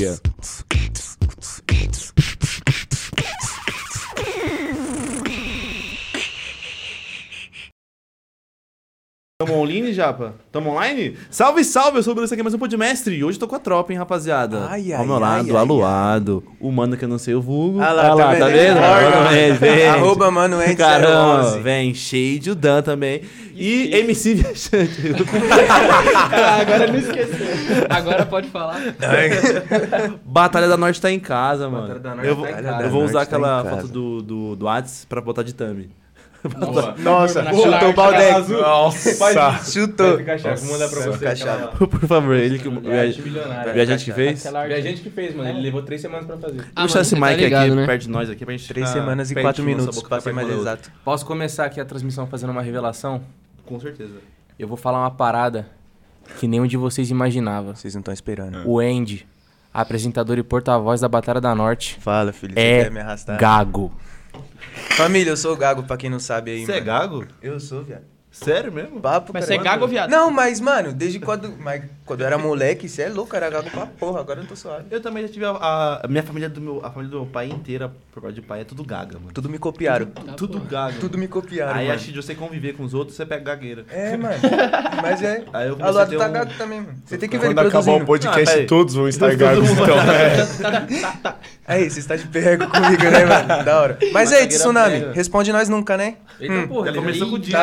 [0.00, 0.29] Yeah.
[9.40, 10.34] Tamo online, Japa?
[10.52, 11.16] Tamo online?
[11.30, 11.96] Salve, salve!
[11.96, 13.16] Eu sou o Bruno, esse aqui é mais um Podmestre.
[13.16, 14.66] E hoje eu tô com a tropa, hein, rapaziada?
[14.68, 16.44] Ai, Ao ai, meu ai, lado, ai, aluado.
[16.60, 17.80] O mano que eu não sei o vulgo.
[17.80, 18.78] Ah lá, Ah tá tá vendo?
[18.78, 19.86] Mano, vem, vem.
[19.88, 21.60] Arroba Mano Caramba, 011.
[21.60, 21.94] vem.
[21.94, 23.22] Shade, o Dan também.
[23.54, 25.14] E MC Viajante.
[26.60, 27.32] Agora não esqueci.
[27.88, 28.78] Agora pode falar.
[30.22, 31.88] Batalha da Norte tá em casa, mano.
[31.94, 32.88] Batalha da Norte eu vou, tá em eu casa.
[32.90, 33.76] vou usar tá aquela casa.
[33.76, 35.88] foto do, do, do Whats pra botar de thumb.
[37.02, 38.48] Nossa, chutou o chave, Baldex.
[38.48, 39.58] Nossa.
[39.70, 40.16] Chutou.
[40.16, 41.12] Vou mandar pra Nossa, você.
[41.18, 41.64] fica chave.
[41.64, 43.72] aquela- Por favor, ele que o Arte viaj- milionária.
[43.72, 44.40] viajante que fez.
[44.46, 44.72] Aquela arte.
[44.72, 45.48] Viajante que fez, mano.
[45.50, 46.60] Ele levou três semanas pra fazer.
[46.74, 47.86] Ah, Puxa mano, esse tá mic ligado, aqui né?
[47.86, 50.32] perto de nós aqui pra gente Três ficar semanas e quatro nossa minutos, pra ser
[50.32, 50.72] mais da outra.
[50.72, 50.92] exato.
[51.04, 53.20] Posso começar aqui a transmissão fazendo uma revelação?
[53.66, 54.14] Com certeza.
[54.58, 55.66] Eu vou falar uma parada
[56.38, 57.74] que nenhum de vocês imaginava.
[57.74, 58.62] Vocês não estão esperando.
[58.66, 59.26] O Andy,
[59.74, 62.54] apresentador e porta-voz da Batalha da Norte, Fala, filho.
[62.54, 63.38] Você é quer me arrastar?
[63.38, 63.92] gago.
[64.96, 67.26] Família, eu sou o Gago, pra quem não sabe aí, Você é gago?
[67.40, 68.04] Eu sou, viado.
[68.42, 69.00] Sério mesmo?
[69.00, 70.10] Papo, Mas você é gago ou viado?
[70.10, 71.52] Não, mas, mano, desde quando...
[71.58, 74.20] Mas, quando eu era moleque, você é louco, era gago pra porra.
[74.20, 74.84] Agora eu tô suave.
[74.90, 75.50] Eu também já tive a,
[76.02, 78.62] a- minha família do meu a família do meu pai inteira por parte de pai
[78.62, 79.32] é tudo gaga, mano.
[79.32, 80.06] Tudo me copiaram.
[80.36, 80.94] tudo gaga.
[80.98, 81.94] Tudo me copiaram, Aí mano.
[81.96, 83.84] acho que de você conviver com os outros, você pega gagueira.
[83.90, 84.34] É, mano.
[85.02, 85.44] Mas é...
[85.52, 86.94] Aí eu A ter tá um- gago também, mano.
[87.04, 89.96] Você tem que ver ele Quando acabar o podcast, Ah, todos vão estar gagos, então.
[90.00, 91.34] É.
[91.66, 93.64] Aí, você está de pergo comigo, né, mano?
[93.64, 93.98] Da hora.
[94.12, 95.12] Mas Mas aí, Tsunami, pega.
[95.12, 96.16] responde nós nunca, né?
[96.40, 97.58] Eita porra, Já ele começou com o dia.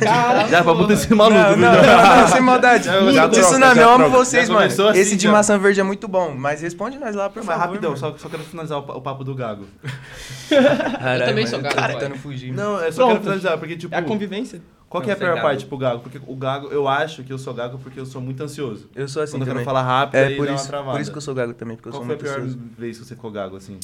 [0.00, 0.48] Caralho.
[0.48, 1.38] Já pra botar esse maluco.
[1.38, 2.84] Não, não, não, não, sem maldade.
[2.84, 4.66] já troca, Tsunami, já eu amo vocês, mano.
[4.66, 5.32] assim, Esse de já.
[5.32, 7.60] maçã verde é muito bom, mas responde nós lá, por favor.
[7.60, 9.66] rapidão, só, só quero finalizar o, pa- o papo do gago.
[10.50, 11.92] Eu também mano, sou gago, pai.
[11.94, 12.52] tentando fugir.
[12.52, 13.10] Não, é só Pronto.
[13.12, 13.94] quero finalizar, porque tipo.
[13.94, 14.60] É a convivência.
[14.88, 15.46] Qual que é a Não, pior gago.
[15.46, 16.00] parte pro gago?
[16.00, 18.88] Porque o gago, eu acho que eu sou gago porque eu sou muito ansioso.
[18.96, 19.64] Eu sou assim Quando eu também.
[19.64, 20.92] quero falar rápido, É, por isso, uma travada.
[20.92, 22.40] por isso que eu sou gago também, porque eu Qual sou foi a muito pior
[22.46, 22.58] ansioso.
[22.78, 23.78] vez que você ficou gago, assim?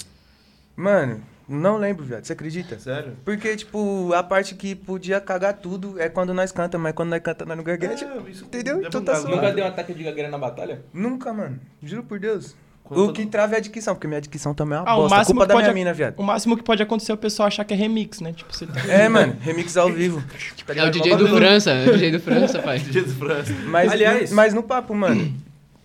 [0.75, 2.25] Mano, não lembro, viado.
[2.25, 2.79] Você acredita?
[2.79, 3.13] Sério?
[3.25, 7.21] Porque, tipo, a parte que podia cagar tudo é quando nós canta, mas quando nós
[7.23, 8.07] canta, nós não gagueja.
[8.07, 8.83] É, isso- Entendeu?
[8.85, 9.35] Então tá suave.
[9.37, 10.83] Nunca deu um ataque de gagueira na batalha?
[10.93, 11.59] Nunca, mano.
[11.83, 12.55] Juro por Deus.
[12.83, 15.03] Quando o que trava é a dicção, porque minha dicção também é uma Ah, o
[15.03, 15.17] bosta.
[15.17, 16.19] máximo Culpa que da pode minha ac- mina, viado.
[16.19, 18.35] O máximo que pode acontecer é o pessoal achar que é remix, né?
[18.35, 18.79] Tipo, você tá...
[18.87, 20.23] É, mano, remix ao vivo.
[20.67, 20.93] Tá É o ligado?
[20.93, 21.29] DJ do.
[21.29, 22.79] França, é o DJ do França, pai.
[22.85, 23.55] Jesus França.
[23.69, 25.33] Mas, Aliás- mas no papo, mano,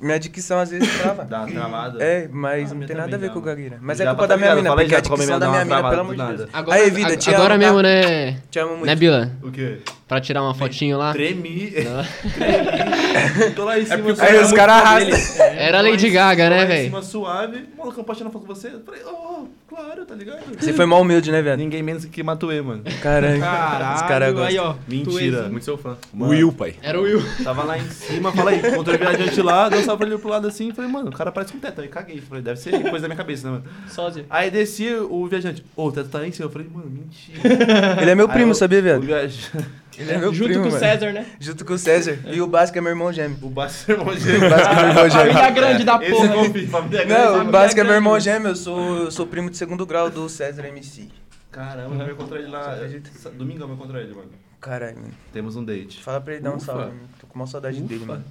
[0.02, 1.24] minha dicção às vezes trava.
[1.26, 2.04] Dá uma travada.
[2.04, 3.42] É, mas Ah, não minha tem nada a ver dá, com o.
[3.42, 3.78] Gagueira.
[3.82, 5.90] Mas Já é culpa da minha ligado, mina, porque a dicção minha, da minha mina,
[5.90, 6.50] pelo amor de Deus.
[6.54, 8.38] Agora, Aí, vida, agora mesmo, né?
[8.50, 8.86] Te amo muito.
[8.86, 9.32] Né, Bila?
[9.44, 9.80] O quê?
[10.10, 11.14] Pra tirar uma fotinho lá.
[11.14, 11.70] Tremi.
[11.72, 13.54] Tremi.
[13.56, 14.04] Tô lá em cima.
[14.20, 15.46] Aí os caras arrastam.
[15.46, 16.84] Era Lady Gaga, Tô lá né, em velho?
[16.86, 17.66] cima suave.
[17.78, 18.68] Mano, eu posso tirar foto com você?
[18.70, 20.40] Eu falei, oh, claro, tá ligado?
[20.60, 21.60] Você foi mal humilde, né, viado?
[21.60, 22.82] Ninguém menos que Matuê, mano.
[23.04, 23.40] Caralho.
[23.40, 24.66] Caralho, Os caras aí, gostam.
[24.66, 24.76] ó.
[24.88, 25.48] Mentira.
[25.48, 25.96] Muito seu fã.
[26.12, 26.74] Mano, Will, pai.
[26.82, 27.22] Era o Will.
[27.44, 30.30] Tava lá em cima, fala aí, encontrei o viajante lá, deu salve pra ele pro
[30.30, 31.82] lado assim, falei, mano, o cara parece um teto.
[31.82, 33.66] Aí caguei, falei, deve ser coisa da minha cabeça, né, mano?
[33.88, 34.26] Sósia.
[34.30, 36.48] Aí desci o viajante, ô, o teto tá lá em cima.
[36.48, 38.02] Eu falei, mano, mentira.
[38.02, 39.02] Ele é meu primo, sabia, O viado?
[39.02, 39.52] viajante,
[40.00, 40.80] Ele é meu Junto primo, com o mano.
[40.84, 41.26] César, né?
[41.40, 42.20] Junto com o César.
[42.26, 43.38] E o Basco é meu irmão gêmeo.
[43.42, 44.50] o Basco é irmão O gêmeo.
[44.50, 45.34] Basco é meu irmão gêmeo.
[45.34, 46.26] Família grande da Esse porra.
[46.26, 46.48] eu né?
[46.48, 47.22] confio, família grande.
[47.38, 48.48] Não, o Basco é meu irmão gêmeo.
[48.50, 51.10] Eu sou, eu sou primo de segundo grau do César MC.
[51.52, 52.76] Caramba, eu vou encontrar ele lá.
[53.34, 54.30] Domingão eu vou encontrar ele, mano.
[54.62, 55.14] Caralho, mano.
[55.34, 56.02] Temos um date.
[56.02, 56.66] Fala pra ele dar um Ufa.
[56.66, 56.86] salve.
[56.86, 57.00] mano.
[57.20, 58.24] Tô com uma saudade dele, mano.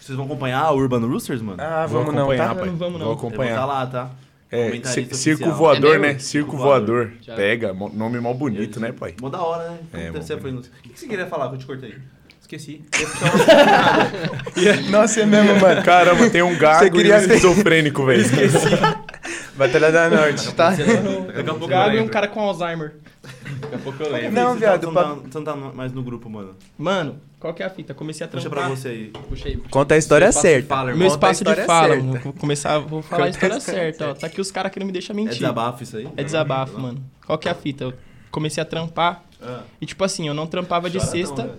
[0.00, 1.60] Vocês vão acompanhar o Urban Roosters, mano?
[1.62, 2.54] Ah, Vou vamos não, acompanhar, tá?
[2.54, 2.66] pai.
[2.70, 3.06] Não vamos, não.
[3.06, 3.54] Vou acompanhar.
[3.56, 4.10] tá lá, tá?
[4.52, 4.70] É,
[5.14, 5.52] circo oficial.
[5.54, 6.08] voador, É né?
[6.18, 7.12] Circo Circo voador.
[7.22, 7.36] Já.
[7.36, 9.14] Pega, nome mó bonito, né, pai?
[9.20, 9.78] Mó da hora, né?
[9.90, 11.94] Como É, foi O que que você queria falar que eu te cortei?
[12.40, 12.84] Esqueci.
[14.90, 15.82] Nossa, é mesmo, mano.
[15.84, 18.24] Caramba, tem um gago e queria um ser- esquizofrênico, velho.
[19.54, 20.70] Batalha da Norte, tá?
[20.70, 22.94] Daqui a pouco O eu Gago e um cara com Alzheimer.
[23.60, 24.32] Daqui a pouco eu lembro.
[24.32, 26.54] Não, Você viado, tá- o Você tá- você não tá mais no grupo, mano.
[26.78, 27.94] Mano, qual que é a fita?
[27.94, 28.66] Comecei a Puxa trampar.
[28.68, 29.06] pra você aí.
[29.28, 29.56] Puxa aí.
[29.70, 30.68] Conta a história de certa.
[30.68, 32.04] fala, Meu espaço de fala, certa.
[32.04, 32.20] mano.
[32.20, 34.14] Vou começar, vou falar a Conta a história história certa, ó.
[34.14, 35.34] Tá aqui os caras que não me deixam É mentir.
[35.38, 36.08] desabafo isso aí?
[36.16, 37.02] É desabafo, mano.
[37.26, 37.84] Qual que é a fita?
[37.84, 37.94] Eu
[38.30, 39.62] comecei a trampar Ah.
[39.80, 41.42] e, tipo assim, eu não trampava de Chora sexta.
[41.44, 41.54] não.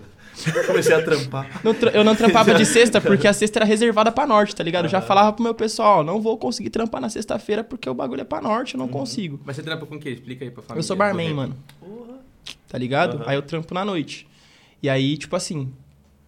[0.65, 1.61] Comecei a trampar.
[1.63, 4.63] Não tra- eu não trampava de sexta porque a sexta era reservada pra norte, tá
[4.63, 4.85] ligado?
[4.85, 7.93] Eu já falava pro meu pessoal, ó, não vou conseguir trampar na sexta-feira porque o
[7.93, 9.39] bagulho é pra norte, eu não consigo.
[9.45, 10.09] Mas você trampa com o quê?
[10.11, 10.79] Explica aí pra família.
[10.79, 11.55] Eu sou barman, mano.
[12.67, 13.17] Tá ligado?
[13.17, 13.23] Aham.
[13.28, 14.28] Aí eu trampo na noite.
[14.81, 15.72] E aí, tipo assim,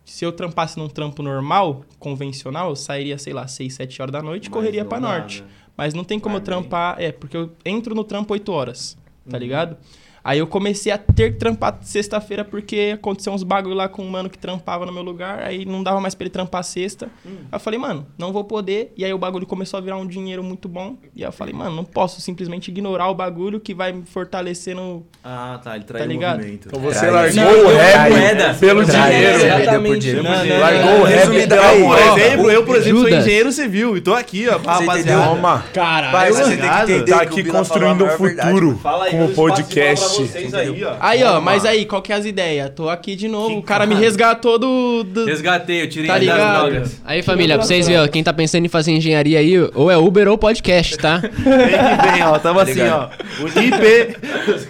[0.05, 4.21] se eu trampasse num trampo normal, convencional, eu sairia, sei lá, 6, 7 horas da
[4.21, 5.41] noite e correria pra dá, norte.
[5.41, 5.47] né?
[5.75, 6.61] Mas não tem como eu Barman.
[6.63, 7.01] trampar.
[7.01, 8.95] É, porque eu entro no trampo 8 horas,
[9.27, 9.41] tá Uhum.
[9.41, 9.77] ligado?
[10.23, 14.09] Aí eu comecei a ter que trampar sexta-feira porque aconteceu uns bagulho lá com um
[14.09, 17.09] mano que trampava no meu lugar, aí não dava mais pra ele trampar sexta.
[17.25, 18.93] Aí eu falei, mano, não vou poder.
[18.95, 20.95] E aí o bagulho começou a virar um dinheiro muito bom.
[21.13, 24.73] E aí eu falei, mano, não posso simplesmente ignorar o bagulho que vai me fortalecer
[24.75, 25.05] no.
[25.23, 25.75] Ah, tá.
[25.75, 26.37] Ele traiu Tá o ligado?
[26.37, 26.67] movimento.
[26.69, 28.53] Então você largou Não, o rap moeda.
[28.53, 29.45] pelo dinheiro.
[29.45, 30.13] Exatamente.
[30.13, 31.01] Não, não, Largou não.
[31.01, 34.57] o rap aí, Por exemplo, eu, por exemplo, sou engenheiro civil e tô aqui, ó,
[34.57, 35.21] pra rapaziada.
[35.23, 35.65] Calma.
[35.73, 38.79] Cara, Pai, você tem que entender Tá aqui o construindo o futuro
[39.11, 40.12] com o podcast.
[40.17, 40.95] Vocês aí, ó.
[40.99, 42.69] Aí, ó, mas aí, qual que é as ideias?
[42.75, 45.03] Tô aqui de novo, o cara me resgatou do.
[45.03, 46.69] do- Resgatei, eu tirei Tá das ligado?
[46.69, 47.01] drogas.
[47.05, 49.97] Aí, família, pra vocês verem, ó, quem tá pensando em fazer engenharia aí, ou é
[49.97, 51.17] Uber ou podcast, tá?
[51.23, 52.37] Vem que vem, ó.
[52.39, 53.07] Tamo assim, ó.
[53.41, 54.17] O IP.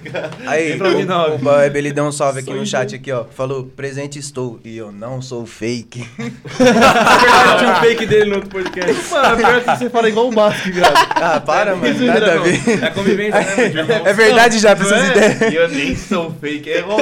[0.45, 3.25] Aí, o, o Boeb, ele deu um salve aqui no chat aqui, ó.
[3.25, 4.60] Falou, presente estou.
[4.63, 6.07] E eu não sou fake.
[6.18, 6.25] Na
[6.66, 8.94] verdade, tinha um fake dele no outro podcast.
[9.12, 10.94] Mano, pior que você fala igual o Basque, viado.
[11.16, 12.06] Ah, para, mano.
[12.06, 12.84] Nada a ver.
[12.84, 14.07] É convivência, né, mano?
[14.07, 15.12] É verdade já, pra essas é?
[15.12, 15.32] ideias.
[15.51, 16.69] E eu nem sou fake.
[16.69, 17.00] É igual?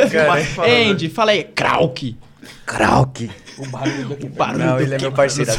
[0.92, 2.16] Andy, fala aí, Krauk.
[2.66, 3.30] Krauk.
[3.58, 4.26] O barulho daqui.
[4.26, 5.52] O barulho Não, do ele é meu parceiro.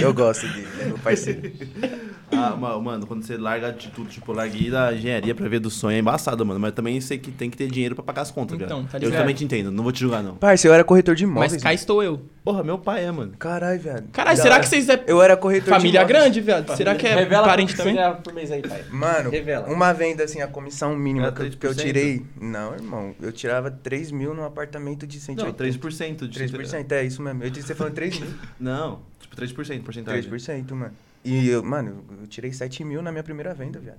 [0.00, 1.40] Eu gosto dele, ele é meu parceiro.
[2.32, 5.68] Ah, ma- mano, quando você larga de tudo, tipo, larguei da engenharia pra ver do
[5.68, 6.60] sonho é embaçado, mano.
[6.60, 9.06] Mas também sei que tem que ter dinheiro pra pagar as contas, Então, tá Eu
[9.06, 9.20] ligado?
[9.22, 10.36] também te entendo, não vou te julgar, não.
[10.36, 11.54] Parça, eu era corretor de imóveis.
[11.54, 11.74] Mas cá mano.
[11.74, 12.22] estou eu.
[12.44, 13.32] Porra, meu pai é, mano.
[13.36, 14.04] Caralho, velho.
[14.12, 14.62] Caralho, Da será hora.
[14.62, 16.18] que vocês é Eu era corretor família de imóveis.
[16.22, 16.76] grande, viado?
[16.76, 17.96] Será que é parente também?
[18.22, 18.84] por mês aí, pai.
[18.92, 19.66] Mano, Revela.
[19.68, 21.82] uma venda assim, a comissão mínima Era que, eu- que eu 3%?
[21.84, 22.22] tirei.
[22.40, 23.12] Não, irmão.
[23.20, 25.56] Eu tirava 3 mil num apartamento de Não, 180.
[25.64, 27.42] 3% de 3%, é isso mesmo.
[27.42, 28.30] Eu disse você falando 3 mil.
[28.58, 30.30] Não, tipo 3%, porcentagem.
[30.30, 30.92] 3%, mano.
[31.22, 33.98] E eu, mano, eu tirei 7 mil na minha primeira venda, viado.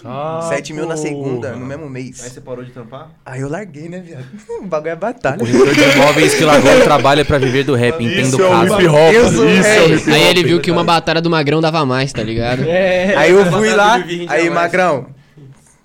[0.00, 1.58] Tá, 7 mil na segunda, porra.
[1.60, 2.18] no mesmo Aí mês.
[2.18, 3.10] você parou de trampar?
[3.26, 4.24] Aí eu larguei, né, viado?
[4.62, 5.38] O bagulho é batalha.
[5.38, 8.46] Corretor de imóveis que largou o trabalho pra viver do rap, entendo Isso o é
[8.46, 8.74] o caso.
[8.80, 9.32] hip hop.
[9.34, 10.14] Sou- Isso é o é, hip hop.
[10.14, 12.62] Aí ele viu que uma batalha do Magrão dava mais, tá ligado?
[12.62, 13.16] É.
[13.16, 13.96] Aí eu fui lá,
[14.28, 14.48] aí.
[14.48, 15.08] Magrão,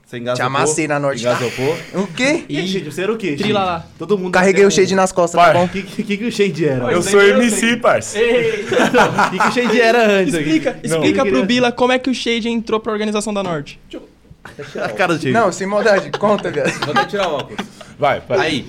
[0.08, 0.36] Você engasopou?
[0.36, 1.20] te amassei na norte.
[1.20, 1.78] Engasopou?
[1.96, 2.46] O quê?
[2.48, 3.36] E Shade, você era o quê?
[3.36, 3.86] Trila lá.
[4.00, 4.32] Todo mundo...
[4.32, 5.54] Carreguei o shade nas costas, tá Vai.
[5.54, 5.66] bom?
[5.66, 6.92] O que, que, que, o Shade era?
[6.94, 8.18] Eu sou MC, parça.
[8.18, 8.22] O
[9.32, 10.88] que, que o Shade era antes Explica, aqui?
[10.88, 13.80] explica Eu pro Bila como é que o Shade entrou pra organização da Norte.
[14.82, 15.34] A cara do Shade.
[15.34, 16.72] Não, sem maldade, conta, viado.
[16.86, 17.60] Vou até tirar o óculos.
[18.00, 18.40] Vai, vai.
[18.40, 18.66] Aí.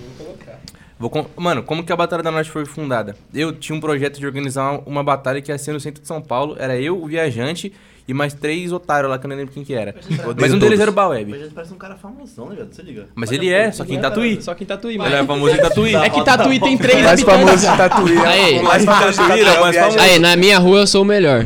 [0.99, 3.15] Vou con- Mano, como que a Batalha da Norte foi fundada?
[3.33, 6.21] Eu tinha um projeto de organizar uma batalha que ia ser no centro de São
[6.21, 6.57] Paulo.
[6.59, 7.73] Era eu, o viajante
[8.09, 9.95] e mais três otários lá que eu não lembro quem que era.
[10.41, 11.31] Mas um deles era o Baweb.
[11.31, 12.69] Mas parece um cara famosão, né, velho?
[12.73, 13.07] Você liga?
[13.15, 14.41] Mas ele é, só que em Tatuí.
[14.41, 15.15] Só que em Tatuí, Ele mano.
[15.15, 15.95] é famoso em Tatuí.
[15.95, 17.77] É que Tatuí tem três mais famoso habitantes.
[17.77, 18.19] Tatuí.
[18.19, 18.63] Aí.
[18.63, 19.99] Mais famoso de Tatuí é o mais viajante.
[20.03, 21.45] Aí, na minha rua eu sou o melhor.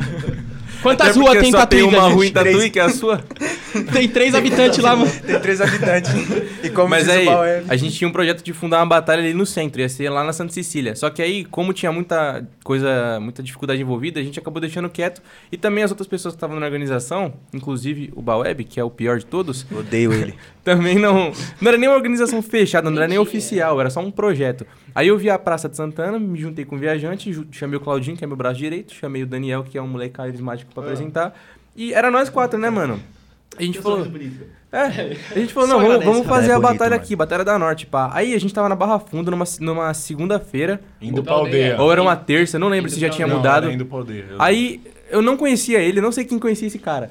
[0.82, 2.32] Quantas ruas tem só Tatuí, tem uma rua em?
[2.32, 3.23] Tatuí, que é a sua.
[3.93, 5.11] Tem três habitantes lá, mano.
[5.25, 6.12] Tem três habitantes.
[6.62, 7.26] E como Mas aí,
[7.69, 10.23] a gente tinha um projeto de fundar uma batalha ali no centro, ia ser lá
[10.23, 10.94] na Santa Cecília.
[10.94, 15.23] Só que aí, como tinha muita coisa, muita dificuldade envolvida, a gente acabou deixando quieto.
[15.50, 18.90] E também as outras pessoas que estavam na organização, inclusive o Baweb, que é o
[18.90, 20.35] pior de todos, Odeio ele.
[20.62, 21.32] também não.
[21.61, 24.67] Não era nem uma organização fechada, não era nem oficial, era só um projeto.
[24.94, 28.17] Aí eu vi a Praça de Santana, me juntei com o viajante, chamei o Claudinho,
[28.17, 31.34] que é meu braço direito, chamei o Daniel, que é um moleque carismático pra apresentar.
[31.76, 33.00] E era nós quatro, né, mano?
[33.58, 34.06] A gente falou.
[34.72, 37.02] É, a gente falou, não, vamos, vamos fazer É a bonito, Batalha mano.
[37.02, 38.10] aqui, Batalha da Norte, pá.
[38.14, 41.78] Aí a gente tava na Barra Funda numa, numa segunda-feira, Indo pra aldeia.
[41.78, 43.70] ou era uma terça, não lembro se já tinha Não, mudado.
[43.70, 44.24] Indo pra aldeia.
[44.30, 44.80] Eu- Aí
[45.10, 47.10] eu não conhecia ele, não sei quem conhecia esse cara.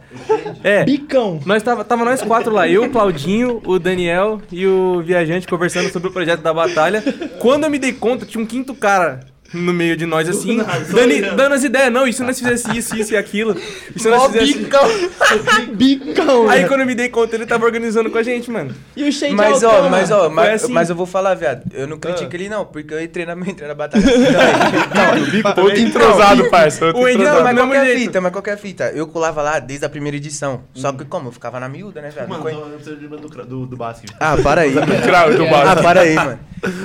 [0.63, 0.83] É.
[0.83, 1.39] Bicão.
[1.45, 5.89] Nós tava, tava nós quatro lá, eu, o Claudinho, o Daniel e o viajante conversando
[5.91, 7.03] sobre o projeto da batalha.
[7.39, 9.19] Quando eu me dei conta, tinha um quinto cara
[9.53, 11.91] no meio de nós, assim, dando, dando as ideias.
[11.91, 13.55] Não, e se nós fizesse isso, isso e aquilo?
[13.95, 14.59] E se nós fizesse...
[14.59, 14.81] Bicão.
[16.49, 18.73] Aí quando eu me dei conta, ele tava organizando com a gente, mano.
[18.95, 20.73] E o Shade Mas, é ó, mas, ó, mas, assim.
[20.73, 21.63] mas eu vou falar, viado.
[21.73, 25.43] Eu não critico ele, não, porque eu entrei na, entrei na batalha assim também.
[25.43, 26.85] Não, Outro entrosado, parça.
[26.85, 27.37] O Andy- entrosado.
[27.37, 27.99] Não, mas qualquer jeito.
[28.01, 28.83] fita, mas qualquer fita.
[28.91, 30.63] Eu colava lá desde a primeira edição.
[30.73, 31.29] Só que como?
[31.29, 32.29] Eu ficava na miúda, né, viado?
[32.29, 34.07] Não Mano, eu preciso de do, do, do Basque.
[34.19, 34.73] Ah, para aí.
[34.77, 36.39] Ah, para aí, mano.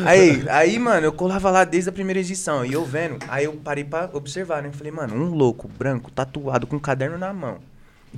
[0.04, 2.55] Aí, aí, mano, eu colava lá desde a primeira edição.
[2.64, 4.70] E eu vendo, aí eu parei pra observar, né?
[4.72, 7.58] Falei, mano, um louco, branco, tatuado, com um caderno na mão.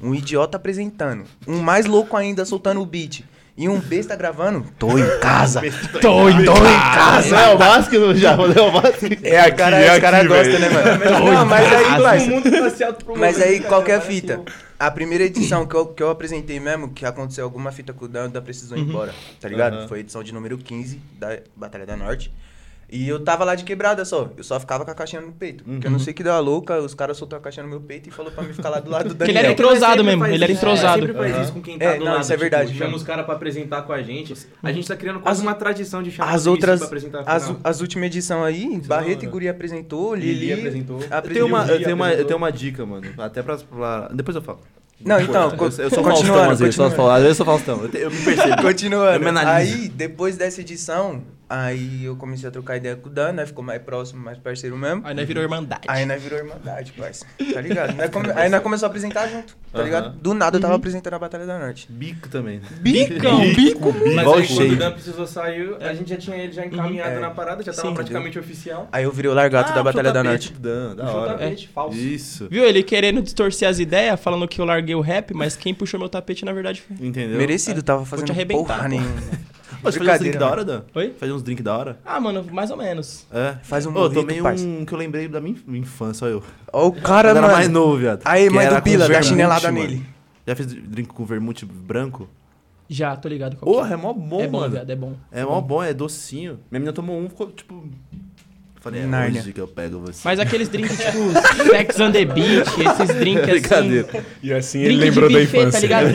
[0.02, 1.24] Um idiota apresentando.
[1.46, 3.24] Um mais louco ainda soltando o beat.
[3.56, 4.64] E um besta gravando.
[4.78, 5.60] Tô em casa.
[6.00, 7.30] Tô em Tô em casa.
[7.30, 8.36] Não é o Basque já?
[8.36, 9.18] Não é o Basque?
[9.24, 11.32] É aqui, cara, é os caras gostam, né, mano?
[11.32, 14.40] Não, mas aí, parça, tá Mas aí, qualquer fita.
[14.78, 18.08] A primeira edição que eu, que eu apresentei mesmo, que aconteceu alguma fita com o
[18.08, 19.78] Dan, da Precisou ir embora, tá ligado?
[19.78, 19.88] Aham.
[19.88, 22.32] Foi a edição de número 15 da Batalha da Norte.
[22.90, 24.30] E eu tava lá de quebrada só.
[24.34, 25.62] Eu só ficava com a caixinha no peito.
[25.62, 27.80] Porque eu não sei que deu a louca, os caras soltaram a caixinha no meu
[27.82, 29.44] peito e falou pra mim ficar lá do lado do Porque ele Daniel.
[29.44, 31.00] era entrosado mesmo, ele era entrosado.
[31.06, 32.22] sempre faz isso com quem tá É, do não, lado.
[32.22, 34.34] isso é verdade Tipo, chama os caras pra apresentar com a gente.
[34.62, 37.32] A gente tá criando quase As- uma tradição de chamar As outras, pra apresentar a
[37.34, 41.00] as, as últimas edições aí, Barreto e Guri apresentou, Lili, Lili apresentou.
[41.02, 43.06] Eu tenho, uma, eu, tenho uma, eu tenho uma dica, mano.
[43.18, 44.60] Até pra, pra- Depois eu falo.
[45.04, 47.88] Não, então, Eu, eu sou Faustão, continuando, às vezes, às vezes eu sou Faustão.
[47.94, 48.62] Eu, me percebo.
[48.62, 49.38] Continuando.
[49.46, 53.46] Aí, depois dessa edição, aí eu comecei a trocar ideia com o Dan, né?
[53.46, 55.02] Ficou mais próximo, mais parceiro mesmo.
[55.04, 55.82] Aí nós virou irmandade.
[55.88, 57.24] Aí nós virou irmandade, parça.
[57.52, 57.94] Tá ligado?
[57.96, 59.84] Nós come- Aí nós começamos a apresentar junto, tá Aham.
[59.84, 60.18] ligado?
[60.18, 61.86] Do nada eu tava apresentando a Batalha da Norte.
[61.90, 62.58] Bico também.
[62.60, 62.66] né?
[62.80, 63.94] Bicão, bico.
[64.14, 67.20] Mas aí, quando o Dan precisou sair, a gente já tinha ele já encaminhado É.
[67.20, 68.88] na parada, já tava Sim, praticamente oficial.
[68.92, 70.48] Aí eu virei o largato da Ah, Batalha da Norte.
[70.52, 71.32] tapete do Dan, da Puxou o hora.
[71.32, 71.98] tapete, falso.
[71.98, 72.48] Isso.
[72.50, 72.64] Viu?
[72.64, 76.08] Ele querendo distorcer as ideias, falando que eu larguei o rap, mas quem puxou meu
[76.08, 76.96] tapete, na verdade, foi.
[77.06, 77.38] Entendeu?
[77.38, 79.08] Merecido, tava te fazendo arrebentar, porra nenhuma.
[79.82, 80.52] Você faz uns drink da mano.
[80.52, 80.82] hora, Dan?
[80.94, 81.14] Oi?
[81.18, 81.98] Faz uns drink da hora?
[82.04, 83.26] Ah, mano, mais ou menos.
[83.32, 83.54] É.
[83.62, 84.64] Faz um Ô, eu mojito, tomei parça.
[84.64, 86.42] um que eu lembrei da minha infância, só eu.
[86.72, 87.52] Ó o cara, Quando era mano.
[87.54, 88.22] mais novo, viado.
[88.24, 89.84] Aí, mãe do Pila, dá chinelada mano.
[89.86, 90.02] nele.
[90.46, 92.28] Já fez drink com vermute branco?
[92.88, 93.56] Já, tô ligado.
[93.56, 94.72] Porra, é mó bom, é bom, mano.
[94.72, 95.12] viado, é bom.
[95.30, 96.52] É mó bom, é docinho.
[96.70, 97.86] Minha menina tomou um, ficou tipo.
[98.80, 99.42] Falei, é Nárnia.
[99.42, 100.20] hoje que eu pego você.
[100.24, 101.18] Mas aqueles drinks tipo
[101.68, 103.52] Sex on the Beach, esses drinks assim.
[103.58, 104.24] Brincadeira.
[104.42, 105.88] E assim ele lembrou de da buffet, infância.
[105.88, 106.14] tá ligado?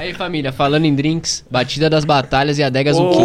[0.00, 3.24] Aí, família, falando em drinks, batida das batalhas e adegas Ô, o Kim.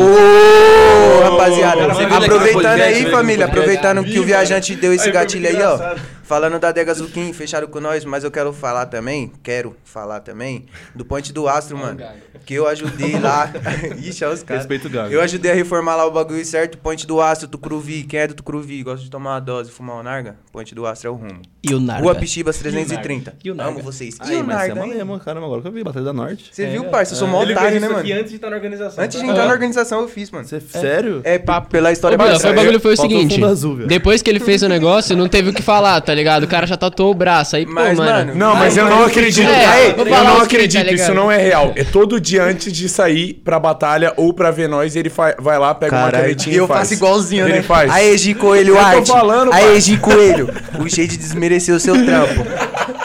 [1.24, 1.86] rapaziada.
[1.86, 3.46] Aproveitando aí, né, família.
[3.46, 5.96] do Aproveitando que o viajante deu esse gatilho aí, ó.
[6.26, 10.66] Falando da Adega Zuquim, fecharam com nós, mas eu quero falar também, quero falar também,
[10.96, 12.02] do Ponte do Astro, mano.
[12.46, 13.52] Que eu ajudei lá.
[14.02, 14.64] Ixi, olha os caras.
[14.64, 15.14] Respeito o Gago.
[15.14, 16.80] Eu ajudei a reformar lá o bagulho certo.
[16.80, 18.04] Ponte do Astro, Tucuruvi.
[18.04, 18.82] Quem é do Tucuruvi?
[18.82, 20.36] Gosta de tomar uma dose, fumar uma narga?
[20.52, 21.42] Ponte do Astro é o rumo.
[21.64, 22.04] E o Narga.
[22.04, 23.38] Rua Pixibas 330.
[23.44, 23.72] E o Narga?
[23.72, 24.18] Amo vocês.
[24.20, 26.14] Aí, e o mas você é Narga, malema, caramba, agora que eu vi Batalha da
[26.14, 26.50] Norte.
[26.52, 27.14] Você viu, parça?
[27.14, 28.00] Eu sou mó Ele otário, né, isso mano?
[28.00, 29.04] aqui antes de estar na organização.
[29.04, 29.32] Antes de tá?
[29.32, 30.48] entrar na organização, eu fiz, mano.
[30.48, 31.22] Você, sério?
[31.24, 34.40] É, pela história Ô, Bila, foi, o bagulho foi o seguinte: azul, depois que ele
[34.40, 36.44] fez o negócio, não teve o que falar, tá ligado?
[36.44, 37.56] O cara já tatuou o braço.
[37.56, 38.12] Aí, pô, Mas, mano.
[38.12, 39.48] mano, Não, mas eu não acredito.
[39.48, 41.06] É, Aí, vou eu falar não os que, acredito, tá ligado?
[41.06, 41.74] isso não é real.
[41.76, 45.60] É todo dia antes de sair pra batalha ou pra ver nós, ele fa- vai
[45.60, 46.80] lá, pega uma Caralho, canetinha e eu e faz.
[46.80, 47.62] faço igualzinho, Ele né?
[47.62, 47.92] faz.
[47.92, 49.12] Aí, Gi Coelho Eu tô Arte.
[49.12, 49.82] falando, Aí, pai.
[49.82, 50.50] Gi Coelho.
[50.80, 52.46] O Shade desmereceu o seu trampo.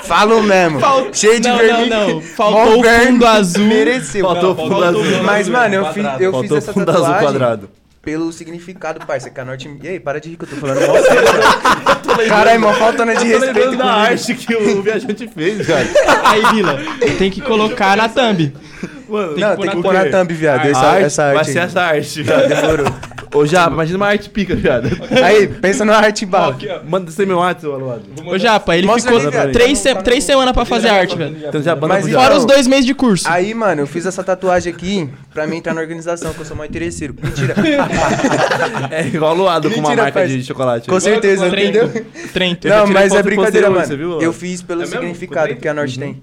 [0.05, 0.81] Falo mesmo.
[0.81, 1.87] Não, vermelho.
[1.89, 2.15] não, não.
[2.17, 3.65] Mó Faltou o verme, fundo azul.
[3.65, 4.25] Mereceu.
[4.27, 5.05] Faltou fundo azul.
[5.23, 7.71] Mas, mano, eu fiz, eu fiz Faltou essa fundo azul tatuagem quadrado.
[8.03, 9.71] Pelo significado, parça, que a Norte...
[9.83, 12.29] E aí, para de rir que eu tô falando mó sério, velho.
[12.29, 15.87] Caralho, mó faltando de respeito da arte que o viajante fez, cara.
[16.25, 16.79] Aí, Vila,
[17.19, 18.55] tem que colocar na thumb.
[19.09, 20.67] Mano, Não, pôr tem que pôr na thumb, viado.
[20.67, 21.53] Essa, arte essa arte vai aí.
[21.53, 22.25] ser essa arte.
[22.25, 22.87] Tá, demorou.
[23.33, 24.89] Ô, Japa, imagina uma arte pica, viado.
[25.25, 26.59] Aí, pensa numa arte bala.
[26.87, 28.03] Manda você meu arte, seu aluado.
[28.27, 29.53] Ô, Japa, ele Mostra ficou ali, viado.
[29.53, 31.37] três, se- três semanas pra fazer arte, velho.
[31.47, 32.37] Então já banda Mas pro Fora Japa.
[32.39, 33.29] os dois meses de curso.
[33.29, 36.57] Aí, mano, eu fiz essa tatuagem aqui pra mim entrar na organização, que eu sou
[36.57, 37.15] mó interesseiro.
[37.23, 37.55] Mentira.
[38.91, 40.37] É igual aluado com uma Mentira, marca parça.
[40.37, 40.89] de chocolate.
[40.89, 41.89] Com certeza, entendeu?
[42.33, 42.69] Trento.
[42.69, 43.87] Não, tirei mas foto é brincadeira, mano.
[43.87, 45.01] você viu, eu fiz pelo É mesmo?
[45.01, 46.23] significado Ficou que a Norte tem.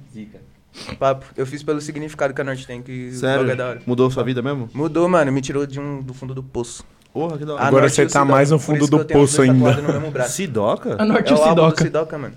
[1.00, 1.26] Papo.
[1.36, 3.56] Eu fiz pelo significado que a Norte tem, que o é da hora.
[3.56, 3.82] Sério?
[3.86, 4.70] Mudou sua vida mesmo?
[4.74, 5.32] Mudou, mano.
[5.32, 6.84] Me tirou de um, do fundo do poço.
[7.18, 7.64] Porra, que da hora.
[7.66, 8.26] Agora você tá Sidoca.
[8.26, 9.56] mais no fundo do poço ainda.
[9.56, 10.34] tatuados no mesmo braço.
[10.34, 10.96] Sidoca?
[11.00, 11.84] A Norte É o o álbum do Sidoca.
[11.84, 12.34] Sidoca, mano.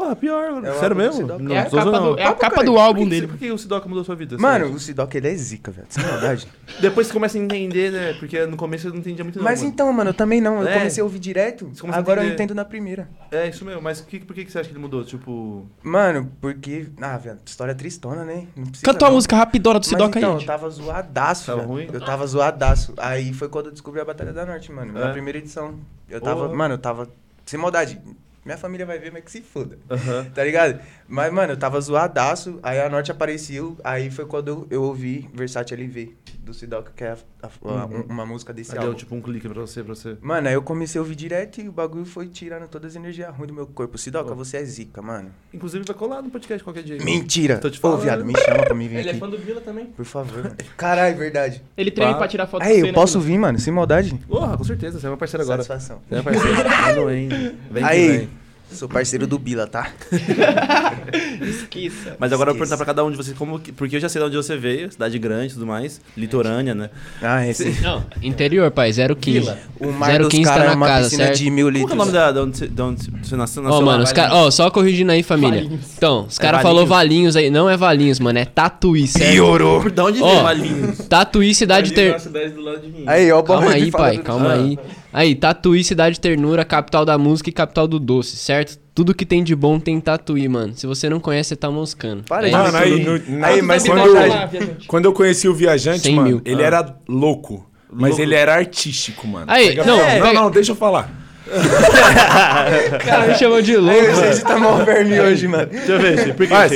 [0.00, 0.64] Porra, pior.
[0.64, 1.20] É o Sério álbum do mesmo?
[1.20, 1.42] Sidoca.
[1.42, 2.18] Não, É a tô capa, zoando, do, não.
[2.18, 2.66] é a Papo, capa cara.
[2.66, 3.26] do Por álbum que, dele.
[3.28, 4.38] por que o Sidoca mudou sua vida?
[4.38, 4.76] Mano, Sério?
[4.76, 5.86] o Sidoca, ele é zica, velho.
[5.90, 6.48] Sem maldade.
[6.80, 8.12] Depois você começa a entender, né?
[8.14, 9.72] Porque no começo eu não entendia muito não, Mas mano.
[9.72, 10.62] então, mano, eu também não.
[10.62, 10.78] Eu É.
[10.78, 11.66] comecei a ouvir direto.
[11.72, 12.44] Você começa a Agora eu entender.
[12.44, 13.08] entendo na primeira.
[13.30, 13.82] É, isso mesmo.
[13.82, 15.04] Mas que, por que, que você acha que ele mudou?
[15.04, 15.66] Tipo...
[15.82, 16.86] Mano, porque.
[17.00, 18.46] Ah, velho, história tristona, né?
[18.56, 19.16] Não precisa, Canta a não.
[19.16, 20.40] música rapidona do Mas Sidoca então, aí.
[20.40, 21.68] eu tava zoadaço, Tava velho.
[21.70, 21.88] ruim?
[21.92, 22.94] Eu tava zoadaço.
[22.96, 24.92] Aí foi quando eu descobri a Batalha da Norte, mano.
[24.92, 25.12] Na É?
[25.12, 25.74] primeira edição.
[26.08, 26.56] Eu tava, Porra.
[26.56, 27.08] mano, eu tava.
[27.44, 28.00] Sem maldade.
[28.44, 29.78] Minha família vai ver, mas que se foda.
[29.90, 30.30] Aham.
[30.34, 30.80] Tá ligado?
[31.10, 32.58] Mas, mano, eu tava zoadaço.
[32.62, 33.76] Aí a Norte apareceu.
[33.82, 37.84] Aí foi quando eu, eu ouvi Versátil LV do Sidoca, que é a- a- a-
[37.86, 38.04] Uhum.
[38.08, 38.98] uma música desse Aí deu álbum.
[38.98, 40.16] tipo um clique pra você, pra você.
[40.20, 43.28] Mano, aí eu comecei a ouvir direto e o bagulho foi tirando todas as energias
[43.34, 43.98] ruins do meu corpo.
[43.98, 45.30] Sidoca, você é zica, mano.
[45.52, 46.96] Inclusive vai colar no podcast qualquer dia.
[47.04, 47.58] Mentira!
[47.58, 48.00] Tô te Ô, falando.
[48.02, 49.20] viado, me chama pra mim vir Ele é aqui.
[49.20, 49.86] fã do Vila também.
[49.86, 50.44] Por favor.
[50.44, 50.56] mano.
[50.76, 51.62] Caralho, verdade.
[51.76, 52.14] Ele Pá.
[52.14, 54.14] pra tirar foto Aí, com eu você, posso né, vir, mano, sem maldade.
[54.28, 54.98] Porra, com certeza.
[55.00, 55.62] Você é meu parceiro agora.
[55.62, 56.00] Satisfação.
[56.08, 56.60] Você é meu parceiro.
[57.00, 57.28] Um, hein?
[57.70, 58.30] Vem Aí, vem.
[58.72, 59.90] Sou parceiro do Bila, tá?
[61.42, 62.16] Esqueça.
[62.18, 62.76] Mas agora eu vou Esqueça.
[62.76, 64.56] perguntar pra cada um de vocês como que, Porque eu já sei de onde você
[64.56, 66.90] veio, cidade grande e tudo mais, litorânea, né?
[67.22, 67.70] Ah, esse.
[67.80, 69.52] Não, interior, pai, 015.
[69.80, 71.38] O mar dos 015 caras tá é na uma casa, piscina certo?
[71.38, 71.94] de mil Qual que é litros.
[71.94, 73.62] o nome da, da onde, você, da onde você nasceu?
[73.62, 74.04] Ó, nasceu mano, lá?
[74.04, 74.32] os caras.
[74.34, 75.62] Ó, só corrigindo aí, família.
[75.62, 75.80] Valinhos.
[75.96, 76.62] Então, os É caras Valinhos?
[76.62, 77.50] falou Valinhos aí.
[77.50, 79.32] Não é Valinhos, mano, é Tatuí, certo?
[79.32, 79.90] Piorou.
[79.90, 80.98] Da onde Ó, veio Valinhos?
[81.08, 82.18] Tatuí, cidade ter.
[82.20, 83.04] cidade do lado de mim.
[83.06, 84.78] Aí, ó, Calma aí, de pai, calma aí.
[85.12, 88.78] Aí, Tatuí, cidade de ternura, capital da música e capital do doce, certo?
[88.94, 90.72] Tudo que tem de bom tem em Tatuí, mano.
[90.76, 92.22] Se você não conhece, você tá moscando.
[92.24, 92.58] Para É isso.
[92.58, 94.58] Mano, aí, no- na- Aí, mas quando, sem eu, maldade.
[94.86, 96.42] quando eu conheci o viajante, 100 mano, mil.
[96.44, 97.66] ele era louco.
[97.92, 98.22] Mas Louco.
[98.22, 99.46] ele era artístico, mano.
[99.48, 99.98] Aí, não, visão.
[99.98, 101.10] pega- não, não, deixa eu falar.
[101.44, 101.50] O
[103.04, 104.32] cara me chamou de louco, Aí, o mano.
[104.32, 105.66] gente tá mal verme hoje, mano.
[105.66, 106.72] Deixa eu ver, por que Mas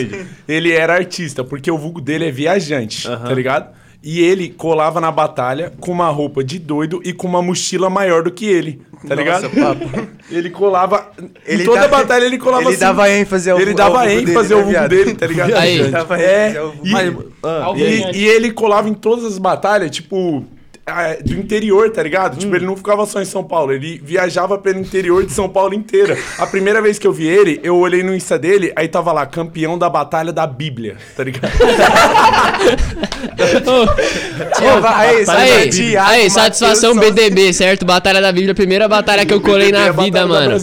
[0.49, 3.29] ele era artista, porque o vulgo dele é viajante, Aham.
[3.29, 3.69] tá ligado?
[4.07, 8.23] E ele colava na batalha com uma roupa de doido e com uma mochila maior
[8.23, 9.49] do que ele, tá ligado?
[10.31, 11.11] Ele colava.
[11.47, 12.79] Ele em toda dá- batalha ele colava Ele assim.
[12.81, 14.89] dava ênfase ao Ele ao dava ênfase dele, ao né, vulgo viado?
[14.91, 15.55] dele, tá ligado?
[15.55, 15.79] Aí.
[15.79, 16.87] Ele dava É, ênfase ao vulgo.
[17.79, 20.45] e, Ao e ele colava em todas as batalhas, tipo,
[20.87, 22.35] ah, do interior, tá ligado?
[22.35, 22.39] Hum.
[22.39, 25.75] Tipo, ele não ficava só em São Paulo, ele viajava pelo interior de São Paulo
[25.75, 26.17] inteira.
[26.39, 29.25] A primeira vez que eu vi ele, eu olhei no Insta dele, aí tava lá,
[29.27, 31.53] campeão da batalha da Bíblia, tá ligado?
[36.05, 37.85] Aí, satisfação BDB, certo?
[37.85, 40.57] Batalha da Bíblia, primeira batalha que eu colei É na vida, da mano.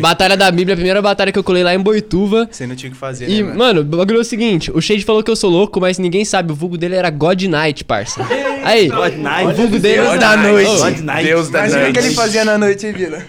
[0.00, 2.48] Batalha da Bíblia, primeira batalha que eu colei lá em Boituva.
[2.50, 3.58] Você não tinha o que fazer, E, né, mano?
[3.58, 6.24] mano, o bagulho é o seguinte: o Shade falou que eu sou louco, mas ninguém
[6.24, 6.52] sabe.
[6.52, 8.20] O vulgo dele era God Night, parça.
[8.64, 9.55] Aí, God Night.
[9.64, 10.70] O vulgo Deus da noite.
[10.70, 11.24] Ô, God Night.
[11.28, 12.16] Deus da Imagina o que ele noite.
[12.16, 13.22] fazia na noite, hein, Vila?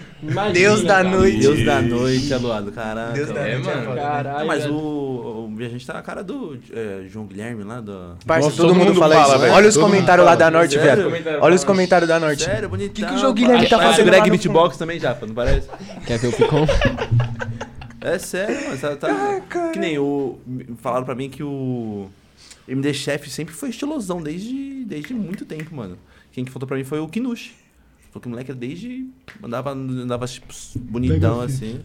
[0.52, 1.38] Deus da noite.
[1.38, 3.12] Deus da noite, aluado, caraca.
[3.12, 3.66] Deus da É, noite.
[3.66, 3.80] mano.
[3.80, 4.00] é foda.
[4.00, 4.74] Caralho, Ah, mas velho.
[4.74, 8.16] o, o viajante tá na cara do é, João Guilherme lá do.
[8.26, 9.38] Parça, Nossa, todo, mundo, fala, isso.
[9.38, 9.52] velho.
[9.52, 11.10] Olha os Todo comentários lá da Norte, Sério?
[11.10, 11.38] velho.
[11.40, 12.42] Olha os comentários da Norte.
[12.44, 12.94] Sério, bonitão.
[12.94, 15.34] Que que o João Guilherme tá fazendo o Greg lá no Beatbox também, Japa, não
[15.34, 15.68] parece?
[16.06, 16.66] Quer ver o Picon?
[18.00, 18.78] É sério, mano.
[18.78, 20.38] Tá, tá- que nem o.
[20.80, 22.08] Falaram pra mim que o.
[22.66, 25.96] MD Chef sempre foi estilosão desde, desde muito tempo, mano.
[26.38, 27.52] Quem que falou pra mim foi o Kinushi.
[28.12, 29.08] Falou que o moleque era desde.
[29.42, 31.80] Andava, andava tipo, bonitão assim.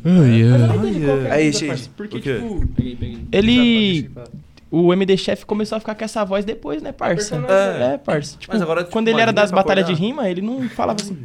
[1.31, 1.89] Aí, Shade.
[1.97, 2.35] Porque, O quê?
[2.35, 2.69] tipo,
[3.31, 4.11] ele.
[4.69, 7.43] O MD Chef começou a ficar com essa voz depois, né, parça?
[7.49, 7.93] É.
[7.93, 8.37] É, parça.
[8.37, 11.17] Tipo, Mas agora, tipo, quando ele era das batalhas de rima, ele não falava assim.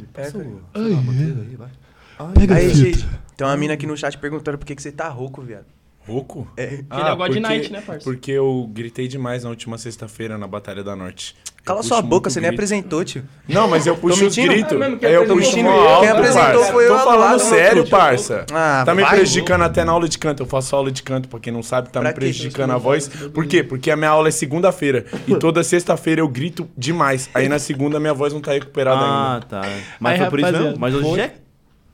[2.51, 3.07] Aí, Shade.
[3.37, 5.67] Tem uma mina aqui no chat perguntando por que, que você tá rouco, viado.
[6.07, 6.51] Rouco?
[6.57, 6.73] É.
[6.73, 8.03] ele é o God Night, né, parça?
[8.03, 11.35] Porque eu gritei demais na última sexta-feira na Batalha da Norte.
[11.69, 12.57] Cala sua boca, você nem grito.
[12.59, 13.23] apresentou, tio.
[13.47, 14.47] Não, mas eu puxo os mentindo?
[14.53, 15.03] gritos.
[15.03, 16.71] É eu puxo alto, Quem apresentou parça.
[16.71, 18.45] foi eu Tô falando do sério, parça.
[18.51, 19.17] Ah, tá me vai.
[19.17, 20.41] prejudicando até na aula de canto.
[20.41, 23.07] Eu faço aula de canto, pra quem não sabe, tá Pra me prejudicando a voz.
[23.07, 23.61] Por quê?
[23.63, 25.05] Porque a minha aula é segunda-feira.
[25.27, 27.29] E toda sexta-feira eu grito demais.
[27.35, 29.45] Aí na segunda minha voz não tá recuperada Ah, ainda.
[29.45, 29.61] tá.
[29.99, 30.73] Mas Aí, foi por isso mesmo.
[30.79, 31.33] Mas hoje é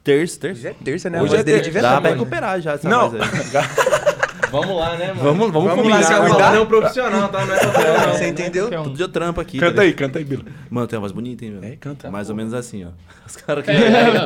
[0.04, 0.60] terça, terça.
[0.60, 1.18] Hoje é terça, né?
[1.22, 1.70] Hoje a voz é dele terça.
[1.70, 3.28] devia Dá tá pra recuperar já essa Não, voz aí.
[4.52, 5.22] Vamos lá, né, mano?
[5.24, 6.10] Vamos, vamos, Vamos combinar.
[6.20, 6.54] lá, cuidar.
[6.54, 7.46] Não, profissional, tá?
[7.46, 8.14] Não é profissional.
[8.14, 8.66] Você entendeu?
[8.68, 8.84] Um.
[8.84, 9.58] Todo dia trampa aqui.
[9.60, 10.44] Canta tá aí, canta aí, Bila.
[10.70, 11.74] Mano, tem uma voz bonita, hein, velho?
[11.74, 12.10] É, canta.
[12.12, 12.90] Mais ou menos assim, ó.
[13.26, 13.72] Os caras que...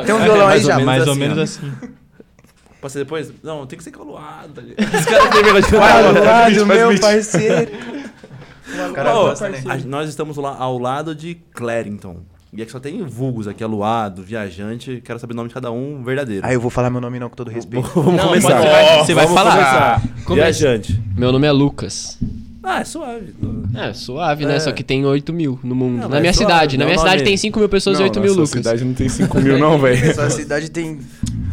[0.06, 0.76] Tem um violão aí Mais ou já.
[0.76, 1.72] menos Mais ou assim, menos assim.
[2.80, 3.32] Pode ser depois?
[3.42, 4.54] Não, tem que ser caloado.
[4.54, 4.62] tá?
[4.62, 7.70] Os caras têm vergonha de faz meu parceiro.
[8.88, 9.12] O cara
[9.50, 9.62] né?
[9.68, 12.18] a- nós estamos lá ao lado de Clarington.
[12.52, 15.00] E aqui só tem vulgos aqui, aluado, viajante.
[15.04, 16.44] Quero saber o nome de cada um verdadeiro.
[16.44, 17.88] Aí eu vou falar meu nome não, com todo respeito.
[17.94, 18.56] Vamos Não, começar.
[18.58, 20.00] pode- vai- você vai Vamos falar.
[20.00, 20.24] começar.
[20.24, 20.34] Começa.
[20.58, 21.00] Viajante.
[21.16, 22.18] Meu nome é Lucas.
[22.62, 23.34] Ah, é suave.
[23.74, 24.56] É, suave, né?
[24.56, 24.60] É.
[24.60, 26.00] Só que tem 8 mil no mundo.
[26.00, 26.76] Não, na minha suave, cidade.
[26.76, 28.50] Na minha é cidade tem 5 mil pessoas e Não, 8 mil nossa Lucas.
[28.64, 30.14] cidade não tem 5 mil não, velho.
[30.14, 30.98] Sua cidade tem...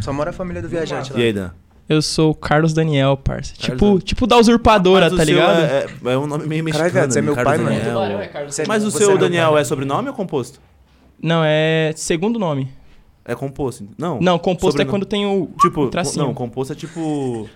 [0.00, 1.18] Só mora a família do viajante lá.
[1.18, 1.50] E aí, Dan?
[1.88, 3.52] Eu sou o Carlos Daniel, parça.
[3.54, 4.02] Carlos Tipo, Daniel.
[4.02, 5.60] tipo da usurpadora, Mas o tá seu ligado?
[5.60, 6.90] É, é- é um nome meio mexicano.
[6.92, 7.26] Caralho, você é né?
[7.26, 8.20] meu Carlos pai, mano.
[8.22, 9.62] É Você- Mas o você seu é Daniel pai.
[9.62, 10.60] é sobrenome ou composto?
[11.22, 12.68] Não, é segundo nome.
[13.24, 13.86] É composto.
[13.98, 14.18] Não.
[14.20, 14.90] Não, composto é Sobrenome.
[14.90, 16.26] quando tem o, Tipo, o tracinho.
[16.26, 17.48] não, composto é tipo.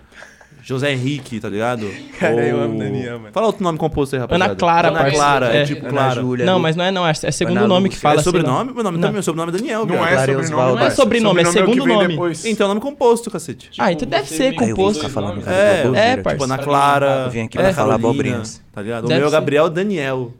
[0.65, 1.85] José Henrique, tá ligado?
[2.17, 3.33] Cara, eu Ou- amo Daniel, mano.
[3.33, 4.51] Fala outro nome composto aí, rapaziada.
[4.51, 5.11] Ana Clara, Ana.
[5.11, 5.65] Clara, é, É.
[5.65, 6.21] tipo Ana Clara.
[6.21, 6.45] Júlia.
[6.45, 7.97] Não, mas não é não, é, é segundo Ana nome Lúcia.
[7.97, 8.13] que fala.
[8.13, 8.23] é lá.
[8.23, 8.73] sobrenome?
[8.73, 9.01] Meu nome Não.
[9.01, 10.07] também, meu sobrenome é Daniel, Não viado.
[10.07, 10.51] é sobrenome.
[10.79, 12.07] Não é sobrenome, é segundo nome.
[12.07, 12.45] depois.
[12.45, 13.71] Então é nome composto, cacete.
[13.77, 15.09] Ah, então deve ser eu vou composto.
[15.09, 16.29] falando É, é, tipo, parça.
[16.29, 17.23] Tipo, Ana Clara.
[17.25, 18.61] Eu vim aqui é, pra falar abobrinhas.
[18.71, 19.05] Tá ligado?
[19.05, 19.31] O meu é.
[19.31, 20.31] Gabriel Daniel.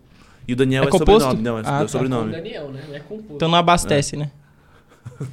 [0.48, 1.22] E o Daniel É é, composto?
[1.30, 1.42] sobrenome.
[1.44, 1.88] Não, é Ah, tá.
[1.88, 2.32] sobrenome.
[2.32, 2.82] Daniel, né?
[2.88, 3.36] Não é composto.
[3.36, 4.30] Então não abastece, né?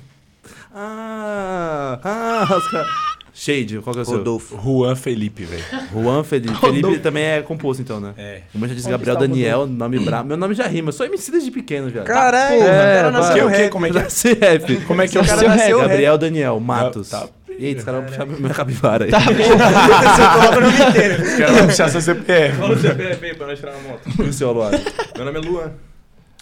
[0.73, 2.89] Ah, ah, os caras.
[3.33, 4.19] Shade, qual que é o seu?
[4.19, 4.61] Rodolfo.
[4.63, 5.65] Juan Felipe, velho.
[5.93, 6.55] Juan Felipe.
[6.61, 8.13] Felipe também é composto, então, né?
[8.17, 8.43] É.
[8.55, 10.29] O meu já disse Gabriel Daniel, nome brabo.
[10.29, 10.91] Meu nome já rima.
[10.91, 12.03] Eu sou MC desde pequeno, já.
[12.03, 13.57] Caralho, Porra, o cara é, nasceu o quê?
[13.63, 13.71] rap.
[13.71, 14.81] Como é que é?
[14.87, 15.49] Como é que é o seu?
[15.49, 15.89] rap.
[15.89, 17.09] Gabriel Daniel Matos.
[17.11, 17.29] Tá-
[17.61, 17.65] tá.
[17.65, 19.11] E aí, os caras vão puxar minha capivara aí.
[19.13, 21.23] Você coloca o nome inteiro.
[21.37, 22.57] Quero puxar seu CPF.
[22.57, 24.09] Fala o CPF aí pra nós tirar uma moto.
[24.19, 24.79] E o seu, Aluado?
[25.17, 25.73] Meu nome é Luan.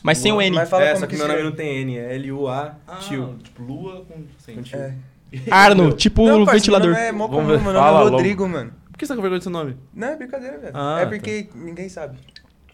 [0.02, 0.54] Mas sem o N.
[0.54, 1.50] Mas fala é, só que que meu nome escreve.
[1.50, 3.36] não tem N, é L-U-A, tio.
[3.42, 4.24] tipo, lua com...
[4.38, 4.62] Sim.
[4.62, 4.78] tio.
[4.78, 4.94] É.
[5.50, 6.90] Arno, tipo Não, ventilador.
[6.90, 8.16] Meu nome é mó comum, meu nome Fala é logo.
[8.16, 8.72] Rodrigo, mano.
[8.90, 9.76] Por que você tá com vergonha do seu nome?
[9.92, 10.72] Não, é brincadeira, velho.
[10.74, 11.10] Ah, é tá.
[11.10, 12.16] porque ninguém sabe.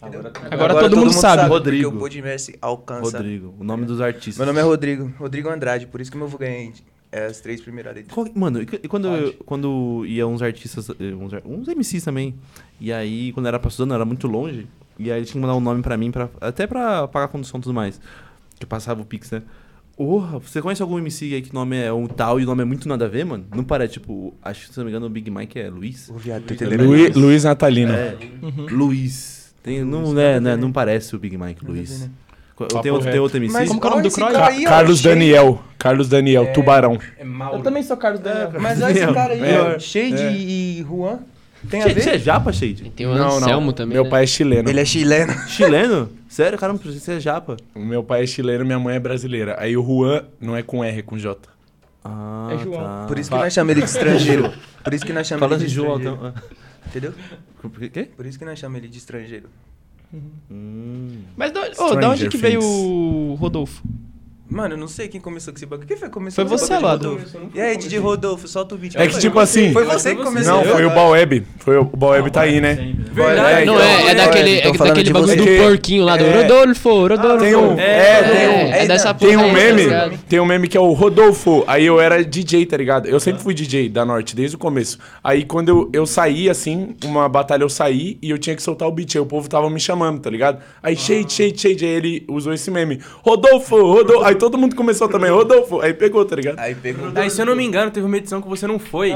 [0.00, 0.30] Entendeu?
[0.50, 1.48] Agora todo mundo sabe.
[1.48, 1.90] Rodrigo.
[1.90, 3.18] Porque o Podverse alcança.
[3.18, 4.36] Rodrigo, o nome dos artistas.
[4.36, 5.12] Meu nome é Rodrigo.
[5.18, 6.72] Rodrigo Andrade, por isso que meu vulgo ganhei
[7.16, 8.12] é, as três primeiras letras.
[8.14, 12.34] Qual- Mano, e, quando, eu- quando ia uns artistas, eh, uns, uns MCs também,
[12.80, 14.66] e aí quando era pra Suzano, era muito longe,
[14.98, 17.60] e aí tinha que mandar um nome pra mim, pra, até pra pagar a condução
[17.60, 18.00] e tudo mais,
[18.58, 19.42] que passava o Pix, né?
[19.96, 22.62] Porra, você conhece algum MC aí que o nome é um tal e o nome
[22.62, 23.46] é muito nada a ver, mano?
[23.54, 26.10] Não parece, tipo, acho que se não me engano o Big Mike é Luiz?
[26.10, 26.84] Ô, viado, tu entendeu?
[26.84, 27.92] Luiz, Luiz Natalino.
[27.92, 28.16] É,
[28.72, 29.54] Luiz.
[29.62, 32.00] Tem, não, né, né, não parece o Big Mike, Luiz.
[32.00, 32.10] né?
[32.82, 33.52] Tem outro, tem outro MC?
[33.52, 34.32] Mas Como que é o nome do Croy?
[34.32, 35.64] Ca- Carlos Daniel.
[35.84, 36.98] Carlos Daniel, Tubarão.
[37.18, 37.58] É Mauro.
[37.58, 38.52] Eu também sou Carlos Daniel.
[38.58, 39.60] Mas olha esse cara aí, É.
[39.60, 39.78] ó.
[39.78, 41.18] Shade e Juan.
[41.68, 42.18] Tem a Você você é ver?
[42.20, 42.90] japa, Shade?
[42.96, 43.92] Tem o Anselmo também.
[43.94, 44.10] Meu né?
[44.10, 44.68] pai é chileno.
[44.70, 45.32] Ele é chileno.
[45.46, 46.08] Chileno?
[46.26, 47.58] Sério, caramba, você é japa.
[47.74, 49.56] O meu pai é chileno, minha mãe é brasileira.
[49.58, 51.38] Aí o Juan não é com R, é com J.
[52.02, 52.82] Ah, É João.
[52.82, 53.04] tá.
[53.06, 54.52] Por isso que nós chamamos ele de estrangeiro.
[54.82, 56.32] Por isso que nós chamamos Falando ele de de João, estrangeiro.
[56.34, 56.42] então...
[56.86, 57.14] Entendeu?
[57.60, 58.08] Por quê?
[58.16, 59.48] Por isso que nós chamamos ele de estrangeiro.
[60.50, 61.22] Hum.
[61.36, 62.72] Mas da, ô, da onde Stranger que veio Things.
[62.72, 63.82] o Rodolfo?
[64.48, 65.88] Mano, eu não sei quem começou com esse bagulho.
[65.88, 67.08] Quem foi que começou Foi com esse você, Lado.
[67.12, 67.38] Rodolfo?
[67.54, 69.00] E aí, DJ Rodolfo, solta o vídeo.
[69.00, 69.72] É que tipo assim.
[69.72, 70.56] Foi você que começou.
[70.56, 71.46] Não, foi o Baweb.
[71.58, 72.94] Foi o Baweb tá aí, né?
[73.10, 73.64] Verdade.
[73.64, 76.42] Não então, é, é daquele, tô é daquele bagulho do porquinho lá, do É.
[76.42, 77.38] Rodolfo, Rodolfo.
[77.38, 80.44] Tem um, é, tem um, É, é dessa Tem porra um tá meme, tem um
[80.46, 81.64] meme que é o Rodolfo.
[81.66, 83.08] Aí eu era DJ, tá ligado?
[83.08, 84.98] Eu sempre fui DJ da Norte, desde o começo.
[85.22, 88.86] Aí quando eu, eu saí, assim, uma batalha eu saí e eu tinha que soltar
[88.86, 89.16] o beat.
[89.16, 90.58] Aí o povo tava me chamando, tá ligado?
[90.82, 91.84] Aí shade, shade, shade.
[91.84, 93.00] Aí ele usou esse meme.
[93.22, 94.33] Rodolfo, Rodolfo.
[94.34, 95.80] Aí todo mundo começou também, Rodolfo.
[95.80, 96.58] Aí pegou, tá ligado?
[96.58, 97.12] Aí pegou.
[97.14, 99.12] Aí, se eu não me engano, teve uma edição que você não foi.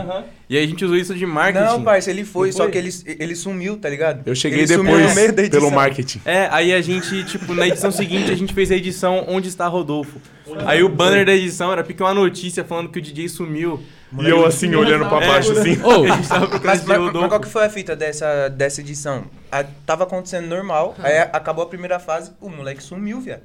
[0.49, 1.65] E aí a gente usou isso de marketing.
[1.65, 4.23] Não, parça, ele foi, só que ele, ele sumiu, tá ligado?
[4.25, 5.61] Eu cheguei Ele sumiu depois no meio da edição.
[5.61, 6.23] pelo marketing.
[6.25, 9.67] É, aí a gente, tipo, na edição seguinte, a gente fez a edição Onde está
[9.67, 10.19] Rodolfo.
[10.65, 13.79] Aí o banner da edição era pique uma notícia falando que o DJ sumiu.
[14.19, 15.79] E eu assim, olhando pra baixo, assim.
[15.83, 19.25] Ô, A gente tava procurando Mas, mas, qual que foi a fita dessa, dessa edição?
[19.53, 23.43] A- tava acontecendo normal, aí acabou a primeira fase, o moleque sumiu, viado.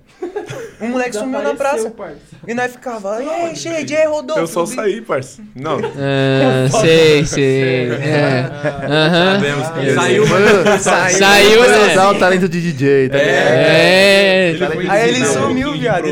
[0.79, 1.93] O moleque sumiu na praça.
[2.47, 4.41] E nós ficava, e aí, Shade, e aí, Rodolfo?
[4.41, 5.41] Eu só saí, parça.
[5.53, 5.79] Não.
[5.79, 7.91] ah, sei, sei.
[7.91, 8.49] É.
[9.33, 10.33] Sabemos Eu saiu, sei.
[10.33, 10.79] mano.
[10.79, 11.91] Saiu, né?
[11.91, 13.17] usar o talento de DJ, tá?
[13.17, 14.53] É.
[14.89, 16.03] Aí ele Não, um sumiu, viado.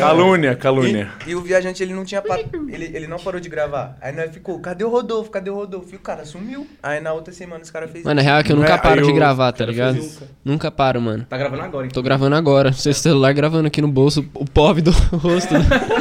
[0.00, 1.08] Calúnia, calúnia.
[1.26, 3.96] e, e o viajante, ele não tinha pa- ele, ele não parou de gravar.
[4.00, 5.30] Aí nós ficou, cadê o Rodolfo?
[5.30, 5.88] Cadê o Rodolfo?
[5.92, 6.66] E o cara sumiu.
[6.82, 8.78] Aí na outra semana os caras fez Mano, a real é que eu nunca é?
[8.78, 9.98] paro Aí de gravar, tá ligado?
[10.44, 11.26] Nunca paro, mano.
[11.28, 11.94] Tá gravando agora, então.
[11.94, 12.72] Tô gravando agora.
[12.72, 15.54] Seu celular gravando aqui no bolso, o POV do rosto.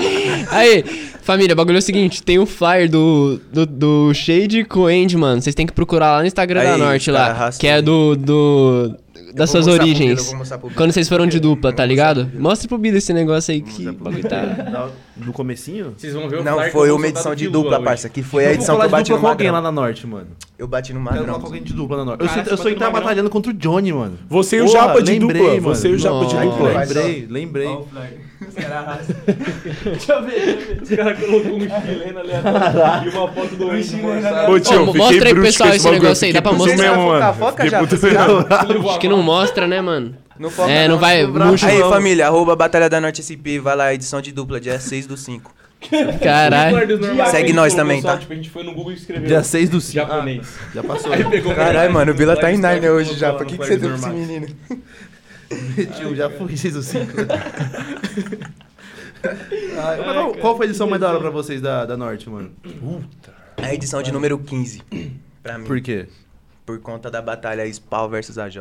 [0.52, 0.84] Aí,
[1.22, 4.86] família, o bagulho é o seguinte: tem um flyer do, do, do Shade com o
[4.88, 5.42] Andy, mano.
[5.42, 7.30] Vocês têm que procurar lá no Instagram da Aí, Norte cara, lá.
[7.32, 7.60] arrastou.
[7.62, 8.16] Que é do.
[8.16, 8.96] do
[9.34, 10.34] das suas eu origens.
[10.34, 10.58] Bida.
[10.76, 12.22] Quando vocês foram de dupla, Eu tá ligado?
[12.22, 12.40] pro Bida.
[12.42, 14.42] Mostra pro Bida esse negócio aí que o bagulho tá.
[14.44, 15.94] Da- Do comecinho?
[15.96, 17.86] Vocês vão ver o Não, foi eu uma edição do de dupla, hoje.
[17.86, 18.10] parça.
[18.10, 20.08] Que foi a Eu edição que eu bati dupla no com alguém lá na Norte,
[20.08, 20.28] mano.
[20.58, 21.40] Eu bati no Magrão.
[21.40, 22.24] com alguém de dupla na Norte.
[22.24, 24.18] Eu, sei, eu sou que tava bateu no batalhando contra o Johnny, mano.
[24.28, 25.38] Você e o Japa de dupla.
[25.44, 25.62] mano.
[25.62, 26.80] Você e o Japa de dupla.
[26.80, 27.78] Lembrei, lembrei.
[29.84, 30.80] Deixa eu ver.
[30.82, 34.52] Os caras colocou um chileno aleatório e uma foto do Andy mostrada.
[34.52, 36.78] Ô, tio, Ô, eu fiquei mostra aí pro pessoal esse negócio aí, dá pra mostrar?
[36.78, 37.34] mesmo, Foca, mano.
[37.34, 38.08] foca já, foca.
[38.68, 38.90] mesmo.
[38.90, 40.16] Acho que não mostra, né, mano?
[40.40, 41.26] Não foca É, não vai.
[41.26, 41.90] Murcho, Aí, Não.
[41.90, 45.54] família, arroba Batalha da Norte SP, vai lá, edição de dupla, dia 6 do 5.
[46.22, 46.78] caralho.
[47.32, 48.18] Segue nós também, tá?
[48.18, 49.28] Tipo, a gente foi no Google e escreveu.
[49.28, 49.94] Dia 6 do 5.
[49.94, 50.48] Japonês.
[50.74, 51.12] já passou.
[51.56, 53.34] Caralho, mano, o Bila tá em Stock, hoje já.
[53.34, 54.48] Pra que, que você deu pra esse menino?
[55.98, 57.12] Tio, já fui 6 do 5.
[59.76, 62.52] Mas qual, qual foi a edição mais da hora pra vocês da, da Norte, mano?
[63.58, 64.82] A edição de número 15.
[65.44, 65.66] Pra mim.
[65.66, 66.08] Por quê?
[66.66, 68.60] Por conta da batalha Spawn versus AJ.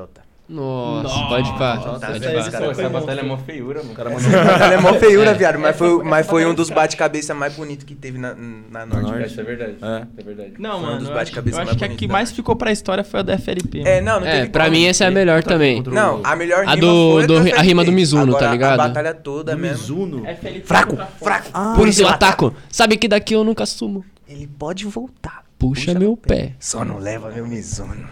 [0.49, 1.75] Nossa, pode pá.
[1.77, 2.33] Nossa, Pode pá.
[2.41, 3.93] esse cara Essa batalha é mó feiura, mano.
[3.93, 5.59] O cara mandou- Batalha é mó feiura, viado.
[5.59, 8.35] Mas foi, mas foi um dos bate-cabeça mais bonitos que teve na,
[8.71, 9.27] na Norte.
[9.27, 9.75] Isso é verdade.
[9.83, 10.07] É.
[10.17, 10.53] É verdade.
[10.59, 10.99] Não, Foi um mano.
[11.01, 13.21] dos eu acho, bate-cabeça eu acho mais que a que mais ficou pra história foi
[13.21, 13.81] a da FLP.
[13.87, 14.07] É, mano.
[14.07, 14.77] não, não É, teve pra como.
[14.77, 15.83] mim essa é a melhor também.
[15.87, 17.63] Não, a melhor A rima do- foi do- a FLP.
[17.63, 18.81] rima do Mizuno, tá Agora, ligado?
[18.81, 19.77] A batalha toda do mesmo.
[19.79, 20.27] Mizuno.
[20.27, 21.51] FLP Fraco, fraco.
[21.53, 22.55] Ah, Por isso eu ataco.
[22.71, 24.03] Sabe que daqui eu nunca sumo.
[24.27, 25.43] Ele pode voltar.
[25.59, 26.53] Puxa meu pé.
[26.59, 28.09] Só não leva meu Mizuno.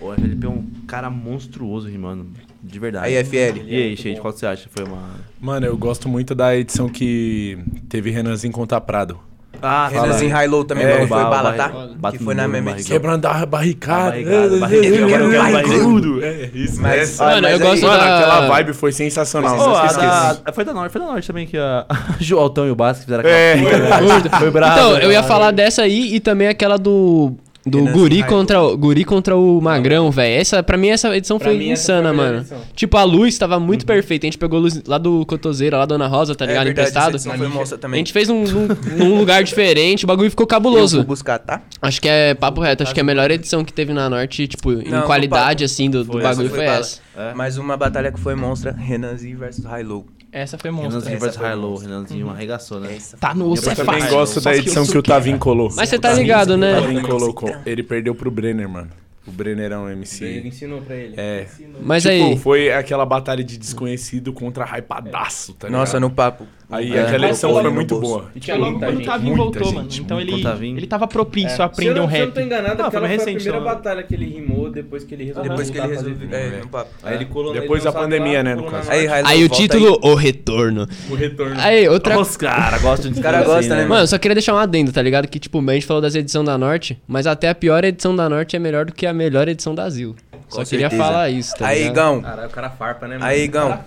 [0.00, 2.26] O FLP é um cara monstruoso rimando.
[2.62, 3.06] De verdade.
[3.06, 3.60] Aí, FL.
[3.66, 4.68] E aí, Shade, qual que você acha?
[4.70, 5.02] Foi uma.
[5.40, 7.58] Mano, eu gosto muito da edição que
[7.88, 9.18] teve Renanzinho contra Prado.
[9.62, 11.68] Ah, Renanzinho High Low também, É, foi bala, tá?
[11.96, 12.92] Bate Que foi na mesma edição.
[12.92, 14.10] Quebrando a barricada.
[14.12, 16.20] Barrigada, barrigudo.
[16.24, 16.80] É, isso.
[16.80, 18.18] Mas- Mano, eu gosto Mano, da...
[18.18, 19.76] aquela vibe foi sensacional.
[19.76, 21.86] A da- foi da Norte, foi da Norte também que a
[22.20, 24.30] Joaltão e o Basque fizeram aquela É.
[24.38, 24.78] Foi, bravo.
[24.78, 25.28] Então, eu ia né?
[25.28, 27.36] falar dessa aí e também aquela do.
[27.66, 30.40] Do Renan Guri contra, o- Guri contra o Magrão, velho.
[30.40, 32.38] Essa, pra mim, essa edição Pra foi mim, essa insana, foi a mano.
[32.38, 32.58] edição.
[32.74, 34.24] Tipo, a luz tava muito perfeita.
[34.24, 36.62] A gente pegou luz lá do Cotoseira, lá da Ana Rosa, tá ligado?
[36.62, 37.14] É verdade, essa Emprestado.
[37.16, 37.98] edição foi monstra A também.
[37.98, 40.96] gente fez um, num, num lugar diferente, o bagulho ficou Eu cabuloso.
[40.98, 41.60] vou buscar, tá?
[41.82, 44.48] Acho que é papo reto, acho que é a melhor edição que teve na Norte,
[44.48, 47.00] tipo, em Não, qualidade, assim, do, do bagulho essa foi, foi essa.
[47.16, 47.34] É.
[47.34, 50.06] Mais uma batalha que foi monstra, Renanzinho versus High Low.
[50.32, 51.00] Essa foi monstro.
[51.00, 51.18] Renanzinho
[51.54, 51.70] Low.
[51.70, 51.88] monstro.
[51.88, 52.94] Renanzinho arregaçou, né?
[52.96, 55.70] Essa Tá no é também gosto da que edição que o Tavin colou.
[55.74, 56.80] Mas você tá ligado, O né?
[56.80, 57.54] Tavin colocou.
[57.66, 58.90] Ele perdeu pro Brenner, mano.
[59.26, 60.42] O Brenner é um Ele MC.
[60.44, 61.14] ensinou pra ele.
[61.16, 61.46] É.
[61.82, 65.80] Mas tipo, aí, foi aquela batalha de desconhecido contra hypadaço, tá ligado?
[65.80, 66.46] Nossa, no papo.
[66.70, 67.02] Aí É.
[67.02, 68.30] aquela edição foi muito boa.
[68.34, 69.88] E Foi logo muita quando o Tavinho muita voltou, gente, mano.
[70.06, 70.76] Então ele, Tavinho.
[70.78, 72.34] ele tava propício a Se eu, aprender não, um se eu não rap.
[72.34, 73.64] tô enganado, Não, aquela foi foi a primeira só.
[73.64, 76.28] batalha que ele rimou depois que ele resolveu Depois que ele a resolveu.
[76.30, 76.60] É.
[77.02, 78.90] Aí ele colou Depois da pandemia, né, no caso.
[78.90, 80.86] Aí, Aí o título, O Retorno.
[81.10, 81.56] O retorno.
[81.58, 84.34] Aí, outra Os caras gostam de Os caras assim, gostam, né, Mano, eu só queria
[84.34, 85.26] deixar um adendo, tá ligado?
[85.26, 88.28] Que, tipo, a gente falou das edições da Norte, mas até a pior edição da
[88.28, 90.14] Norte é melhor do que a melhor edição da Zil.
[90.48, 91.92] Só queria falar isso, tá Aí, ligado?
[91.92, 92.22] Igão.
[92.22, 93.24] Caralho, o cara farpa, né, mano?
[93.30, 93.78] Aí, Igão.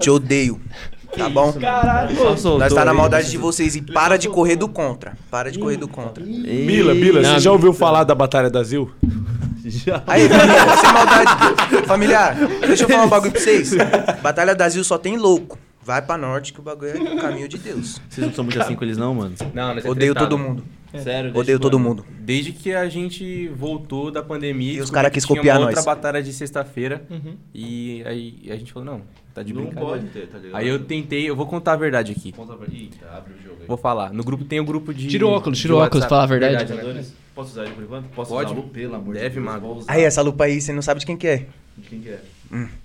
[0.00, 0.60] Te odeio.
[1.16, 1.52] Tá bom?
[2.36, 5.16] Soltou Nós tá na maldade de vocês e para de correr do contra.
[5.30, 6.24] Para de correr do contra.
[6.24, 8.90] Bila, Bila, Não, você já ouviu falar da Batalha da Zil?
[9.64, 10.02] Já.
[10.06, 11.86] Aí, família, sem maldade.
[11.86, 13.72] Familiar, deixa eu falar um bagulho pra vocês.
[14.22, 15.58] Batalha da Zil só tem louco.
[15.82, 18.00] Vai pra norte que o bagulho é o caminho de Deus.
[18.08, 19.34] Vocês não são muito assim com eles, não, mano?
[19.54, 20.36] Não, nós é Odeio tretado.
[20.36, 20.64] todo mundo.
[21.02, 21.32] Sério?
[21.36, 22.04] Odeio todo mundo.
[22.20, 25.66] Desde que a gente voltou da pandemia E os descobri cara que quis copiar uma
[25.66, 25.76] nós.
[25.76, 27.02] outra batalha de sexta-feira.
[27.10, 27.36] Uhum.
[27.54, 29.02] E aí a gente falou, não,
[29.34, 29.90] tá de Não brincadeira.
[29.96, 30.56] pode ter, tá ligado?
[30.56, 32.32] Aí eu tentei, eu vou contar a verdade aqui.
[32.32, 32.66] Conta pra...
[32.72, 33.66] Eita, abre o jogo aí.
[33.66, 34.12] Vou falar.
[34.12, 35.06] No grupo tem o grupo de.
[35.08, 36.72] Tira o óculos, tira o óculos, fala a verdade.
[36.72, 37.04] né?
[37.34, 38.08] Posso usar ele por enquanto?
[38.10, 38.52] Posso Pode.
[38.52, 38.62] usar?
[38.68, 39.78] Pelo amor Deve, de Deus.
[39.78, 39.92] usar.
[39.92, 41.46] Aí, essa lupa aí, você não sabe de quem que é.
[41.78, 42.20] De quem que é?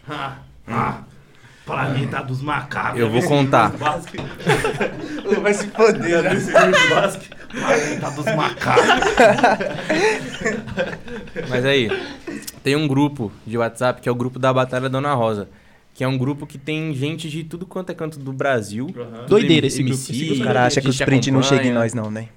[0.08, 1.02] Ah, ah,
[1.66, 3.00] planeta dos macacos.
[3.00, 3.70] Eu vou contar.
[5.42, 6.36] Vai se foder, né?
[7.52, 8.84] Planeta dos macacos.
[11.50, 11.90] Mas aí,
[12.64, 15.50] tem um grupo de WhatsApp que é o grupo da Batalha Dona Rosa.
[15.96, 18.88] Que é um grupo que tem gente de tudo quanto é canto do Brasil.
[18.88, 21.94] Tudo Doideira esse MC, Os caras acham que o gente sprint não chega em nós,
[21.96, 22.28] não, né?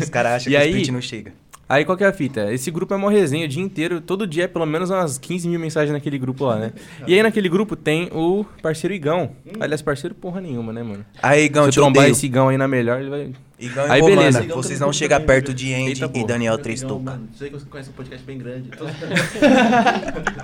[0.00, 1.32] Os caras acham E que aí- o sprint não chega.
[1.68, 2.50] Aí qual que é a fita?
[2.50, 5.48] Esse grupo é mó resenha o dia inteiro, todo dia é pelo menos umas 15
[5.48, 6.72] mil mensagens naquele grupo lá, né?
[7.06, 9.32] E aí naquele grupo tem o parceiro Igão.
[9.60, 11.04] Aliás, parceiro porra nenhuma, né, mano?
[11.22, 12.12] Aí, Igão, Se eu trombar odeio.
[12.12, 13.32] esse Igão aí na melhor, ele vai.
[13.60, 14.54] Igão e Aí, Romana, beleza.
[14.54, 16.26] vocês não chegam perto de Andy Eita, e.
[16.26, 16.56] Daniel.
[17.02, 18.70] Mano, sei que você conhece um podcast bem grande.
[18.72, 18.86] Então...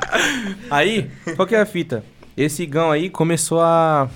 [0.71, 2.05] Aí, qual que é a fita?
[2.37, 4.09] Esse Igão aí começou a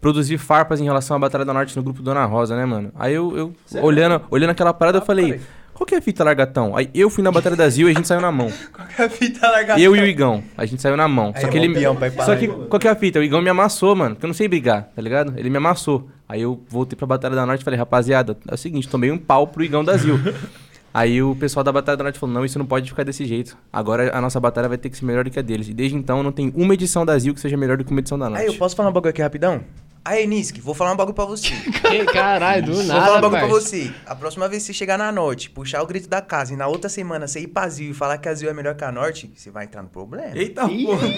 [0.00, 2.92] produzir farpas em relação à Batalha da Norte no grupo Dona Rosa, né, mano?
[2.96, 3.36] Aí eu,
[3.72, 5.40] eu olhando, olhando aquela parada, eu falei,
[5.72, 6.76] qual que é a fita, largatão?
[6.76, 8.52] Aí eu fui na Batalha da Zil e a gente saiu na mão.
[8.72, 9.80] Qual que é a fita largada?
[9.80, 11.32] Eu e o Igão, a gente saiu na mão.
[11.34, 11.68] Aí, Só que ele.
[11.68, 13.18] Rompião, pai, Só que, qual que é a fita?
[13.18, 14.14] O Igão me amassou, mano.
[14.14, 15.32] Porque eu não sei brigar, tá ligado?
[15.36, 16.08] Ele me amassou.
[16.28, 19.18] Aí eu voltei pra Batalha da Norte e falei, rapaziada, é o seguinte, tomei um
[19.18, 20.18] pau pro Igão da Zil.
[20.94, 23.56] Aí o pessoal da Batalha da Norte falou, não, isso não pode ficar desse jeito.
[23.72, 25.68] Agora a nossa batalha vai ter que ser melhor do que a deles.
[25.68, 28.00] E desde então não tem uma edição da Zil que seja melhor do que uma
[28.00, 28.42] edição da Norte.
[28.42, 29.62] Aí, eu posso falar um bagulho aqui rapidão?
[30.04, 31.48] Aí, Nisk, vou falar um bagulho pra você.
[31.92, 33.92] Que caralho, do Vou falar nada, um bagulho pra você.
[34.04, 36.66] A próxima vez que você chegar na Norte, puxar o grito da casa e na
[36.66, 38.90] outra semana você ir pra Zil e falar que a Zil é melhor que a
[38.90, 40.36] Norte, você vai entrar no problema.
[40.36, 41.08] Eita porra!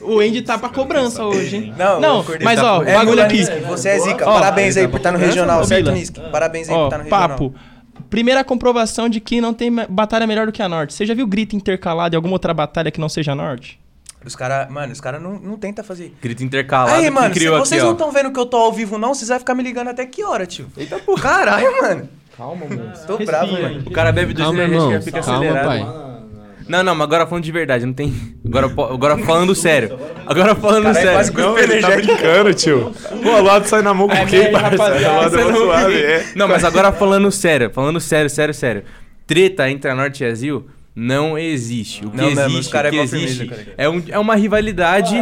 [0.00, 1.74] O Andy tá pra cobrança hoje, hein?
[1.76, 3.36] Não, Não, mas ó, o É, bagulho Mula aqui.
[3.36, 4.26] Nisk, você é zica.
[4.26, 5.96] Ó, Parabéns aí por estar no regional, certo, Bila?
[5.96, 6.16] Nisk?
[6.32, 7.28] Parabéns aí por estar no regional.
[7.28, 7.54] papo.
[8.08, 10.94] Primeira comprovação de que não tem batalha melhor do que a Norte.
[10.94, 13.78] Você já viu grito intercalado em alguma outra batalha que não seja a Norte?
[14.24, 16.14] Os caras, mano, os caras não, não tentam fazer.
[16.20, 17.92] Grito intercalado Aí, mano, se criou vocês aqui, não ó.
[17.92, 20.22] estão vendo que eu tô ao vivo, não, vocês vão ficar me ligando até que
[20.22, 20.66] hora, tio?
[20.76, 21.22] Eita porra.
[21.22, 22.08] Caralho, mano.
[22.36, 22.92] Calma, mano.
[23.06, 23.82] Tô bravo, mano.
[23.86, 25.02] O cara bebe do Calma, e irmão.
[25.02, 25.66] fica Calma, acelerado.
[25.66, 26.09] pai.
[26.70, 28.14] Não, não, mas agora falando de verdade, não tem.
[28.46, 29.98] Agora, agora falando sério.
[30.24, 31.12] Agora falando Caralho, sério.
[31.12, 32.14] quase Não, ele tá energético.
[32.14, 32.92] brincando, tio.
[33.22, 36.24] Pô, o lado sai na mão com É, quem, é não- suave, é.
[36.36, 38.84] Não, mas agora falando sério, falando sério, sério, sério.
[39.26, 42.04] Treta entre a Norte e a Zil não existe.
[42.04, 44.34] O que Não existe, os cara o que é existe firmeza, é, um- é uma
[44.34, 45.14] rivalidade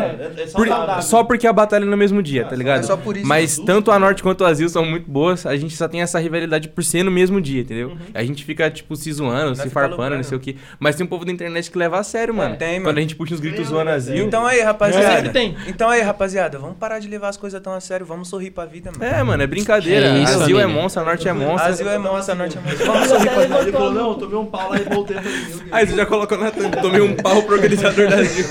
[0.53, 0.67] por-
[1.03, 2.81] só porque a batalha é no mesmo dia, tá ligado?
[2.81, 3.27] É só por isso.
[3.27, 6.19] Mas tanto a Norte quanto a Zil são muito boas, a gente só tem essa
[6.19, 7.97] rivalidade por ser no mesmo dia, entendeu?
[8.15, 10.57] A gente fica, tipo, se zoando, se farpando, não sei o quê.
[10.81, 12.57] Mas tem um povo da internet que leva a sério, mano.
[12.57, 12.99] tem, Quando mano.
[12.99, 14.25] a gente puxa uns gritos zoando a Zil.
[14.27, 15.17] Então aí, rapaziada.
[15.17, 15.57] Sempre tem.
[15.67, 18.65] Então aí, rapaziada, vamos parar de levar as coisas tão a sério, vamos sorrir pra
[18.65, 19.05] vida, mano.
[19.05, 20.07] É, mano, é brincadeira.
[20.07, 21.69] É isso, a Zil é monstro, a Norte é monstro.
[21.69, 22.87] A Zil é monstro, a Norte é monstro.
[22.87, 23.59] Vamos sorrir pra vida.
[23.61, 25.58] Ele falou, não, eu tomei um pau lá e voltei pra.
[25.71, 28.47] Aí você já colocou na thumb, tomei um pau pro organizador da Zil.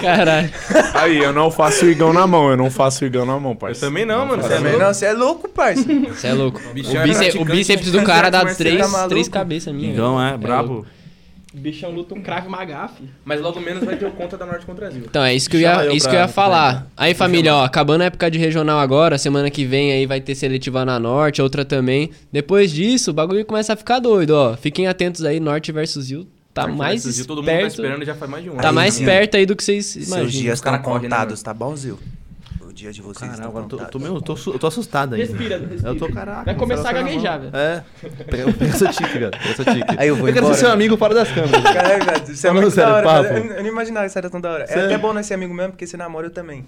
[0.00, 0.50] Caralho.
[0.94, 3.52] Aí, eu não faço o igão na mão, eu não faço o igão na mão,
[3.52, 3.86] Eu parça.
[3.86, 4.42] também não, mano.
[4.42, 4.86] Você é Também louco.
[4.86, 5.84] não, você é louco, parça.
[5.84, 6.60] Você é louco.
[6.72, 9.94] Bichão O, era bíceps, o bíceps do cara dá três, tá três cabeças minhas.
[9.94, 10.38] Então, é, louco.
[10.38, 10.86] brabo.
[11.52, 13.04] O bichão luta um crave magafe.
[13.24, 15.02] Mas logo menos vai ter o conta da Norte contra a Zil.
[15.08, 16.88] Então, é isso que eu ia, eu isso pra- que eu ia pra falar.
[16.96, 20.34] Aí, família, ó, acabando a época de regional agora, semana que vem aí vai ter
[20.34, 22.10] seletiva na Norte, outra também.
[22.32, 24.56] Depois disso, o bagulho começa a ficar doido, ó.
[24.56, 26.26] Fiquem atentos aí, Norte versus Zil.
[26.54, 27.70] Tá mais versus Zil, todo mundo tá perto.
[27.70, 28.74] esperando já faz mais de um Tá ano.
[28.76, 29.06] mais Zil.
[29.06, 30.28] perto aí do que vocês Seus imaginam.
[30.30, 31.98] dias Os cara estão né, contados, tá bom, Zil?
[32.60, 34.08] O dia de vocês Caralho, estão agora eu tô, contados.
[34.08, 35.26] tô, tô, su- eu tô assustado ainda.
[35.26, 35.88] Respira, respira.
[35.90, 36.44] Eu tô, caraca.
[36.44, 37.52] Vai começar a gaguejar, velho.
[37.56, 37.84] É.
[38.68, 39.30] Essa tique, velho.
[39.30, 39.94] Pega essa tique.
[39.96, 40.54] Aí eu vou quero embora.
[40.54, 41.62] ser seu amigo fora das câmeras.
[41.62, 43.38] Caralho, velho, isso é muito sério, da hora.
[43.38, 44.64] Eu, eu não imaginava que isso era tão da hora.
[44.64, 46.64] É até bom nós ser amigo mesmo, porque você namora eu também.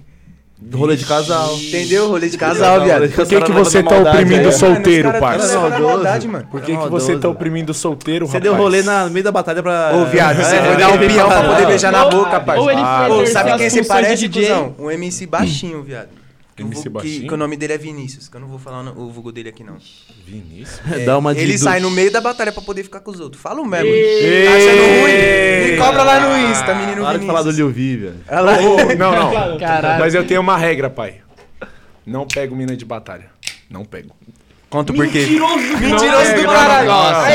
[0.72, 1.54] Rolê de casal.
[1.54, 2.08] Entendeu?
[2.08, 3.08] Rolê de casal, viado.
[3.10, 4.48] Por que, que você tá Maldade, oprimindo é.
[4.48, 5.54] o solteiro, Mano, os caras parça?
[5.54, 5.82] na Maldoso.
[5.92, 6.48] maldade, mano.
[6.50, 8.42] Por que, que você tá oprimindo o solteiro, Você rapaz?
[8.42, 9.92] deu rolê na- no meio da batalha pra.
[9.94, 12.62] Ô, viado, você É, foi dar um é, pião pra poder beijar na boca, parça.
[12.62, 14.42] ou ele foi Ô, exercer sabe as quem você funções de parece, DJ.
[14.48, 14.74] cuzão?
[14.78, 16.08] Um MC baixinho, viado.
[16.56, 18.58] Que, o MC vulgo- que, que o nome dele é Vinícius, que eu não vou
[18.58, 19.76] falar o vulgo dele aqui, não.
[20.24, 20.80] Vinícius.
[20.90, 23.10] É, Dá uma de ele do- sai no meio da batalha pra poder ficar com
[23.10, 23.42] os outros.
[23.42, 23.86] Fala o mesmo.
[23.88, 24.46] Ei.
[24.46, 25.70] Tá achando ruim?
[25.72, 27.26] Me cobra lá no Insta, menino Para de Vinícius.
[27.26, 28.20] falar do Lil Vi, velho.
[28.28, 28.58] Olha lá.
[28.58, 29.12] Ô, não,
[29.52, 29.58] não.
[29.60, 30.00] Caralho.
[30.00, 31.20] Mas eu tenho uma regra, pai.
[32.06, 33.30] Não pego mina de batalha.
[33.68, 34.16] Não pego.
[34.68, 35.26] Conta o porquê.
[35.38, 36.88] Não Mentiroso do caralho.
[36.88, 37.28] Nossa.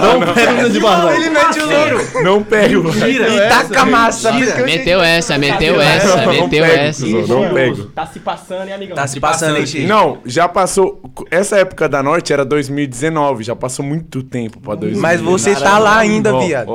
[0.00, 1.14] Não pega de barra.
[1.14, 2.24] Ele mete o louro.
[2.24, 2.90] Não pego.
[3.06, 4.32] E taca massa.
[4.32, 7.06] porque eu Meteu essa, meteu essa, meteu essa.
[7.06, 7.84] Não pego.
[7.86, 8.96] Tá se passando, hein, amigão?
[8.96, 9.86] Tá se passando, hein, Chico?
[9.86, 11.02] Não, já passou.
[11.30, 15.00] Essa época da Norte era 2019, já passou muito tempo pra 2019.
[15.00, 16.72] Mas você tá lá ainda, viado.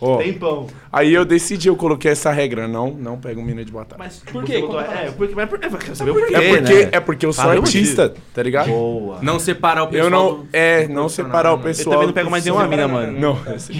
[0.00, 0.16] Ó.
[0.18, 0.66] Tempão.
[0.92, 3.98] Aí eu decidi, eu coloquei essa regra, não, não pego mina de batalha.
[3.98, 4.58] Mas Por quê?
[4.60, 6.88] Botou, é, porque, mas por, é, eu o porquê, É porque, né?
[6.92, 8.68] é porque eu sou artista, tá ligado?
[8.68, 9.18] Boa.
[9.22, 10.04] Não separar o pessoal.
[10.06, 10.34] Eu não.
[10.40, 11.62] do- É, não separar o né?
[11.64, 11.86] pessoal.
[11.92, 13.18] Eu também não pego mais nenhuma mina, mano.
[13.20, 13.72] Não, esse-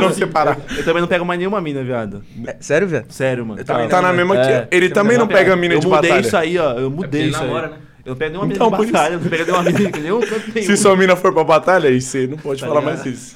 [0.00, 0.58] não separar.
[0.76, 2.22] Eu também não pego mais nenhuma mina, viado.
[2.46, 3.10] É, Sério, viado?
[3.10, 3.62] Sério, mano.
[3.64, 4.16] Tá, também tá não, na né?
[4.18, 4.66] mesma É.
[4.66, 4.76] que.
[4.76, 6.26] Ele também não pega mina eu de mudei batalha.
[6.26, 6.72] isso aí, ó.
[6.72, 7.48] Eu mudei isso aí.
[7.52, 7.70] né?
[8.04, 8.92] Eu não pego nenhuma Então, mina por de isso.
[8.94, 10.66] batalha, eu não pego nenhuma mina que nenhum canto nenhum.
[10.66, 12.96] Se sua mina for pra batalha, aí você não pode Tá falar ligado?
[12.96, 13.34] mais isso.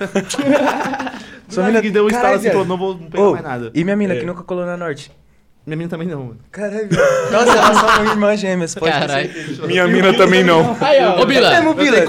[1.52, 3.70] Sua mina que deu um estalo assim, falou, não vou não pegar Ô, mais nada.
[3.74, 4.18] e minha mina É.
[4.20, 5.10] que nunca colou na Norte?
[5.64, 6.38] Minha mina também não, mano.
[6.50, 6.88] Caralho.
[7.30, 9.30] Nossa, elas são irmãs gêmeas, pode Caralho.
[9.66, 10.76] Minha mina também não.
[10.80, 11.22] Aí, ó.
[11.22, 11.50] Ô, Bila.
[11.70, 12.00] Ô, Bila,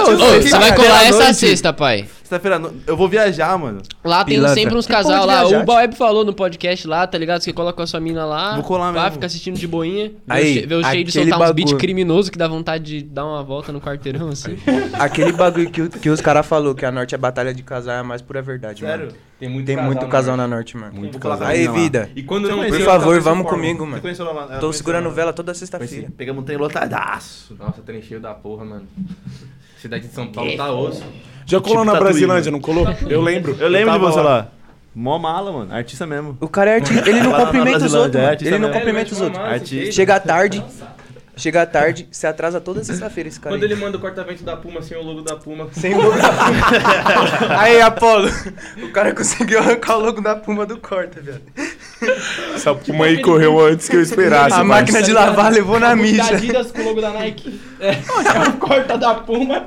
[0.00, 2.08] você você vai colar essa sexta, pai.
[2.32, 3.82] Sexta-feira, no- eu vou viajar, mano.
[4.02, 4.54] Lá tem Pilantra.
[4.54, 5.46] sempre uns porra casal lá.
[5.46, 7.42] O Baeb falou no podcast lá, tá ligado?
[7.42, 8.54] Você coloca com a sua mina lá.
[8.54, 9.12] Vou colar Vai mesmo.
[9.16, 10.08] ficar assistindo de boinha.
[10.08, 11.78] Vê Aí, vê o cheio de aquele soltar uns beats bagulho.
[11.78, 14.56] criminosos que dá vontade de dar uma volta no quarteirão, assim.
[14.98, 17.98] Aquele bagulho que, que os caras falaram que a Norte é batalha de casal é
[17.98, 19.06] a mais pura verdade, Sério?
[19.06, 19.18] mano.
[19.38, 20.94] Tem muito Tem casal, muito casal na Norte, mano.
[20.94, 21.48] Muito casal.
[21.48, 22.08] Aí, vida.
[22.16, 24.02] E quando não Por favor, vamos comigo, mano.
[24.60, 25.14] Tô segurando ela.
[25.14, 26.08] vela toda sexta-feira.
[26.16, 27.54] Pegamos um trem lotadaço.
[27.58, 28.86] Nossa, trem cheio da porra, mano.
[29.76, 31.02] Cidade de São Paulo tá osso.
[31.46, 32.86] Já colou Tipo na Tatuí, Brasilândia, não colou?
[33.08, 33.56] Eu lembro.
[33.58, 34.48] Eu lembro de tava você lá.
[34.94, 35.74] Mó mala, mano.
[35.74, 36.36] Artista mesmo.
[36.40, 37.08] O cara é artista.
[37.08, 38.36] Ele não Lá cumprimenta os outros, é mano.
[38.40, 39.40] Ele não cumprimenta os É, outros.
[39.42, 39.92] mano, Artista.
[39.92, 40.64] Chega tarde.
[41.34, 43.54] Chega tarde, se atrasa toda sexta-feira esse cara.
[43.54, 43.72] Quando aí.
[43.72, 45.66] ele manda o corta-vento da Puma sem o logo da Puma.
[45.72, 47.56] Sem o logo da Puma.
[47.58, 48.28] Aí, Apolo.
[48.82, 51.40] O cara conseguiu arrancar o logo da Puma do corta, velho.
[52.54, 54.54] Essa puma aí correu antes que eu esperasse.
[54.54, 56.24] A mas- máquina de lavar levou na mídia.
[56.24, 57.60] Adidas com o logo da Nike.
[57.80, 57.90] É.
[58.38, 59.66] A corta da Puma,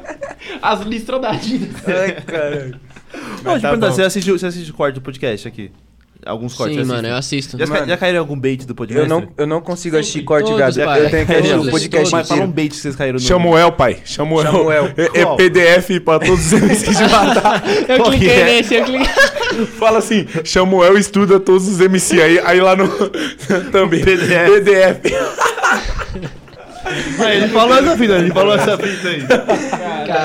[0.62, 1.82] as listras da Adidas.
[1.88, 2.80] Ai, caralho.
[3.44, 5.72] Eu tá você assistiu, você assiste corte do podcast aqui?
[6.26, 7.56] Alguns cortes Sim, mano, eu assisto.
[7.56, 9.08] Já, Mano, já caíram algum bait do podcast?
[9.08, 10.88] Eu não, eu não consigo assistir corte, Todos, viado.
[10.88, 11.06] pai.
[11.06, 13.20] Eu tenho que assistir o podcast Mas fala um bait que vocês caíram no...
[13.20, 14.00] Samuel, pai.
[14.04, 14.52] Samuel.
[14.52, 14.86] Samuel.
[14.98, 15.36] É, é?
[15.36, 17.64] PDF pra todos os MCs de batalha.
[17.88, 18.46] Eu Qual cliquei é?
[18.46, 19.08] nesse, eu cliquei.
[19.78, 22.20] Fala assim, Samuel estuda todos os MC.
[22.20, 22.88] Aí, aí lá no...
[23.72, 24.04] Também.
[24.04, 24.64] PDF.
[24.64, 25.14] PDF.
[27.20, 29.22] Ah, ele falou essa fita, ele falou essa fita aí.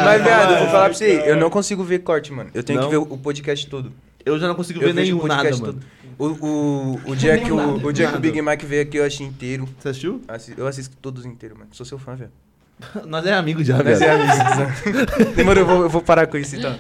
[0.04, 2.50] Mas, viado, eu vou falar pra você, eu não consigo ver corte, mano.
[2.54, 2.88] Eu tenho Não?
[2.88, 3.92] que ver o podcast todo.
[4.24, 5.72] Eu já não consigo Eu ver vejo nenhum, o nada, mano.
[5.74, 5.80] todo.
[6.18, 7.56] O, o, o dia que o,
[7.86, 8.18] o, dia que o Nada.
[8.18, 9.66] Big Mac veio aqui, eu achei inteiro.
[9.78, 10.20] Você assistiu?
[10.28, 11.70] Assi- Eu assisto todos inteiros, mano.
[11.72, 12.30] Sou seu fã, velho.
[13.06, 14.04] Nós é amigo já, Nós velho.
[14.04, 15.32] é amigos.
[15.36, 16.74] Demorou, eu vou, eu vou parar com isso então.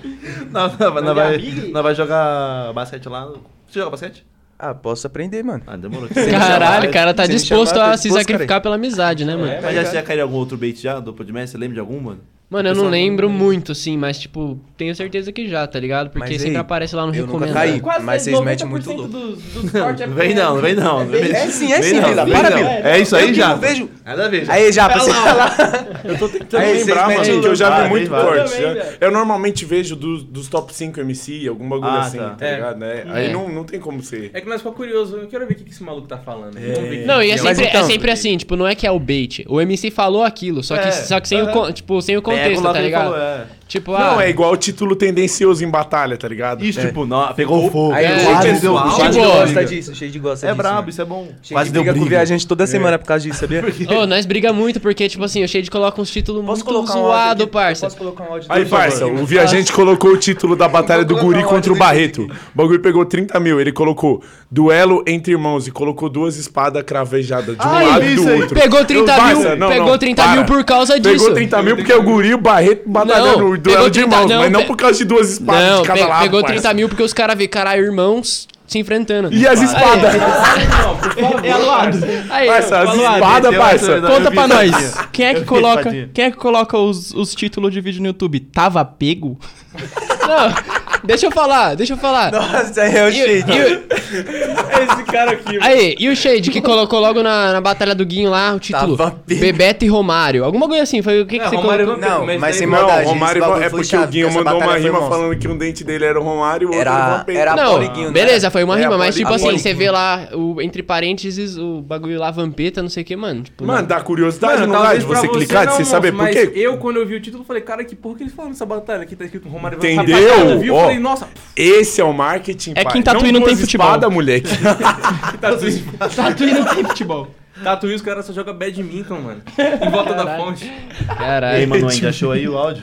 [0.50, 1.68] Nós, nós, nós é vai, amigo?
[1.72, 3.26] nós vai jogar basquete lá.
[3.66, 4.26] Você joga basquete?
[4.58, 5.62] Ah, posso aprender, mano.
[5.66, 6.06] Ah, demorou.
[6.10, 8.60] Caralho, o cara tá disposto chamar, a se disposto, sacrificar cara.
[8.60, 9.52] pela amizade, né, mano?
[9.62, 11.52] Mas já, já caiu algum outro bait já do podcast?
[11.52, 12.20] Você lembra de algum, mano?
[12.50, 16.10] Mano, eu não lembro não- muito, assim, mas, tipo, tenho certeza que já, tá ligado?
[16.10, 17.54] Porque Mas sempre aí, aparece lá no recomendado.
[17.54, 17.78] caí.
[17.80, 19.08] Quase Mas vocês metem muito 90% louco.
[19.08, 21.02] Dos, dos cortes é Vem não, vem não.
[21.14, 22.26] É sim, é sim, não, Vila.
[22.26, 22.56] Para, não.
[22.58, 22.70] Vila.
[22.88, 23.48] É isso aí Eu já.
[23.50, 23.88] não vejo.
[24.04, 24.44] Nada a ver.
[24.46, 24.52] já.
[24.52, 26.00] Aí, já, pra você falar.
[26.04, 28.38] Eu tô tentando Aí, lembrar, mano, que eu já vi muito Vai, vai.
[28.38, 28.96] corte.
[29.00, 32.30] Eu normalmente vejo dos, dos top 5 MC, algum bagulho Ah, assim, tá.
[32.30, 32.54] tá, É.
[32.56, 32.78] ligado?
[32.78, 33.04] Né?
[33.06, 33.10] É.
[33.12, 34.30] Aí não, não tem como ser.
[34.34, 35.22] É que nós ficamos curiosos.
[35.22, 36.56] Eu quero ver o que que esse maluco tá falando.
[36.58, 37.04] É.
[37.06, 39.44] Não, e é Mas sempre, é sempre assim, tipo, não é que é o bait.
[39.48, 40.90] O MC falou aquilo, só que, É.
[40.90, 43.02] só que sem, o, tipo, sem o Pega contexto, tá ligado?
[43.04, 43.46] falou, é.
[43.70, 46.64] Tipo, ah, Não, é igual o título tendencioso em batalha, tá ligado?
[46.64, 47.92] Isso, tipo, não, pegou fogo.
[47.92, 49.64] Aí, É, tipo, deu- tipo, gosta briga.
[49.64, 49.92] disso.
[49.92, 50.56] O Shade gosta É disso.
[50.56, 50.88] brabo, mano.
[50.90, 51.26] isso é bom.
[51.40, 52.16] Shade Quase deu briga com briga.
[52.16, 53.62] viajante toda semana por causa disso, sabia?
[53.96, 56.86] Ô, nós briga muito porque, tipo assim, o Shade coloca uns títulos Posso muito um
[56.86, 57.52] zoado, aqui?
[57.52, 57.86] parça.
[57.86, 61.44] Posso colocar um áudio Aí, parça, o Viajante colocou o título da batalha do Guri
[61.44, 62.22] contra o Barreto.
[62.24, 63.60] O bagulho pegou 30 mil.
[63.60, 68.14] Ele colocou duelo entre irmãos e colocou duas espadas cravejadas de um Ah, lado e
[68.16, 68.54] do outro.
[68.58, 70.34] Pegou 30 Eu- mil, pegou não, 30 para.
[70.34, 71.14] mil por causa disso.
[71.18, 74.14] Pegou 30 mil porque é o Guri e o Barreto batalhando duelo pegou de 30
[74.16, 76.22] irmãos, não, mas não pe- por causa de duas espadas Não, de cada pe- lado.
[76.22, 76.54] pegou parça.
[76.54, 79.32] 30 mil porque os caras vê, caralho, irmãos se enfrentando.
[79.32, 80.14] E as espadas?
[81.42, 81.98] É aluado.
[82.30, 84.00] Aí, Parça, as espadas, parça.
[84.00, 84.94] Conta pra nós.
[85.12, 88.38] Quem é que coloca, quem é que coloca os, os títulos de vídeo no YouTube?
[88.40, 89.38] Tava pego?
[89.74, 90.54] Não,
[91.04, 92.30] Deixa eu falar, deixa eu falar.
[92.32, 93.52] Nossa, aí é o shade.
[93.52, 95.60] e o- Esse cara aqui, mano.
[95.64, 98.96] aí, e o Shade que colocou logo na, na batalha do Guinho lá o título
[98.96, 99.20] Tava.
[99.26, 100.44] Bebeto e Romário.
[100.44, 102.08] Alguma coisa assim, foi o que, que É, você Romário colocou?
[102.08, 103.06] Não, Mas mas sem Não, Não, maldade.
[103.06, 105.08] o Romário é porque o Guinho mandou uma rima monstro.
[105.10, 107.38] falando que um dente dele era o Romário e o outro Era- era o Vampeta.
[107.38, 108.10] era- Não, né?
[108.10, 111.80] beleza, foi uma É, rima, mas tipo assim, você vê lá, o, entre parênteses, o
[111.82, 113.42] bagulho lá, Vampeta, não sei o que, mano.
[113.42, 116.28] Tipo, Mano, dá curiosidade, Mano, não dá de você clicar, de não, você saber por
[116.28, 116.52] quê?
[116.54, 119.02] Eu, quando eu vi o título, falei, cara, que porra que eles falam nessa batalha?
[119.02, 120.74] Aqui tá escrito Romário Entendeu?
[120.74, 120.89] Ó.
[120.90, 123.86] falei, nossa, Esse é o marketing, É que em Tatuí não tem futebol.
[123.86, 124.48] espada, moleque.
[125.40, 125.84] Tatuí,
[126.14, 127.28] Tatuí não tem futebol.
[127.62, 129.42] Tatuí os caras só jogam badminton, mano.
[129.86, 130.64] Em volta da fonte.
[130.64, 131.68] E aí, Caralho.
[131.68, 132.82] mano, ainda achou aí o áudio?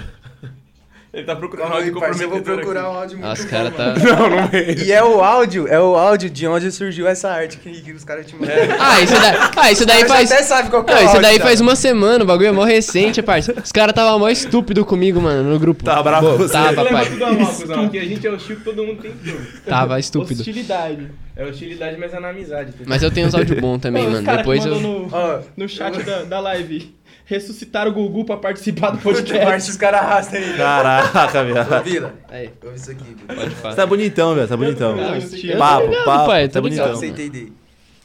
[1.18, 2.90] Ele tá procurando Calma aí, áudio parça, eu vou comprometedor procurar aqui.
[2.96, 3.94] um áudio muito Nossa, bom, cara tá.
[3.96, 4.74] não, não é.
[4.86, 8.04] E é o áudio, é o áudio de onde surgiu essa arte que, que os
[8.04, 8.62] caras te mandaram.
[8.80, 10.32] Ah, isso daí, ah, isso daí Os caras faz.
[10.32, 11.46] até sabe qual que é Não, o isso áudio, daí tá?
[11.46, 13.52] faz uma semana, o bagulho é mó recente, parça.
[13.64, 15.84] Os caras tava mó estúpido comigo, mano, no grupo.
[15.84, 16.54] Tá bravo com você.
[16.54, 17.10] Tava, Lembra pai.
[17.10, 17.86] tudo a mal, cuzão.
[17.86, 19.48] Aqui a gente é o que todo mundo tem tudo.
[19.66, 20.42] Tava estúpido.
[20.42, 21.12] Hostilidade.
[21.36, 22.74] É hostilidade, mas é na amizade.
[22.86, 24.38] Mas eu tenho uns áudios bons também, Os mano.
[24.38, 24.80] Depois eu.
[24.80, 26.96] no, Ó, no chat da, da live.
[27.26, 29.46] Ressuscitaram o Gugu pra participar do que podcast.
[29.46, 30.58] parte os caras arrastam aí.
[30.58, 31.84] Caraca, viado.
[31.84, 33.36] Vila, Aí, ouve isso aqui, Vila.
[33.42, 33.76] pode Você falar.
[33.76, 34.92] tá bonitão, velho, tá bonitão.
[34.98, 36.96] Eu tô Papo, ligado, papo, pai, tá bonitão.
[36.96, 37.52] Você entender.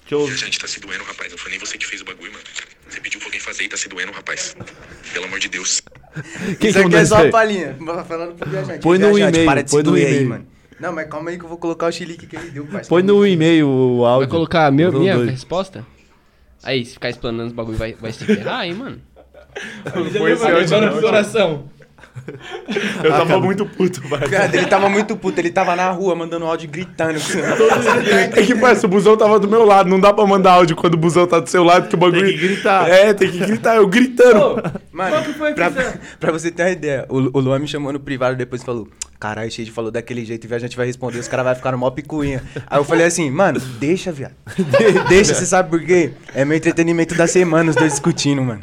[0.08, 0.26] Deixa eu...
[0.26, 1.30] Viajante, tá se doendo, rapaz.
[1.30, 2.44] Não foi nem você que fez o bagulho, mano.
[2.88, 4.54] Você pediu pra alguém fazer e tá se doendo, rapaz.
[5.14, 5.80] Pelo amor de Deus.
[6.60, 7.76] Quem isso que aqui é só uma palhinha.
[8.06, 8.80] Falando pro viajante.
[8.80, 10.46] Põe no e-mail, Para de se doer aí, mano.
[10.78, 12.88] Não, mas calma aí que eu vou colocar o chilique que ele deu, parceiro.
[12.88, 14.28] Põe no e-mail o Vai áudio.
[14.28, 15.30] colocar meu, Tô minha doido.
[15.30, 15.86] resposta?
[16.62, 19.00] Aí, se ficar explanando os bagulho, vai, vai se ferrar aí, mano.
[20.16, 21.70] Foi esse Agora áudio, coração.
[23.02, 24.28] Eu tava muito puto, pai.
[24.28, 27.18] Cara, ele tava muito puto, ele tava na rua mandando áudio gritando.
[28.34, 29.88] É que, parça, o busão tava do meu lado.
[29.88, 32.24] Não dá pra mandar áudio quando o busão tá do seu lado, que o bagulho.
[32.26, 32.88] Tem que gritar.
[32.88, 33.76] É, tem que gritar.
[33.76, 34.62] Eu gritando.
[34.92, 36.00] Mano, Qual que foi a pra, fita?
[36.20, 38.88] pra você ter uma ideia, o, o Luan me chamou no privado depois e falou:
[39.18, 41.78] Caralho, Shade falou daquele jeito e o viajante vai responder, os caras vão ficar no
[41.78, 42.42] mó picuinha.
[42.66, 44.34] Aí eu falei assim, mano, deixa, viado.
[44.56, 46.12] De- deixa, você sabe por quê?
[46.34, 48.62] É meu entretenimento da semana, os dois discutindo, mano.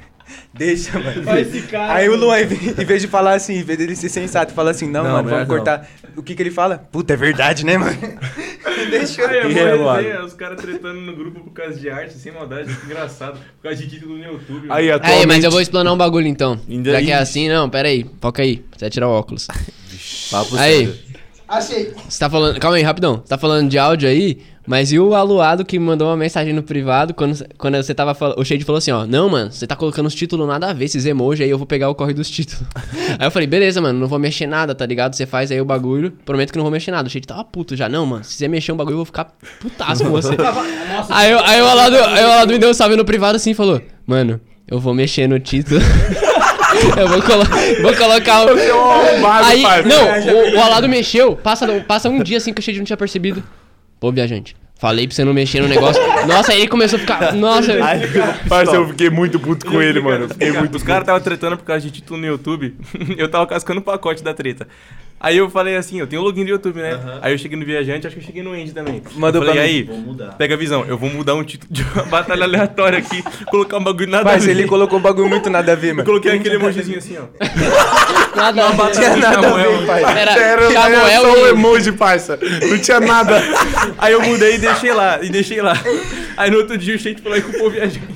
[0.59, 1.23] Deixa, mano.
[1.25, 1.93] Olha esse cara.
[1.93, 4.53] Aí o Luan, em ve- em vez de falar assim, em vez dele ser sensato,
[4.53, 5.89] fala assim, não, Não, mano, vamos cortar.
[6.15, 6.77] O que que ele fala?
[6.77, 7.97] Puta, é verdade, né, mano?
[8.91, 9.25] Deixa.
[9.27, 10.25] Aí, E é mano?
[10.25, 13.39] os caras tretando no grupo por causa de arte, sem maldade, que engraçado.
[13.57, 14.67] Por causa de título no YouTube.
[14.69, 14.95] Aí, mano.
[14.97, 15.21] atualmente...
[15.21, 16.59] Aí, mas eu vou explanar um bagulho então.
[16.69, 18.05] Ainda- Já que é assim, não, pera aí.
[18.21, 18.63] Foca aí.
[18.75, 19.47] Você vai tirar o óculos.
[20.29, 20.85] Papo Aí.
[20.87, 20.95] sério.
[21.47, 21.93] Achei.
[22.07, 22.59] Você tá falando.
[22.59, 23.15] Calma aí, rapidão.
[23.17, 24.39] Você tá falando de áudio aí,
[24.69, 28.39] mas e o Aluado que mandou uma mensagem no privado quando, quando você tava falando.
[28.39, 29.03] O Shade falou assim, ó.
[29.03, 31.65] Não, mano, você tá colocando os títulos nada a ver, esses emojis aí, eu vou
[31.65, 32.61] pegar o corre dos títulos.
[33.17, 35.15] aí eu falei, beleza, mano, não vou mexer nada, tá ligado?
[35.15, 36.11] Você faz aí o bagulho.
[36.23, 37.07] Prometo que não vou mexer nada.
[37.07, 37.89] O Shade tava puto já.
[37.89, 40.37] Não, mano, se você mexer um bagulho, eu vou ficar putaço com você.
[41.09, 43.49] aí, eu- aí o Alado, aí o Alado me deu um salve no privado assim
[43.49, 45.81] e falou, mano, eu vou mexer no título.
[46.95, 47.43] eu vou, colo
[47.81, 48.49] vou colocar o.
[49.43, 49.81] Aí, pai.
[49.81, 52.97] não, o, o Alado mexeu, passa, passa um dia assim que o Shade não tinha
[52.97, 53.43] percebido.
[53.99, 56.01] Pô, viajante, falei pra você não mexer no negócio.
[56.27, 57.33] Nossa, aí ele começou a ficar.
[57.33, 57.73] Nossa,
[58.47, 60.25] Parça, eu fiquei muito puto com ele, mano.
[60.25, 62.75] Eu Fiquei muito Os caras estavam tretando por causa de título no YouTube.
[63.17, 64.67] eu tava cascando o pacote da treta.
[65.21, 66.97] Aí eu falei assim, eu tenho o login do YouTube, né?
[67.21, 69.03] Aí eu cheguei no Viajante, acho que eu cheguei no Andy também.
[69.15, 70.27] Mandou eu falei, pra aí, Vou mudar.
[70.37, 73.21] pega a visão, eu vou mudar um título de uma batalha aleatória aqui,
[73.51, 74.51] colocar um bagulho nada a Mas ver.
[74.51, 76.05] ele colocou um bagulho muito nada a ver, Eu mano.
[76.05, 77.23] coloquei aquele emojizinho assim, ó.
[78.33, 78.69] nada.
[78.73, 80.03] Não tinha nada a ver, pai.
[80.03, 81.49] Era, Era, era Samuel só o e.
[81.49, 82.39] emoji, parça.
[82.69, 83.43] Não tinha nada.
[83.97, 85.73] Aí eu mudei e deixei lá, e deixei lá.
[86.37, 88.07] Aí no outro dia o Shade falou aí com o povo viajante.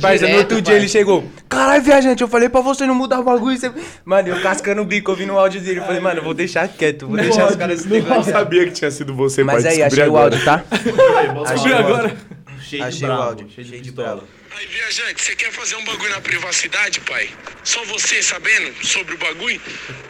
[0.00, 1.24] Parça, no Direto, outro dia ele chegou.
[1.48, 3.56] Caralho, viajante, eu falei pra você não mudar o bagulho.
[3.58, 3.70] Você...
[4.04, 5.80] Mano, eu cascando o bico, ouvindo o áudio dele.
[5.80, 8.32] Eu falei, mano, eu vou deixar quieto, vou deixar os caras se Eu negociar.
[8.32, 10.24] sabia que tinha sido você, Mas aí, achei o agora.
[10.34, 10.64] áudio, tá?
[10.72, 12.02] Descobri Achei o agora.
[12.08, 12.16] áudio.
[12.62, 13.46] Cheio Achei de o bravo, áudio.
[13.54, 14.24] cheio de pistola.
[14.54, 17.30] Aí, viajante, você quer fazer um bagulho na privacidade, pai?
[17.64, 19.60] Só você sabendo sobre o bagulho?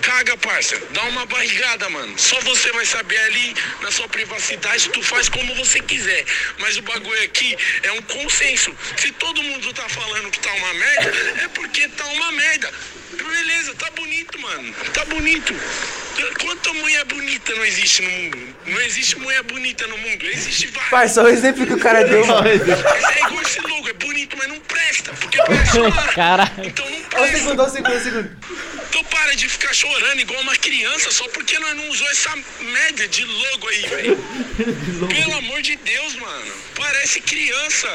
[0.00, 0.76] Caga, parça.
[0.90, 2.18] Dá uma barrigada, mano.
[2.18, 6.24] Só você vai saber ali na sua privacidade, tu faz como você quiser.
[6.58, 8.74] Mas o bagulho aqui é um consenso.
[8.96, 11.12] Se todo mundo tá falando que tá uma merda,
[11.44, 12.72] é porque tá uma merda.
[13.12, 14.74] Beleza, tá bonito, mano.
[14.92, 15.54] Tá bonito.
[16.40, 18.56] Quanta mulher bonita não existe no mundo?
[18.66, 20.24] Não existe mulher bonita no mundo.
[20.26, 20.90] Existe várias.
[20.90, 22.42] Parça, o exemplo que o cara deu, mano.
[22.42, 26.52] Mas é igual esse logo, é bonito, bonito, mas não presta, porque tu é chorar.
[26.62, 27.20] Então não presta.
[27.20, 28.30] Ó, segundo, ó, segundo, ó, segundo.
[28.88, 32.30] Então para de ficar chorando igual uma criança só porque nós não usou essa
[32.60, 34.18] merda de logo aí, velho.
[35.08, 36.52] Pelo amor de Deus, mano.
[36.76, 37.88] Parece criança.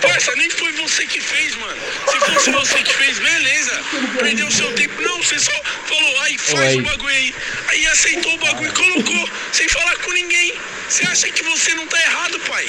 [0.00, 1.76] Parça, nem foi você que fez, mano.
[2.10, 3.80] Se fosse você que fez, beleza.
[4.18, 5.00] Perdeu seu tempo.
[5.02, 5.52] Não, você só
[5.86, 7.34] falou, aí, faz o bagulho aí.
[7.68, 10.54] Aí aceitou o bagulho e colocou, sem falar com ninguém.
[10.88, 12.66] Você acha que você não tá errado, pai?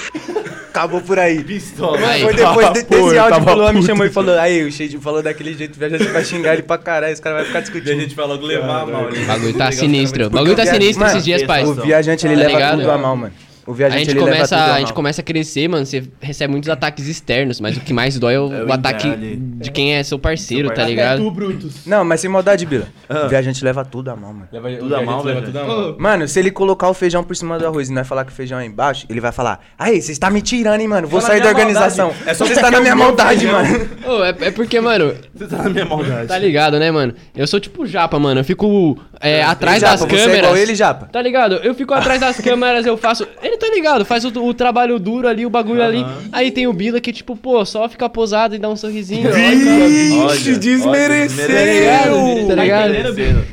[0.70, 1.44] Acabou por aí.
[1.44, 1.98] Pistola.
[2.20, 5.22] Foi depois de, nesse áudio que Luan me chamou e falou, aí o Shade falou
[5.22, 7.90] daquele jeito, velho, a gente vai xingar ele pra caralho, esse cara vai ficar discutindo.
[7.90, 9.10] E a gente fala do levar a mal.
[9.10, 10.28] O bagulho tá sinistro.
[10.28, 11.64] O bagulho tá sinistro esses dias, pai.
[11.64, 13.34] O viajante, ele tá leva tudo a mal, mano.
[13.70, 15.86] O viajante, a gente começa, a, a gente começa a crescer, mano.
[15.86, 19.08] Você recebe muitos ataques externos, mas o que mais dói é o, é o ataque
[19.08, 19.36] ali.
[19.36, 21.22] de quem é seu parceiro, tá ligado?
[21.22, 21.86] É tu, Brutus.
[21.86, 22.88] Não, mas sem maldade, Bila.
[23.08, 23.28] Ah.
[23.28, 24.48] O viajante leva tudo à mão, mano.
[24.52, 25.96] Leva, tudo à mão, leva tudo à mão.
[26.00, 28.32] Mano, se ele colocar o feijão por cima do arroz e não é falar que
[28.32, 31.08] o feijão é embaixo, ele vai falar: Aí, você está me tirando, hein, mano.
[31.08, 32.08] Vou Fala sair da organização.
[32.08, 32.30] Maldade.
[32.30, 33.90] É só você está na minha maldade, mano.
[34.08, 35.14] oh, é, é porque, mano.
[35.36, 36.28] Você está na minha maldade.
[36.28, 37.14] Tá ligado, né, mano?
[37.36, 38.40] Eu sou tipo japa, mano.
[38.40, 40.26] Eu fico é, atrás Japa, das câmeras.
[40.26, 41.10] Você é igual ele, Japa.
[41.12, 41.56] Tá ligado?
[41.56, 43.28] Eu fico atrás das câmeras, eu faço.
[43.44, 46.06] Ele tá ligado, faz o, o trabalho duro ali, o bagulho ali.
[46.32, 49.30] Aí tem o Bila que, tipo, pô, só fica posado e dá um sorrisinho.
[49.32, 51.48] Vixe, desmereceu!
[51.48, 52.48] Tá ligado?
[52.48, 52.94] Tá, tá ligado?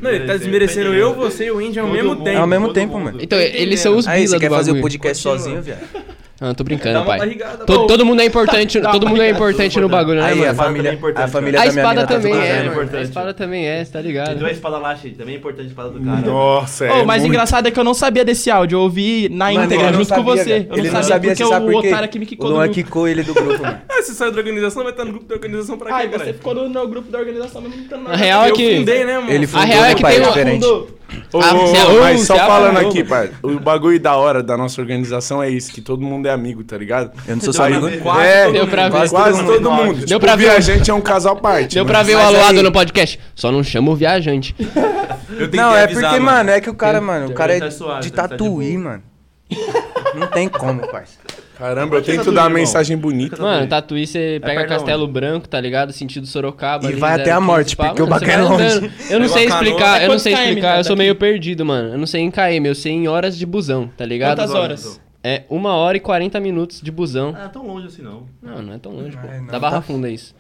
[0.00, 2.38] Não, ele tá desmerecendo eu, você e o Indy ao mesmo tempo.
[2.38, 3.18] Ao mesmo tempo, mano.
[3.20, 4.16] Então, eles são os Bila.
[4.16, 5.80] Aí, você quer fazer o podcast sozinho, viado?
[6.38, 7.18] Ah, tô brincando, pai.
[7.18, 10.38] Barrigada, todo, todo, mundo é importante, tá, todo mundo é importante no bagulho, né, Aí,
[10.38, 10.50] mano?
[10.50, 11.12] A família, é, né?
[11.12, 12.98] tá é a família a espada também tá é.
[12.98, 14.24] A espada também é, tá ligado?
[14.24, 15.16] Então e duas espadas lá, gente.
[15.16, 16.20] também é importante a espada do cara.
[16.20, 16.92] Nossa, é.
[16.92, 17.32] Oh, mas muito...
[17.32, 20.68] engraçado é que eu não sabia desse áudio, eu ouvi na íntegra, junto com você.
[20.70, 22.64] Ele não sabia, não sabia porque, sabe o otário é que me quicou do é
[22.64, 22.74] grupo.
[22.74, 23.78] quicou ele do grupo, mano.
[23.88, 26.18] ah, você saiu da organização, vai estar tá no grupo da organização pra quê, Ah,
[26.18, 28.62] você ficou no grupo da organização, mas não tá na real é que...
[28.62, 29.32] Eu fundei, né, mano?
[29.32, 30.95] Ele a real é que tem um...
[31.34, 35.42] Ah, é mas só é falando aqui, pai, o bagulho da hora da nossa organização
[35.42, 37.12] é isso, que todo mundo é amigo, tá ligado?
[37.26, 37.86] Eu não sou seu amigo.
[37.86, 37.98] Né?
[37.98, 39.08] Quase, é, deu pra ver.
[39.08, 39.94] Quase todo, todo mundo.
[39.98, 40.50] Deu tipo, pra ver.
[40.50, 41.74] Viajante é um casal parte.
[41.74, 41.94] Deu mano.
[41.94, 42.62] pra ver o aluado aí...
[42.62, 43.20] no podcast.
[43.34, 44.54] Só não chama o viajante.
[45.52, 46.24] não, é avisar, é porque, mano.
[46.24, 49.02] mano, é que o cara, mano, o cara é tá, tá de tatuí, mano.
[50.14, 51.25] Não tem como, parceiro.
[51.58, 53.40] Caramba, eu tento dar uma mensagem bonita.
[53.40, 55.92] Mano, tatuí você pega Castelo Branco, tá ligado?
[55.92, 56.90] Sentido Sorocaba.
[56.90, 58.92] E vai até a morte, porque o bagulho é longe.
[59.10, 61.94] Eu não sei explicar, eu não sei explicar, eu sou meio perdido, mano.
[61.94, 64.38] Eu não sei em KM, eu sei em horas de busão, tá ligado?
[64.38, 65.00] Quantas horas?
[65.24, 67.34] É uma hora e 40 minutos de busão.
[67.36, 68.28] Ah, é tão longe assim não.
[68.40, 69.26] Não, não é tão longe, pô.
[69.50, 70.32] Da Barra Funda é isso.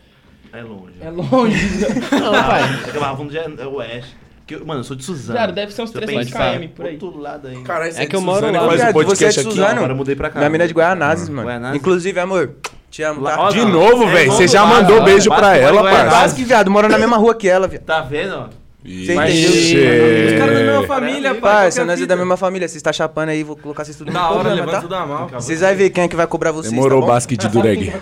[0.52, 0.92] É longe.
[1.00, 1.66] É longe.
[2.12, 2.62] Não, pai.
[2.98, 4.14] Barra Funda é oeste.
[4.46, 5.36] Que, mano, eu sou de Suzano.
[5.36, 6.98] Cara, deve ser uns 300 km por aí.
[7.02, 7.48] Outro lado.
[7.64, 8.76] Cara, é, é que eu moro Suzano, lá.
[8.76, 9.70] Faz um você é de Suzano?
[9.78, 10.40] Agora eu mudei pra cá.
[10.40, 11.48] Na mina é de Guaianazes, mano.
[11.48, 11.80] Guaianazes.
[11.80, 12.54] Inclusive, amor,
[12.88, 13.24] te amo.
[13.24, 13.36] Tá?
[13.36, 13.50] Lá.
[13.50, 13.66] De tá.
[13.66, 14.32] novo, é velho.
[14.32, 16.08] Você já mandou beijo pra ela, parça.
[16.10, 17.82] Quase que, viado, mora na mesma rua que ela, viado.
[17.82, 18.65] Tá vendo, ó?
[18.86, 20.26] Você entendeu?
[20.26, 21.40] Os caras da mesma família, pai.
[21.40, 22.68] Parça, nós é da mesma família.
[22.68, 24.80] Vocês tá chapando aí, vou colocar vocês tudo na hora, né, problema, tá?
[24.80, 25.28] tudo mal.
[25.28, 26.72] Vocês vão ver quem é que vai cobrar vocês.
[26.72, 27.78] Demorou tá o de Dureg.
[27.78, 27.92] Quem?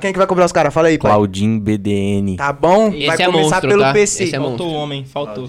[0.00, 0.74] Quem é que vai cobrar os caras?
[0.74, 1.12] Fala aí, pai.
[1.12, 2.36] Claudinho BDN.
[2.36, 2.88] Tá bom?
[2.88, 3.92] Esse vai é começar monstro, pelo tá?
[3.92, 4.24] PC.
[4.24, 5.48] Esse é faltou homem, faltou.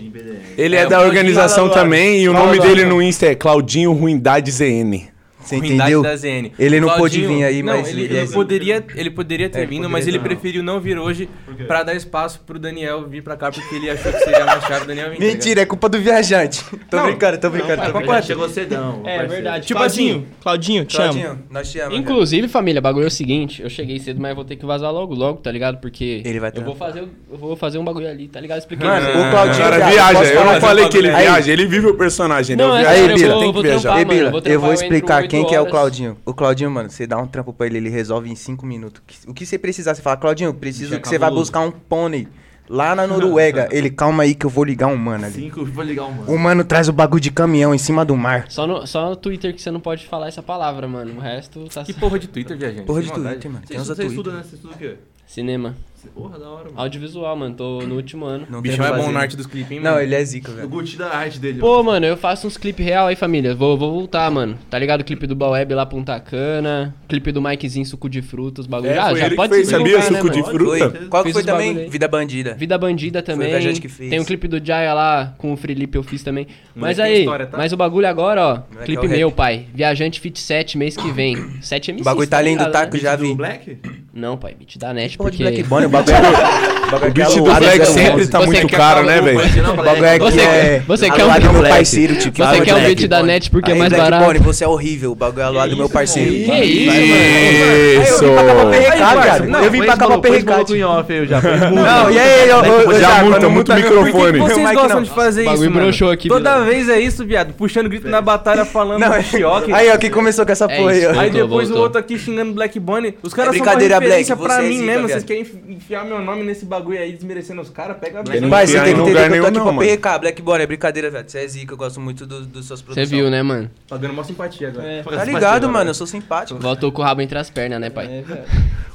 [0.58, 4.52] Ele é, é da organização também e o nome dele no Insta é Claudinho Ruindade
[4.52, 5.15] ZN.
[5.46, 6.02] Você entendeu?
[6.02, 6.52] da ZN.
[6.58, 7.88] Ele não Claudinho, pôde vir aí, não, mas...
[7.90, 10.24] Ele, ele, ele é poderia, ele poderia ter é, vindo, poderia mas ele não.
[10.24, 11.30] preferiu não vir hoje
[11.68, 14.84] para dar espaço pro Daniel vir para cá, porque ele achou que seria mais caro
[14.84, 15.20] o Daniel vir.
[15.20, 16.64] Mentira, tá é culpa do viajante.
[16.90, 17.78] Tô não, brincando, tô brincando.
[17.78, 18.26] Não, tô brincando.
[18.26, 19.02] Chegou cedão.
[19.06, 19.68] É, verdade.
[19.68, 21.44] Tipo Claudinho, assim, Claudinho, te Claudinho, amo.
[21.50, 22.00] nós te amamos.
[22.00, 25.14] Inclusive, família, bagulho é o seguinte, eu cheguei cedo, mas vou ter que vazar logo,
[25.14, 25.78] logo, tá ligado?
[25.80, 28.60] Porque ele vai eu, vou fazer, eu vou fazer um bagulho ali, tá ligado?
[28.60, 28.88] Expliquei.
[28.88, 30.24] Mano, o Claudinho cara, viaja.
[30.26, 32.64] Eu não falei que ele viaja, ele vive o personagem, né?
[32.64, 34.06] É aí, Bila, tem que viajar.
[34.06, 35.50] Bila, eu vou explicar aqui quem horas.
[35.50, 36.18] que é o Claudinho?
[36.26, 39.02] O Claudinho, mano, você dá um trampo pra ele, ele resolve em 5 minutos.
[39.28, 42.28] O que você precisar, você fala, Claudinho, preciso que, você vá buscar um pônei.
[42.68, 45.36] Lá na Noruega, ele, calma aí que eu vou ligar um mano ali.
[45.36, 46.34] Cinco, vou ligar um mano.
[46.34, 48.46] O mano traz o bagulho de caminhão em cima do mar.
[48.50, 51.16] Só no, só no Twitter que você não pode falar essa palavra, mano.
[51.18, 51.84] O resto tá...
[51.84, 52.88] Que porra de Twitter, viajante?
[52.88, 53.66] Porra de Twitter, mano.
[53.68, 54.44] Quem usa Você estuda, né?
[54.44, 54.98] Você estuda o quê?
[55.36, 55.76] Cinema.
[56.14, 56.80] Porra, da hora, mano.
[56.80, 57.56] Audiovisual, mano.
[57.56, 58.48] Tô no último ano.
[58.50, 59.96] Não, é o bicho é bom na arte dos clipes, hein, mano?
[59.96, 60.66] Não, ele é zica, velho.
[60.66, 61.60] O Gucci da arte dele.
[61.60, 63.54] Pô, mano, eu faço uns clipes real aí, família.
[63.54, 64.58] Vou, vou voltar, mano.
[64.70, 65.04] Tá ligado?
[65.04, 66.96] Clipe do Baweb lá, Punta Cana.
[67.10, 68.92] Clipe do Mikezinho, suco de frutas, bagulho.
[68.92, 69.66] É, ah, já pode ser.
[69.66, 70.54] Você sabia, divulgar, né, suco né, de mano?
[70.54, 70.92] fruta?
[70.92, 71.08] Foi.
[71.08, 71.90] Qual que foi também?
[71.90, 72.54] Vida Bandida.
[72.54, 73.52] Vida Bandida também.
[73.52, 74.10] Foi gente que fez.
[74.10, 76.48] Tem um clipe do Jaya lá com o Felipe, eu fiz também.
[76.74, 77.58] Mas, aí, história, tá?
[77.58, 78.80] mas o bagulho agora, ó.
[78.80, 79.66] É clipe é meu, pai.
[79.74, 81.36] Viajante Fit 7, mês que vem.
[81.62, 82.02] 7 MCs.
[82.02, 82.72] O bagulho tá, tá lindo tá né?
[82.72, 83.34] taco, já vi.
[83.34, 83.78] Black?
[84.16, 85.44] Não, pai, Bit da net porque...
[85.44, 86.16] Black Bunny, o bagulho...
[86.16, 89.40] o beat do Black sempre tá muito caro, né, velho?
[89.74, 90.82] O bagulho é que é...
[90.88, 92.38] Você quer o beat do meu parceiro, tipo.
[92.38, 94.24] Você quer o beat da net porque é mais barato.
[94.24, 96.32] Black Bunny, você é horrível, o bagulho é aluado do meu parceiro.
[96.32, 98.24] Que isso?
[98.24, 100.66] Eu vim pra acabar o perrecado.
[100.66, 101.74] Eu vim pra acabar o perrecado.
[101.76, 103.00] Não, e aí, eu...
[103.00, 104.40] Já multa, muito microfone.
[104.40, 106.14] Por que vocês gostam de fazer isso, mano?
[106.14, 106.30] aqui.
[106.30, 107.54] Toda vez é isso, viado.
[107.54, 109.04] Puxando grito na batalha, falando...
[109.04, 111.20] Aí, ó, que começou com essa porra aí, ó.
[111.20, 113.18] Aí depois o outro aqui xingando Black Bunny.
[113.22, 115.08] Os caras são mais referência pra mim mesmo.
[115.08, 117.98] Vocês querem enfiar meu nome nesse bagulho aí, desmerecendo os caras?
[117.98, 118.40] Pega a Black.
[118.40, 120.62] Não é Mas você tem que entender que eu tô aqui pra PRK, Black Boy.
[120.62, 121.30] é brincadeira, velho.
[121.30, 122.80] Você é zica, eu gosto muito dos seus.
[122.80, 122.96] suas.
[122.96, 123.70] Você viu, né, mano?
[123.88, 124.88] Tá Pagando uma simpatia agora.
[124.88, 125.04] É.
[125.04, 126.60] Tá ligado, mano, eu sou simpático.
[126.60, 128.06] Voltou com o rabo entre as pernas, né, pai?
[128.06, 128.44] É, velho.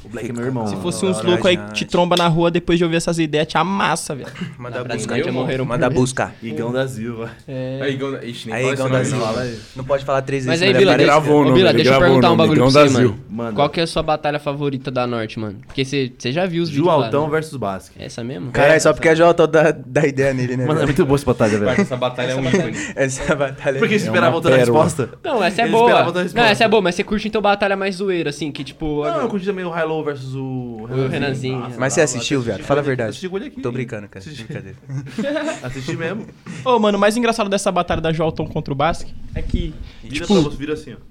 [0.03, 0.65] O Black é meu irmão.
[0.67, 3.47] Se fosse uns loucos aí que te tromba na rua depois de ouvir essas ideias,
[3.47, 4.29] te amassa, velho.
[4.57, 5.65] Manda buscar.
[5.65, 6.35] Manda buscar.
[6.41, 7.31] Igão da Silva.
[7.47, 7.79] É.
[7.83, 8.23] Aí, Igão da...
[8.23, 9.45] Ixi, nem Igão da Silva.
[9.75, 10.59] Não pode falar três vezes.
[10.59, 13.53] Mas aí, né, Bila, deixa eu perguntar um bagulho pra você, mano.
[13.53, 15.59] Qual que é a sua batalha favorita da Norte, mano?
[15.65, 17.31] Porque você já viu os vídeos lá, Joaltão né?
[17.31, 17.95] versus Basque.
[18.01, 18.51] Essa mesmo?
[18.51, 20.65] Caralho, só porque a Jota dá, dá ideia nele, né?
[20.65, 20.87] Mano, é velho?
[20.87, 21.81] muito boa essa batalha, velho.
[21.81, 22.77] Essa batalha é um ícone.
[22.95, 25.09] Essa batalha Por que é você esperava uma outra resposta?
[25.23, 26.13] Não, essa é Eles boa.
[26.33, 29.03] Não, essa é boa, mas você curte então batalha mais zoeira, assim, que tipo.
[29.03, 30.87] Não, eu curti também o Hilo versus o...
[31.09, 31.59] Renanzinho.
[31.59, 32.67] Nossa, Mas você assistiu, assisti viado?
[32.67, 33.25] Fala a verdade.
[33.25, 33.61] Aqui.
[33.61, 34.23] Tô brincando, cara.
[34.23, 34.43] Assisti.
[34.43, 34.77] Brincadeira.
[35.63, 36.27] Assisti mesmo.
[36.65, 39.73] Ô, mano, o mais engraçado dessa batalha da Jolton contra o Basque é que.
[40.03, 41.10] Vira Tipo- pra você, vira assim, ó.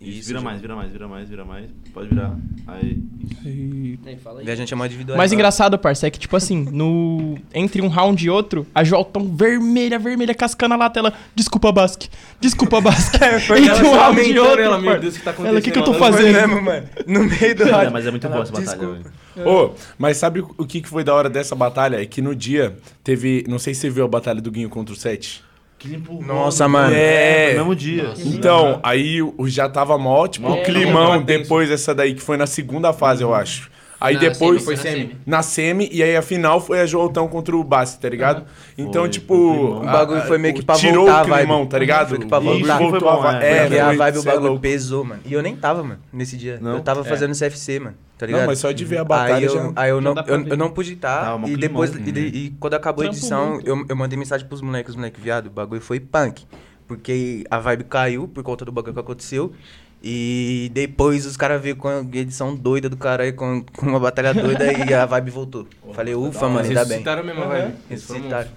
[0.00, 1.66] Isso, Isso, vira mais, vira mais, vira mais, vira mais.
[1.92, 2.36] Pode virar.
[2.68, 3.02] Aí.
[4.22, 4.44] Fala aí.
[4.44, 5.16] Viajante é mó individual.
[5.16, 7.36] O mais engraçado, parça, é que, tipo assim, no...
[7.52, 11.12] entre um round e outro, a Jolton vermelha, vermelha, cascando a tela.
[11.34, 12.08] Desculpa, Basque.
[12.40, 13.18] Desculpa, Basque.
[13.58, 14.60] entre um round e outro.
[14.60, 15.00] ela, meu.
[15.00, 16.32] Deus, o que tá Ela, o que, que eu tô acontecendo?
[16.32, 16.48] Fazendo?
[16.48, 16.88] mesmo, mano.
[17.04, 19.10] No meio do É, mas é muito boa essa batalha, Desculpa.
[19.34, 19.48] velho.
[19.50, 22.00] Ô, mas sabe o que que foi da hora dessa batalha?
[22.00, 23.44] É que no dia teve.
[23.48, 25.42] Não sei se você viu a batalha do Guinho contra o Sete.
[25.78, 26.02] Que.
[26.26, 26.92] Nossa, mano.
[26.94, 27.50] É.
[27.52, 28.12] no mesmo dia.
[28.18, 31.42] Então, aí o- já tava mó, tipo, É, climão tava tenso.
[31.42, 33.70] depois dessa daí, que foi na segunda fase, eu acho.
[34.00, 34.62] Aí Na depois.
[34.62, 35.16] semi, foi na semi.
[35.26, 38.44] Na semi, e aí a final foi a Joeltão contra o Bassi, tá ligado?
[38.76, 39.34] Então, Foi, tipo.
[39.34, 39.74] climão.
[39.76, 41.68] a- O bagulho a- foi meio que pra tirou voltar a o climão, vibe.
[41.70, 42.08] tá ligado?
[42.10, 42.78] Foi que pra Isso, voltar.
[42.78, 43.44] voltou Foi bom, a vibe.
[43.44, 43.76] é.
[43.76, 45.20] É, a vibe cê é bagulho pesou, mano.
[45.24, 46.58] E eu nem tava, mano, nesse dia.
[46.60, 46.74] Não?
[46.74, 47.04] Eu tava É.
[47.04, 47.96] fazendo CFC, mano.
[48.18, 48.40] Tá ligado?
[48.40, 49.72] Não, mas só de ver a batalha aí eu, já.
[49.76, 51.38] aí eu, não, eu, eu não pude estar.
[51.38, 53.66] Mó e depois, e, de- e quando acabou a Trampo edição, muito.
[53.68, 56.44] eu, eu mandei mensagem pros moleques, os moleques, viado, o bagulho foi punk.
[56.88, 59.52] Porque a vibe caiu por conta do bagulho que aconteceu.
[60.02, 64.32] E depois os caras veio com a edição doida do caralho, com, com uma batalha
[64.32, 65.66] doida e a vibe voltou.
[65.92, 66.98] Falei, ufa, mano, Mas ainda eles bem.
[66.98, 67.74] citaram mesmo, velho.
[67.90, 68.48] Eles foram Ressuscitaram.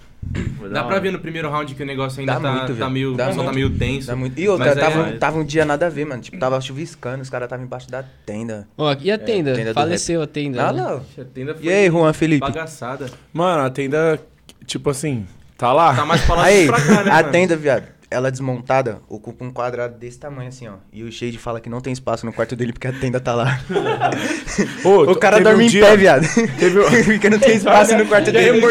[0.71, 3.15] Dá pra ver no primeiro round que o negócio ainda Dá tá, muito, tá meio.
[3.15, 3.53] Dá tá muito.
[3.53, 4.07] meio tenso.
[4.07, 4.39] Dá muito.
[4.39, 6.21] E outra, Mas é- tava, tava um dia nada a ver, mano.
[6.21, 8.67] Tipo, tava chuviscando, os caras estavam embaixo da tenda.
[8.77, 9.53] Ó, e a tenda?
[9.53, 10.69] tenda do Faleceu a tenda.
[10.69, 10.81] Ah, né?
[10.81, 10.97] não.
[11.23, 12.39] A tenda foi E aí, Juan Felipe?
[12.41, 13.07] bagaçada.
[13.33, 14.19] Mano, a tenda,
[14.65, 15.25] tipo assim,
[15.57, 15.93] tá lá.
[15.95, 17.31] Tá mais pra lá Aí, que pra cá, né, a mano?
[17.31, 20.73] tenda, viado, ela desmontada, ocupa um quadrado desse tamanho assim, ó.
[20.91, 23.33] E o Shade fala que não tem espaço no quarto dele porque a tenda tá
[23.33, 23.59] lá.
[24.83, 26.27] Ô, o cara dorme um em dia- pé, viado.
[26.59, 28.61] Teve, porque não tem espaço no quarto dele.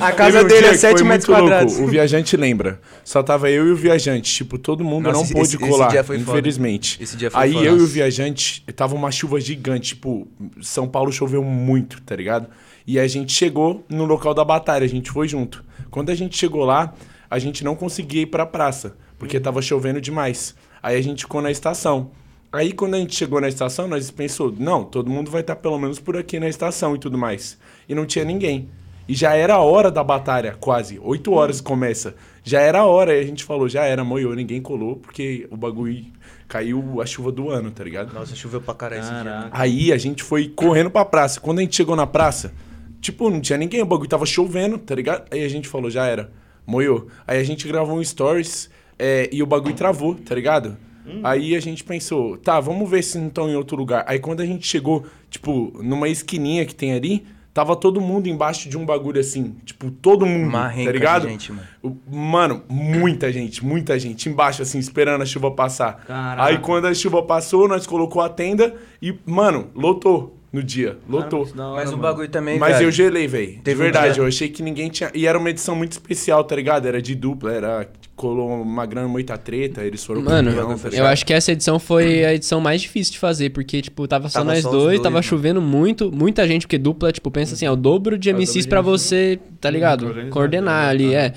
[0.00, 1.44] A casa Teve um dele é que 7 foi metros muito louco.
[1.44, 1.78] quadrados.
[1.78, 2.80] O viajante lembra.
[3.04, 4.34] Só tava eu e o viajante.
[4.34, 6.38] Tipo, todo mundo Nossa, não esse- pôde esse- esse colar, dia foi foda.
[6.38, 7.02] infelizmente.
[7.02, 7.64] Esse dia foi Aí foda.
[7.66, 9.88] eu e o viajante, tava uma chuva gigante.
[9.94, 10.26] Tipo,
[10.60, 12.48] São Paulo choveu muito, tá ligado?
[12.86, 15.62] E a gente chegou no local da batalha, a gente foi junto.
[15.90, 16.92] Quando a gente chegou lá,
[17.30, 20.54] a gente não conseguia ir pra praça, porque tava chovendo demais.
[20.82, 22.10] Aí a gente ficou na estação.
[22.52, 25.78] Aí quando a gente chegou na estação, nós pensou, não, todo mundo vai estar pelo
[25.78, 27.58] menos por aqui na estação e tudo mais.
[27.88, 28.68] E não tinha ninguém.
[29.06, 30.98] E já era a hora da batalha, quase.
[31.02, 32.14] Oito horas começa.
[32.44, 35.56] Já era a hora, e a gente falou, já era, moiou, ninguém colou, porque o
[35.56, 36.04] bagulho
[36.46, 38.12] caiu a chuva do ano, tá ligado?
[38.12, 39.24] Nossa, choveu pra caralho esse dia.
[39.24, 39.50] Caraca.
[39.52, 41.40] Aí a gente foi correndo pra praça.
[41.40, 42.52] Quando a gente chegou na praça,
[43.00, 45.26] tipo, não tinha ninguém, o bagulho tava chovendo, tá ligado?
[45.30, 46.30] Aí a gente falou, já era,
[46.68, 47.08] moiou.
[47.26, 50.76] Aí a gente gravou um stories é, e o bagulho travou, tá ligado?
[51.24, 54.04] Aí a gente pensou, tá, vamos ver se não estão em outro lugar.
[54.06, 58.68] Aí quando a gente chegou, tipo, numa esquininha que tem ali, tava todo mundo embaixo
[58.68, 59.56] de um bagulho assim.
[59.64, 61.26] Tipo, todo mundo, Uma tá ligado?
[61.26, 61.98] gente, mano.
[62.06, 66.04] Mano, muita gente, muita gente embaixo, assim, esperando a chuva passar.
[66.04, 66.44] Caraca.
[66.44, 70.96] Aí quando a chuva passou, nós colocou a tenda e, mano, lotou no dia.
[71.08, 71.46] Lotou.
[71.46, 72.02] Que da hora, Mas o mano.
[72.02, 73.58] bagulho também, Mas eu gelei, velho.
[73.62, 75.10] De um verdade, dia- eu achei que ninguém tinha.
[75.14, 76.86] E era uma edição muito especial, tá ligado?
[76.86, 77.88] Era de dupla, era.
[78.16, 81.78] Colou uma grana, muita treta, eles foram Mano, campeão, tá eu acho que essa edição
[81.78, 84.82] foi a edição mais difícil de fazer, porque, tipo, tava só Tava nós só dois,
[84.86, 85.22] dois, tava mano.
[85.22, 88.64] chovendo muito, muita gente, porque dupla, tipo, pensa assim, é o dobro de É MCs
[88.64, 88.90] de pra MC.
[88.90, 90.12] você, tá ligado?
[90.30, 90.90] Coordenar né?
[90.90, 91.20] ali, Ah.
[91.26, 91.34] é.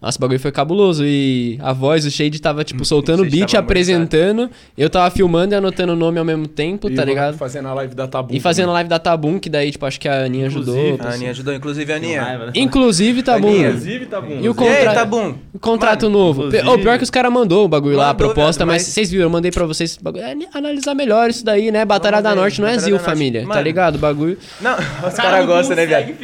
[0.00, 1.04] Nossa, o bagulho foi cabuloso.
[1.04, 4.48] E a voz, o Shade tava, tipo, soltando o beat, apresentando.
[4.76, 7.36] Eu tava filmando e anotando o nome ao mesmo tempo, E tá ligado?
[7.36, 8.32] Fazendo a live da Tabu.
[8.34, 10.76] E fazendo a live da Tabum, que daí, tipo, acho que a Aninha ajudou.
[10.76, 12.22] Inclusive, A Aninha ajudou, inclusive a Aninha.
[12.22, 12.52] raiva, né?
[12.54, 13.48] Inclusive, Tabum.
[13.48, 13.68] Aninha.
[13.70, 14.26] Inclusive, bom.
[14.28, 15.34] E o E aí, contra- bom?
[15.52, 16.46] O contrato Mano, novo.
[16.46, 18.82] inclusive- O pior que os caras mandou o bagulho lá, a Mandou, proposta, mas mas-
[18.92, 19.96] vocês viram, eu mandei pra vocês.
[20.00, 20.22] bagulho.
[20.22, 21.84] É analisar melhor isso daí, né?
[21.84, 23.44] Batalha Vamos da ver, Norte não é Zil, família.
[23.48, 23.96] Tá ligado?
[23.96, 24.38] O bagulho.
[24.60, 24.76] Não,
[25.08, 26.14] os caras gostam, né, viado?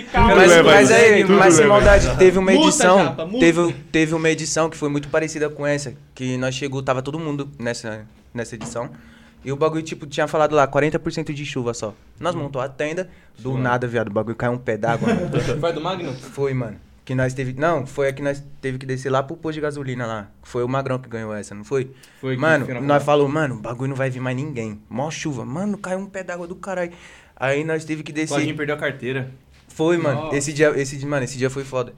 [0.64, 3.16] Mas, aí, mas sem leva maldade, teve uma edição.
[3.28, 3.63] Multa.
[3.68, 5.94] Teve, teve uma edição que foi muito parecida com essa.
[6.14, 8.90] Que nós chegou, tava todo mundo nessa, nessa edição.
[9.44, 11.94] E o bagulho, tipo, tinha falado lá, 40% de chuva só.
[12.18, 15.08] Nós montou a tenda, do nada, viado, o bagulho caiu um pé d'água.
[15.60, 16.12] Foi do Magno?
[16.14, 16.78] foi, mano.
[17.04, 17.52] Que nós teve.
[17.52, 20.30] Não, foi a que nós teve que descer lá pro posto de gasolina lá.
[20.42, 21.90] Foi o Magrão que ganhou essa, não foi?
[22.18, 24.80] Foi Mano, nós falou, mano, o bagulho não vai vir mais ninguém.
[24.88, 25.44] Mó chuva.
[25.44, 26.92] Mano, caiu um pé d'água do caralho.
[27.36, 28.28] Aí nós teve que descer.
[28.28, 29.30] Claudinho perdeu a carteira.
[29.68, 30.34] Foi, mano.
[30.34, 31.92] Esse dia, esse dia, mano, esse dia foi foda.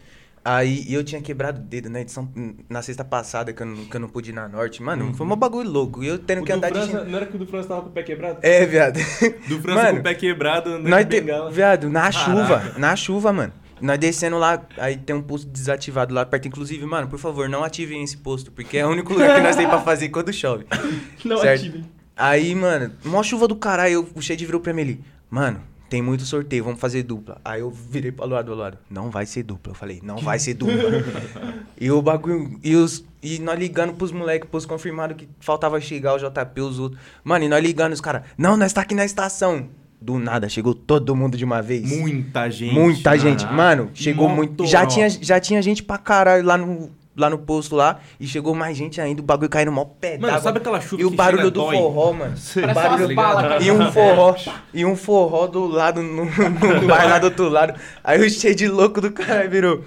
[0.48, 2.28] Aí eu tinha quebrado o dedo na edição,
[2.68, 4.80] na sexta passada, que eu não, que eu não pude ir na norte.
[4.80, 6.04] Mano, foi um bagulho louco.
[6.04, 6.86] E eu tendo que andar de.
[6.86, 8.38] chin- não era que o do França tava com o pé quebrado?
[8.42, 8.96] É, viado.
[9.48, 11.20] Do França Mano, com o pé quebrado, andando Nós de te...
[11.20, 11.50] bengala.
[11.50, 12.74] Viado, na chuva.
[12.78, 13.52] Na chuva, mano.
[13.80, 16.46] Nós descendo lá, aí tem um posto desativado lá perto.
[16.46, 19.56] Inclusive, mano, por favor, não ativem esse posto, porque é o único lugar que nós
[19.56, 20.64] temos pra fazer quando chove.
[21.24, 21.60] Não Certo.
[21.62, 21.84] ativem.
[22.16, 25.00] Aí, mano, mó chuva do caralho, eu, o Shade virou pra mim ali.
[25.28, 27.40] Mano, tem muito sorteio, vamos fazer dupla.
[27.44, 28.78] Aí eu virei pro lado, do lado.
[28.90, 29.72] Não vai ser dupla.
[29.72, 30.74] Eu falei, não vai ser dupla.
[31.80, 32.58] e o bagulho.
[32.62, 36.78] E, os, e nós ligando pros moleques, pros confirmados que faltava chegar o JP, os
[36.78, 37.00] outros.
[37.22, 38.22] Mano, e nós ligando os caras.
[38.36, 39.68] Não, nós tá aqui na estação.
[40.00, 41.88] Do nada, chegou todo mundo de uma vez.
[41.88, 42.74] Muita gente.
[42.74, 43.44] Muita gente.
[43.44, 43.56] Caraca.
[43.56, 44.66] Mano, chegou muito.
[44.66, 47.98] Já tinha, já tinha gente pra caralho lá no, lá no posto lá.
[48.20, 49.20] E chegou mais gente ainda.
[49.20, 51.76] O bagulho caindo mó pé Mano, sabe aquela chuva E o barulho do dói?
[51.76, 52.34] forró, mano.
[52.54, 53.62] Parece barulho cara.
[53.62, 54.36] e um forró.
[54.74, 57.74] E um forró do lado, no, no bar lá do outro lado.
[58.04, 59.82] Aí o cheio de louco do cara virou.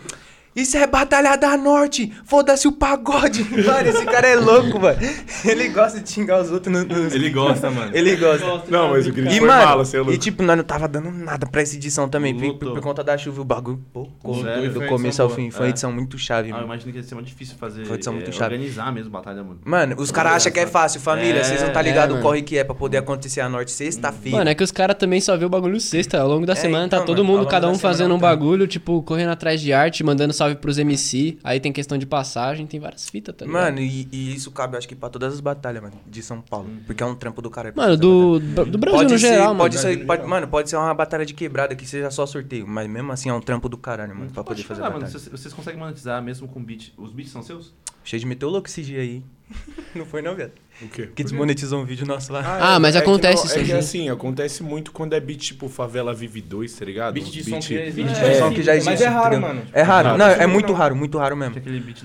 [0.61, 2.11] Isso é Batalha da Norte!
[2.25, 3.43] Foda-se o pagode!
[3.65, 4.97] Mano, esse cara é louco, mano.
[5.45, 7.91] Ele gosta de xingar os outros no, no- Ele gosta, mano.
[7.93, 8.63] Ele gosta.
[8.69, 10.13] Não, mas o grito E, foi mano, bala, você é louco.
[10.13, 13.17] e tipo, nós não tava dando nada pra essa edição também, por, por conta da
[13.17, 13.79] chuva, o bagulho,
[14.21, 15.35] foi do começo ao boa.
[15.35, 15.51] fim.
[15.51, 15.69] Foi uma É.
[15.69, 16.65] edição muito chave, Ah, eu mano.
[16.65, 17.85] imagino que ia ser muito difícil fazer.
[17.85, 18.55] Foi edição muito é, chave.
[18.55, 19.59] Organizar mesmo a batalha, mano.
[19.63, 21.39] Mano, os caras acham que é fácil, família.
[21.39, 22.23] É, Vocês não tá é, ligado o mano.
[22.23, 24.37] corre que é pra poder acontecer a norte sexta-feira.
[24.37, 26.19] Mano, é que os caras também só vê o bagulho sexta.
[26.19, 28.13] Ao longo da É, semana tá então, todo mano, ao mundo, cada da um fazendo
[28.13, 28.27] um tá.
[28.27, 31.37] bagulho, tipo, correndo atrás de arte, mandando salve pros MC.
[31.43, 33.61] Aí tem questão de passagem, tem várias fitas, tá ligado?
[33.61, 36.69] Mano, e, e isso cabe, acho que pra todas as batalhas, mano, de São Paulo.
[36.85, 37.73] Porque é um trampo do cara.
[37.75, 39.57] Mano, do, do Brasil pode no ser, geral, mano.
[39.59, 42.89] pode ser, pode- mano, pode ser uma batalha de quebrada que seja só sorteio, mas
[42.89, 45.05] mesmo assim é um trampo do caralho, mano, pra poder Pode fazer a falar, mano.
[45.05, 45.19] batalha.
[45.19, 46.91] Vocês, vocês conseguem monetizar mesmo com beat.
[46.97, 47.73] Os beats são seus?
[48.03, 49.23] Cheio de dia aí.
[49.95, 50.51] não foi não, viado?
[50.81, 51.09] O quê?
[51.13, 52.57] Que desmonetizou um vídeo nosso lá.
[52.61, 56.13] Ah, mas é acontece isso É que assim, acontece muito quando é beat tipo Favela
[56.13, 57.13] Vive 2, tá ligado?
[57.15, 58.03] Beat de som que já existe.
[58.13, 58.89] Beat É, de som que já existe.
[58.91, 59.47] Mas é raro, entendeu?
[59.55, 59.61] mano.
[59.73, 60.17] É raro.
[60.17, 61.55] Não, é muito raro, muito raro mesmo.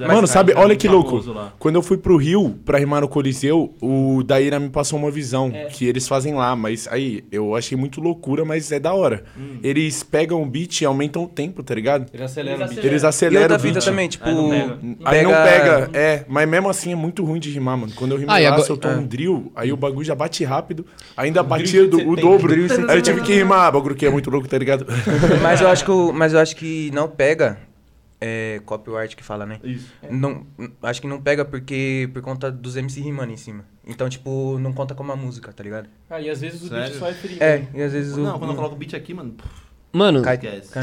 [0.09, 1.23] Mano, sabe, é olha que louco.
[1.31, 1.53] lá.
[1.57, 5.53] Quando eu fui pro Rio pra rimar no Coliseu, o Daíra me passou uma visão
[5.55, 5.67] É.
[5.67, 9.23] que eles fazem lá, mas aí eu achei muito loucura, mas é da hora.
[9.39, 9.59] Hum.
[9.63, 12.07] Eles pegam o beat e aumentam o tempo, tá ligado?
[12.13, 12.85] Ele acelera o beat.
[12.85, 13.85] Eles E aceleram outra o fita beat.
[13.85, 14.25] também, tipo.
[15.05, 15.91] Aí não pega.
[15.95, 17.93] Não é, mas mesmo assim é muito ruim de rimar, mano.
[17.95, 18.97] Quando eu rimo Ah, lá, agora- se eu tô é.
[18.97, 20.85] um drill, aí o bagulho já bate rápido,
[21.17, 22.21] ainda batia do- o 70.
[22.21, 22.49] dobro.
[22.49, 24.87] Drill Aí eu tive que rimar, bagulho que é muito louco, tá ligado?
[25.43, 27.59] Mas eu acho que, mas eu acho que não pega.
[28.27, 29.59] É copyright que fala, né?
[29.63, 29.93] Isso.
[30.11, 30.47] Não,
[30.83, 33.65] acho que não pega porque por conta dos MC rimando em cima.
[33.87, 35.89] Então, tipo, não conta como a música, tá ligado?
[36.09, 36.85] Ah, e às vezes o Sério?
[36.85, 37.37] beat só é free.
[37.39, 38.21] É, e às vezes o.
[38.21, 39.35] Não, quando eu coloco o beat aqui, mano,
[39.95, 40.41] Mano, cai-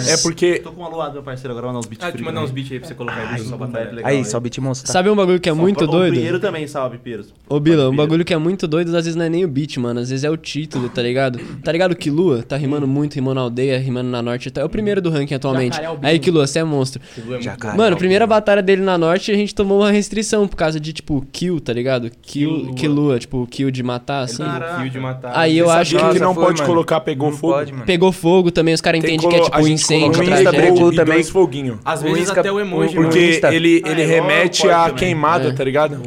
[0.07, 2.43] É porque Tô com uma luada, meu parceiro, agora mandar uns beats Ah, te mandar
[2.43, 3.91] uns beats aí pra você colocar aí Aí, batalha.
[3.91, 4.89] legal, Aí, só beat monstro.
[4.89, 6.13] sabe um bagulho que é muito O doido?
[6.13, 7.33] Pinheiro também, salve, Piros.
[7.49, 9.75] Ô, Bila, um bagulho que é muito doido, às vezes não é nem o beat,
[9.77, 9.99] mano.
[9.99, 11.39] Às vezes é o título, tá ligado?
[11.61, 14.49] Tá ligado que Lua tá rimando muito, rimando na aldeia, rimando na norte.
[14.55, 15.77] É o primeiro do ranking atualmente.
[15.83, 16.07] Albino.
[16.07, 17.01] Aí que Lua, você é monstro.
[17.41, 17.77] Jacaré.
[17.77, 21.25] Mano, primeira batalha dele na norte, a gente tomou uma restrição por causa de, tipo,
[21.33, 22.09] kill, tá ligado?
[22.21, 24.43] Kill, kill Lua, tipo, kill de matar, assim.
[24.81, 25.33] Kill de matar.
[25.37, 27.83] Aí eu acho que que não pode colocar pegou fogo.
[27.85, 30.51] pegou fogo também, os caras Tem entendem que é, tipo, gente incêndio, O tragédia.
[30.95, 31.05] também.
[31.15, 31.77] dois foguinhos.
[31.83, 33.03] Às O vezes Insta- até o emoji, o-.
[33.03, 34.95] Porque Insta- ele, Ah, ele é, remete à também.
[34.95, 35.51] queimada, É.
[35.51, 36.01] tá ligado?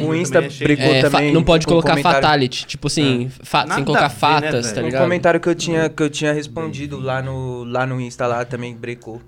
[0.00, 1.32] O Insta também é brecou É, fa- também.
[1.32, 4.74] não pode um colocar comentário- fatality, tipo assim, fa- Nada sem colocar né, fatas, velho?
[4.74, 5.02] tá Um ligado?
[5.02, 8.74] comentário que eu tinha, que eu tinha respondido lá no, lá no Insta lá também
[8.74, 9.20] brecou.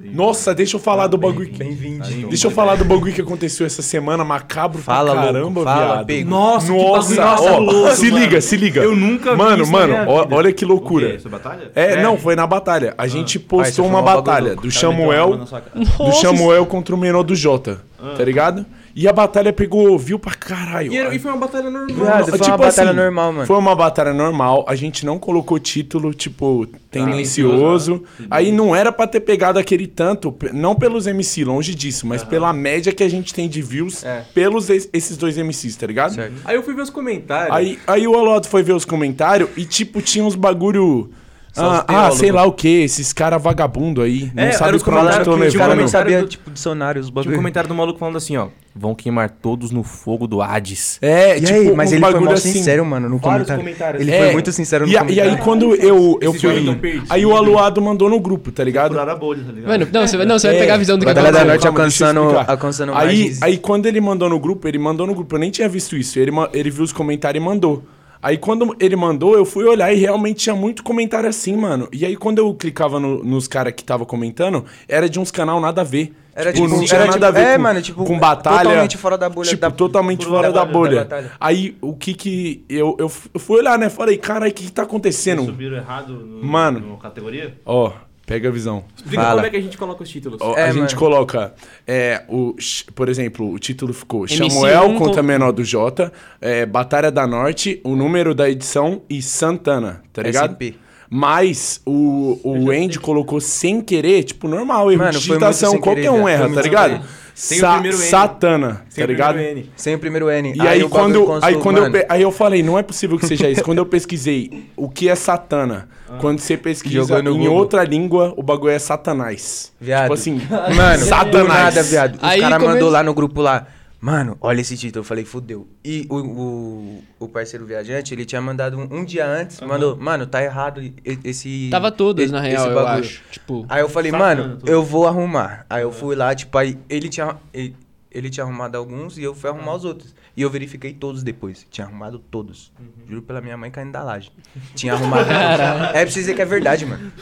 [0.00, 1.48] Nossa, deixa eu falar do bagulho.
[1.50, 2.04] que- Bem-vindo.
[2.28, 5.86] Deixa eu falar do bagulho que aconteceu essa semana, macabro Fala, pra louco, caramba, fala,
[5.96, 6.06] viado.
[6.06, 6.30] pego.
[6.30, 8.18] Nossa, que Nossa, ó, louco, se mano.
[8.24, 8.80] liga, se liga.
[8.82, 9.92] Eu nunca vi Mano, na mano,
[10.22, 10.34] vida.
[10.36, 11.14] olha que loucura.
[11.16, 11.70] Essa batalha?
[11.74, 12.94] É, não, foi na batalha.
[12.96, 14.62] A gente postou foi uma um batalha louco.
[14.68, 16.10] do cara.
[16.10, 17.80] do Samuel contra o menor do Jota,
[18.16, 18.64] tá ligado?
[18.94, 20.92] E a batalha pegou, viu pra caralho.
[20.92, 21.86] E, era- e foi uma batalha normal.
[21.96, 23.46] Viado, foi uma Tipo batalha assim, normal, mano.
[23.46, 28.02] Foi uma batalha normal, a gente não colocou título, tipo, tendencioso.
[28.30, 32.52] Aí não era pra ter pegado aquele tanto, não pelos MC, longe disso, mas pela
[32.52, 34.24] média que a gente tem de views É.
[34.34, 36.14] pelos es- esses dois MCs, tá ligado?
[36.14, 36.34] Certo.
[36.44, 37.54] Aí eu fui ver os comentários.
[37.56, 41.10] Aí, aí o Alodo foi ver os comentários e, tipo, tinha uns bagulho.
[41.56, 44.30] Ah, ah, sei lá o que, esses caras vagabundo aí.
[44.34, 47.36] Não É, sabe os comentários que não sabiam, do- tipo, dicionário, os Tinha um bagulho.
[47.36, 48.48] comentário do maluco falando assim, ó.
[48.72, 50.96] Vão queimar todos no fogo do Hades.
[51.02, 52.52] É, E tipo, aí, mas uns ele foi bagulho mó assim.
[52.52, 53.62] sincero, mano, no Vários comentário.
[53.64, 54.00] comentários.
[54.02, 55.30] Ele É, foi muito sincero no e, a- e comentário.
[55.32, 56.74] aí quando eu, eu Esses fui.
[56.76, 57.10] perdidos.
[57.10, 58.96] Aí o Aluado mandou no grupo, tá ligado?
[58.98, 59.68] A bolha, tá ligado?
[59.70, 61.44] Mano, não, você, vai- não, você vai É, pegar a visão do que Batalha da.
[61.44, 65.34] Norte eu alcançando, alcançando Aí, aí quando ele mandou no grupo, ele mandou no grupo.
[65.34, 66.18] Eu nem tinha visto isso.
[66.20, 67.82] Ele, ele viu os comentários e mandou.
[68.22, 71.88] Aí quando ele mandou, eu fui olhar e realmente tinha muito comentário assim, mano.
[71.92, 75.58] E aí quando eu clicava no- nos caras que tava comentando, era de uns canal
[75.60, 76.14] nada a ver.
[76.34, 78.18] Era tipo, tipo- não tinha era nada tipo- a ver é, com, mano, tipo, com
[78.18, 78.58] batalha.
[78.62, 82.14] totalmente fora da bolha Tipo, da- totalmente fora da da bolha da aí o que
[82.14, 82.64] que.
[82.68, 83.88] Eu, eu, fui olhar, né?
[83.88, 85.44] Falei, cara, o que que tá acontecendo?
[85.44, 86.80] Subiram errado no, Mano.
[86.80, 87.54] no categoria?
[87.66, 87.90] Ó,
[88.30, 88.84] Pega a visão.
[88.96, 89.34] Explica Fala.
[89.34, 90.38] como é que a gente coloca os títulos.
[90.40, 90.96] Ó, É, a gente mano.
[90.96, 91.52] coloca,
[91.84, 92.54] é, o,
[92.94, 97.26] por exemplo, o título ficou MC1 Samuel com- contra Menor do Jota, é, Batalha da
[97.26, 100.52] Norte, o número da edição e Santana, tá ligado?
[100.54, 100.74] SP.
[101.12, 106.10] Mas o, o Andy colocou sem querer, tipo, normal, erro Mano, de digitação, qualquer querer,
[106.10, 107.04] um erra, tá ligado?
[107.40, 108.02] Sem Sem o Sa- primeiro N.
[108.04, 109.34] Satana, Sem tá o ligado?
[109.34, 109.70] primeiro N.
[109.74, 110.52] Sem o primeiro N.
[110.54, 113.26] E aí, o quando, aí, quando eu, mano, aí eu falei, não é possível que
[113.26, 113.64] seja isso.
[113.64, 115.88] quando eu pesquisei o que é Satana,
[116.20, 117.54] quando você pesquisa em Google.
[117.54, 119.72] outra língua, o bagulho é Satanás.
[119.80, 120.02] Viado.
[120.02, 120.40] Tipo assim,
[120.76, 121.48] Mano, Satanás.
[121.48, 122.16] nada, viado.
[122.16, 123.66] Os Aí caras come- mandou lá no grupo lá.
[124.00, 125.00] Mano, olha esse título.
[125.00, 125.68] Eu falei, fudeu.
[125.84, 130.26] E o, o, o parceiro viajante, ele tinha mandado um, um dia antes, mandou, mano,
[130.26, 130.80] tá errado
[131.22, 131.68] esse.
[131.70, 133.22] Tava todas, esse- na esse real, eu bagulho." acho.
[133.30, 134.70] Tipo, Aí eu falei, mano, tudo.
[134.70, 135.66] eu vou arrumar.
[135.68, 137.36] Aí eu fui lá, tipo, aí ele tinha.
[137.52, 137.76] Ele,
[138.10, 140.14] ele tinha arrumado alguns e eu fui arrumar os outros.
[140.36, 141.66] E eu verifiquei todos depois.
[141.70, 142.72] Tinha arrumado todos.
[143.08, 144.30] Juro pela minha mãe caindo da laje.
[144.74, 145.28] Tinha arrumado.
[145.94, 147.12] É pra você dizer que é verdade, mano.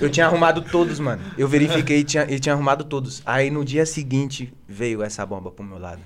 [0.00, 1.20] Eu tinha arrumado todos, mano.
[1.36, 3.20] Eu verifiquei e tinha, e tinha arrumado todos.
[3.26, 6.00] Aí no dia seguinte veio essa bomba pro meu lado.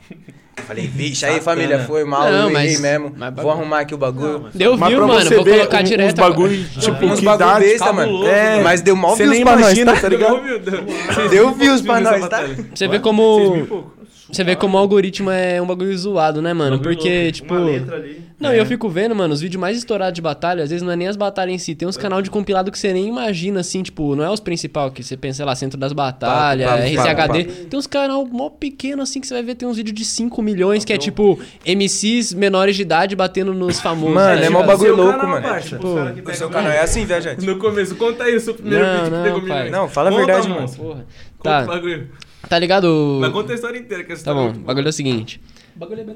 [0.59, 3.11] Eu Falei, vixe, aí família, foi mal, Não, eu errei mas- mesmo.
[3.15, 3.51] mas Vou bagulho.
[3.51, 4.49] arrumar aqui o bagulho.
[4.55, 5.31] deu Mas pra mano.
[5.31, 6.17] Vou colocar um- uns direto.
[6.17, 6.81] bagulho, agora.
[6.81, 7.59] tipo, Uns que bagulho dá...
[7.61, 7.99] besta, mano.
[8.13, 10.01] cabuloso, É, Mas deu mal Você views nem pra nós, tá?
[10.01, 10.41] tá ligado?
[11.31, 12.41] Deu views pra nós, tá?
[12.75, 13.93] Você vê como.
[14.37, 16.79] Você vê como o algoritmo é um bagulho zoado, né, mano?
[16.79, 17.55] Porque, tipo.
[17.55, 18.27] Uma letra ali.
[18.39, 20.93] Não, e eu fico vendo, mano, os vídeos mais estourados de batalha, às vezes não
[20.93, 23.61] é nem as batalhas em si, tem uns canal de compilado que você nem imagina,
[23.61, 26.83] assim, tipo, não é os principais, que você pensa, sei lá, Centro das Batalhas, Papo,
[26.83, 27.45] RCHD.
[27.45, 30.05] papo, Tem uns canal mó pequeno, assim, que você vai ver, tem uns vídeos de
[30.05, 34.15] 5 milhões, que é tipo, MCs menores de idade batendo nos famosos.
[34.15, 35.49] Mano, é tipo, mó bagulho Seu louco, canal, mano.
[35.49, 35.69] parça.
[35.71, 37.47] Tipo, que O pega seu canal é assim, viajante?
[37.47, 39.49] No começo, conta aí o seu primeiro Não, vídeo que não, pegou pai.
[39.49, 39.73] milhões.
[39.73, 40.83] Não, fala a verdade, monstro.
[40.83, 41.07] Porra.
[41.39, 42.09] Conta o Tá, bagulho.
[42.49, 43.19] Tá ligado?
[43.21, 44.93] Mas conta a história inteira, que essa Tá história é bom, o bagulho é o
[44.93, 45.41] seguinte.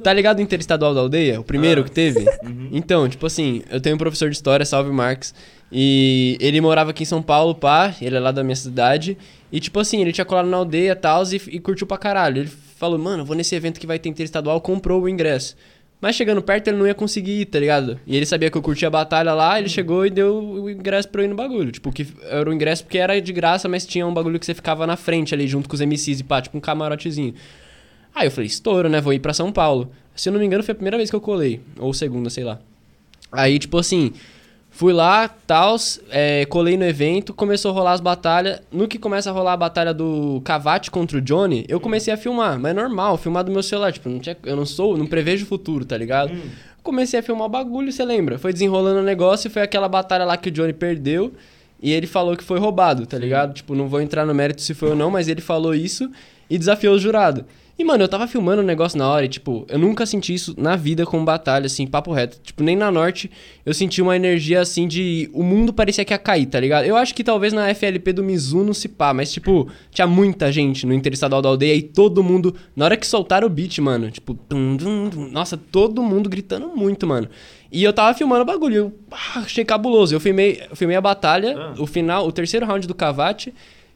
[0.02, 1.38] Tá ligado o Interestadual da Aldeia?
[1.40, 2.24] O primeiro que teve?
[2.72, 5.34] Então, tipo assim, eu tenho um professor de história, salve Marx.
[5.72, 9.18] E ele morava aqui em São Paulo, pá, ele é lá da minha cidade.
[9.52, 12.42] E tipo assim, ele tinha colado na aldeia e tal, e, e curtiu pra caralho.
[12.42, 15.56] Ele falou, mano, vou nesse evento que vai ter interestadual, comprou o ingresso.
[16.00, 18.00] Mas chegando perto ele não ia conseguir ir, tá ligado?
[18.06, 21.08] E ele sabia que eu curtia a batalha lá, ele chegou e deu o ingresso
[21.08, 21.70] pra eu ir no bagulho.
[21.70, 24.54] Tipo, que era o ingresso porque era de graça, mas tinha um bagulho que você
[24.54, 27.34] ficava na frente ali, junto com os MCs e pá, tipo um camarotezinho.
[28.14, 29.00] Aí eu falei, estouro, né?
[29.00, 29.90] Vou ir pra São Paulo.
[30.16, 31.60] Se eu não me engano, foi a primeira vez que eu colei.
[31.78, 32.58] Ou segunda, sei lá.
[33.30, 34.12] Aí, tipo assim,
[34.70, 38.60] fui lá, tals, é, colei no evento, começou a rolar as batalhas.
[38.72, 42.16] No que começa a rolar a batalha do Cavate contra o Johnny, eu comecei a
[42.16, 42.58] filmar.
[42.58, 43.92] Mas é normal, filmar do meu celular.
[43.92, 46.32] Tipo, não tinha, eu não sou, não prevejo o futuro, tá ligado?
[46.82, 48.38] Comecei a filmar o bagulho, você lembra?
[48.38, 51.32] Foi desenrolando o negócio e foi aquela batalha lá que o Johnny perdeu.
[51.82, 53.54] E ele falou que foi roubado, tá ligado?
[53.54, 56.10] Tipo, não vou entrar no mérito se foi ou não, mas ele falou isso
[56.48, 57.44] e desafiou o jurado.
[57.80, 60.54] E, mano, eu tava filmando o negócio na hora e, tipo, eu nunca senti isso
[60.58, 62.38] na vida com batalha, assim, papo reto.
[62.42, 63.30] Tipo, nem na Norte
[63.64, 65.30] eu senti uma energia, assim, de...
[65.32, 66.84] O mundo parecia que ia cair, tá ligado?
[66.84, 70.84] Eu acho que talvez na FLP do Mizuno se pá, mas, tipo, tinha muita gente
[70.84, 72.54] no Interestadual da Aldeia e todo mundo...
[72.76, 74.34] Na hora que soltaram o beat, mano, tipo...
[74.34, 77.30] tum, tum, tum, nossa, todo mundo gritando muito, mano.
[77.72, 80.14] E eu tava filmando o bagulho, eu ah, achei cabuloso.
[80.14, 83.54] Eu filmei, eu filmei a batalha, o final, o terceiro round do Cavate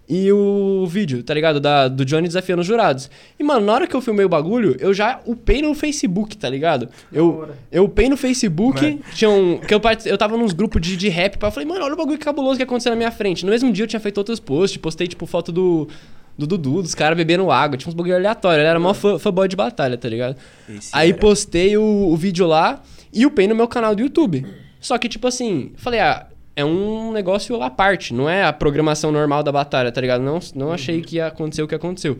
[0.09, 1.59] e o vídeo, tá ligado?
[1.61, 3.11] Da, do Johnny desafiando os jurados.
[3.38, 6.48] E, mano, na hora que eu filmei o bagulho, eu já upei no Facebook, tá
[6.48, 6.88] ligado?
[7.12, 11.09] Eu, eu upei no Facebook, tinha um, que eu, eu tava nos grupos de, de
[11.09, 13.44] rap, eu falei, mano, olha o bagulho cabuloso que aconteceu na minha frente.
[13.44, 15.88] No mesmo dia eu tinha feito outros posts, postei, tipo, foto do...
[16.36, 18.61] Do Dudu, dos caras bebendo água, tinha uns bagulho aleatório.
[18.61, 20.36] Ele era mó fã, fanboy de batalha, tá ligado?
[20.68, 21.18] Esse Aí era.
[21.20, 22.82] postei o, o vídeo lá
[23.12, 24.44] e upei no meu canal do YouTube.
[24.80, 26.26] Só que, tipo assim, falei, ah,
[26.57, 30.22] é um negócio à parte, não é a programação normal da batalha, tá ligado?
[30.22, 32.18] Não, não achei que ia acontecer o que aconteceu.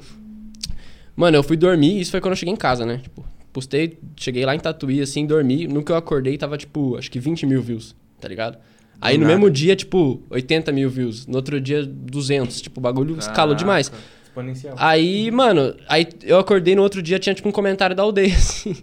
[1.17, 2.99] Mano, eu fui dormir, isso foi quando eu cheguei em casa, né?
[2.99, 5.69] Tipo, postei, cheguei lá em Tatuí, assim, dormi.
[5.69, 8.59] No que eu acordei, tava, tipo, acho que 20 mil views, tá ligado?
[9.01, 9.35] Aí no nada.
[9.35, 11.27] mesmo dia, tipo, 80 mil views.
[11.27, 12.61] No outro dia, 200.
[12.63, 13.93] Tipo, o bagulho escalou demais.
[14.35, 14.75] Exponencial.
[14.77, 18.77] Aí, mano, aí eu acordei no outro dia, tinha tipo um comentário da aldeia, assim.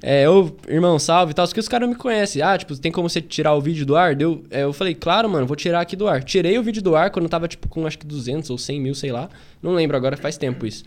[0.00, 1.44] É, ô, irmão, salve e tal.
[1.44, 2.40] Só que os caras não me conhecem.
[2.40, 4.14] Ah, tipo, tem como você tirar o vídeo do ar?
[4.14, 6.22] Deu, é, eu falei, claro, mano, vou tirar aqui do ar.
[6.22, 8.94] Tirei o vídeo do ar quando tava, tipo, com acho que 200 ou 100 mil,
[8.94, 9.28] sei lá.
[9.60, 10.84] Não lembro agora, faz tempo isso.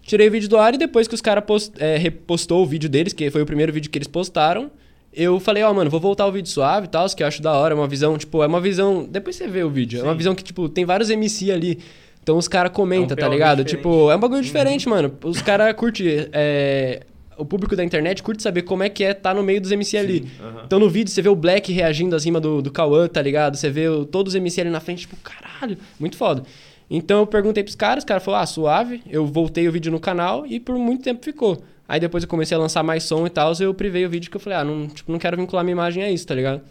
[0.00, 2.88] Tirei o vídeo do ar e depois que os caras post, é, repostou o vídeo
[2.88, 4.70] deles, que foi o primeiro vídeo que eles postaram,
[5.12, 7.52] eu falei, ó, mano, vou voltar o vídeo suave e tal, que eu acho da
[7.52, 9.06] hora, é uma visão, tipo, é uma visão.
[9.10, 11.78] Depois você vê o vídeo, é uma visão que, tipo, tem vários MC ali.
[12.26, 13.58] Então os caras comentam, É um tá ligado?
[13.62, 13.76] diferente.
[13.76, 15.12] Tipo, é um bagulho diferente, mano.
[15.22, 16.26] Os caras curtem.
[16.32, 17.02] É...
[17.38, 19.96] O público da internet curte saber como é que é tá no meio dos MC
[19.96, 20.28] ali.
[20.64, 23.56] Então no vídeo você vê o Black reagindo às rimas do, do Cauã, tá ligado?
[23.56, 26.42] Você vê o- todos os MC ali na frente, tipo, caralho, muito foda.
[26.90, 29.02] Então eu perguntei pros caras, os caras falaram, ah, suave.
[29.08, 31.62] Eu voltei o vídeo no canal e por muito tempo ficou.
[31.86, 34.36] Aí depois eu comecei a lançar mais som e tal, eu privei o vídeo que
[34.36, 36.62] eu falei, ah, não, tipo, não quero vincular minha imagem a isso, tá ligado?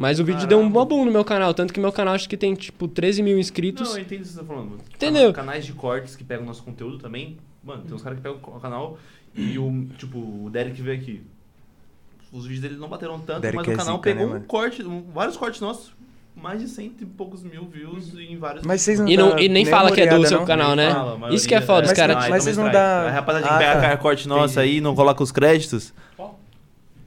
[0.00, 2.36] Mas o vídeo deu um boom no meu canal, tanto que meu canal acho que
[2.36, 3.88] tem, tipo, 13 mil inscritos.
[3.88, 4.64] Não, eu entendo o que você tá falando.
[4.70, 4.80] mano.
[4.94, 5.32] Entendeu?
[5.32, 7.36] Cana- Canais de cortes que pegam nosso conteúdo também.
[7.64, 8.96] Mano, tem uns caras que pegam o canal
[9.34, 11.22] e o, tipo, o Derek veio aqui.
[12.32, 14.40] Os vídeos dele não bateram tanto, Derek mas é o canal zica, né, pegou um
[14.42, 15.92] corte, um- vários cortes nossos,
[16.36, 19.40] mais de cento e poucos mil views em vários Mas vocês não E, não, dá
[19.40, 20.46] e nem fala que é do seu não?
[20.46, 20.92] canal, né?
[20.92, 22.16] Fala, Isso que é foda, os Mas- caras.
[22.16, 23.96] mas então vocês não dá- A rapaziadinha Ah, pega tá.
[23.96, 25.92] corte nossa aí e não coloca os créditos.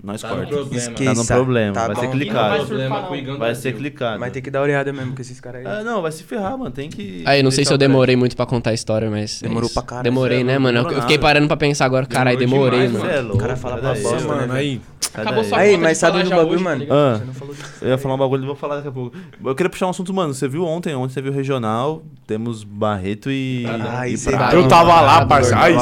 [0.04, 0.50] Nós Tá no corta.
[0.50, 0.72] problema.
[0.72, 1.34] Tá no Esqueça.
[1.36, 2.56] problema, Tá vai ser clicado.
[2.72, 3.62] O é o Vai Brasil.
[3.62, 4.20] ser clicado.
[4.20, 5.72] Mas tem que dar olhada mesmo com esses caras aí.
[5.72, 6.72] Ah, não, vai se ferrar, mano.
[6.72, 7.22] Tem que.
[7.26, 9.44] Aí, não sei se eu o demorei muito pra contar a história, mas.
[9.44, 9.74] é Demorou isso.
[9.76, 10.04] pra caralho.
[10.04, 10.80] Demorei, é né, mano?
[10.80, 11.20] Eu, fiquei nada.
[11.20, 12.08] parando pra pensar agora.
[12.08, 13.14] Caralho, demorei, demais, mano.
[13.14, 14.42] É louco, cara fala pra bosta, mano.
[14.42, 14.82] Mano, aí.
[15.14, 16.86] Acabou só- Aí, mas sabe do bagulho, hoje, mano?
[16.86, 17.70] Você não falou disso.
[17.82, 19.16] Eu ia falar um bagulho, vou falar daqui a pouco.
[19.46, 20.34] Eu queria puxar um assunto, mano.
[20.34, 20.96] Você viu ontem?
[20.96, 23.66] Ontem você viu o Regional, temos Barreto e.
[23.68, 24.56] Ah, e é.
[24.56, 25.54] Eu tava lá, parça.
[25.60, 25.76] Aí,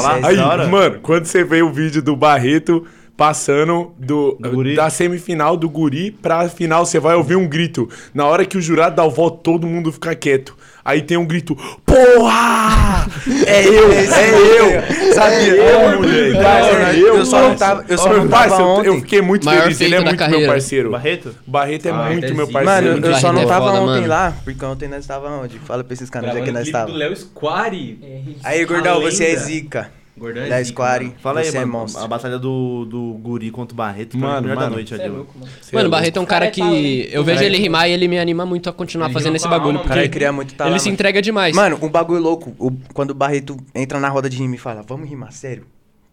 [0.68, 2.84] mano, quando você vê o vídeo do Barreto
[3.20, 4.38] passando do,
[4.74, 7.86] da semifinal do guri pra final, você vai ouvir um grito.
[8.14, 10.56] Na hora que o jurado dá o voto, todo mundo fica quieto.
[10.82, 11.54] Aí tem um grito:
[11.84, 13.06] Porra!
[13.46, 13.98] É eu, é
[14.58, 15.12] eu!
[15.12, 15.54] Sabia?
[15.54, 16.42] Eu, moleque.
[16.42, 19.00] Parça, É eu só não tava- eu só não tava Parça, eu- Eu ontem.
[19.02, 19.80] fiquei muito Maior feliz.
[19.82, 20.46] Ele é muito meu carreira.
[20.52, 20.90] parceiro.
[20.90, 21.34] Barreto?
[21.46, 22.86] Barreto é Ah, muito é meu parceiro.
[22.94, 24.06] Mano, eu só não é tava foda, ontem mano.
[24.08, 25.58] lá, porque ontem nós tava onde?
[25.58, 26.96] Fala pra esses caras onde é que nós clipe do tava.
[26.96, 27.98] Léo Squari.
[28.42, 29.90] Aí, Gordão, você é zica.
[30.20, 31.04] Gordão é Da zica, Square.
[31.06, 31.16] mano.
[31.20, 31.72] Fala aí, Você é mano.
[31.72, 32.04] monstro.
[32.04, 34.74] a batalha do, do Guri contra o Barreto foi a Mano, melhor da mano.
[34.76, 35.14] noite Você é ali.
[35.14, 35.50] louco, mano.
[35.72, 36.82] Mano, o Barreto é um cara Cara, é talento.
[36.82, 37.08] que.
[37.10, 39.78] Eu vejo ele rimar e ele me anima muito a continuar Ele fazendo esse bagulho.
[39.78, 41.56] alma, O cara Porque queria muito lá, ele se entrega demais.
[41.56, 42.54] Mano, um bagulho louco.
[42.58, 45.64] o- quando o Barreto entra na roda de rima e fala, vamos rimar, sério.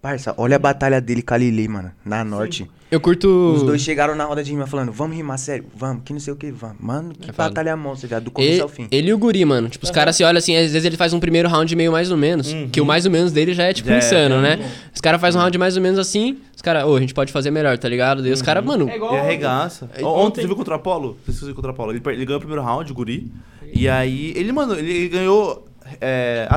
[0.01, 2.70] Parça, olha a batalha dele com a Lili, mano, na norte.
[2.90, 3.28] Eu curto.
[3.54, 6.32] Os dois chegaram na roda de rima falando, vamos rimar, sério, vamos, que não sei
[6.32, 6.78] o que, vamos.
[6.80, 8.88] Mano, que É batalha monstra, já, do começo Ele, ao fim.
[8.90, 9.68] ele e o Guri, mano.
[9.68, 12.12] Tipo, os caras se olham assim, às vezes ele faz um primeiro round meio mais
[12.12, 12.48] ou menos.
[12.72, 14.60] Que o mais ou menos dele já é, tipo, é, insano, né?
[14.96, 17.32] Os caras fazem um round mais ou menos assim, os caras, ô, a gente pode
[17.34, 18.22] fazer melhor, tá ligado?
[18.24, 18.90] Daí os caras, mano.
[18.90, 19.14] É igual.
[19.14, 19.90] E arregaça.
[19.94, 21.08] É, Ontem, ontem- você viu contra o Apolo?
[21.10, 21.92] Não sei se você viu contra o Apolo.
[21.92, 23.30] Ele, ele ganhou o primeiro round, o Guri.
[23.74, 25.68] E aí, ele, mano, ele, ele ganhou
[26.00, 26.48] é,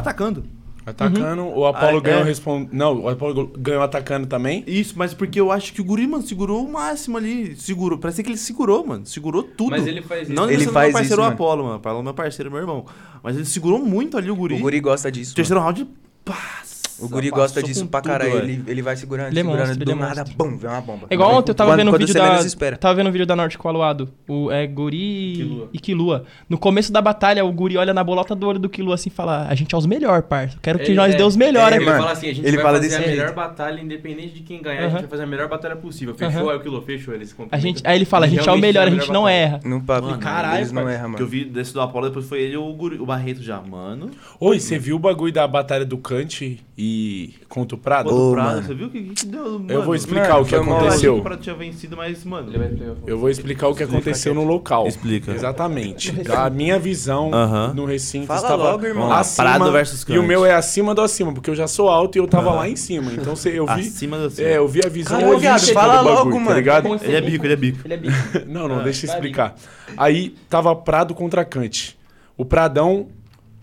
[0.86, 1.20] atacando.
[1.20, 2.24] Atacando, o Apolo Ah, ganhou é?
[2.24, 2.68] respon...
[2.72, 4.64] Não, o Apolo ganhou atacando também.
[4.66, 7.54] Isso, mas porque eu acho que o Guri, mano, segurou o máximo ali.
[7.56, 7.98] Segurou.
[7.98, 9.06] Parece que ele segurou, mano.
[9.06, 9.70] Segurou tudo.
[9.70, 10.32] Mas ele faz isso.
[10.32, 11.74] Não Ele ele faz meu parceiro isso, o Apolo, mano.
[11.74, 12.86] O Apolo é meu parceiro, meu irmão.
[13.22, 14.54] Mas ele segurou muito ali o Guri.
[14.54, 15.34] O Guri gosta disso.
[15.34, 15.86] Terceiro round,
[16.24, 16.69] passa.
[17.00, 18.38] O Guri gosta disso pra caralho.
[18.38, 20.80] Ele, ele vai segurando, Ele é segurando, monstro, do ele é nada, bum, vem uma
[20.80, 21.06] bomba.
[21.10, 22.40] É igual ontem eu tava Quando- vendo o quando vídeo você da.
[22.46, 22.76] espera.
[22.76, 24.08] Tava vendo o vídeo da Norte com o Aluado.
[24.28, 25.68] O é Guri Quilua.
[25.72, 26.24] e Kilua.
[26.48, 29.12] No começo da batalha, o Guri olha na bolota do olho do Kilua assim e
[29.12, 30.58] fala: A gente é os melhores, parça.
[30.62, 31.90] Quero que Ele- nós é, dê os melhores é, Ele aqui.
[31.90, 32.02] mano.
[32.02, 33.34] fala assim, a gente Ele vai fala fazer desse a melhor jeito.
[33.36, 34.90] batalha, independente de quem ganhar, a Aham.
[34.90, 36.14] gente vai fazer a melhor batalha possível.
[36.14, 36.42] Fechou?
[36.42, 36.50] Aham.
[36.52, 38.82] Aí o Kilo fechou, eles A gente, aí ele fala: A gente é o melhor,
[38.82, 39.60] a é a gente melhor não erra.
[39.64, 40.98] No papo, Mano, caralho, eles não parça.
[40.98, 41.30] erram, Que eu mano.
[41.30, 44.10] vi desse do Apolo, depois foi ele e o, Guri- o Barreto já, mano.
[44.38, 46.89] Oi, você viu o bagulho da batalha do Kant e
[47.48, 48.08] contra o Prado?
[48.10, 49.44] Contra o Prado, você viu o que, que deu?
[49.58, 50.64] Mano, Eu vou explicar mano, o que mal.
[50.68, 51.16] Eu aconteceu.
[51.18, 52.48] o Prado tinha vencido, mas, mano.
[52.50, 54.86] Ele vai ter- Eu vou explicar o que aconteceu no local.
[54.86, 55.32] Explica.
[55.32, 56.12] Exatamente.
[56.22, 57.72] Da minha visão Aham.
[57.74, 59.10] no recinto Fala estava logo, irmão.
[59.12, 62.16] acima Prado versus e o meu é acima do acima, porque eu já sou alto
[62.16, 63.12] e eu tava lá em cima.
[63.12, 64.48] Então você, eu vi, Acima do acima.
[64.48, 66.56] é, eu vi a visão Caralho, holística viado, fala do bagulho, logo, tá mano.
[66.56, 66.88] ligado?
[67.04, 67.78] Ele é bico, ele é bico.
[67.84, 68.20] Ele é bicho.
[68.46, 69.54] Não, não, deixa eu explicar.
[69.96, 71.96] Aí tava Prado contra Kant.
[72.36, 73.08] O Pradão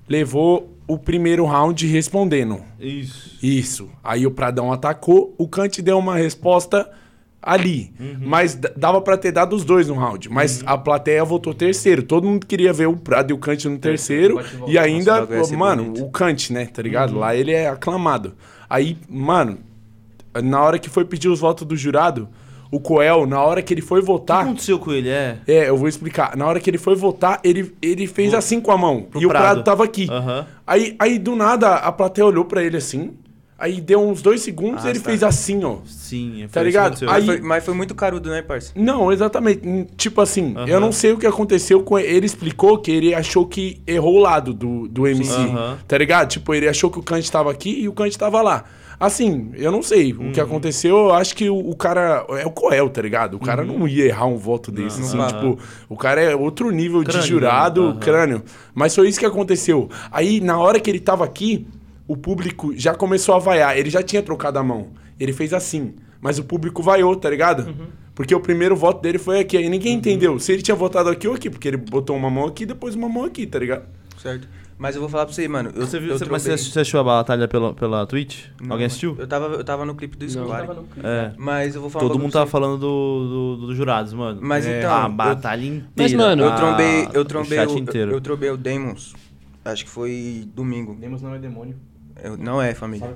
[0.07, 2.61] levou o primeiro round respondendo.
[2.79, 3.37] Isso.
[3.43, 3.89] Isso.
[4.03, 6.89] Aí o Pradão atacou, o Kant deu uma resposta
[7.41, 7.91] ali.
[8.21, 10.29] Mas d- dava pra ter dado os dois no round.
[10.29, 12.03] Mas a plateia votou terceiro.
[12.03, 14.35] Todo mundo queria ver o Prado e o Kant no terceiro.
[14.35, 16.03] bate e ainda, Nossa, mano, bonito.
[16.05, 16.65] o Kant, né?
[16.65, 17.17] Tá ligado?
[17.17, 18.33] Lá ele é aclamado.
[18.69, 19.59] Aí, mano,
[20.43, 22.27] na hora que foi pedir os votos do jurado,
[22.71, 24.43] o Coel, na hora que ele foi O que votar.
[24.43, 25.09] aconteceu com ele?
[25.09, 25.37] É.
[25.47, 26.35] É, eu vou explicar.
[26.35, 29.03] Na hora que ele foi votar, ele, ele fez assim com a mão.
[29.03, 29.43] Pro e o Prado.
[29.43, 30.07] Prado tava aqui.
[30.09, 30.45] Aham.
[30.65, 33.11] Aí, aí, do nada, a plateia olhou pra ele assim.
[33.59, 35.05] Aí deu uns dois segundos e Ah, ele tá.
[35.05, 35.77] fez assim, ó.
[35.87, 36.95] Sim, foi Tá isso ligado?
[36.99, 37.09] que aconteceu.
[37.09, 38.71] Aí- Mas foi, mas foi muito carudo, né, parça?
[38.75, 39.67] Não, exatamente.
[39.67, 42.07] Hum, Tipo assim, eu não sei o que aconteceu com ele.
[42.17, 45.31] Ele explicou que ele achou que errou o lado do, do MC.
[45.33, 45.77] Aham.
[45.87, 46.29] Tá ligado?
[46.29, 48.63] Tipo, ele achou que o Kant tava aqui e o Kant tava lá.
[48.99, 50.11] Assim, eu não sei.
[50.13, 50.31] O Uhum.
[50.31, 52.25] que aconteceu, eu acho que o, o cara.
[52.31, 53.35] É o Coel, tá ligado?
[53.35, 53.79] O cara Uhum.
[53.79, 54.99] não ia errar um voto desse.
[54.99, 55.27] Não assim, vai.
[55.27, 57.83] tipo, o cara é outro nível Crânio, de jurado?
[57.83, 57.99] Aham.
[57.99, 58.43] crânio.
[58.73, 59.87] Mas foi isso que aconteceu.
[60.11, 61.67] Aí, na hora que ele tava aqui,
[62.07, 63.77] o público já começou a vaiar.
[63.77, 64.87] Ele já tinha trocado a mão.
[65.19, 65.93] Ele fez assim.
[66.19, 67.75] Mas o público vaiou, tá ligado?
[68.15, 69.55] Porque o primeiro voto dele foi aqui.
[69.57, 71.51] Aí ninguém entendeu se ele tinha votado aqui ou aqui.
[71.51, 73.83] Porque ele botou uma mão aqui e depois uma mão aqui, tá ligado?
[74.19, 74.47] Certo.
[74.77, 75.71] Mas eu vou falar pra você, mano.
[75.75, 78.45] Eu, Você viu, eu você, mas você você assistiu a batalha pela, pela Twitch?
[78.61, 79.15] Não, Alguém assistiu?
[79.17, 80.67] Eu tava, eu tava no clipe do Square.
[81.03, 81.31] É.
[81.35, 82.51] Mas eu vou falar Todo mundo tava você.
[82.51, 84.39] falando do, do, dos jurados, mano.
[84.41, 84.93] Mas É, então.
[84.95, 85.89] a eu- batalha inteira.
[85.95, 88.11] Mas, mano, Eu a- trombei, eu o trombei chat o, inteiro.
[88.11, 89.15] eu trombei o Demons.
[89.65, 90.95] Acho que foi domingo.
[90.95, 91.75] Demos não é demônio.
[92.23, 93.15] Eu- não é família.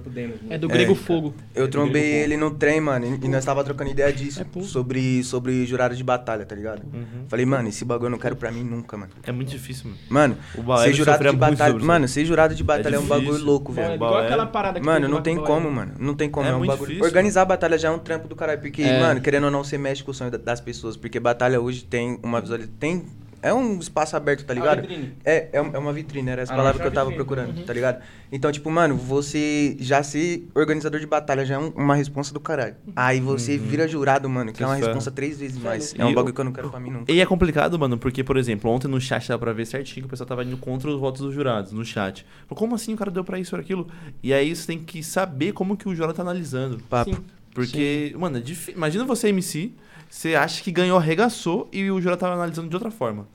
[0.50, 1.34] É do Grego Fogo.
[1.56, 4.42] Eu trombei ele no trem, mano, e e nós tava trocando ideia disso.
[4.42, 6.82] É, sobre, sobre jurado de batalha, tá ligado?
[7.28, 9.12] Falei, mano, esse bagulho eu não quero pra mim nunca, mano.
[9.24, 9.98] É muito difícil, mano.
[10.10, 10.38] Mano,
[10.84, 11.80] ser jurado de batalha.
[11.80, 13.96] Mano, ser jurado de batalha é, um bagulho louco, É velho.
[13.96, 15.94] igual aquela parada que Mano, não tem como, mano.
[16.00, 16.48] Não tem como.
[16.48, 16.88] É É, um bagulho.
[16.90, 17.04] difícil.
[17.04, 18.60] Organizar a batalha já é um trampo do caralho.
[18.60, 19.00] Porque, É.
[19.00, 20.96] mano, querendo ou não, você mexe com o sonho da- das pessoas.
[20.98, 22.76] Porque batalha hoje tem uma visualização.
[22.80, 23.04] Tem.
[23.42, 24.82] É um espaço aberto, tá ligado?
[24.82, 25.14] vitrine.
[25.26, 27.26] É, é, é uma vitrine, era essa Ah, palavra que eu tava vitrine.
[27.26, 28.02] procurando, tá ligado?
[28.32, 32.40] Então, tipo, mano, você já ser organizador de batalha já é um- uma responsa do
[32.40, 32.76] caralho.
[32.96, 34.88] Aí você vira jurado, mano, que é uma ferra.
[34.88, 35.94] responsa três vezes mais.
[35.98, 37.12] É um eu- bagulho que eu não quero pra mim nunca.
[37.12, 40.08] E é complicado, mano, porque, por exemplo, ontem no chat dava pra ver certinho que
[40.08, 42.26] o pessoal tava indo contra os votos dos jurados, no chat.
[42.48, 43.88] Falou, como assim o cara deu pra isso ou aquilo?
[44.22, 46.78] E aí você tem que saber como que o jurado tá analisando.
[46.90, 47.16] Papo.
[47.16, 47.24] Sim.
[47.54, 48.76] Porque, mano, é difícil.
[48.76, 49.74] Imagina você, MC,
[50.14, 53.26] você acha que ganhou, arregaçou e o jurado tava analisando de outra forma.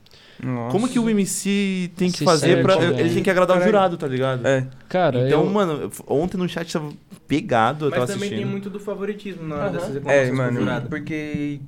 [0.43, 0.70] Nossa.
[0.70, 2.77] Como que o MC tem que Se fazer pra.
[2.77, 3.01] né?
[3.01, 4.47] Ele tem que agradar o jurado, tá ligado?
[4.47, 4.66] É.
[4.87, 5.51] Cara, Então, eu...
[5.51, 6.93] mano, ontem no chat tava
[7.27, 8.39] pegado, eu Mas tava também assistindo.
[8.45, 9.72] tem muito do favoritismo na hora Aham.
[9.72, 10.89] dessas É, reclamações com o mano, jurado.
[10.91, 11.61] porque.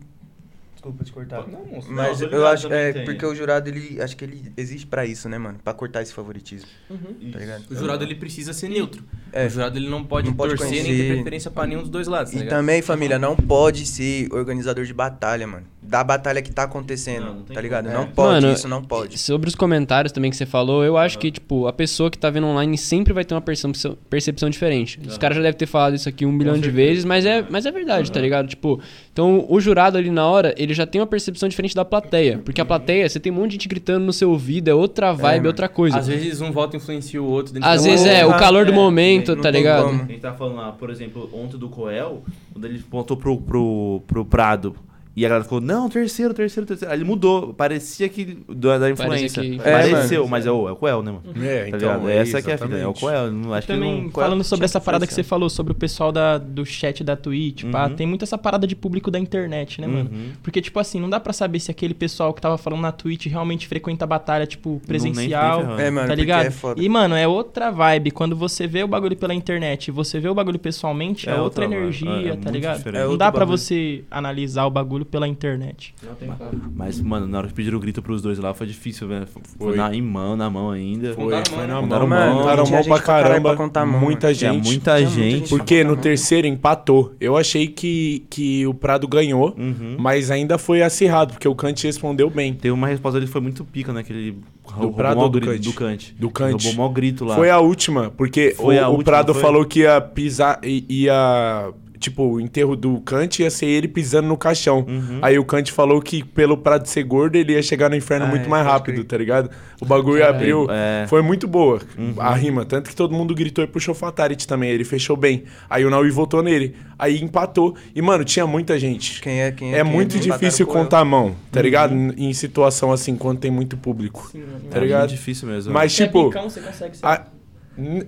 [0.93, 1.47] Desculpa te cortar.
[1.49, 1.91] Não, moço.
[1.93, 2.72] Mas Não, eu acho.
[2.72, 3.05] É, tem.
[3.05, 4.01] porque o jurado, ele.
[4.01, 5.59] Acho que ele existe pra isso, né, mano?
[5.62, 6.68] Pra cortar esse favoritismo.
[6.89, 7.30] Uhum.
[7.32, 7.64] Tá ligado?
[7.70, 9.03] O jurado ele precisa ser neutro.
[9.32, 9.47] É.
[9.47, 11.09] O jurado ele não pode Não pode torcer nem conhecer.
[11.09, 12.59] ter preferência pra nenhum dos dois lados, tá E ligado?
[12.59, 15.66] também, família, não pode ser organizador de batalha, mano.
[15.89, 17.84] Da batalha que tá acontecendo, Não, não tá ligado?
[17.86, 17.97] como.
[17.97, 18.07] Não É.
[18.07, 19.16] pode, Mano, isso não pode.
[19.18, 22.28] Sobre os comentários também que você falou, eu acho que, tipo, a pessoa que tá
[22.28, 25.01] vendo online sempre vai ter uma percepção, percepção diferente.
[25.07, 27.64] Os caras já devem ter falado isso aqui um bilhão de vezes, mas é, mas
[27.64, 28.49] é verdade, tá ligado?
[28.49, 28.78] Tipo,
[29.12, 32.39] então o jurado ali na hora, ele já tem uma percepção diferente da plateia.
[32.45, 35.12] Porque a plateia, você tem um monte de gente gritando no seu ouvido, é outra
[35.12, 35.99] vibe, é, outra coisa.
[35.99, 37.55] Às vezes um voto influencia o outro.
[37.55, 39.86] dentro Às da- vezes é, o calor do é, momento, não tá ligado?
[39.86, 40.03] como.
[40.03, 42.22] A gente tava falando lá, por exemplo, ontem do Coel,
[42.53, 44.76] quando ele voltou pro, pro, pro Prado.
[45.18, 46.92] E a galera ficou, não, terceiro, terceiro, terceiro.
[46.92, 47.52] Aí ele mudou.
[47.52, 48.38] Parecia que.
[48.48, 49.42] Da, da influência.
[49.42, 51.44] que- Pareceu, É, mas é o, é o Coel, né, mano?
[51.44, 52.76] É, Tá então, é Essa que é a fita.
[52.76, 52.94] É o.
[52.94, 53.32] Coel.
[53.32, 54.10] Não, acho que Também, não.
[54.12, 57.64] falando sobre essa parada que você falou, sobre o pessoal da, do chat da Twitch,
[57.64, 57.94] pá, Uhum.
[57.96, 60.08] tem muito essa parada de público da internet, né, mano?
[60.12, 60.28] Uhum.
[60.40, 63.26] Porque, tipo assim, não dá pra saber se aquele pessoal que tava falando na Twitch
[63.26, 65.62] realmente frequenta a batalha, tipo, nem presencial.
[65.62, 65.80] ferrando.
[65.82, 66.46] É, mano, tá porque ligado?
[66.46, 66.80] é foda.
[66.80, 68.12] E, mano, é outra vibe.
[68.12, 71.40] Quando você vê o bagulho pela internet e você vê o bagulho pessoalmente, é, É
[71.40, 72.88] outra, energia, É, é tá ligado?
[72.88, 75.94] É não dá pra você analisar o bagulho pela internet.
[76.06, 76.72] Não tem como.
[76.74, 79.26] Mas, mano, na hora que pediram o grito pros dois lá, foi difícil, velho.
[79.26, 79.76] Foi, Foi.
[79.76, 81.14] na, em mão, na mão ainda.
[81.14, 81.86] Foi, foi mão, na né?
[81.98, 82.56] mão, mano.
[82.56, 82.66] mão.
[82.66, 83.48] Gente pra caramba.
[83.50, 84.64] pra contar mão, muita gente.
[84.66, 85.30] muita Tinha muita gente.
[85.38, 85.48] gente.
[85.48, 87.14] Porque no terceiro empatou.
[87.20, 89.96] Eu achei que, que o Prado ganhou, Uhum.
[89.98, 92.54] mas ainda foi acirrado, porque o Kant respondeu bem.
[92.54, 94.02] Tem uma resposta dele que foi muito pica, né?
[94.02, 95.62] Que ele roubou Prado mó ou do grito- Kant?
[95.62, 96.14] Do Kant.
[96.18, 96.52] Do Kant.
[96.64, 97.34] Roubou mó grito lá.
[97.36, 99.42] Foi a última, porque Foi o, a o última, Prado foi?
[99.42, 101.70] falou que ia pisar, ia.
[101.99, 104.86] Tipo, o enterro do Kant ia ser ele pisando no caixão.
[104.88, 105.18] Uhum.
[105.20, 108.28] Aí o Kant falou que pelo Prado ser gordo, ele ia chegar no inferno Ah,
[108.28, 109.05] muito é, mais rápido, crer.
[109.07, 109.51] tá ligado?
[109.80, 110.66] O bagulho abriu.
[110.70, 111.07] É.
[111.09, 112.14] Foi muito boa Uhum.
[112.18, 112.64] a rima.
[112.64, 114.70] Tanto que todo mundo gritou e puxou Fatality também.
[114.70, 115.44] Ele fechou bem.
[115.68, 116.74] Aí o Naui votou nele.
[116.99, 117.76] Aí empatou.
[117.94, 119.20] E, mano, tinha muita gente.
[119.20, 121.92] Quem é quem É quem muito empataram difícil contar a mão, tá ligado?
[121.92, 122.12] Uhum.
[122.16, 124.28] Em situação assim, quando tem muito público.
[124.32, 124.42] Sim.
[124.70, 125.01] Tá É ligado?
[125.01, 125.72] muito difícil mesmo.
[125.72, 126.28] Mas, é tipo.
[126.28, 127.07] picão, você consegue ser.
[127.07, 127.26] a-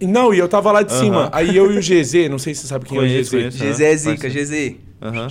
[0.00, 1.00] Não, e eu tava lá de Aham.
[1.00, 1.28] cima.
[1.32, 3.56] Aí eu e o GZ, não sei se você sabe quem Conheço, é o GZ.
[3.58, 3.74] conheço.
[3.76, 4.74] GZ é zica, GZ.
[5.00, 5.28] Aham.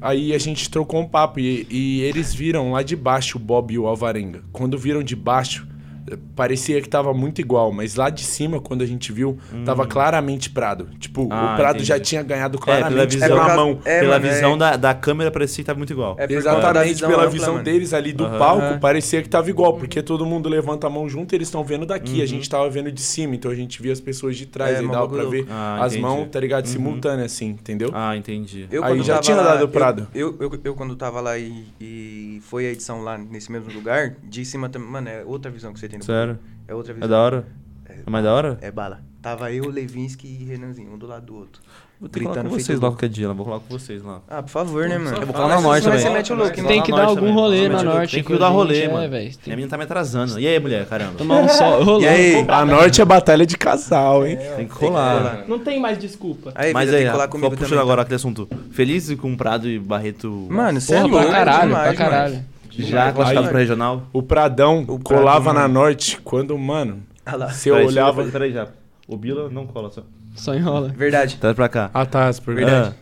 [0.00, 3.72] Aí a gente trocou um papo e, e eles viram lá de baixo o Bob
[3.74, 4.42] e o Alvarenga.
[4.52, 5.66] Quando viram de baixo,
[6.34, 10.50] parecia que tava muito igual, mas lá de cima, quando a gente viu, tava claramente
[10.50, 10.88] Prado.
[10.98, 11.28] Tipo, Hum.
[11.30, 11.84] Ah, o Prado entendi.
[11.88, 13.80] já tinha ganhado É, pela claramente visão, pela por causa- mão.
[13.84, 16.16] É, pela mano, visão é- da, da câmera parecia que tava muito igual.
[16.18, 18.38] É Exatamente visão pela ampla, visão deles ali do Aham.
[18.38, 21.84] palco, parecia que tava igual, porque todo mundo levanta a mão junto, eles estão vendo
[21.86, 22.26] daqui, a Uhum.
[22.26, 24.92] gente tava vendo de cima, então a gente via as pessoas de trás, É, mó
[24.92, 26.66] dava pra ver Ah, as mãos, tá ligado?
[26.66, 26.72] Uhum.
[26.72, 27.90] Simultâneo assim, entendeu?
[27.92, 28.66] Ah, entendi.
[28.70, 30.08] Eu, Aí já tinha lá, dado o eu- Prado.
[30.14, 34.14] Eu, eu, eu, quando tava lá e, e foi a edição lá nesse mesmo lugar,
[34.22, 34.88] de cima também.
[34.88, 36.38] Mano, é outra visão que você tem no Sério?
[36.66, 37.06] É outra visão.
[37.06, 37.46] É da hora?
[38.06, 38.58] É mais da hora?
[38.60, 39.00] É bala.
[39.20, 41.60] Tava eu, Levinsky e Renanzinho, um do lado do outro.
[42.00, 43.34] Vou ter que com vocês lá qualquer dia, lá.
[43.34, 44.20] Vou colar com vocês lá.
[44.28, 45.16] Ah, por favor, né, mano?
[45.16, 45.98] Eu vou Fala colar na norte também.
[45.98, 48.38] você mete o Vou colar Tem que dar algum rolê Vou na norte, Tem que
[48.38, 49.04] dar rolê, inclusive, mano.
[49.04, 49.32] é, velho.
[49.44, 50.38] Minha menina tá me atrasando.
[50.38, 51.14] E aí, mulher, caramba?
[51.14, 52.04] Tomar um sol, rolando.
[52.04, 52.46] E aí?
[52.46, 54.38] A Norte é batalha de casal, hein?
[54.56, 55.44] Tem que colar.
[55.48, 56.52] Não tem mais desculpa.
[56.72, 58.48] Mas aí, só comigo puxando agora aquele assunto.
[58.70, 62.44] Feliz com Prado e Barreto Mano, você é louco pra caralho, pra caralho.
[62.78, 64.02] Já classificado regional?
[64.12, 65.74] O Pradão O colava na mano.
[65.74, 67.50] Norte quando, mano, Ah lá.
[67.50, 68.24] você Peraí, olhava.
[68.24, 68.68] Peraí, já.
[69.06, 70.02] O Bila não cola só.
[70.34, 70.88] Só enrola.
[70.96, 71.36] Verdade.
[71.38, 71.90] Traz pra cá.
[71.92, 72.92] Ah, tá, por Ah.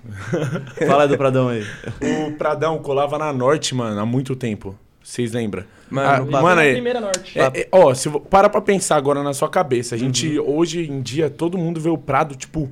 [0.87, 1.64] Fala aí do Pradão aí.
[2.29, 4.74] O Pradão colava na Norte, mano, há muito tempo.
[5.03, 5.64] Vocês lembram?
[5.89, 7.39] Mano, Ah, mano, é, primeira norte.
[7.39, 9.95] é- é- ó, se, para pra pensar agora na sua cabeça.
[9.95, 12.68] A gente, hoje em dia, todo mundo vê o Prado, tipo.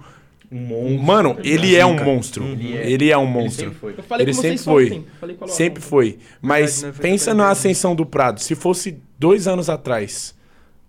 [0.56, 2.44] Um Mano, ele é um monstro.
[2.44, 3.64] Ele é um monstro.
[3.66, 3.94] sempre foi.
[3.98, 5.04] Eu falei Ele sempre foi.
[5.20, 6.18] Falei com a Laura Sempre foi.
[6.40, 6.96] Mas Verdade?
[6.96, 8.40] Foi pensa na ascensão do Prado.
[8.40, 10.34] Se fosse dois anos atrás,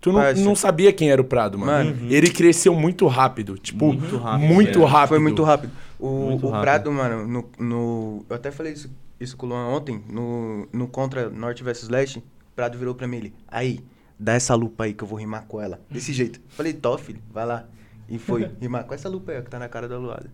[0.00, 1.92] tu não, não sabia quem era o Prado, mano.
[1.96, 2.12] Mano.
[2.12, 3.58] Ele cresceu muito rápido.
[3.58, 5.04] Tipo, muito rápido, rápido.
[5.04, 5.06] é.
[5.08, 5.72] Foi muito rápido.
[5.98, 6.62] O, Muito o rápido.
[6.62, 10.86] Prado, mano, no, no- Eu até falei isso, isso com o Luan ontem, no, no
[10.86, 12.22] Contra Norte versus Leste, o
[12.54, 13.34] Prado virou pra mim ele.
[13.48, 13.80] Aí,
[14.18, 15.80] dá essa lupa aí que eu vou rimar com ela.
[15.90, 16.38] Desse jeito.
[16.50, 17.64] Falei, Tó, filho, vai lá.
[18.08, 20.26] E foi rimar com essa lupa aí ó, que tá na cara da Luada.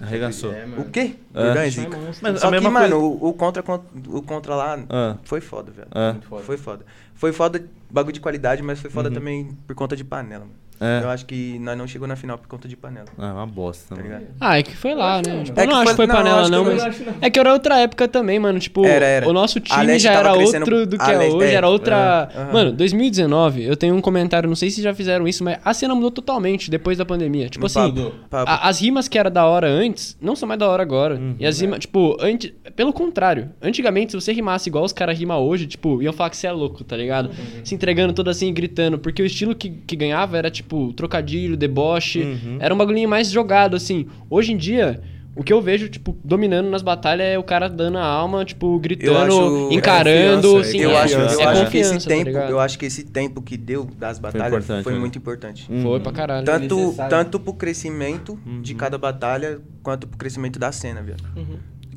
[0.00, 0.52] Arregaçou.
[0.78, 1.16] O quê?
[1.34, 1.68] É.
[1.68, 1.98] Zica.
[2.22, 5.16] Mas Só a que, mesma mano, coisa- o, o contra, con- o contra lá Ah.
[5.24, 5.88] foi foda, velho.
[5.92, 6.14] É.
[6.42, 6.84] Foi foda.
[7.14, 10.54] Foi foda, bagulho de qualidade, mas foi foda também por conta de panela, mano.
[10.80, 10.86] Uhum.
[10.86, 11.02] É.
[11.04, 13.46] Eu acho que nós não chegou na final por conta de panela, Ah, é uma
[13.46, 13.94] bosta.
[13.94, 14.24] tá ligado?
[14.40, 15.42] Ah, é que foi lá, né?
[15.44, 17.00] Tipo, É eu não acho que foi não, panela, não, mas.
[17.00, 18.58] não É que era outra época também, mano.
[18.58, 19.28] Tipo, Era, era.
[19.28, 22.30] o nosso time já era crescendo- outro do que é hoje, é, era outra.
[22.34, 22.52] é, aham.
[22.52, 25.94] Mano, 2019, eu tenho um comentário, não sei se já fizeram isso, mas a cena
[25.94, 27.48] mudou totalmente depois da pandemia.
[27.48, 28.50] Tipo No assim, papo, papo.
[28.50, 31.20] a- as rimas que era da hora antes, não são mais da hora agora.
[31.38, 33.50] e as rimas, tipo, antes, pelo contrário.
[33.60, 36.52] Antigamente, se você rimasse igual os caras rimam hoje, tipo, iam falar que você é
[36.52, 37.30] louco, tá ligado?
[37.64, 38.98] Se entregando todo assim, gritando.
[38.98, 42.38] Porque o estilo que, que ganhava era, tipo, trocadilho, deboche.
[42.58, 44.06] Era um bagulhinho mais jogado, assim.
[44.28, 45.00] Hoje em dia.
[45.36, 48.76] O que eu vejo, tipo, dominando nas batalhas é o cara dando a alma, tipo,
[48.80, 52.50] gritando, encarando, confiança, sim, eu é, acho, eu é acho que esse tá tempo, ligado?
[52.50, 54.98] eu acho que esse tempo que deu das batalhas importante, foi, né?
[54.98, 55.70] muito importante.
[55.82, 56.44] Foi pra caralho.
[56.44, 61.14] Tanto, tanto pro crescimento de cada batalha, quanto pro crescimento da cena, viu?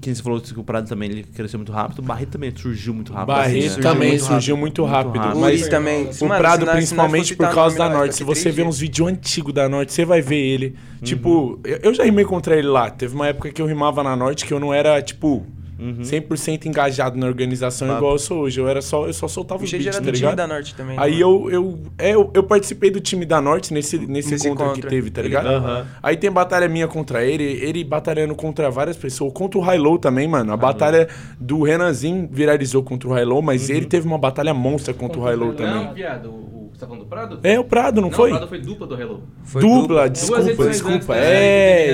[0.03, 2.93] Quem você falou que o Prado também ele cresceu muito rápido, o Barreto também surgiu
[2.93, 3.27] muito rápido.
[3.27, 3.81] Barreto assim, né?
[3.81, 4.59] também muito surgiu rápido.
[4.61, 5.17] muito Muito rápido.
[5.21, 5.37] rápido.
[5.37, 6.09] O Mas também.
[6.21, 8.15] o Mano, Prado, nós- principalmente por causa da Norte.
[8.15, 10.65] Se você três vê uns vídeos antigos da Norte, você vai ver ele.
[10.67, 10.75] Uhum.
[11.03, 12.89] Tipo, eu, eu já rimei contra ele lá.
[12.89, 15.45] Teve uma época que eu rimava na Norte que eu não era, tipo,
[15.79, 16.01] Uhum.
[16.01, 18.59] 100% engajado na organização igual eu sou hoje.
[18.59, 20.35] Eu era só, eu só soltava O beats, era tá do time ligado?
[20.35, 20.97] da Norte também.
[20.99, 24.47] Aí né, eu, eu, é, eu, eu participei do time da Norte nesse, nesse, Nesse
[24.47, 24.89] encontro que contra.
[24.89, 25.47] teve, tá Ele- ligado?
[25.47, 25.87] Aham.
[26.01, 30.27] Aí tem batalha minha contra ele, ele batalhando contra várias pessoas, contra o Hilo também,
[30.27, 30.53] mano.
[30.53, 31.07] A batalha
[31.39, 33.75] do Renanzinho viralizou contra o Hilo, mas Uhum.
[33.75, 35.85] ele teve uma batalha monstra contra o Hilo também.
[35.85, 37.39] Não, viado, o, você tá falando do Prado?
[37.43, 38.29] É, o Prado, não, Não, foi?
[38.31, 39.23] o Prado foi dupla do Hello.
[39.43, 40.09] Foi dupla, dupla.
[40.09, 41.15] desculpa, desculpa.
[41.15, 41.93] É,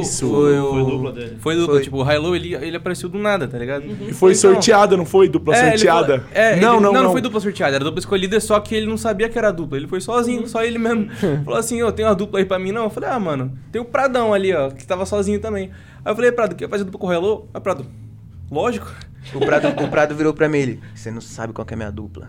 [0.00, 0.28] isso.
[0.30, 1.36] Foi o- Foi dupla dele.
[1.40, 1.82] Foi dupla, Foi.
[1.82, 3.84] tipo, o Hilo, ele, ele apareceu do nada, tá ligado?
[3.86, 5.28] E foi Então, sorteada, não foi?
[5.28, 6.24] Dupla É, sorteada?
[6.32, 7.12] é, ele- não, não, não, não.
[7.12, 9.76] foi dupla sorteada, era dupla escolhida, só que ele não sabia que era dupla.
[9.76, 11.08] Ele foi sozinho, só ele mesmo.
[11.44, 12.84] Falou assim, ô, tem uma dupla aí pra mim, não?
[12.84, 15.70] Eu falei, ah, mano, tem o Pradão ali, ó, que tava sozinho também.
[16.04, 17.48] Aí eu falei, Prado, quer fazer dupla com o Hello?
[17.52, 17.86] Aí Prado,
[18.50, 18.92] lógico.
[19.34, 20.80] O Prado, o Prado virou pra mim ele.
[20.94, 22.28] Você não sabe qual que é a minha dupla.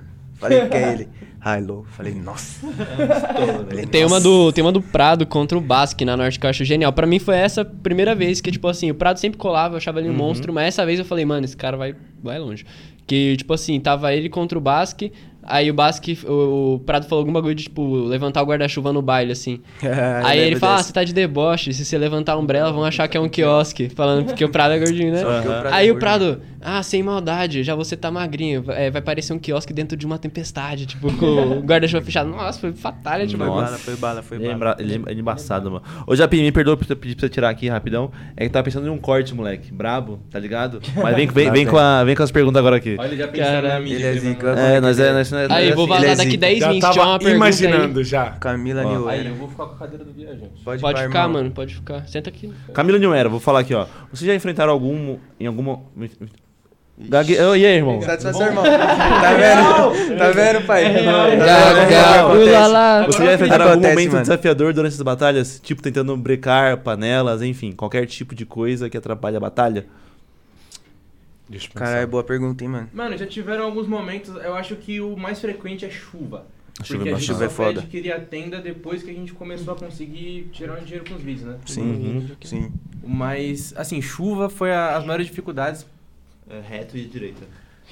[0.49, 1.09] Falei que é ele.
[1.45, 1.85] Hilo.
[1.91, 2.65] Falei, nossa.
[2.67, 6.45] Falei, Tem uma, "Nossa." do, tem uma do Prado contra o Basque na Norte que
[6.45, 6.91] eu acho genial.
[6.91, 9.99] Pra mim foi essa primeira vez que, tipo assim, o Prado sempre colava, eu achava
[9.99, 12.65] ele um monstro, mas essa vez eu falei, mano, esse cara vai, vai longe.
[13.05, 15.11] Que, tipo assim, tava ele contra o Basque,
[15.45, 19.01] aí o Basque, o, o Prado falou algum bagulho de, tipo, levantar o guarda-chuva no
[19.01, 19.61] baile, assim.
[19.81, 19.91] Eu
[20.25, 23.07] aí ele fala, ah, você tá de deboche, se você levantar a umbrella vão achar
[23.07, 25.21] que é um quiosque, falando porque o Prado é gordinho, né?
[25.21, 25.95] O Prado é aí o.
[25.97, 30.05] Prado, ah, sem maldade, já você tá magrinho, é, vai parecer um quiosque dentro de
[30.05, 32.29] uma tempestade, tipo, com o guarda-chuva fechado.
[32.29, 33.61] Nossa, foi fatality, Foi mano.
[33.61, 34.53] bala, foi bala, foi é, bala.
[34.53, 35.83] embra- ele é embaçado, mano.
[36.07, 38.11] Ô, Japi, me perdoa por eu pedir pra você tirar aqui rapidão.
[38.35, 39.71] É que tava pensando em um corte, moleque.
[39.71, 40.81] Brabo, tá ligado?
[40.95, 42.95] Mas vem, vem, vem, com, a, vem com as perguntas agora aqui.
[42.97, 43.67] Olha, ele já Caralho.
[43.67, 44.07] na mídia.
[44.11, 44.75] Ele é.
[44.75, 45.13] É, nós é.
[45.13, 48.05] Nós, nós, Aí, vou é vazar daqui 10 Já minutos, tinha uma pergunta imaginando aí.
[48.05, 48.25] já.
[48.31, 49.07] Camila Ó.
[49.07, 50.51] Aí, eu vou ficar com a cadeira do viajante.
[50.63, 51.33] Pode, Pode ficar, irmão.
[51.33, 52.07] mano, pode ficar.
[52.07, 52.51] Senta aqui.
[52.73, 53.85] Camila Nhuera, vou falar aqui, ó.
[54.11, 55.17] Vocês já enfrentaram algum.
[55.39, 55.79] Em alguma.
[56.97, 57.37] Gague...
[57.41, 58.01] Ô, E aí, irmão?
[58.01, 58.63] Satisfação, irmão.
[58.63, 60.17] Tá vendo?
[60.17, 60.93] Tá vendo, pai?
[61.03, 61.73] Tá?
[61.89, 63.05] Gaga.
[63.07, 64.21] Vocês já enfrentaram algum momento mano.
[64.21, 65.59] desafiador durante essas batalhas?
[65.59, 69.85] Tipo, tentando brecar panelas, enfim, qualquer tipo de coisa que atrapalhe a batalha?
[71.49, 71.85] Deixa eu pensar.
[71.85, 72.89] Caralho, boa pergunta, hein, mano.
[72.93, 76.45] Mano, já tiveram alguns momentos, eu acho que o mais frequente é chuva.
[76.79, 77.81] A chuva Porque é a gente Chuva é foda.
[77.83, 81.47] queria tenda depois que a gente começou a conseguir tirar um dinheiro com os vídeos,
[81.47, 81.57] né?
[81.65, 82.71] Sim, sim.
[83.05, 85.85] Mas, assim, chuva foi a- as maiores dificuldades.
[86.49, 87.43] É, reto e direita.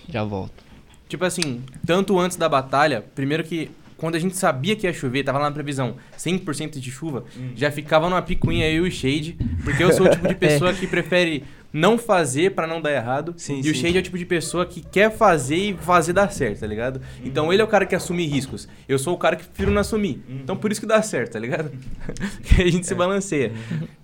[0.10, 0.64] Já volto.
[1.08, 5.24] Tipo assim, tanto antes da batalha, primeiro que quando a gente sabia que ia chover,
[5.24, 7.24] tava lá na previsão 100% de chuva,
[7.56, 10.74] já ficava numa picuinha eu e o Shade, porque eu sou o tipo de pessoa
[10.74, 11.44] que prefere
[11.74, 13.82] não fazer pra não dar errado, Sim, e o sim.
[13.82, 17.02] Shade é o tipo de pessoa que quer fazer e fazer dar certo, tá ligado?
[17.26, 19.82] Então ele é o cara que assume riscos, eu sou o cara que prefiro não
[19.82, 20.24] assumir.
[20.30, 21.72] Então por isso que dá certo, tá ligado?
[22.44, 23.52] que a gente se balanceia.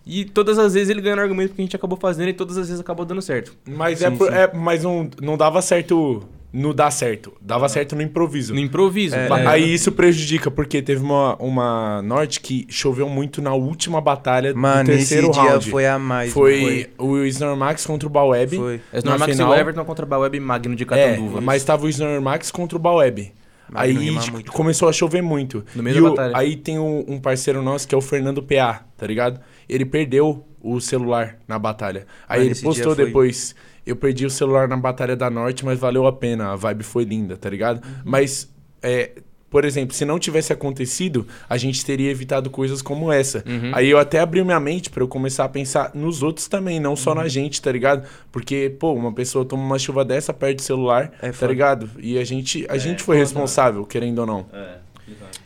[0.06, 2.58] E todas as vezes ele ganha no argumento que a gente acabou fazendo e todas
[2.58, 3.56] as vezes acabou dando certo.
[3.68, 4.36] Mas, é, Sim, por- sim.
[4.38, 6.28] é- mas não, não dava certo.
[6.52, 7.32] Não dá certo.
[7.40, 8.54] Dava certo no improviso.
[8.56, 9.16] No improviso.
[9.16, 9.48] É, ligado?
[9.48, 14.86] Aí isso prejudica, porque teve uma, uma norte que choveu muito na última batalha Mano,
[14.86, 15.70] do terceiro esse dia round.
[15.70, 16.34] foi a mais.
[16.34, 18.58] Foi o Snormax contra o Baweb.
[18.58, 18.82] Foi.
[18.92, 19.52] É que final.
[19.52, 21.40] o Everton contra o Baweb Magno de É, Catanduva.
[21.40, 23.32] mas tava o Snormax contra o Baweb.
[23.72, 24.52] Aí Magno rima tipo, muito.
[24.52, 25.64] começou a chover muito.
[25.76, 26.32] No meio e da o- batalha.
[26.36, 29.40] Aí tem um, um parceiro nosso que é o Fernando PA, tá ligado?
[29.70, 32.08] Ele perdeu o celular na batalha.
[32.28, 33.56] Aí Mano, ele postou dia foi- depois.
[33.90, 36.52] Eu perdi o celular na Batalha da Norte, mas valeu a pena.
[36.52, 37.84] A vibe foi linda, tá ligado?
[37.84, 37.91] Uhum.
[38.06, 38.49] Mas
[38.82, 39.11] é,
[39.49, 43.44] por exemplo, se não tivesse acontecido, a gente teria evitado coisas como essa.
[43.48, 43.72] Uhum.
[43.74, 46.95] Aí eu até abri minha mente pra eu começar a pensar nos outros também, não
[46.95, 47.30] só na Uhum.
[47.30, 48.07] gente, tá ligado?
[48.32, 51.90] Porque, pô, uma pessoa toma uma chuva dessa, perde o celular, É tá ligado?
[51.99, 54.45] E a gente, a gente foi responsável, querendo ou não.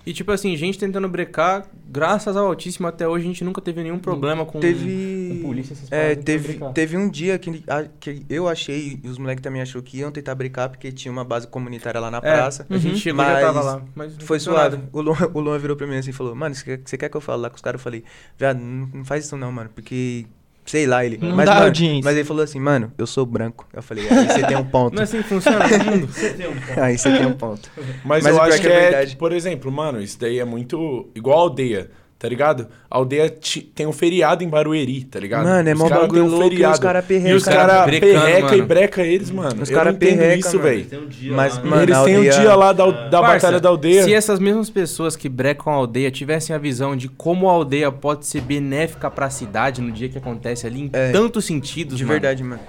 [0.06, 3.82] E tipo assim, gente tentando brecar, graças ao Altíssimo, até hoje a gente nunca teve
[3.84, 5.30] nenhum problema com, Teve.
[5.30, 6.74] com polícia, essas É, teve, brecar.
[6.74, 10.12] teve um dia que, a- que eu achei, e os moleques também achou que iam
[10.12, 12.66] tentar brincar, porque tinha uma base comunitária lá na É, praça.
[12.70, 13.82] a gente chegou Mas já tava lá.
[13.96, 14.78] Mas Foi suave.
[14.78, 14.90] nada.
[14.92, 17.10] O Luan, o Luan virou pra mim assim e falou, mano, você quer, você quer
[17.10, 17.80] que eu fale lá com os caras?
[17.80, 18.04] Eu falei,
[18.38, 20.26] viado, não, não faz isso não, mano, porque.
[20.66, 21.18] Sei lá, ele.
[21.22, 22.02] Não mas, dá mano, audiência.
[22.04, 23.68] mas ele falou assim, mano, eu sou branco.
[23.74, 24.96] Eu falei, aí você tem um ponto.
[24.96, 26.10] Não é assim que funciona no mundo?
[26.82, 27.70] aí você tem um ponto.
[28.06, 29.16] Mas, Mas eu acho que que é é, verdade.
[29.18, 32.68] por exemplo, mano, isso daí é muito igual a aldeia, tá ligado?
[32.90, 33.34] A aldeia
[33.76, 35.44] tem um feriado em Barueri, tá ligado?
[35.44, 36.74] Mano, é mó cara bagulho tem um louco e feriado.
[36.74, 37.30] os cara perreca.
[37.30, 39.62] E os cara caras perreca e breca eles, mano.
[39.62, 40.86] Os eu cara não entendo perreca, isso, velho.
[40.94, 41.70] Um Mas, lá, né?
[41.70, 44.04] mano, Eles têm um dia lá da, da Parça, Batalha da Aldeia.
[44.04, 47.92] Se essas mesmas pessoas que brecam a aldeia tivessem a visão de como a aldeia
[47.92, 51.12] pode ser benéfica pra cidade no dia que acontece ali, em É.
[51.12, 52.14] tantos sentidos, De mano.
[52.14, 52.62] verdade, mano.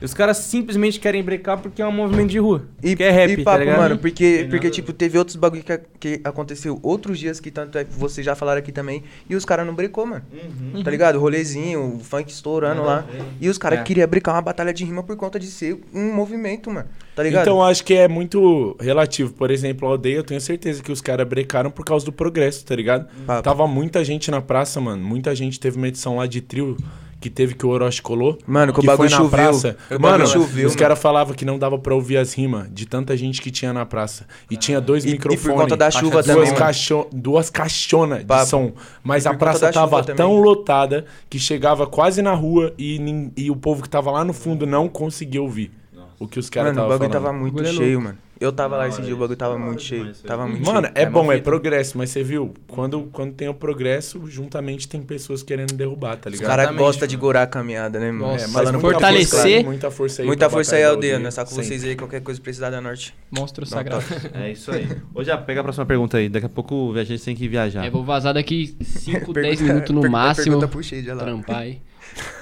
[0.00, 2.64] Os caras simplesmente querem brecar porque é um movimento de rua.
[2.82, 3.78] E, que é rap, e tá papo, ligado?
[3.78, 7.84] mano, porque, porque tipo, teve outros bagulho que, que aconteceu outros dias que tanto é
[7.84, 10.22] que vocês já falaram aqui também, e os caras não brecou, mano.
[10.32, 10.82] Uhum.
[10.84, 11.18] Tá ligado?
[11.18, 13.04] Rolezinho, o funk estourando lá.
[13.40, 13.82] E os caras É.
[13.82, 16.88] queriam brincar uma batalha de rima por conta de ser um movimento, mano.
[17.16, 17.42] Tá ligado?
[17.42, 19.32] Então acho que é muito relativo.
[19.32, 22.64] Por exemplo, a aldeia, eu tenho certeza que os caras brecaram por causa do progresso,
[22.64, 23.08] tá ligado?
[23.26, 23.42] Papo.
[23.42, 25.02] Tava muita gente na praça, mano.
[25.04, 26.76] Muita gente teve uma edição lá de trio
[27.20, 28.38] que teve que o Orochi colou.
[28.46, 29.30] Mano, que o bagulho foi na choveu.
[29.30, 29.76] praça.
[29.90, 32.86] O Mano, bagulho choveu, os caras falavam que não dava pra ouvir as rimas de
[32.86, 34.24] tanta gente que tinha na praça.
[34.50, 35.60] E tinha dois E- e por microfones.
[35.62, 38.72] conta da chuva duas também, caixo- Duas caixonas de som.
[39.02, 40.16] Mas a praça tava também.
[40.16, 44.32] tão lotada que chegava quase na rua e, e o povo que tava lá no
[44.32, 45.72] fundo não conseguia ouvir.
[46.20, 47.24] O que os caras Mano, o estavam bagulho falando.
[47.24, 48.18] tava muito é cheio, mano.
[48.40, 50.12] Eu tava lá esse dia, o isso, bagulho tava muito cheio.
[50.26, 50.92] Tava muito Mano, cheio.
[50.94, 52.54] é, É bom, é progresso, mas você viu?
[52.68, 56.48] Quando, quando tem o progresso, juntamente tem pessoas querendo derrubar, tá Os ligado?
[56.48, 58.32] caras Exatamente, gostam de gorar a caminhada, né, mano?
[58.32, 60.26] Nossa, É, mas Falando muita fortalecer- força, claro, muita força aí.
[60.26, 61.30] Muita força aí, aldeia, né?
[61.30, 61.64] Só com sempre.
[61.66, 63.14] vocês aí, qualquer coisa precisar da norte.
[63.30, 64.04] Monstro Não, sagrado.
[64.34, 64.86] É isso aí.
[65.14, 66.28] Ô, já pega a próxima pergunta aí.
[66.28, 67.84] Daqui a pouco a gente tem que viajar.
[67.84, 70.44] É, vou vazar daqui 5, 10 Pergunta- minutos no máximo.
[70.44, 71.24] Pergunta pro Shade, lá.
[71.24, 71.80] Trampar aí.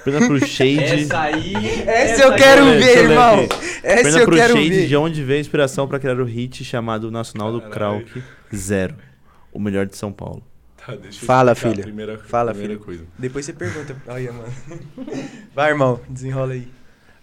[0.03, 0.83] Pergunta pro Shade.
[0.83, 1.53] Essa aí.
[1.85, 3.35] Essa eu quero ver, ler irmão.
[3.43, 3.55] aqui.
[3.83, 4.87] Essa Pergunta eu pro quero Shade ver.
[4.87, 8.23] de onde veio a inspiração pra criar o hit chamado Nacional do Krauk
[8.55, 8.95] Zero.
[9.51, 10.43] O melhor de São Paulo.
[10.77, 11.83] Tá, deixa eu Fala, filha.
[11.83, 12.85] Primeira, Fala, primeira filha.
[12.85, 13.03] coisa.
[13.17, 13.95] Depois você pergunta.
[14.07, 14.53] Olha, mano.
[15.53, 15.99] Vai, irmão.
[16.09, 16.67] Desenrola aí.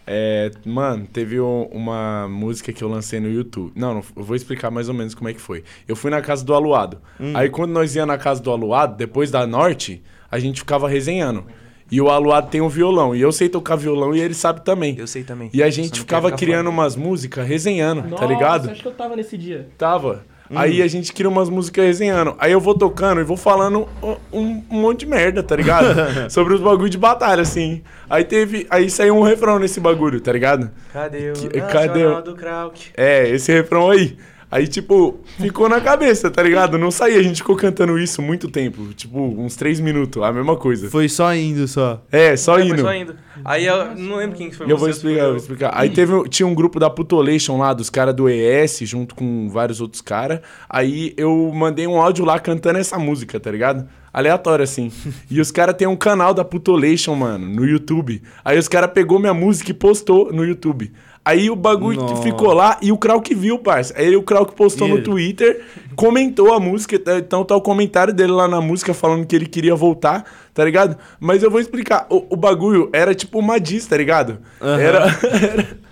[0.07, 3.73] É, mano, teve um- uma música que eu lancei no YouTube.
[3.75, 5.65] Não, não, eu vou explicar mais ou menos como é que foi.
[5.89, 7.01] Eu fui na casa do Aluado.
[7.35, 11.47] Aí quando nós ia na casa do Aluado, depois da Norte, a gente ficava resenhando.
[11.91, 13.15] E o Aluado tem um violão.
[13.15, 14.97] E eu sei tocar violão e ele sabe também.
[14.99, 15.51] Eu sei também.
[15.53, 16.69] E a gente ficava criando falando.
[16.79, 18.71] umas músicas resenhando, tá ligado?
[18.71, 19.69] acho que eu tava nesse dia.
[19.79, 20.25] Tava.
[20.55, 22.35] Aí a gente cria umas músicas resenhando.
[22.39, 25.87] Aí eu vou tocando e vou falando um, um monte de merda, tá ligado?
[26.31, 27.83] Sobre os bagulho de batalha, assim.
[28.09, 28.67] Aí teve.
[28.71, 30.71] Aí saiu um refrão nesse bagulho, tá ligado?
[30.93, 32.91] Cadê o Que- cadê o- do Krauk?
[32.97, 34.17] É, esse refrão aí.
[34.55, 36.79] Aí, tipo, ficou na cabeça, tá ligado?
[36.79, 38.95] Não saía, a gente ficou cantando isso muito tempo.
[38.95, 40.89] Tipo, uns três minutos, a mesma coisa.
[40.89, 42.01] Foi só indo só.
[42.13, 42.75] É, só É, indo.
[42.77, 43.17] foi só indo.
[43.45, 45.73] Aí eu não lembro quem que foi Eu vou explicar, eu vou explicar.
[45.75, 49.81] Aí teve, tinha um grupo da Putolation lá, dos caras do ES, junto com vários
[49.81, 50.39] outros caras.
[50.69, 53.89] Aí eu mandei um áudio lá cantando essa música, tá ligado?
[54.13, 54.93] Aleatório, assim.
[55.29, 58.23] e os caras têm um canal da Putolation, mano, no YouTube.
[58.45, 60.93] Aí os caras pegou minha música e postou no YouTube.
[61.25, 62.23] Aí o bagulho Nossa.
[62.23, 63.95] ficou lá e o Krauk viu, parça.
[63.97, 65.03] Aí o Krauk postou no?
[65.03, 65.65] Twitter,
[65.97, 67.01] comentou a música.
[67.19, 70.97] Então tá o comentário dele lá na música falando que ele queria voltar, tá ligado?
[71.21, 72.07] Mas eu vou explicar.
[72.09, 74.39] O, o bagulho era tipo uma diss, tá ligado?
[74.61, 75.07] Era,
[75.43, 75.85] era-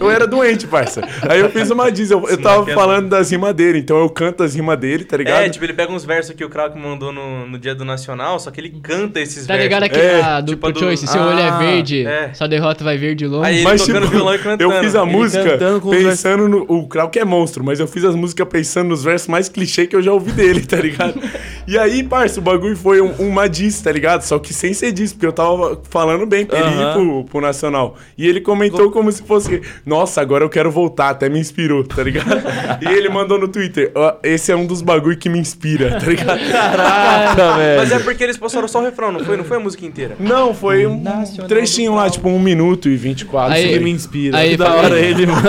[0.00, 1.00] Eu era doente, parça.
[1.28, 2.10] Aí eu fiz uma diss.
[2.10, 5.16] Eu, eu tava é falando das rimas dele, então eu canto as rimas dele, tá
[5.16, 5.42] ligado?
[5.44, 8.38] É, tipo, ele pega uns versos que o Krauk mandou no, no dia do Nacional,
[8.40, 9.64] só que ele canta esses Tá versos.
[9.64, 11.06] ligado aqui É, a do tipo do- Choice?
[11.06, 12.32] Seu olho é Ah, verde, é.
[12.34, 13.46] sua derrota vai verde longe.
[13.48, 14.62] Aí ele Mas, tocando tipo, violão e cantando.
[14.74, 15.58] eu fiz a Ele música
[15.88, 16.64] pensando no.
[16.68, 19.94] O Krauk é monstro, mas eu fiz as músicas pensando nos versos mais clichê que
[19.94, 21.14] eu já ouvi dele, tá ligado?
[21.68, 24.22] e aí, parça, o bagulho foi um, uma diss, tá ligado?
[24.22, 27.40] Só que sem ser diss, porque eu tava falando bem pra ele ir pro, pro
[27.42, 27.94] Nacional.
[28.16, 29.60] E ele comentou como se fosse.
[29.84, 32.42] Nossa, agora eu quero voltar, até me inspirou, tá ligado?
[32.80, 36.06] e ele mandou no Twitter: "Ó, esse é um dos bagulho que me inspira, tá
[36.06, 36.40] ligado?
[36.50, 37.80] Caraca, velho.
[37.80, 39.36] Mas é porque eles postaram só o refrão, não foi?
[39.36, 40.16] Não foi a música inteira.
[40.18, 43.54] Não, foi um Nacional trechinho lá, tipo um minuto e 24.
[43.54, 43.84] Aí- isso Ele aí.
[43.84, 44.38] me inspira.
[44.38, 45.42] Aí, da hora ele, mano.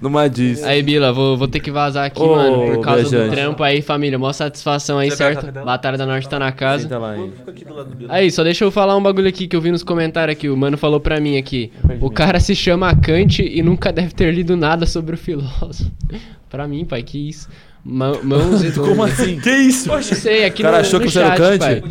[0.00, 0.62] Numa diz.
[0.62, 3.82] Aí, Bila, vou, vou ter que vazar aqui, Ô, mano, por causa do trampo aí,
[3.82, 4.16] família.
[4.16, 5.47] Mó satisfação aí, certo?
[5.48, 5.64] Rapidão?
[5.64, 6.82] Batalha da Norte tá na casa.
[6.84, 7.16] Senta lá
[8.08, 8.30] aí.
[8.30, 10.48] Só deixa eu falar um bagulho aqui que eu vi nos comentários aqui.
[10.48, 11.72] O mano falou pra mim aqui.
[12.00, 15.90] O cara se chama Kant e nunca deve ter lido nada sobre o filósofo.
[16.48, 17.48] pra mim, pai, que isso.
[17.84, 19.38] Ma- Mãos e Como assim?
[19.40, 19.88] Que isso?
[19.88, 21.58] Não sei, aqui O cara no, achou no que você era o Kant?
[21.58, 21.82] pai.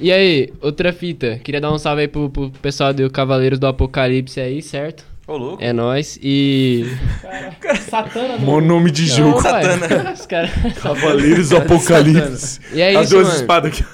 [0.00, 1.38] E aí, outra fita.
[1.44, 5.04] Queria dar um salve aí pro, pro pessoal do Cavaleiros do Apocalipse aí, certo?
[5.30, 5.62] Ô, louco.
[5.62, 6.18] É nóis.
[6.20, 6.84] E.
[7.88, 8.38] Satana não.
[8.40, 9.42] Mó nome de Não, jogo.
[9.42, 9.62] pai.
[10.12, 10.50] Os caras.
[10.82, 12.58] Cavaleiros do Apocalipse.
[12.72, 13.40] E é As isso, duas mano.
[13.40, 13.84] espadas aqui.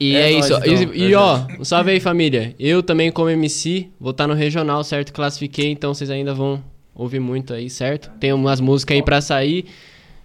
[0.00, 0.54] E É é, nóis, isso.
[0.64, 0.94] então.
[0.94, 2.54] E, e, ó, um salve aí, família.
[2.58, 5.12] Eu também, como MC, vou estar no regional, certo?
[5.12, 8.10] Classifiquei, então vocês ainda vão ouvir muito aí, certo?
[8.18, 9.66] Tem umas músicas aí pra sair.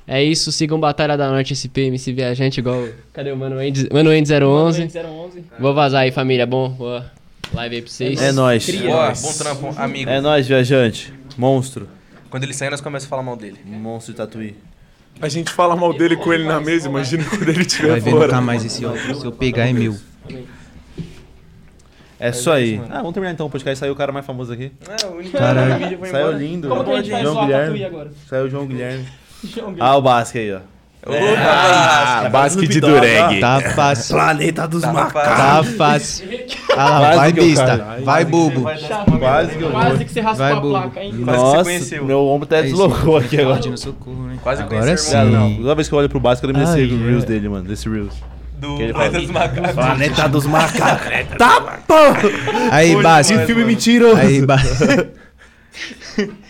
[0.07, 2.88] É isso, sigam Batalha da Norte SP, MC Viajante, igual.
[3.11, 4.84] Cadê o Mano End, Mano End 011?
[4.84, 5.44] 011.
[5.60, 6.45] Vou vazar aí, família.
[6.45, 7.11] Bom, boa
[7.53, 8.22] live aí pra vocês.
[8.22, 8.69] É nóis.
[8.69, 10.09] Boa, bom trampo, amigo.
[10.09, 11.13] É nóis, viajante.
[11.38, 11.88] Monstro.
[12.30, 13.59] Quando ele sair, nós começamos a falar mal dele.
[13.65, 14.55] Monstro de tatuí.
[15.22, 18.11] A gente fala mal dele com ele na mesa, imagina quando ele estiver Vai ver
[18.11, 18.27] fora.
[18.27, 19.19] nunca mais esse óculos.
[19.22, 19.95] Se eu pegar é meu.
[22.19, 22.81] É isso aí.
[22.89, 23.80] Ah, vamos terminar então o podcast.
[23.80, 24.72] Saiu o cara mais famoso aqui.
[25.01, 25.77] É, o único Caralho.
[25.77, 26.38] vídeo foi Saiu embora.
[26.43, 26.67] lindo.
[26.69, 27.67] Como que a gente vai João zoar a Guilherme.
[27.80, 28.11] Tatuí agora?
[28.30, 29.05] Saiu o João Guilherme.
[29.43, 29.77] João Guilherme.
[29.81, 30.59] Ah, o Basque aí, ó.
[31.07, 33.40] Ah, basque de dureg.
[33.40, 34.15] Tá fácil.
[34.15, 35.38] Planeta dos macacos.
[35.38, 36.27] Tá fácil.
[36.76, 37.77] Ah lá, vai eu besta.
[37.77, 38.03] caio.
[38.06, 38.61] Vai bobo.
[39.19, 41.11] Quase que eu Quase que você raspou Vai, a placa, hein?
[41.11, 42.06] Quase que você Nossa, conheceu.
[42.06, 42.69] meu ombro até É isso.
[42.72, 43.60] deslocou aqui agora.
[43.60, 44.38] Né?
[44.41, 45.15] Quase Agora sim.
[45.15, 45.49] o irmão.
[45.52, 47.27] Não, toda vez que eu olho pro Basque, eu lembro desse Ai, Reels é.
[47.27, 47.68] dele, mano.
[47.68, 48.14] Desse Reels.
[48.57, 49.72] Do Planeta dos Macacos.
[49.73, 51.38] Planeta dos macacos.
[51.38, 52.19] tá, porra!
[52.72, 53.38] Aí, Basque.
[53.38, 54.18] Que filme mentiroso.
[54.18, 55.07] Aí, Basque.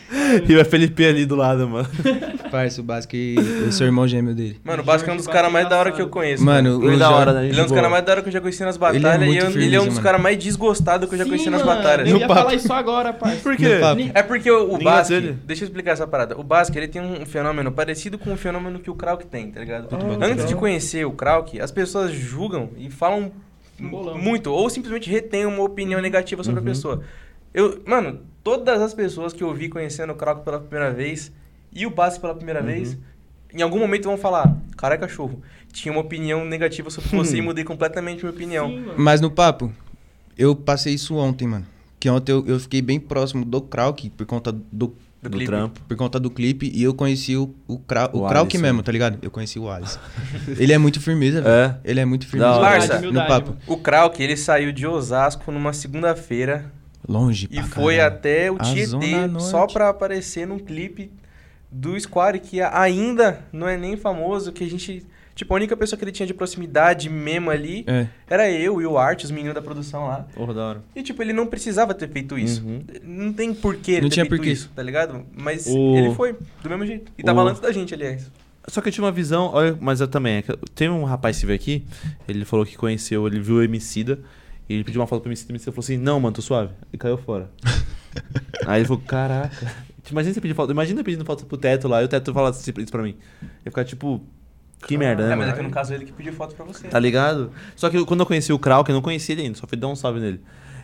[0.47, 1.87] E o Felipe ali do lado, mano.
[2.51, 4.59] Parça, o Basque, eu sou irmão gêmeo dele.
[4.63, 6.43] Mano, o Basco é um dos caras mais da hora que eu conheço.
[6.43, 7.47] Mano, Ele o é da hora, né?
[7.47, 9.33] Ele é um dos caras mais da hora que eu já conheci nas batalhas muito
[9.33, 10.01] e eu- ele é um firmeza, dos mano.
[10.03, 12.07] caras mais desgostados que eu já conheci Sim, nas mano, batalhas.
[12.09, 13.35] Eu ia falar isso agora, pai.
[13.37, 13.77] Por quê?
[13.81, 14.01] papo.
[14.13, 16.39] É porque o, o Basque, deixa eu explicar essa parada.
[16.39, 19.59] O Basque, ele tem um fenômeno parecido com o fenômeno que o Krauk tem, tá
[19.59, 19.87] ligado?
[20.21, 23.31] Antes de conhecer o Krauk, as pessoas julgam e falam
[23.79, 24.17] Bolão.
[24.17, 27.01] muito, ou simplesmente retêm uma opinião negativa sobre a pessoa.
[27.53, 31.31] Eu, mano, todas as pessoas que eu vi conhecendo o Krauk pela primeira vez
[31.73, 32.95] e o Basque pela primeira vez,
[33.51, 35.41] em algum momento vão falar, cara é cachorro,
[35.73, 38.67] tinha uma opinião negativa sobre você e mudei completamente minha opinião.
[38.69, 38.85] Sim.
[38.97, 39.73] Mas no papo,
[40.37, 41.65] eu passei isso ontem, mano.
[41.99, 44.93] Que ontem eu, eu fiquei bem próximo do Krauk por conta do,
[45.23, 45.45] Do, clipe.
[45.47, 45.81] trampo.
[45.87, 48.61] por conta do clipe e eu conheci o, o, Krau, o, O Krauk Alisson.
[48.61, 49.17] mesmo, tá ligado?
[49.23, 49.99] Eu conheci o Alisson.
[50.59, 51.51] Ele é muito firmeza, velho.
[51.51, 51.79] É.
[51.83, 52.51] Ele é muito firmeza.
[52.51, 52.77] Hora.
[52.77, 53.55] Parça, no papo.
[53.65, 56.71] O Krauk, ele saiu de Osasco numa segunda-feira
[57.07, 58.15] Longe E pra foi caralho.
[58.15, 61.11] até o A Tietê só pra aparecer num clipe
[61.71, 65.05] do Square que ainda não é nem famoso, que a gente...
[65.35, 68.07] Tipo, a única pessoa que ele tinha de proximidade mesmo ali É.
[68.25, 70.25] era eu e o Art, os meninos da produção lá.
[70.33, 70.83] Porra, da hora.
[70.95, 72.63] E, tipo, ele não precisava ter feito isso.
[72.65, 72.81] Uhum.
[73.03, 74.51] Não tem porquê ele Não ter tinha feito porquê.
[74.53, 75.25] isso, tá ligado?
[75.35, 77.11] Mas O- ele foi, do mesmo jeito.
[77.17, 78.31] E tava O- antes da gente, aliás.
[78.69, 80.37] Só que eu tive uma visão, olha, mas eu também.
[80.37, 81.83] é Tem um rapaz que veio aqui,
[82.29, 84.17] ele falou que conheceu, ele viu o Emicida,
[84.69, 86.73] e ele pediu uma foto pro Emicida, o Emicida falou assim, não, mano, tô suave.
[86.91, 87.49] E caiu fora.
[88.65, 89.71] Aí ele falou, caraca.
[90.11, 92.71] Imagina você pedir foto, imagina pedindo foto pro Teto lá, e o Teto fala isso
[92.91, 93.15] pra mim.
[93.65, 94.21] Eu ficar tipo,
[94.87, 95.51] que merda, né, é, mas mano?
[95.51, 96.87] é que no caso ele que pediu foto pra você.
[96.87, 97.51] Tá ligado?
[97.75, 99.77] Só que eu- quando eu conheci o Krauk, eu não conhecia ele ainda, só fui
[99.77, 100.41] dar um salve nele.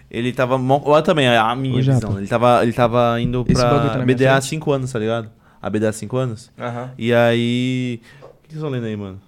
[0.09, 0.55] Ele tava.
[0.57, 1.99] Olha também, a minha Ô, Japa.
[1.99, 2.17] visão.
[2.17, 4.49] Ele tava, ele tava indo tá pra na minha BDA há frente?
[4.49, 5.29] 5 anos, tá ligado?
[5.61, 6.51] A BDA há 5 anos.
[6.59, 6.91] Aham.
[6.97, 8.01] E aí.
[8.21, 9.21] O que vocês estão lendo aí, mano?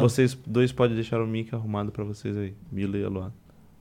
[0.00, 2.54] Vocês dois podem deixar o mic arrumado pra vocês aí.
[2.72, 3.32] Mila e a Luana.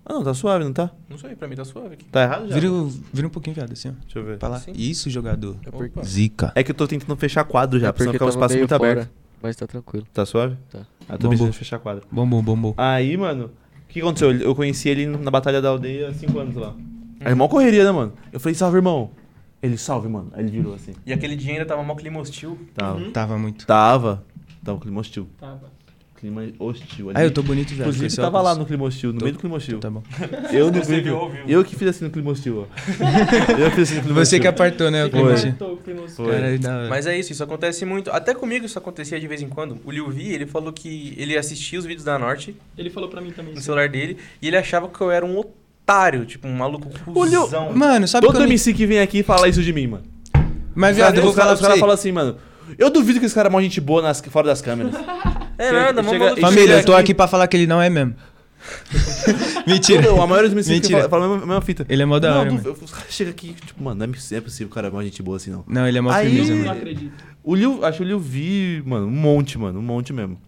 [0.10, 0.90] Ah, não, tá suave, não tá?
[1.07, 2.06] Não sei, pra mim tá suave aqui.
[2.06, 2.56] Tá errado já?
[2.56, 2.68] Vira,
[3.14, 3.91] vira um pouquinho, viado, assim, ó.
[3.91, 4.40] Deixa eu ver.
[4.40, 4.61] Pra lá.
[4.73, 5.56] Isso, jogador.
[5.72, 6.03] Opa.
[6.03, 6.52] Zica.
[6.56, 8.91] É que eu tô tentando fechar quadro já, É porque ficar um espaço muito fora,
[8.91, 9.11] aberto.
[9.40, 10.07] Mas tá tranquilo.
[10.11, 10.57] Tá suave?
[10.72, 10.80] Tá.
[11.07, 12.07] Ah, tô precisando fechar quadro.
[12.11, 12.73] Bom, bom, bom, bom.
[12.76, 13.52] Aí, mano,
[13.86, 14.31] o que aconteceu?
[14.31, 16.73] Eu conheci ele na Batalha da Aldeia há 5 anos lá.
[17.23, 18.14] Aí, mó correria, né, mano?
[18.34, 19.11] Eu falei, salve, irmão.
[19.61, 20.31] Ele, salve, mano.
[20.34, 20.94] Aí ele virou assim.
[21.06, 22.57] E aquele dia ainda tava mó clima hostil.
[22.73, 23.11] Tava.
[23.11, 23.68] Tava muito.
[23.68, 24.26] Tava.
[24.64, 25.27] Tava um clima hostil.
[25.38, 25.72] Tava.
[26.20, 27.10] Clima hostil.
[27.10, 27.18] Ali.
[27.18, 27.80] Ah, eu tô bonito, viado.
[27.82, 29.26] Inclusive, esse tava lá no clima hostil, no Tô.
[29.26, 29.80] meio do clima hostil.
[29.80, 30.04] Tá bom.
[30.52, 31.32] Eu no Você clima.
[31.48, 32.82] Eu que fiz assim no clima hostil, ó.
[33.58, 34.40] eu fiz assim no clima Você hostil.
[34.41, 35.06] que apartou, né?
[35.06, 35.34] O Foi.
[35.36, 35.56] clima.
[35.58, 36.32] Tô, primo, Foi.
[36.32, 36.90] Caralho, da hora.
[36.90, 38.12] Mas é isso, isso acontece muito.
[38.12, 39.78] Até comigo isso acontecia de vez em quando.
[39.86, 43.22] O Liu Vi, ele falou que ele assistia os vídeos da Norte Ele falou pra
[43.22, 43.54] mim também.
[43.54, 47.14] no celular dele e ele achava que eu era um otário, tipo um maluco O
[47.14, 47.72] cuzão.
[47.74, 48.46] Mano, sabe Todo que eu.
[48.48, 50.04] MC que vem aqui fala isso de mim, mano.
[50.76, 51.80] Mas, viado, eu vou os caras falar os caras você.
[51.80, 52.36] falam assim, mano.
[52.78, 54.94] Eu duvido que esse cara é mó gente boa nas, fora das câmeras.
[55.60, 56.41] É nada, Chega- maluco.
[56.41, 58.15] Família, eu tô aqui- pra falar que ele não é mesmo.
[59.68, 60.03] Mentira.
[60.03, 61.07] Todo- a maioria dos Mentira.
[61.10, 61.86] fala, fala a mesma, fita.
[61.90, 62.72] Ele é mó da não, hora.
[62.81, 65.38] Os caras chegam aqui, tipo, mano, não é possível, é cara, é mó gente boa
[65.38, 65.64] assim, não.
[65.68, 66.72] Não, ele é mó Aí- firmeza, Não mano.
[66.72, 67.11] acredito.
[67.44, 70.40] O Liu, acho que o Liu Vi, mano, um monte, mano, um monte mesmo.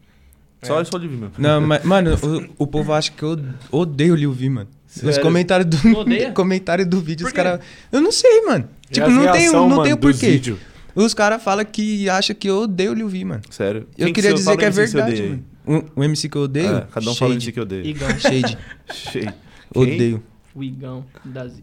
[0.61, 0.83] Só, É.
[0.83, 1.33] só o Liu Vi mesmo.
[1.37, 2.15] Não, mas, mano,
[2.57, 3.39] o, o povo acha que eu
[3.71, 4.67] odeio o Liu Vi, mano.
[4.87, 5.21] Os Sério?
[5.21, 5.77] comentários do,
[6.35, 7.59] comentário do vídeo, os caras.
[7.91, 8.67] Eu não sei, mano.
[8.89, 10.41] É Tipo, não tem, não tem o porquê.
[10.95, 13.41] Os caras falam que acham que eu odeio o Liu Vi, mano.
[13.49, 13.87] Sério.
[13.97, 15.45] Eu Quem queria você- dizer que é MC verdade, mano.
[15.95, 16.75] O, o MC que eu odeio?
[16.77, 17.33] É, cada um fala Shade.
[17.33, 17.85] MC que eu odeio.
[17.85, 18.09] Igão.
[18.19, 18.57] Shade.
[18.93, 19.33] Shade.
[19.75, 20.23] Odeio.
[20.53, 21.61] O Igão da Z.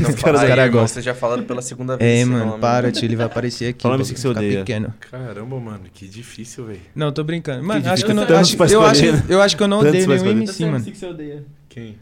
[0.00, 0.86] Não, caras- aí, cara gostam.
[0.86, 2.20] Você já falaram pela segunda vez.
[2.20, 2.60] É, mano, nome.
[2.60, 3.04] para, tio.
[3.04, 3.82] Ele vai aparecer aqui.
[3.82, 4.58] Fala pô, MC que você odeia.
[4.60, 4.94] pequeno.
[5.10, 6.80] Caramba, mano, que difícil, velho.
[6.94, 7.64] Não, tô brincando.
[7.64, 8.22] Mano, Que acho que eu não.
[8.22, 10.26] Acho, eu, acho, eu acho que eu não odeio nenhum.
[10.28, 10.84] MC, mano.
[10.84, 11.44] que você odeia.
[11.68, 11.96] Quem?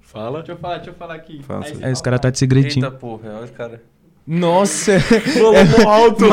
[0.00, 0.38] Fala.
[0.38, 1.42] Deixa eu falar, deixa eu falar aqui.
[1.42, 2.84] Fala, É, os caras tá de segredinho.
[2.86, 3.82] Eita porra, olha o cara.
[4.26, 4.98] Nossa!
[5.00, 5.54] Falou
[5.88, 6.24] alto.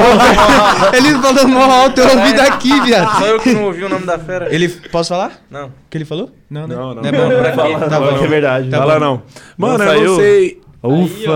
[0.97, 3.19] ele falou mó alto, eu ouvi daqui, viado.
[3.19, 4.53] Só eu que não ouvi o nome da fera.
[4.53, 4.67] Ele.
[4.67, 5.33] Posso falar?
[5.51, 5.67] Não.
[5.67, 6.31] O que ele falou?
[6.49, 6.75] Não, né?
[6.75, 7.03] Não, não.
[7.03, 7.29] é bom.
[7.29, 7.89] Pra quê?
[7.89, 8.23] Tá bom.
[8.23, 8.69] é verdade.
[8.69, 9.21] Tá Fala não.
[9.57, 10.09] Mano, Não eu saiu?
[10.11, 10.61] não sei.
[10.85, 11.31] Ufa.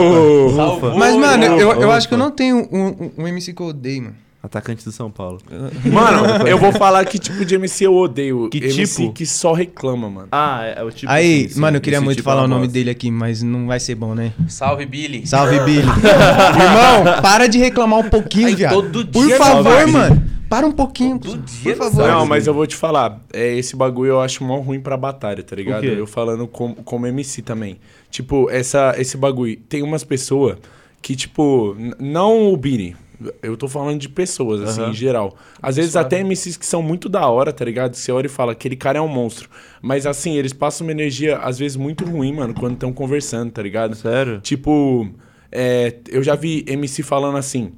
[0.00, 3.52] Ô, Salvou, Mas, mano, eu, eu acho que eu não tenho um, um- um MC
[3.52, 4.14] que eu odeio, mano.
[4.46, 5.40] Atacante do São Paulo.
[5.84, 8.48] Mano, eu vou falar que tipo de MC eu odeio.
[8.48, 9.12] Que MC tipo?
[9.12, 10.28] que só reclama, mano.
[10.32, 11.10] Ah, é, é o tipo.
[11.10, 11.60] Aí, sim, sim.
[11.60, 13.80] mano, eu queria muito tipo falar é o uma nome dele aqui, mas não vai
[13.80, 14.32] ser bom, né?
[14.48, 15.26] Salve, Billy.
[15.26, 15.82] Salve, Billy.
[15.86, 18.74] Irmão, para de reclamar um pouquinho, Ai, viado.
[18.74, 20.36] todo Por dia, favor, salve, mano.
[20.48, 21.18] Para um pouquinho.
[21.18, 22.06] Todo Por dia, favor.
[22.06, 23.20] Não, mas eu vou te falar.
[23.32, 25.80] É, esse bagulho eu acho mó ruim pra batalha, tá ligado?
[25.80, 25.94] quê?
[25.96, 27.78] Eu falando como, como MC também.
[28.10, 29.56] Tipo, essa, esse bagulho.
[29.68, 30.56] Tem umas pessoas
[31.02, 32.96] que, tipo, não o Bini.
[33.42, 34.90] Eu tô falando de pessoas, assim, Aham.
[34.90, 35.36] em geral.
[35.62, 37.94] Às vezes até MCs que são muito da hora, tá ligado?
[37.94, 39.48] Você olha e fala, aquele cara é um monstro.
[39.80, 43.62] Mas assim, eles passam uma energia, às vezes, muito ruim, mano, quando estão conversando, tá
[43.62, 43.94] ligado?
[43.94, 44.40] Sério?
[44.40, 45.08] Tipo,
[45.50, 47.72] é, eu já vi MC falando assim,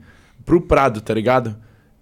[0.44, 1.56] pro Prado, tá ligado?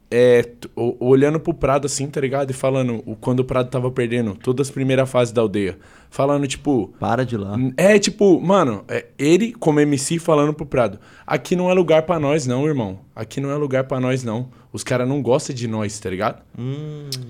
[0.09, 0.45] É,
[0.77, 2.51] olhando pro Prado assim, tá ligado?
[2.51, 5.79] E falando o, quando o Prado tava perdendo todas as primeiras fases da aldeia.
[6.09, 6.95] Falando, tipo.
[7.01, 7.57] Para de lá.
[7.77, 10.99] É, tipo, mano, é, ele como MC falando pro Prado.
[11.27, 13.01] Aqui não é lugar pra nós, não, irmão.
[13.15, 14.49] Aqui não é lugar pra nós, não.
[14.77, 16.43] Os caras não gostam de nós, tá ligado?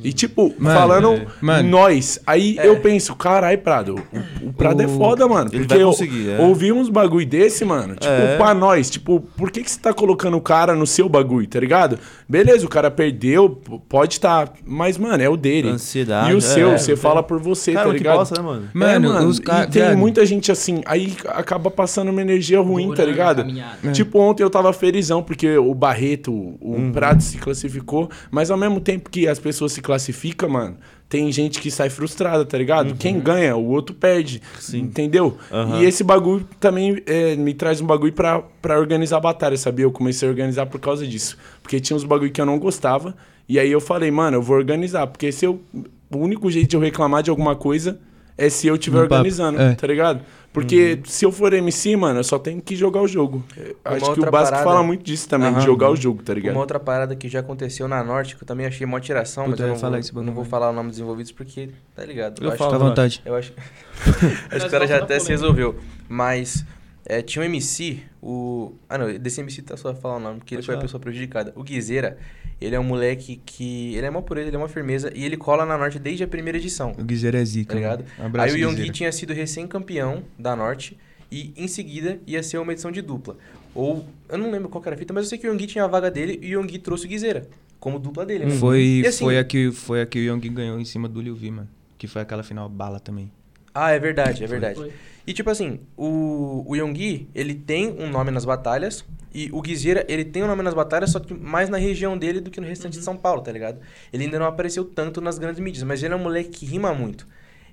[0.03, 1.27] E, tipo, Mano, falando é.
[1.41, 1.69] Mano.
[1.69, 2.19] nós.
[2.27, 3.95] Aí eu penso, carai, Prado,
[4.43, 5.49] o, o Prado é O- foda, mano.
[5.53, 6.39] ele Porque vai eu conseguir, é.
[6.41, 7.95] ouvi uns bagulho desse, mano.
[7.95, 8.37] Tipo, É.
[8.37, 8.91] pra nós.
[8.91, 12.01] Tipo, por que, que você tá colocando o cara no seu bagulho, tá ligado?
[12.29, 13.49] Beleza, o cara perdeu,
[13.89, 14.53] pode estar.
[14.67, 15.69] mas, mano, é o dele.
[15.69, 16.97] Ansiedade, E o é, seu, é, você é.
[16.97, 18.17] fala por você, Cara, tá que ligado?
[18.19, 18.69] bosta, né, mano?
[18.75, 23.05] Mano, É, mano, e tem muita gente assim, aí acaba passando uma energia ruim, tá
[23.05, 23.93] Durante a ligado?
[23.93, 26.93] Tipo, ontem eu tava felizão porque o Barreto, o Uhum.
[26.93, 30.77] Prado se classificou, mas ao mesmo tempo que as pessoas se classificam, mano,
[31.09, 32.95] tem gente que sai frustrada, tá ligado?
[32.97, 34.61] Quem ganha, o outro perde, Uhum.
[34.61, 34.79] Sim.
[34.81, 35.37] entendeu?
[35.53, 35.81] Aham.
[35.81, 39.85] E esse bagulho também é, me traz um bagulho pra, pra organizar a batalha, sabia?
[39.85, 43.17] Eu comecei a organizar por causa disso, porque tinha uns bagulho que eu não gostava,
[43.49, 45.61] e aí eu falei, mano, eu vou organizar, porque se eu...
[46.09, 47.99] O único jeito de eu reclamar de alguma coisa
[48.39, 49.75] é se eu estiver papo, organizando, é.
[49.75, 50.21] tá ligado?
[50.53, 53.45] Porque se eu for MC, mano, eu só tenho que jogar o jogo.
[53.55, 55.67] Eu Uma Acho que o Básico parada- fala muito disso também, de Aham.
[55.67, 56.55] jogar o jogo, tá ligado?
[56.55, 59.51] Uma outra parada que já aconteceu na Norte, que eu também achei mó tiração, Puta,
[59.51, 62.05] mas eu eu não, falar vou, não vou falar o nome dos envolvidos porque, tá
[62.07, 62.43] ligado?
[62.43, 62.71] Eu acho, falo.
[62.73, 63.23] Fica à vontade.
[63.23, 63.53] eu acho,
[64.51, 65.77] acho que o cara já até se resolveu.
[66.09, 66.65] Mas
[67.05, 68.73] é, tinha um MC, o...
[68.89, 70.99] Ah, não, desse MC tá só falar o nome, porque ele Pode foi a pessoa
[71.01, 71.53] prejudicada.
[71.55, 72.17] O Guizeira,
[72.61, 73.95] ele é um moleque que...
[73.95, 76.29] Ele é uma pureza, ele é uma firmeza, e ele cola na Norte desde a
[76.29, 76.93] primeira edição.
[76.99, 77.71] O Guizeira é zica.
[77.71, 78.05] Tá ligado?
[78.19, 78.27] mano.
[78.27, 78.93] Abraço, Aí o Yonggi Guizeira.
[78.93, 80.97] tinha sido recém-campeão da Norte
[81.31, 83.37] e em seguida ia ser uma edição de dupla.
[83.75, 85.85] Ou, eu não lembro qual era a fita, mas eu sei que o Yonggi tinha
[85.85, 87.47] a vaga dele e o Yonggi trouxe o Guizeira
[87.79, 88.47] como dupla dele.
[88.47, 88.51] né?
[88.53, 91.21] Foi, E assim- foi, a que, foi a que o Yonggi ganhou em cima do
[91.21, 91.69] Liu Vi, mano.
[91.99, 93.31] Que foi aquela final bala também.
[93.75, 94.77] Ah, é verdade, é verdade.
[94.79, 94.91] Foi.
[95.27, 99.05] E tipo assim, o, o Yonggi, ele tem um nome nas batalhas
[99.35, 102.41] e o Guizeira, ele tem um nome nas batalhas, só que mais na região dele
[102.41, 103.81] do que no restante de São Paulo, tá ligado?
[104.13, 106.95] Ele ainda não apareceu tanto nas grandes mídias, mas ele é um moleque que rima
[106.95, 107.27] muito.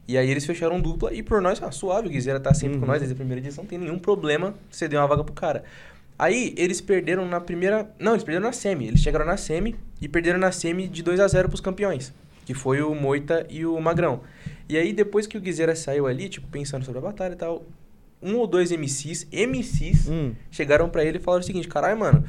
[0.08, 2.86] E aí eles fecharam dupla e por nós, ah, suave, o Guizeira tá sempre com
[2.86, 5.64] nós desde a primeira edição, não tem nenhum problema ceder uma vaga pro cara.
[6.18, 7.90] Aí eles perderam na primeira.
[7.98, 8.88] Não, eles perderam na semi.
[8.88, 12.14] Eles chegaram na semi e perderam na semi de 2 a 0 pros campeões.
[12.46, 14.22] Que foi o Moita e o Magrão.
[14.68, 17.64] E aí, depois que o Guizeira saiu ali, tipo, pensando sobre a batalha e tal,
[18.22, 20.34] um ou dois MCs, MCs, Hum.
[20.52, 22.24] chegaram pra ele e falaram o seguinte: caralho, mano,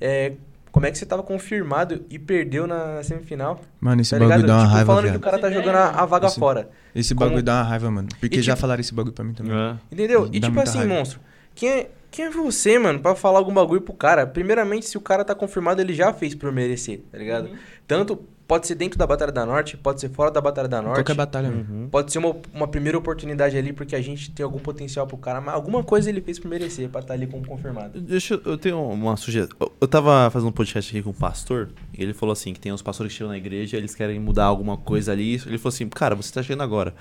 [0.00, 0.32] é,
[0.70, 3.60] como é que você tava confirmado e perdeu na semifinal?
[3.80, 4.46] Mano, esse tá bagulho ligado?
[4.46, 5.20] dá uma tipo, raiva, falando que viado.
[5.20, 6.70] o cara tá jogando a, a vaga Esse- fora.
[6.94, 8.08] Esse Como- bagulho dá uma raiva, mano.
[8.20, 9.56] Porque E já tipo- falaram esse bagulho pra mim também.
[9.56, 9.76] É.
[9.90, 10.28] Entendeu?
[10.28, 10.94] Dá E tipo assim, raiva.
[10.94, 11.20] monstro,
[11.54, 14.26] quem é, quem é você, mano, pra falar algum bagulho pro cara?
[14.26, 17.48] Primeiramente, se o cara tá confirmado, ele já fez por merecer, tá ligado?
[17.86, 20.96] Tanto pode ser dentro da Batalha da Norte, pode ser fora da Batalha da Norte.
[20.96, 21.66] Qualquer batalha, mano.
[21.70, 21.88] Uhum.
[21.90, 25.40] Pode ser uma, uma primeira oportunidade ali, porque a gente tem algum potencial pro cara,
[25.40, 28.00] mas alguma coisa ele fez por merecer pra estar ali como confirmado.
[28.00, 29.56] Deixa eu, eu tenho uma sugestão.
[29.60, 32.58] Eu- Eu tava fazendo um podcast aqui com um pastor, e ele falou assim: que
[32.58, 35.34] tem uns pastores que chegam na igreja, eles querem mudar alguma coisa ali.
[35.34, 36.94] Ele falou assim: cara, você tá chegando agora.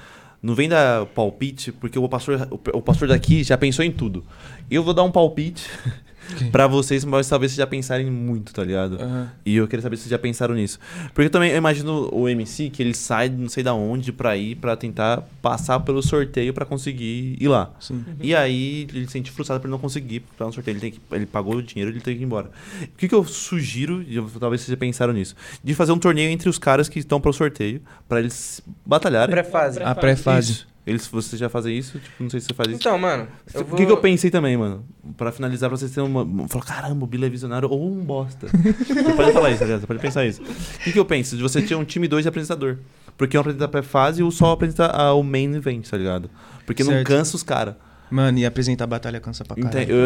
[0.44, 4.24] Não vem dar palpite, porque o pastor, o, o pastor daqui já pensou em tudo.
[4.70, 5.68] Eu vou dar um palpite
[6.52, 9.02] pra vocês, mas talvez vocês já pensarem muito, tá ligado?
[9.02, 9.32] Aham.
[9.46, 10.80] E eu queria saber se vocês já pensaram nisso.
[11.14, 14.36] Porque eu também eu imagino o MC que ele sai não sei da onde pra
[14.38, 17.72] ir pra tentar passar pelo sorteio pra conseguir ir lá.
[17.80, 18.04] Sim.
[18.22, 20.74] E aí ele se sente frustrado por não conseguir pra no sorteio.
[20.76, 22.50] Ele, tem que, ele pagou o dinheiro, ele tem que ir embora.
[22.84, 26.00] O que, que eu sugiro, e eu- talvez vocês já pensaram nisso, de fazer um
[26.00, 29.32] torneio entre os caras que estão pro sorteio, pra eles batalharem.
[29.34, 29.82] Pré-fase.
[29.84, 30.66] A pré-fase.
[30.88, 32.00] Eles, você já fazem isso?
[32.00, 32.80] Tipo, não sei se você faz isso.
[32.80, 33.28] Então, mano.
[33.54, 34.86] O vou- que, que eu pensei também, mano?
[35.18, 36.48] Pra finalizar, pra vocês terem uma.
[36.48, 38.48] Falar, caramba, o Bila é visionário ou um bosta.
[38.88, 40.42] você pode falar isso, aliás, você pode pensar isso.
[40.42, 41.36] O que, que eu penso?
[41.36, 42.78] De você ter um time 2 de apresentador.
[43.18, 46.30] Porque um apresenta pré-fase e o só apresenta ah, o main event, tá ligado?
[46.66, 47.08] Porque não Certo.
[47.08, 47.76] cansa os caras.
[48.10, 49.82] Mano, e apresentar a batalha cansa pra caralho.
[49.82, 49.98] Ente- Eu,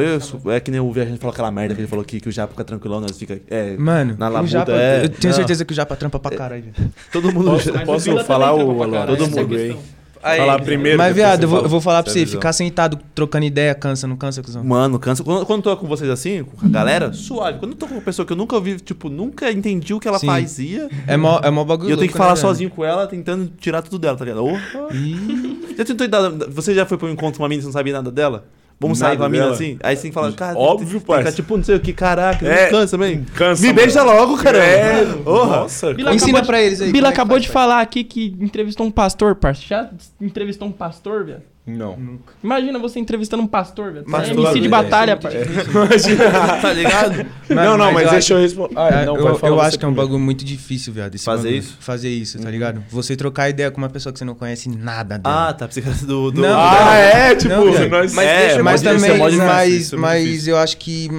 [0.45, 2.31] eu é que nem o Viajante falou aquela merda que ele falou aqui, que o
[2.31, 3.39] Japa fica tranquilão, nós fica.
[3.47, 5.03] É, Mano, na labuta, Japa, é.
[5.05, 5.37] eu tenho Não.
[5.37, 6.63] certeza que o Japa trampa pra caralho.
[6.75, 6.91] velho.
[7.11, 7.51] todo mundo.
[7.51, 9.77] Posso, posso falar o Todo é a mundo aí.
[10.23, 10.97] Aí, Falar primeiro.
[10.97, 12.39] Mas, viado, eu vou, eu vou falar pra você, visão.
[12.39, 14.63] ficar sentado trocando ideia cansa, não cansa, cuzão?
[14.63, 15.23] Mano, cansa.
[15.23, 17.59] Quando, quando eu tô com vocês assim, com a galera, suave.
[17.59, 20.07] Quando eu tô com uma pessoa que eu nunca ouvi, tipo, nunca entendi o que
[20.07, 20.27] ela Sim.
[20.27, 20.89] fazia.
[21.07, 23.07] É mó, é mó bagulho E eu tenho que louco, falar né, sozinho com ela,
[23.07, 24.45] tentando tirar tudo dela, tá ligado?
[24.45, 24.57] Ô,
[25.77, 27.73] Já tentou dar, Você já foi pra um encontro com uma mina e você não
[27.73, 28.45] sabia nada dela?
[28.81, 29.77] Vamos sair com a mina assim?
[29.83, 31.31] Aí você tem que falar, cara, Óbvio, tem que parça.
[31.33, 33.23] tipo, não sei o que, caraca, É, cansa também.
[33.35, 33.79] Cansa, Me mano.
[33.79, 34.65] beija logo, caramba.
[34.65, 35.93] É, nossa.
[35.93, 37.53] Bila Ensina acabou de- pra eles aí, Bila é acabou faz, de pai?
[37.53, 39.61] falar aqui que entrevistou um pastor, parça.
[39.67, 39.87] Já
[40.19, 41.43] entrevistou um pastor, velho?
[41.65, 42.19] Não.
[42.43, 44.05] Imagina você entrevistando um pastor, velho.
[44.07, 45.37] É Pastor, MC de é, batalha, é, parça.
[46.59, 47.25] tá ligado?
[47.49, 48.73] não, não, mas, eu deixa eu responder.
[48.75, 51.17] Ah, É, não, eu eu acho que é um bagulho muito difícil, viado.
[51.19, 51.59] Fazer bagulho.
[51.59, 51.77] isso?
[51.79, 52.83] Fazer isso, tá ligado?
[52.89, 55.49] Você trocar ideia com uma pessoa que você não conhece nada dela.
[55.49, 55.69] Ah, tá.
[55.75, 56.31] Era do.
[56.31, 58.13] do Não, Ah, é, tipo, Não, nós...
[58.13, 61.09] Mas é, mas é também, mas, é mas eu acho que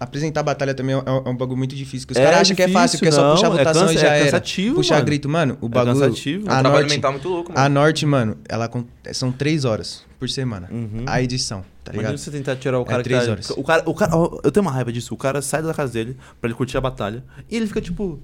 [0.00, 2.06] apresentar batalha também é, é um bagulho muito difícil.
[2.06, 3.94] Que os É caras acham que é fácil, que é só puxar é votação cansa-
[3.94, 4.24] e já é era.
[4.26, 5.06] cansativo, Puxar mano.
[5.06, 5.58] grito, mano.
[5.60, 5.94] O É bagulho.
[6.00, 6.44] cansativo.
[6.46, 7.74] um A trabalho norte, mental muito louco, a mano.
[7.74, 10.68] norte, mano, ela con- são três horas por semana.
[10.70, 11.04] Uhum.
[11.06, 12.18] A edição, tá Imagina ligado?
[12.18, 13.50] você tentar tirar o É cara que três tá- horas.
[13.50, 14.12] O cara, o cara,
[14.44, 15.12] eu tenho uma raiva disso.
[15.14, 18.18] O cara sai da casa dele pra ele curtir a batalha e ele fica tipo.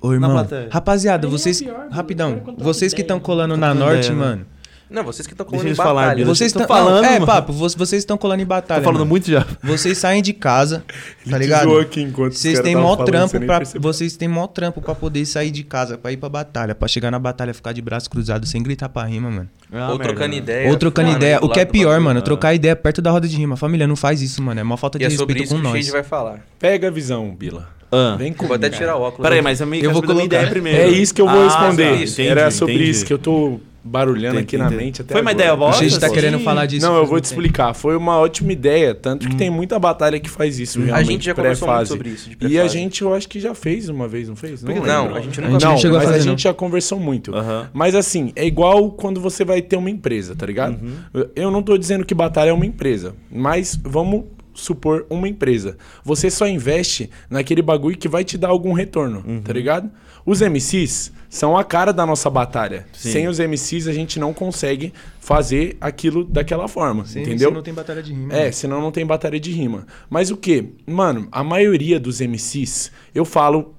[0.00, 0.68] Ô, irmão, plateia.
[0.70, 1.62] rapaziada, Nem é vocês.
[1.62, 4.18] pior, rapidão, vocês que estão colando na norte, ideia, né?
[4.18, 4.46] mano.
[4.90, 6.24] Não, vocês que estão Deixa colando em falar, batalha.
[6.26, 7.26] Vocês estão falando, É, mano.
[7.26, 8.80] papo, vo- vocês estão colando em batalha.
[8.80, 9.10] Tô falando mano.
[9.10, 9.44] muito já.
[9.62, 10.84] Vocês saem de casa,
[11.28, 11.78] tá ligado?
[11.78, 13.80] aqui enquanto Vocês têm mó trampo percebeu.
[13.92, 17.10] Vocês têm mó trampo pra poder sair de casa, pra ir pra batalha, pra chegar
[17.10, 19.48] na batalha, ficar de braço cruzado sem gritar pra rima, mano.
[19.90, 20.68] Ou trocando ideia.
[20.70, 21.40] Ou trocando mano, ideia.
[21.40, 22.04] do O que é pior, bagulho.
[22.04, 23.56] mano, trocar ideia perto da roda de rima.
[23.56, 24.60] Família, não faz isso, mano.
[24.60, 25.78] É mó falta de E é sobre respeito isso com que o nós.
[25.86, 26.40] Shade vai falar.
[26.58, 27.68] Pega a visão, Bila.
[27.90, 28.16] Ah.
[28.18, 28.76] Vem Vou até comigo.
[28.76, 29.22] tirar o óculos.
[29.22, 30.78] Peraí, mas a minha Eu vou colocar- ideia primeiro.
[30.78, 31.94] É isso que eu vou Ah, responder.
[32.02, 32.90] isso, Era sobre entendi.
[32.90, 35.42] isso que eu tô barulhando Entendi, aqui na mente até Foi uma agora.
[35.44, 35.84] ideia O bosta?
[35.84, 36.14] Xande tá Sim.
[36.14, 36.86] querendo falar disso.
[36.86, 37.74] Não, eu vou te explicar.
[37.74, 41.24] Foi uma ótima ideia, tanto que tem muita batalha que faz isso, A realmente, gente
[41.26, 42.30] já conversou muito sobre isso.
[42.30, 44.62] de E a gente, eu acho que já fez uma vez, não fez?
[44.62, 45.16] Não, lembro.
[45.16, 46.98] a gente A nunca gente Não, não chegou a mas a fazer, gente já conversou
[46.98, 47.32] muito.
[47.72, 50.78] Mas assim, é igual quando você vai ter uma empresa, tá ligado?
[50.82, 51.24] Uhum.
[51.36, 54.24] Eu não tô dizendo que batalha é uma empresa, mas vamos
[54.54, 55.76] supor uma empresa.
[56.04, 59.42] Você só investe naquele bagulho que vai te dar algum retorno, Uhum.
[59.42, 59.90] tá ligado?
[60.26, 62.86] Os MCs são a cara da nossa batalha.
[62.92, 63.10] Sim.
[63.10, 67.48] Sem os MCs a gente não consegue fazer aquilo daquela forma, Sem- entendeu?
[67.48, 68.32] sem não tem batalha de rima.
[68.34, 69.86] É, senão não tem batalha de rima.
[70.08, 70.64] Mas o que?
[70.86, 73.74] Mano, a maioria dos MCs, eu falo,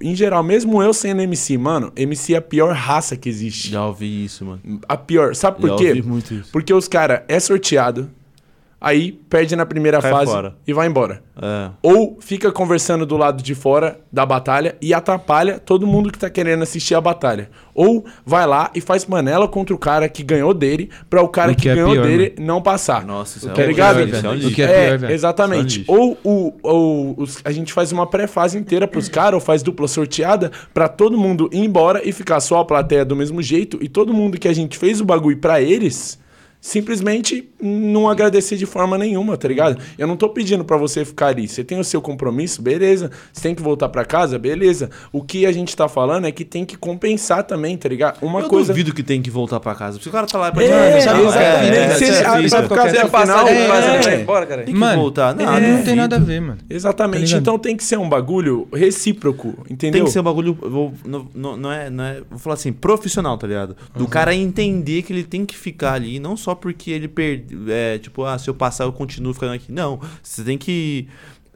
[0.00, 3.70] em geral, mesmo eu sendo MC, mano, MC é a pior raça que existe.
[3.70, 4.60] Já ouvi isso, mano.
[4.88, 5.34] A pior.
[5.34, 5.88] Sabe Já por quê?
[5.88, 6.50] ouvi muito isso.
[6.52, 8.10] Porque os caras é sorteado,
[8.80, 10.54] aí perde na primeira Cai fase fora.
[10.66, 11.22] e vai embora.
[11.42, 11.70] É.
[11.82, 16.28] Ou fica conversando do lado de fora da batalha e atrapalha todo mundo que tá
[16.30, 17.50] querendo assistir a batalha.
[17.74, 21.52] Ou vai lá e faz manela contra o cara que ganhou dele, pra o cara
[21.52, 23.04] O que, que é ganhou pior, dele não passar.
[23.06, 24.00] Nossa, isso Tá é ligado?
[24.00, 24.16] isso
[24.48, 25.12] é que é pior, velho.
[25.14, 25.78] exatamente.
[25.80, 25.92] Lixo.
[25.92, 29.88] Ou, o, ou os- a gente faz uma pré-fase inteira pros caras, ou faz dupla
[29.88, 33.88] sorteada, pra todo mundo ir embora e ficar só a plateia do mesmo jeito, e
[33.88, 36.18] todo mundo que a gente fez o bagulho pra eles.
[36.60, 39.80] Simplesmente não agradecer de forma nenhuma, tá ligado?
[39.98, 41.48] Eu não tô pedindo pra você ficar ali.
[41.48, 43.10] Você tem o seu compromisso, beleza.
[43.32, 44.90] Você tem que voltar pra casa, beleza.
[45.12, 48.18] O que a gente tá falando é que tem que compensar também, tá ligado?
[48.22, 48.68] Uma eu coisa.
[48.72, 49.98] duvido que tem que voltar pra casa.
[49.98, 51.76] Se o cara tá lá pra É, sabe, exatamente.
[51.76, 53.48] é, Se é, ele- é, ah, é, vai é, ficar é, final.
[53.48, 54.20] é, é.
[54.20, 54.62] embora, cara.
[54.62, 55.34] Tem que Mano, voltar.
[55.34, 56.58] Não, é, não tem nada a ver, mano.
[56.68, 57.32] Exatamente.
[57.32, 59.92] Tá então tem que ser um bagulho recíproco, entendeu?
[60.00, 60.56] Tem que ser um bagulho.
[60.62, 62.20] eu Vou, não, não, não é, não é.
[62.30, 63.76] Vou falar assim, profissional, tá ligado?
[63.96, 67.56] Do cara entender que ele tem que ficar ali, não só porque ele perde.
[67.70, 69.70] É, tipo, ah, se eu passar, eu continuo ficando aqui.
[69.72, 70.00] Não.
[70.22, 71.08] Você tem que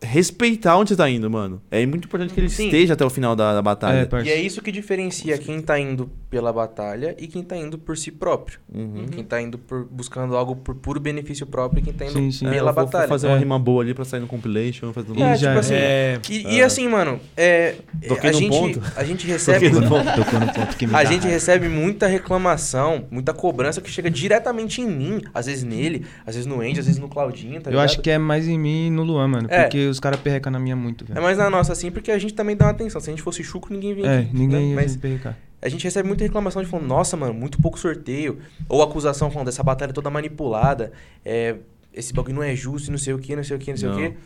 [0.04, 1.60] respeitar onde você tá indo, mano.
[1.70, 2.66] É muito importante que ele Sim.
[2.66, 4.08] esteja até o final da, da batalha.
[4.12, 4.22] É.
[4.24, 7.96] E é isso que diferencia quem tá indo pela batalha e quem tá indo por
[7.96, 8.58] si próprio.
[8.72, 9.06] Uhum.
[9.10, 12.30] Quem tá indo por, buscando algo por puro benefício próprio e quem tá indo Sim,
[12.30, 12.46] sim.
[12.46, 13.08] É, pela eu vou batalha.
[13.08, 13.38] fazer uma É.
[13.38, 14.92] rima boa ali pra sair no compilation.
[14.92, 15.16] Fazer um...
[15.18, 17.76] E É, tipo assim, É, E, e assim, mano, é,
[18.06, 18.82] Toquei a, no gente, ponto.
[18.96, 19.70] a gente recebe.
[19.70, 20.04] Toquei no ponto.
[20.16, 24.10] Tocou no ponto que me A dá gente recebe muita reclamação, muita cobrança que chega
[24.10, 25.20] diretamente em mim.
[25.32, 27.84] Às vezes nele, às vezes no Andy, às vezes no Claudinho, tá Eu ligado?
[27.84, 29.48] acho que é mais em mim e no Luan, mano.
[29.50, 29.62] É.
[29.62, 31.22] Porque os caras perrecam na minha muito, É velho.
[31.22, 33.00] mais na nossa, assim, porque a gente também dá uma atenção.
[33.00, 34.68] Se a gente fosse chuco, ninguém vinha É, aqui, ninguém né?
[34.70, 35.36] ia Mas perrecar.
[35.62, 38.38] a gente recebe muita reclamação de falando, nossa, mano, muito pouco sorteio.
[38.68, 40.92] Ou acusação falando dessa batalha toda manipulada.
[41.24, 41.56] É,
[41.92, 43.76] esse bagulho não é justo, e não sei o que, não sei o que, não
[43.78, 43.98] sei o Não.
[43.98, 44.16] que.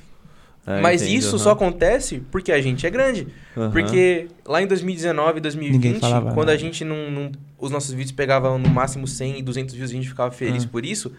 [0.67, 1.39] É, Mas entendo, isso aham.
[1.39, 3.27] só acontece porque a gente é grande.
[3.57, 3.71] Aham.
[3.71, 8.13] Porque lá em 2019, 2020, Ninguém falava quando a gente não, não- Os nossos vídeos
[8.13, 11.13] pegavam no máximo 100 e 200 views e a gente ficava feliz por isso,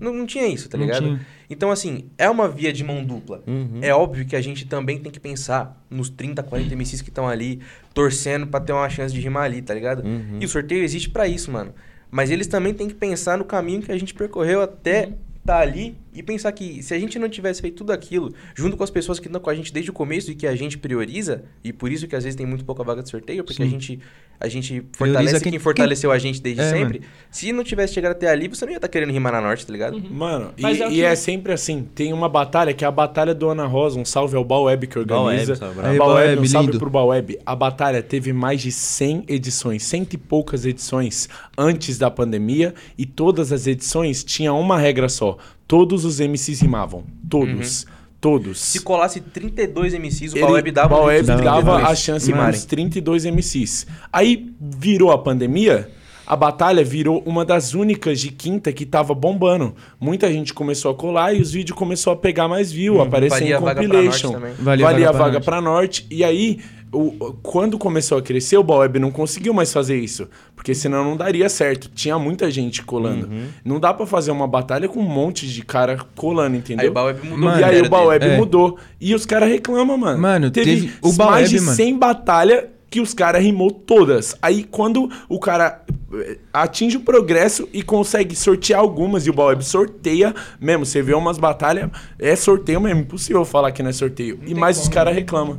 [0.00, 1.02] não, não tinha isso, tá Não ligado?
[1.04, 1.26] tinha.
[1.48, 3.42] Então, assim, é uma via de mão dupla.
[3.46, 3.78] Uhum.
[3.80, 7.28] É óbvio que a gente também tem que pensar nos 30, 40 MCs que estão
[7.28, 7.60] ali,
[7.92, 10.04] torcendo pra ter uma chance de rimar ali, tá ligado?
[10.04, 10.38] Uhum.
[10.40, 11.72] E o sorteio existe pra isso, mano.
[12.10, 15.10] Mas eles também têm que pensar no caminho que a gente percorreu até
[15.44, 18.84] tá ali e pensar que se a gente não tivesse feito tudo aquilo, junto com
[18.84, 21.44] as pessoas que estão com a gente desde o começo e que a gente prioriza,
[21.62, 23.98] e por isso que às vezes tem muito pouca vaga de sorteio, porque a gente,
[24.40, 27.00] a gente fortalece quem- quem, fortaleceu a gente desde É, sempre.
[27.30, 29.72] Se não tivesse chegado até ali, você não ia estar querendo rimar na norte, tá
[29.72, 30.00] ligado?
[30.10, 31.86] Mano, e, é e é sempre assim.
[31.94, 33.98] Tem uma batalha que é a Batalha do Ana Rosa.
[33.98, 35.54] Um salve ao Baweb que organiza.
[35.98, 37.38] Baweb, um salve pro Baweb.
[37.44, 41.28] A batalha teve mais de 100 edições, cento e poucas edições
[41.58, 42.74] antes da pandemia.
[42.96, 45.36] E todas as edições tinham uma regra só.
[45.66, 47.04] Todos os MCs rimavam.
[47.28, 47.86] Todos.
[48.20, 48.58] Todos.
[48.58, 53.86] Se colasse 32 MCs, o Baweb dava Baweb dava a chance para os 32 MCs.
[54.10, 55.90] Aí virou a pandemia,
[56.26, 59.74] a batalha virou uma das únicas de quinta que tava bombando.
[60.00, 63.50] Muita gente começou a colar e os vídeos começou a pegar mais view, aparecer Valia
[63.50, 64.32] em a vaga pra compilation.
[64.32, 64.62] Norte.
[64.62, 66.06] Valia, Valia a a vaga vaga pra pra norte.
[66.10, 66.60] E aí,
[66.96, 70.28] o- quando começou a crescer, o Baweb não conseguiu mais fazer isso.
[70.54, 71.90] Porque senão não daria certo.
[71.94, 73.26] Tinha muita gente colando.
[73.26, 73.46] Uhum.
[73.64, 76.84] Não dá pra fazer uma batalha com um monte de cara colando, entendeu?
[76.84, 78.34] Aí o Baweb mudou Mano, e aí o Baweb dele.
[78.34, 78.38] É.
[78.38, 78.78] mudou.
[79.00, 80.18] E os caras reclamam, mano.
[80.20, 81.76] Mano, teve, teve o mais de mano.
[81.76, 84.36] 100 batalhas que os caras rimou todas.
[84.40, 85.82] Aí quando o cara
[86.14, 91.12] eh, atinge o progresso e consegue sortear algumas, e o Baweb sorteia mesmo, você vê
[91.12, 91.90] umas batalhas,
[92.20, 94.38] é sorteio mesmo, impossível falar que não é sorteio.
[94.46, 95.58] e mais os caras reclamam.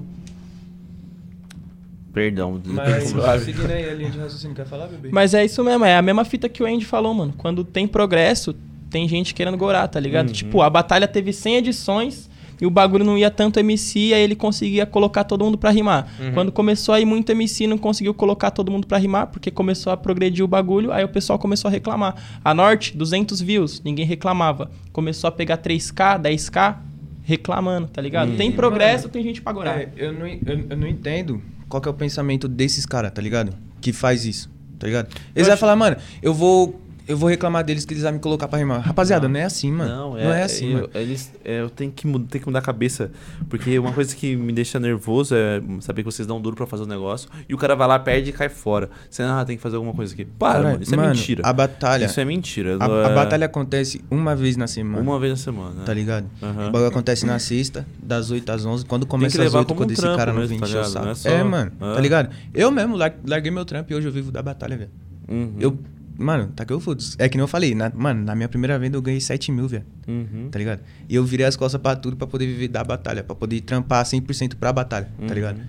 [2.16, 2.62] Perdão.
[2.66, 3.12] Mas,
[3.44, 5.10] seguindo aí a linha de raciocínio, quer falar, bebê?
[5.12, 7.34] Mas é isso mesmo, é a mesma fita que o Andy falou, mano.
[7.38, 8.56] Quando tem progresso,
[8.90, 10.32] tem gente querendo gorar, tá ligado?
[10.32, 12.30] Tipo, a batalha teve 100 edições
[12.62, 16.08] e o bagulho não ia tanto MC, aí ele conseguia colocar todo mundo pra rimar.
[16.34, 19.92] Quando começou a ir muito MC, não conseguiu colocar todo mundo pra rimar, porque começou
[19.92, 22.16] a progredir o bagulho, aí o pessoal começou a reclamar.
[22.46, 24.72] A Norte, 200 views, ninguém reclamava.
[24.94, 26.78] Começou a pegar 3K, 10K,
[27.24, 28.38] reclamando, tá ligado?
[28.38, 29.82] Tem progresso, tem gente pra gorar.
[29.82, 31.42] É, eu, não, eu, eu não entendo
[31.76, 33.54] qual que é o pensamento desses caras, tá ligado?
[33.82, 34.50] Que faz isso,
[34.80, 35.10] tá ligado?
[35.36, 36.80] Eles vão falar, mano, eu vou.
[37.08, 38.82] Eu vou reclamar deles que eles vão me colocar pra rimar.
[38.82, 39.90] Rapaziada, não, é assim, mano.
[39.90, 40.90] Não, Não é, assim, eu, mano.
[40.96, 43.12] Eles, é, eu tenho que, mudar, tenho que mudar a cabeça.
[43.50, 46.84] Porque uma coisa que me deixa nervoso é saber que vocês dão duro pra fazer
[46.84, 48.90] o negócio e o cara vai lá, perde e cai fora.
[49.10, 50.26] Você, ah, tem que fazer alguma coisa aqui.
[50.26, 51.42] Para, Caralho, mano, isso mano, é mentira.
[51.46, 52.06] A batalha.
[52.06, 52.76] Isso é mentira.
[52.80, 55.02] A, não a é- batalha acontece uma vez na semana.
[55.02, 55.84] Uma vez na semana.
[55.86, 56.26] Tá ligado?
[56.42, 56.70] Aham.
[56.70, 58.86] O bagulho acontece na sexta, das 8 às 11.
[58.86, 60.86] Quando começa às levar 8, como quando um esse cara não vem tá encher o
[60.86, 61.06] saco.
[61.06, 61.72] Não é só- É, mano.
[61.80, 61.94] É.
[61.94, 62.30] Tá ligado?
[62.54, 64.90] Eu mesmo lar- larguei meu trampo e hoje eu vivo da batalha, velho.
[65.28, 65.54] Uhum.
[65.60, 65.78] Eu.
[66.18, 68.78] Mano, tá que eu foda É que nem eu falei, na- mano, na minha primeira
[68.80, 69.84] venda eu ganhei 7 mil, velho.
[70.08, 70.50] Uhum.
[70.50, 70.82] Tá ligado?
[71.10, 74.06] E eu virei as costas pra tudo pra poder viver da batalha, pra poder trampar
[74.06, 75.60] 100% pra batalha, tá ligado?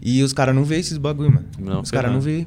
[0.00, 1.46] E os caras não vê esses bagulho, mano.
[1.58, 1.64] Uhum.
[1.66, 2.46] Não, os caras não vê.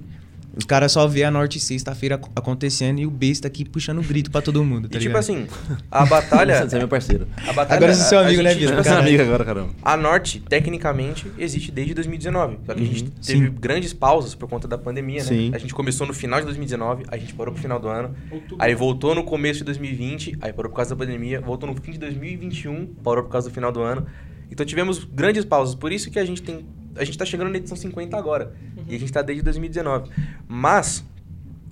[0.57, 4.31] Os caras só vê a norte sexta-feira ac- acontecendo e o besta aqui puxando grito
[4.31, 5.19] pra todo mundo, tá E tipo ligado?
[5.19, 5.45] assim,
[5.91, 6.57] a batalha.
[6.67, 7.27] Você é meu parceiro.
[7.47, 8.67] a batalha Agora você é seu amigo, né, Vila?
[8.71, 9.69] tipo assim, Nossa amiga agora, caramba.
[9.83, 12.57] A Norte, tecnicamente, existe desde 2019.
[12.65, 13.09] Só que a gente Uhum.
[13.23, 13.51] teve Sim.
[13.59, 15.25] grandes pausas por conta da pandemia, né?
[15.27, 15.51] Sim.
[15.53, 18.15] A gente começou no final de 2019, a gente parou pro final do ano.
[18.57, 21.39] Aí voltou no começo de 2020, aí parou por causa da pandemia.
[21.39, 24.05] Voltou no fim de 2021, parou por causa do final do ano.
[24.49, 25.75] Então tivemos grandes pausas.
[25.75, 26.65] Por isso que a gente tem.
[26.97, 28.53] A gente tá chegando na edição 50 agora.
[28.87, 30.09] E a gente tá desde 2019.
[30.47, 31.03] Mas,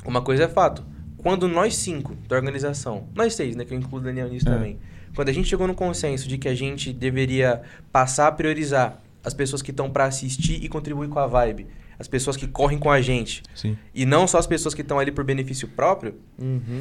[0.05, 0.83] uma coisa é fato.
[1.17, 3.65] Quando nós cinco da organização, nós seis, né?
[3.65, 4.51] Que eu incluo o Daniel nisso É.
[4.53, 4.77] também.
[5.15, 7.61] Quando a gente chegou no consenso de que a gente deveria
[7.91, 11.65] passar a priorizar as pessoas que estão pra assistir e contribuir com a vibe,
[11.99, 13.77] as pessoas que correm com a gente, Sim.
[13.93, 16.15] e não só as pessoas que estão ali por benefício próprio,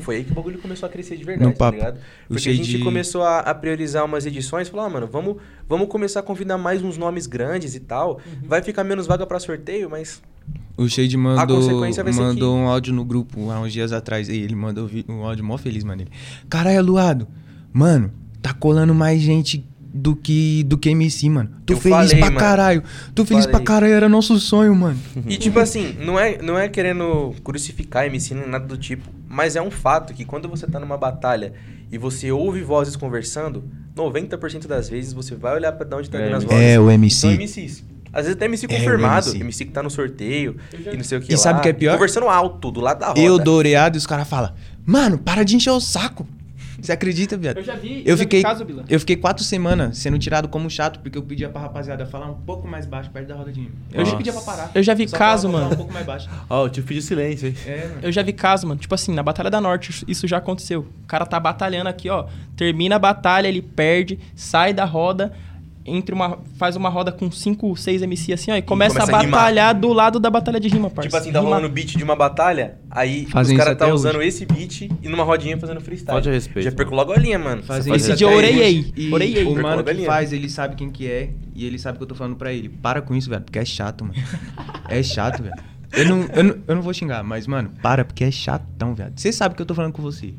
[0.02, 1.76] foi aí que o bagulho começou a crescer de verdade, No tá papo.
[1.78, 2.00] ligado?
[2.28, 5.36] Porque a gente começou a, a priorizar umas edições, falou, ah, mano, vamos,
[5.68, 8.20] vamos começar a convidar mais uns nomes grandes e tal.
[8.44, 10.20] Vai ficar menos vaga pra sorteio, mas
[10.76, 14.28] O Shade mandou, consequência vai ser mandou um áudio no grupo há uns dias atrás.
[14.28, 16.02] E ele mandou um áudio mó feliz, mano.
[16.02, 16.10] Ele,
[16.50, 17.28] Caralho, Luado,
[17.72, 18.10] mano,
[18.42, 19.64] tá colando mais gente
[19.96, 21.50] do que, do que MC, mano.
[21.64, 22.38] Tô Eu feliz falei, pra mano.
[22.40, 22.82] caralho.
[23.14, 23.56] Tô feliz Falei.
[23.60, 24.98] pra caralho, era nosso sonho, mano.
[25.28, 29.54] E tipo assim, não é, não é querendo crucificar MC nem nada do tipo, mas
[29.54, 31.52] é um fato que quando você tá numa batalha
[31.92, 33.62] e você ouve vozes conversando,
[33.96, 36.58] 90% das vezes você vai olhar pra de onde tá vindo as vozes.
[36.60, 37.28] É, o São MC.
[37.36, 37.84] MCs.
[38.12, 39.40] Às vezes até MC É, o confirmado, MC.
[39.40, 39.64] MC.
[39.66, 40.56] que tá no sorteio
[40.92, 41.40] e não sei o que E lá.
[41.40, 41.92] sabe o que é pior?
[41.94, 43.20] Conversando alto, do lado da roda.
[43.20, 44.52] Eu doureado e os caras falam,
[44.84, 46.26] mano, para de encher o saco.
[46.84, 47.56] Você acredita, viado?
[47.56, 48.84] Eu já vi, Eu já vi fiquei, caso, Bila.
[48.90, 52.34] eu fiquei quatro semanas sendo tirado como chato porque eu pedia pra rapaziada falar um
[52.34, 53.70] pouco mais baixo perto da roda de mim.
[53.90, 54.10] Eu Nossa.
[54.10, 54.70] já pedia pra parar.
[54.74, 55.72] Eu já vi Só caso, mano.
[55.72, 56.28] Um pouco mais baixo.
[56.50, 57.54] Ó, eu tive silêncio, hein?
[57.66, 58.00] É, mano.
[58.02, 58.78] Eu já vi caso, mano.
[58.78, 60.80] Tipo assim, na Batalha da Norte, isso já aconteceu.
[61.02, 62.26] O cara tá batalhando aqui, ó.
[62.54, 65.32] Termina a batalha, ele perde, sai da roda.
[65.86, 69.20] Entre uma, faz uma roda com 5, 6 MC assim, ó, e começa, começa a
[69.20, 71.08] a batalhar do lado da batalha de rima, parça.
[71.08, 74.16] Tipo assim, tá Rima- rolando beat de uma batalha, aí Fazem os caras tá usando
[74.16, 74.28] hoje.
[74.28, 76.06] esse beat e numa rodinha fazendo freestyle.
[76.14, 76.76] Falta de respeito, Já mano.
[76.78, 77.62] perco logo a linha, mano.
[77.62, 78.78] Fazem Você isso faz Esse de até orelhei.
[78.80, 78.92] hoje.
[78.96, 79.44] E Orelhei.
[79.44, 82.08] o mano a que faz, ele sabe quem que é e ele sabe que eu
[82.08, 82.68] tô falando pra ele.
[82.70, 84.14] Para com isso, velho, porque é chato, mano.
[84.88, 85.54] É chato, velho.
[85.92, 89.12] Eu não, eu, não, eu não vou xingar, mas, mano, para, porque é chatão, velho.
[89.14, 90.34] Você sabe que eu tô falando com você.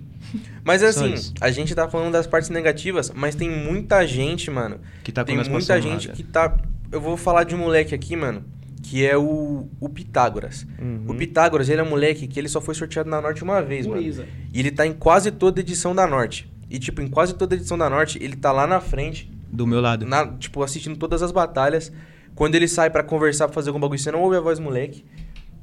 [0.64, 4.80] Mas assim, a gente tá falando das partes negativas, mas tem muita gente, mano.
[5.04, 6.58] Que tá com tem muita gente que tá.
[6.92, 8.44] Eu vou falar de um moleque aqui, mano,
[8.84, 10.66] que é o, o Pitágoras.
[11.08, 13.86] O Pitágoras, ele é um moleque que ele só foi sorteado na Norte uma vez,
[13.86, 14.00] mano.
[14.02, 14.26] Pureza.
[14.54, 16.50] E ele tá em quase toda edição da Norte.
[16.70, 19.82] E, tipo, em quase toda edição da Norte, ele tá lá na frente, Do meu
[19.82, 20.06] lado.
[20.06, 21.92] na- tipo, assistindo todas as batalhas.
[22.34, 24.64] Quando ele sai pra conversar, pra fazer algum bagulho, você não ouve a voz do
[24.64, 25.06] moleque,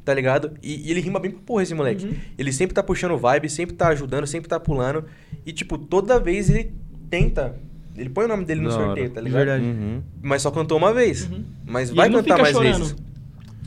[0.05, 0.53] tá ligado?
[0.63, 2.07] E, e ele rima bem pra porra, esse moleque.
[2.07, 2.15] Uhum.
[2.39, 5.05] Ele sempre tá puxando vibe, sempre tá ajudando, sempre tá pulando.
[5.47, 6.73] E, tipo, toda vez ele
[7.11, 7.57] tenta.
[7.97, 8.87] Ele põe o nome dele no Da hora.
[8.87, 9.39] sorteio, tá De ligado?
[9.47, 9.65] verdade.
[9.65, 10.03] Uhum.
[10.23, 11.29] Mas só cantou uma vez.
[11.67, 12.79] Mas E vai ele não cantar fica mais chorando.
[12.79, 12.97] vezes.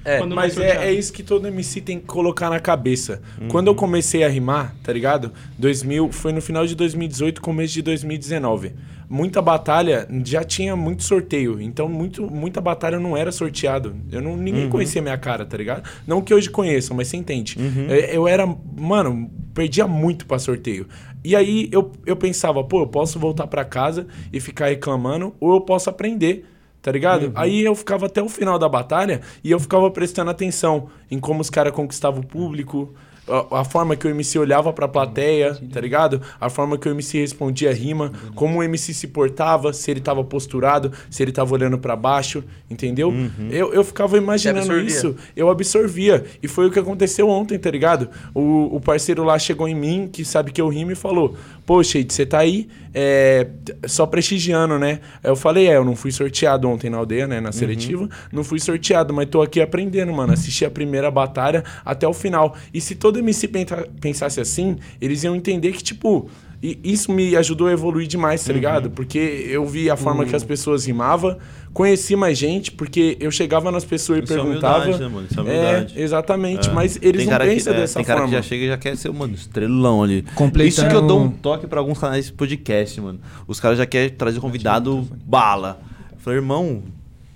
[0.04, 3.22] É, Quando não Mas é, é isso que todo MC tem que colocar na cabeça.
[3.50, 5.32] Quando eu comecei a rimar, tá ligado?
[5.58, 8.74] 2000, foi no final de 2018, começo de 2019.
[9.10, 13.96] Muita batalha já tinha muito sorteio, então muito, muita batalha não era sorteado.
[14.12, 15.88] Eu não, ninguém conhecia minha cara, tá ligado?
[16.08, 17.58] Não que hoje conheçam, mas você entende.
[17.90, 18.46] Eu, eu era,
[18.78, 20.88] mano, perdia muito pra sorteio.
[21.24, 25.56] E aí eu, eu pensava, pô, eu posso voltar pra casa e ficar reclamando, ou
[25.56, 26.46] eu posso aprender
[26.86, 27.32] tá ligado?
[27.34, 31.42] Aí eu ficava até o final da batalha e eu ficava prestando atenção em como
[31.42, 32.94] os caras conquistavam o público,
[33.28, 36.22] a, a forma que o MC olhava pra plateia, tá ligado?
[36.40, 40.00] A forma que o MC respondia a rima, como o MC se portava, se ele
[40.00, 43.12] tava posturado, se ele tava olhando pra baixo, entendeu?
[43.50, 46.24] Eu, eu ficava imaginando isso, eu absorvia.
[46.42, 48.10] E foi o que aconteceu ontem, tá ligado?
[48.34, 51.36] O, o parceiro lá chegou em mim, que sabe que eu rimo, e falou:
[51.66, 53.48] Pô, Shade, você tá aí é,
[53.88, 55.00] só prestigiando, né?
[55.24, 57.42] Aí eu falei: É, eu não fui sorteado ontem na aldeia, né?
[57.42, 58.08] Na seletiva.
[58.32, 60.32] Não fui sorteado, mas tô aqui aprendendo, mano.
[60.32, 62.56] Assisti a primeira batalha até o final.
[62.74, 66.30] E se todo MC pensa- pensasse assim, eles iam entender que, tipo.
[66.68, 68.90] E isso me ajudou a evoluir demais, tá ligado?
[68.90, 69.20] Porque
[69.50, 71.38] eu vi a forma que as pessoas rimavam,
[71.74, 74.78] conheci mais gente, porque eu chegava nas pessoas e Isso é perguntava.
[74.86, 75.28] humildade, né, mano?
[75.30, 75.94] Isso é humildade.
[76.02, 78.32] exatamente, mas eles tem não cara pensam que, é, dessa tem cara forma.
[78.36, 80.24] que já chega e já quer ser, mano, estrelão ali.
[80.34, 83.20] Completando- Isso que eu dou um toque pra alguns canais de podcast, mano.
[83.48, 85.80] Os caras já querem trazer convidado bala.
[86.14, 86.82] Eu falei, irmão,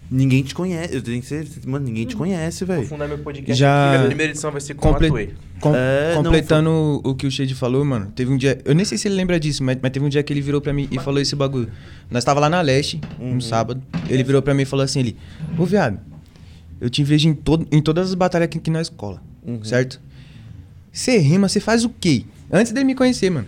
[0.09, 0.95] ninguém te conhece.
[0.95, 1.47] Eu tenho que ser.
[1.65, 2.87] Mano, ninguém te conhece, Vou velho.
[2.87, 3.53] fundar meu podcast.
[3.59, 5.07] Já- aqui, Minha primeira edição vai ser com Comple-
[5.57, 5.59] a.
[5.59, 8.59] Com- É, não, completando o que o Shade falou, mano, teve um dia.
[8.63, 10.61] Eu nem sei se ele lembra disso, mas, mas teve um dia que ele virou
[10.61, 11.69] pra mim e falou esse bagulho.
[12.09, 13.81] Nós tava lá na leste, um sábado.
[14.09, 15.17] Ele virou pra mim e falou assim: ele,
[15.57, 15.99] Ô viado,
[16.79, 19.21] eu te vejo em, todo, em todas as batalhas aqui, aqui na escola,
[19.63, 19.99] certo?
[20.91, 22.23] Você rima, você faz o quê?
[22.51, 23.47] Antes dele me conhecer, mano.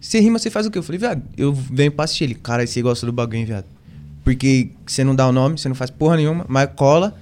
[0.00, 0.78] Você rima, você faz o quê?
[0.78, 2.34] Eu falei, viado, eu venho pra assistir ele.
[2.36, 3.64] Cara, você gosta do bagulho, hein, viado?
[4.28, 7.14] Porque você não dá o nome, você não faz porra nenhuma, mas cola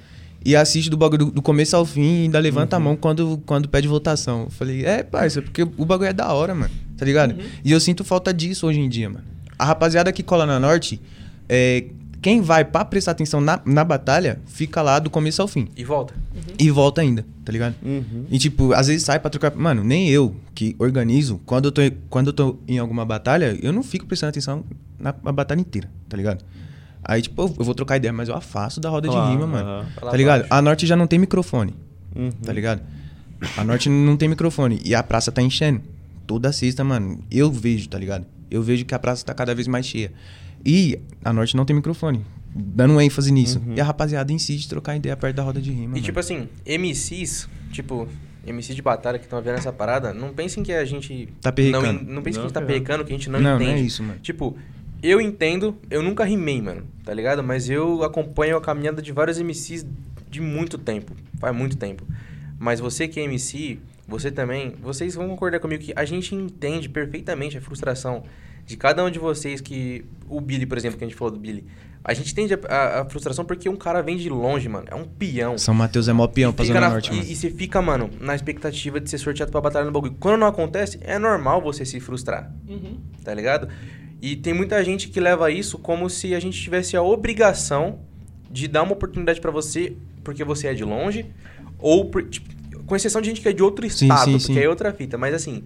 [0.45, 3.41] e assiste do bagulho do, do começo ao fim e ainda levanta a mão quando,
[3.47, 4.43] quando pede votação.
[4.43, 6.75] Eu falei, é, parça, porque o bagulho é da hora, mano.
[6.97, 7.37] Tá ligado?
[7.65, 9.25] E eu sinto falta disso hoje em dia, mano.
[9.57, 11.01] A rapaziada que cola na Norte,
[11.49, 11.85] é,
[12.21, 15.69] quem vai pra prestar atenção na, na batalha, fica lá do começo ao fim.
[15.77, 16.13] E volta.
[16.59, 17.77] E volta ainda, tá ligado?
[18.29, 19.55] E tipo, às vezes sai pra trocar.
[19.55, 23.73] Mano, nem eu que organizo, quando eu tô, quando eu tô em alguma batalha, eu
[23.73, 24.65] não fico prestando atenção
[24.99, 26.45] na, na batalha inteira, tá ligado?
[27.09, 29.65] Aí, tipo, eu, vou trocar ideia, mas eu afasto da roda Claro, de rima, mano.
[29.95, 30.47] Vai lá Tá ligado?
[30.51, 31.75] A Norte já não tem microfone,
[32.15, 32.31] Uhum.
[32.33, 32.83] tá ligado?
[33.57, 34.81] A Norte não tem microfone.
[34.85, 35.83] E a praça tá enchendo.
[36.27, 38.27] Toda sexta, mano, eu vejo, tá ligado?
[38.51, 40.13] Eu vejo que a praça tá cada vez mais cheia.
[40.65, 42.25] E a Norte não tem microfone.
[42.53, 43.63] Dando ênfase nisso.
[43.77, 45.85] E a rapaziada insiste em trocar ideia perto da roda de rima.
[45.85, 46.03] E mano.
[46.03, 48.09] tipo assim, MCs, tipo,
[48.47, 51.29] MC de batalha que estão vendo essa parada, não pensem que a gente.
[51.41, 52.03] Tá perrecando.
[52.05, 53.63] Não, não pensem que a gente tá Não, perrecando, que a gente não, Não, não
[53.63, 53.81] entende.
[53.83, 54.19] é isso, mano.
[54.21, 54.57] Tipo,
[55.03, 57.43] eu entendo, eu nunca rimei, mano, tá ligado?
[57.43, 59.87] Mas eu acompanho a caminhada de vários MCs
[60.31, 61.13] de muito tempo.
[61.39, 62.05] Faz muito tempo.
[62.59, 63.79] Mas você que é MC,
[64.09, 68.23] você também, vocês vão concordar comigo que a gente entende perfeitamente a frustração
[68.65, 70.05] de cada um de vocês que.
[70.29, 71.65] O Billy, por exemplo, que a gente falou do Billy.
[72.03, 74.87] A gente entende a, a- a frustração porque um cara vem de longe, mano.
[74.91, 75.59] É um peão.
[75.59, 77.29] São Mateus é mó peão pra Zona na- Norte, e, mano.
[77.29, 80.15] e você fica, mano, na expectativa de ser sorteado pra batalha no bagulho.
[80.19, 82.99] Quando não acontece, é normal você se frustrar, Uhum.
[83.25, 83.69] tá ligado?
[84.21, 87.99] E tem muita gente que leva isso como se a gente tivesse a obrigação
[88.51, 89.95] de dar uma oportunidade pra você
[90.25, 91.27] porque você é de longe,
[91.79, 92.49] ou por- tipo,
[92.85, 94.59] com exceção de gente que é de outro Sim, estado, sim, porque sim.
[94.61, 95.17] é outra fita.
[95.19, 95.63] Mas assim,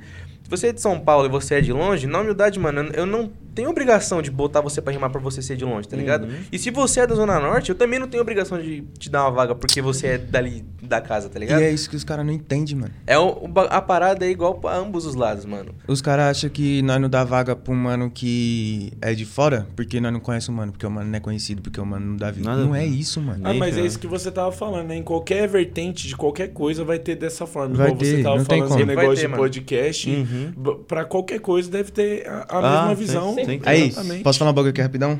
[0.48, 3.31] você é de São Paulo e você é de longe, na humildade, mano, eu não
[3.55, 6.28] tenho obrigação de botar você pra rimar pra você ser de longe, tá ligado?
[6.52, 9.22] E se você é da Zona Norte, eu também não tenho obrigação de te dar
[9.24, 11.60] uma vaga porque você é dali da casa, tá E ligado?
[11.62, 12.93] é isso que os caras não entendem, mano.
[13.06, 15.74] É o- a parada é igual pra ambos os lados, mano.
[15.86, 20.01] Os caras acham que nós não dá vaga um mano que é de fora, porque
[20.01, 22.16] nós não conhecemos o mano, porque o mano não é conhecido, porque o mano não
[22.16, 22.48] dá vida.
[22.48, 23.40] Nada não é isso, mano.
[23.44, 24.97] Ah, mas é isso que você tava falando, né?
[24.97, 27.74] Em qualquer vertente de qualquer coisa vai ter dessa forma.
[27.77, 28.81] Vai Igual você ter, tava não tem falando como.
[28.81, 29.43] do Vai negócio ter, de mano.
[29.43, 30.10] podcast.
[30.10, 30.74] Uhum.
[30.89, 33.35] Pra qualquer coisa deve ter a, a Ah, mesma visão.
[33.35, 33.40] sim.
[33.65, 34.23] Aí, Exatamente.
[34.23, 35.19] posso falar um bagulho aqui rapidão?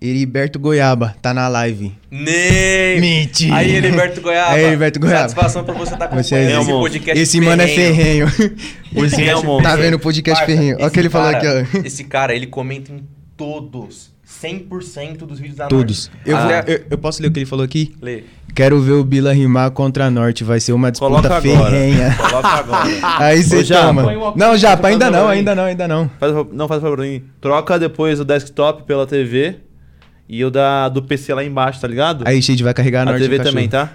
[0.00, 1.92] Heriberto Goiaba, tá na live.
[2.10, 3.00] Nem!
[3.00, 3.54] Mentira!
[3.54, 4.52] Aí, Heriberto Goiaba.
[4.54, 5.20] Aí, Heriberto Goiaba.
[5.28, 8.26] Satisfação pra você estar tá Você acompanhando é esse podcast Esse mano é ferrenho.
[8.96, 9.70] Esse é o monstro.
[9.70, 10.76] tá vendo o podcast Parça, ferrenho?
[10.78, 11.78] Olha o que ele falou aqui, cara- ó.
[11.86, 13.02] Esse cara, ele comenta em
[13.36, 16.08] todos, 100% dos vídeos da Todos.
[16.08, 16.22] Norte.
[16.30, 17.94] Eu, vou- Ah, eu, eu posso ler o que ele falou aqui?
[18.00, 18.24] Lê.
[18.54, 21.70] Quero ver o Bila rimar contra a Norte, vai ser uma disputa Coloca agora.
[21.70, 22.14] ferrenha.
[22.20, 22.88] Coloca agora.
[23.18, 26.10] Aí você uma Não, Japa, ainda não, ainda não, ainda não.
[26.20, 27.22] Faz, não, faz o favor pra mim.
[27.40, 29.56] Troca depois o desktop pela TV
[30.28, 32.24] e o da, do PC lá embaixo, tá ligado?
[32.26, 33.54] Aí, Shade, vai carregar a a Norte TV no cachorro.
[33.54, 33.90] também, tá?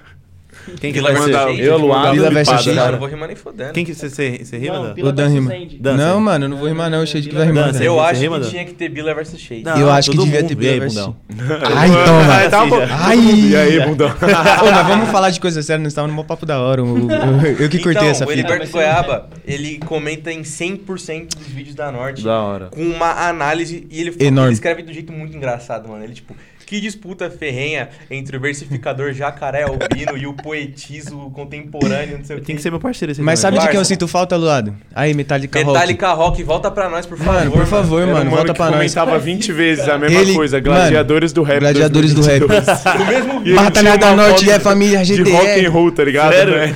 [0.79, 1.31] Quem que vai ser?
[1.59, 2.69] Eu, e Shade.
[2.69, 2.75] Pada.
[2.75, 3.73] Cara, eu não vou rimar nem fodendo.
[3.73, 4.93] Quem que você, você, você rima, Não, Dan?
[4.93, 5.51] Bila O Dan rima.
[5.95, 7.75] Não, mano, eu não vou rimar não, o Shade que vai rimar.
[7.81, 9.63] Eu acho que tinha que ter Bila versus Shade.
[9.63, 11.15] Não, Eu acho que devia ter Bila versus bundão.
[11.75, 12.33] Ai, toma.
[12.33, 12.77] Ai, tá bom.
[12.89, 13.17] Ai.
[13.17, 14.09] E aí, bundão?
[14.21, 16.83] Mas vamos falar de coisa séria, nós estávamos no maior papo da hora.
[16.83, 17.11] o- o-
[17.59, 18.39] Eu, que cortei então, essa o fita.
[18.39, 22.23] Heriberto Mas você Goiaba, ele comenta em 100% dos vídeos da Norte.
[22.23, 22.67] Da hora.
[22.67, 24.15] Com uma análise, e ele
[24.51, 26.03] escreve do jeito muito engraçado, mano.
[26.03, 26.35] Ele, tipo,
[26.67, 32.39] que disputa ferrenha entre o versificador jacaré albino e o poetizo contemporâneo, não sei o
[32.39, 32.53] Tem quê.
[32.55, 34.75] que ser meu parceiro esse Mas sabe de quem eu sinto falta, Luado?
[34.93, 35.71] Aí, Metallica Rock.
[35.73, 37.33] Metallica Rock, volta pra nós, por favor.
[37.33, 38.75] Mano, por favor, um mano, volta que pra nós.
[38.93, 40.57] comentava 20 vezes a mesma Ele- coisa.
[40.57, 41.59] mano, Gladiadores do rap.
[41.61, 42.39] Gladiadores do rap.
[42.45, 42.97] 2022.
[42.99, 45.53] No mesmo E ele Batalha tinha da uma Norte foto é família De rock and
[45.55, 45.67] GDR.
[45.69, 46.33] roll, tá ligado?
[46.33, 46.53] Sério?
[46.57, 46.73] Né?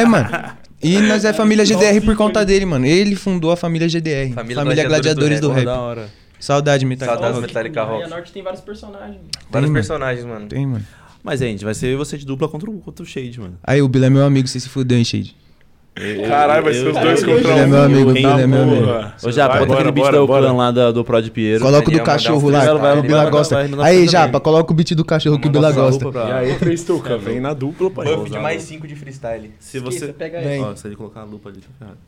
[0.00, 0.28] É, mano.
[0.82, 2.84] E nós é família GDR por conta dele, mano.
[2.86, 4.32] Ele fundou a família GDR.
[4.34, 5.64] Família Família, Gladiadores Gladiadores, do do Rap.
[5.64, 6.08] da hora.
[6.40, 7.46] Saudade, Metallica Saudades Rock.
[7.48, 8.02] Metallica Aí Rock.
[8.04, 9.20] a Norte tem vários personagens.
[9.50, 9.72] Vários mano.
[9.74, 10.46] personagens, mano.
[10.48, 10.84] Tem, mano.
[11.22, 13.58] Mas, gente, vai ser você de dupla contra o, contra o Shade, mano.
[13.62, 15.36] Aí, o Bila é meu amigo, você se fudeu, hein, Shade.
[16.26, 17.50] Caralho, vai ser os dois contra um.
[17.50, 18.86] Ele é meu amigo, Tá, ele é meu amigo.
[19.22, 20.46] Ô, Japa, Vai, bota aquele beat do bora.
[20.46, 21.62] clã lá da- do Prod Piero.
[21.62, 23.54] Coloca o do cachorro freestyle, lá, vai, o Bila vai, gosta.
[23.56, 26.04] vai, vai, vai, Aí, vai, Japa, coloca o beat do cachorro que o Bila gosta.
[26.08, 28.16] E aí, três tuca, vem na dupla, pai.
[28.16, 29.50] Buff de mais 5 de freestyle.
[29.58, 30.10] Se você...
[30.12, 30.62] pega Vem.
[30.62, 31.98] Ó, se ele colocar a lupa ali, tá ferrado.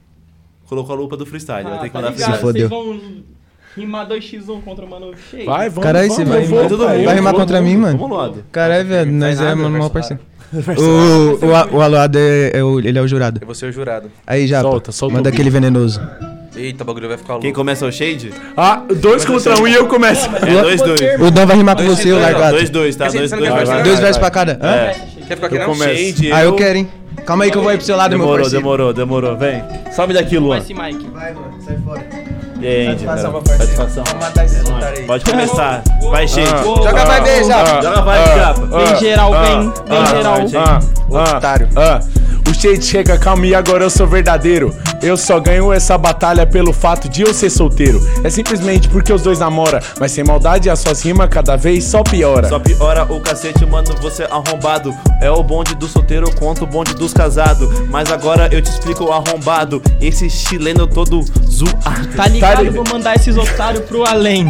[0.67, 2.69] Colocou a lupa do freestyle, vai Ah, ter que tá mandar ligado, Se freestyle.
[2.69, 3.23] fodeu.
[3.77, 5.47] Rimar 2x1 contra o Mano Cheio.
[5.47, 5.83] Vai, vamos.
[5.85, 6.95] Caralho, vamos, você vai vou, todo mundo.
[6.95, 7.99] eu Vai rimar contra mim, mano?
[7.99, 8.45] Vamos, Luado.
[8.53, 10.23] Caralho, velho, nós é mano, mal parceiro.
[10.53, 13.39] O, o, o Aluado é, é o, ele é o jurado.
[13.41, 14.11] Eu vou ser o jurado.
[14.27, 15.99] Aí, Japa, Solta, solta manda aquele venenoso.
[16.55, 17.43] Eita, o bagulho vai ficar louco.
[17.43, 18.31] Quem começa é o Shade?
[18.55, 20.29] Ah, dois contra um e eu começo.
[20.37, 21.27] É 2-2.
[21.27, 22.57] O Dan vai rimar com Dois, você, o dois, largado.
[22.59, 23.09] 2-2, tá?
[23.09, 23.45] Quer dizer, você não 2-2.
[23.45, 23.83] quer Vai, parceiro?
[23.85, 24.31] Dois vai, versos vai.
[24.31, 24.53] pra cada.
[24.67, 24.95] É.
[25.27, 25.97] Quer ficar aqui começo.
[25.97, 26.89] Shade, Ah, eu quero, hein?
[27.25, 28.63] Calma aí que eu vou aí pro seu lado, meu Demorou, parceiro.
[28.63, 29.37] demorou, demorou.
[29.39, 29.63] Vem.
[29.97, 30.61] Sobe daqui, Luan.
[30.61, 31.09] Vai Mike.
[31.11, 32.05] Vai, mano, sai fora.
[32.63, 33.77] E aí, Andy, Satisfação, meu parceiro.
[33.77, 34.05] Satisfação.
[34.07, 35.07] Vamos matar esses otários aí.
[35.07, 35.83] Pode começar.
[36.01, 36.65] Vai, Shade.
[36.65, 37.83] Joga vai ver, Japa.
[37.83, 38.67] Joga vai, Japa.
[38.67, 40.37] Vem geral, vem, vem geral.
[40.57, 40.81] Ah,
[41.13, 41.69] ah, Otário.
[42.53, 44.77] O shade chega, calma e agora eu sou verdadeiro.
[45.03, 47.99] Eu só ganho essa batalha pelo fato de eu ser solteiro.
[48.23, 52.03] É simplesmente porque os dois namoram, mas sem maldade as suas rimas cada vez só
[52.03, 52.51] piora.
[52.51, 54.95] Só piora o cacete, mano, você é arrombado.
[55.23, 57.71] É o bonde do solteiro contra o bonde dos casados.
[57.89, 59.81] Mas agora eu te explico o arrombado.
[59.99, 62.09] Esse chileno todo zoado.
[62.15, 62.67] Tá ligado?
[62.67, 64.47] Tá Vou mandar esses otários pro além.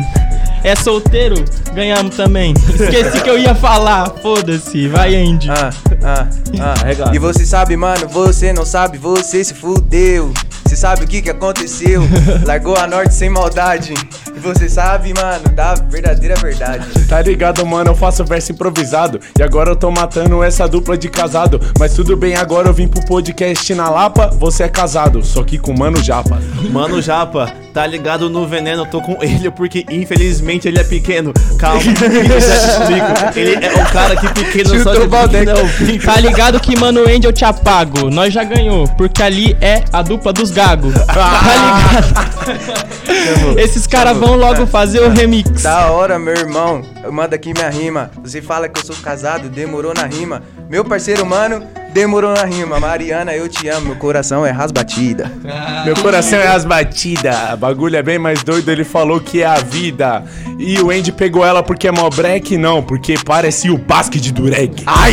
[0.65, 1.45] É solteiro?
[1.75, 2.55] Ganhamos também.
[2.55, 4.11] Esqueci que eu ia falar.
[4.23, 4.87] Foda-se.
[4.87, 5.51] Vai, Andy.
[5.51, 5.71] Ah,
[6.03, 6.29] ah,
[6.61, 6.75] ah.
[6.83, 7.15] Arregata.
[7.15, 10.33] E você sabe, mano, você não sabe, você se fudeu.
[10.65, 12.03] Você sabe o que que aconteceu?
[12.47, 13.93] Largou a norte sem maldade.
[14.35, 16.87] E você sabe, mano, da verdadeira verdade.
[17.09, 17.91] Tá ligado, mano?
[17.91, 19.21] Eu faço verso improvisado.
[19.39, 21.61] E agora eu tô matando essa dupla de casado.
[21.79, 24.29] Mas tudo bem, agora eu vim pro podcast na Lapa.
[24.39, 26.41] Você é casado, só que com mano japa.
[26.71, 28.87] Mano, Japa, tá ligado no veneno?
[28.87, 31.33] Tô com ele porque infelizmente ele é pequeno.
[31.59, 33.39] Calma, que eu já te explico.
[33.39, 35.45] Ele é o cara que pequeno só Chutou de o Valdec.
[35.47, 36.13] não fica.
[36.13, 38.09] Tá ligado que, mano, Andy eu te apago.
[38.11, 40.95] Nós já ganhou, porque ali é a dupla dos gagos.
[43.05, 43.59] Tá ligado?
[43.59, 45.63] Esses caras vão logo fazer o remix.
[45.63, 46.83] Da hora, meu irmão.
[47.03, 48.11] Eu mando aqui minha rima.
[48.23, 50.43] Você fala que eu sou casado, demorou na rima.
[50.69, 51.63] Meu parceiro, mano,
[51.93, 52.79] demorou na rima.
[52.81, 55.31] Mariana, eu te amo, meu coração é rasbatida.
[55.85, 57.35] Meu coração é as batidas.
[57.59, 60.23] Bagulho é bem mais doido, ele falou que é a vida.
[60.59, 62.57] E o Andy pegou ela porque é mó break?
[62.57, 64.83] Não, porque parecia o basque de Durek.
[64.87, 65.13] Ai,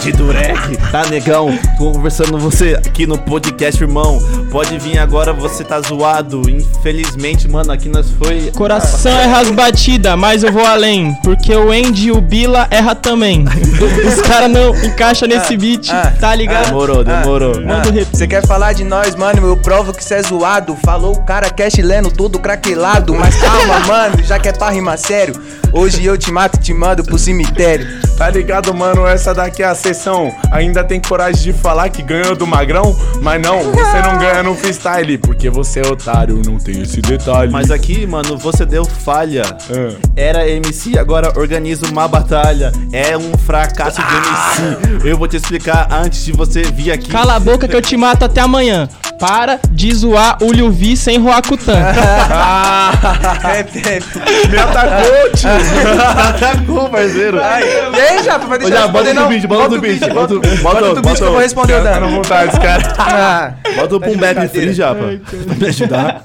[0.00, 1.56] de Durek, tá negão?
[1.78, 4.18] Tô conversando com você aqui no podcast, irmão.
[4.50, 6.42] Pode vir agora, você tá zoado.
[6.50, 8.50] Infelizmente, mano, aqui nós foi.
[8.56, 11.14] Coração erra as batidas, mas eu vou além.
[11.22, 13.44] Porque o Andy e o Bila erra também.
[14.06, 15.88] Os caras não encaixam nesse beat.
[15.90, 16.66] Ah, Ah, Tá ligado?
[16.66, 17.60] Demorou, demorou.
[17.60, 18.16] Manda o repeat.
[18.16, 19.46] Você quer falar de nós, mano?
[19.46, 20.76] Eu provo que cê é zoado.
[20.84, 23.14] Falou o cara cash lendo tudo craquelado.
[23.14, 25.40] Mas calma, mano, já que é pra rimar sério.
[25.72, 27.86] Hoje eu te mato e te mando pro cemitério.
[28.20, 29.06] Tá ligado, mano?
[29.06, 30.30] Essa daqui é a sessão.
[30.52, 32.94] Ainda tem coragem de falar que ganhou do Magrão?
[33.22, 35.16] Mas não, você não ganha no freestyle.
[35.16, 37.50] Porque você é otário, não tem esse detalhe.
[37.50, 39.40] Mas aqui, mano, você deu falha.
[39.70, 39.96] Ah.
[40.14, 42.72] Era MC, agora organiza uma batalha.
[42.92, 45.08] É um fracasso de MC.
[45.08, 47.08] Eu vou te explicar antes de você vir aqui.
[47.08, 48.86] Cala a boca que eu te mato até amanhã.
[49.18, 51.78] Para de zoar o Liu Vi sem Roakutan.
[53.42, 54.04] Rap, rap.
[54.48, 55.50] Me atacou, tio.
[56.30, 57.38] Atacou, parceiro.
[57.38, 57.62] Ai,
[58.10, 59.28] aí, Japa, vai Ô, deixar já, eu bota no não?
[59.28, 60.00] beat, bota no beat.
[60.12, 62.00] Bota o- Bota bota no o- beat que eu vou bota responder o Tá dano.
[62.10, 62.94] na vontade, cara.
[62.98, 64.48] Ah, Bota o Tá de Pum Bap brincadeira.
[64.48, 65.00] Free, Japa.
[65.46, 66.24] Pra me ajudar.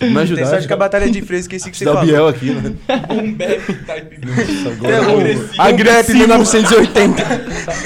[0.00, 0.46] Me tem ajudar.
[0.46, 2.02] sorte que a batalha de freio, esqueci que você falou.
[2.02, 2.74] Biel aqui, né?
[5.58, 7.22] Agressivo 1980.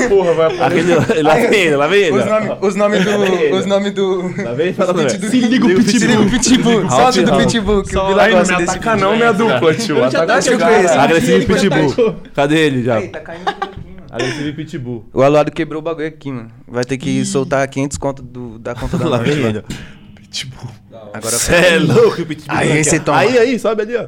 [0.09, 2.17] Porra, vai Aquele, lá vem ele, lá vem ele.
[2.61, 2.79] Os ó.
[2.79, 3.57] nomes do.
[3.57, 4.23] Os nomes do.
[4.43, 5.03] Lá vem ele falando.
[5.03, 5.09] né?
[5.09, 6.01] Se liga o Pitbull.
[6.01, 6.91] Se liga o Pitbull.
[6.91, 10.05] Solta do Pitbull, que o Vila gosta me desse ataca não, minha dupla, tio.
[10.05, 10.75] Ataca que eu o cara.
[10.77, 10.99] conheço.
[10.99, 12.17] Agressivo Ele que Pitbull.
[12.35, 12.97] Cadê ele já?
[12.97, 13.45] Aí, tá caindo.
[14.11, 15.05] Agressivo Pitbull.
[15.13, 16.49] O Aluado quebrou o bagulho aqui, mano.
[16.67, 19.63] Vai ter que soltar 500 conto do, da conta da Lá vem lá.
[20.45, 20.53] Ele.
[21.13, 22.57] Agora Cê é louco, o Pitbull.
[22.57, 23.01] Aí, aqui, cê ó.
[23.01, 23.19] toma.
[23.19, 24.07] Aí, aí, sobe ali, ó.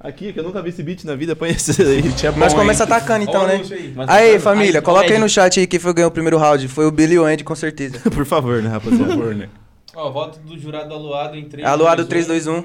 [0.00, 2.02] Aqui, que eu nunca vi esse beat na vida, põe esse aí.
[2.36, 3.62] Nós começa atacando então, né?
[4.06, 6.68] Aí, família, coloca aí no chat aí quem foi ganhou o primeiro round.
[6.68, 7.98] Foi o Billy Wendy, com certeza.
[8.10, 9.48] Por favor, né, rapaziada?
[9.96, 12.64] Ó, voto do jurado aluado em 3 Aluado 3, 2, 1.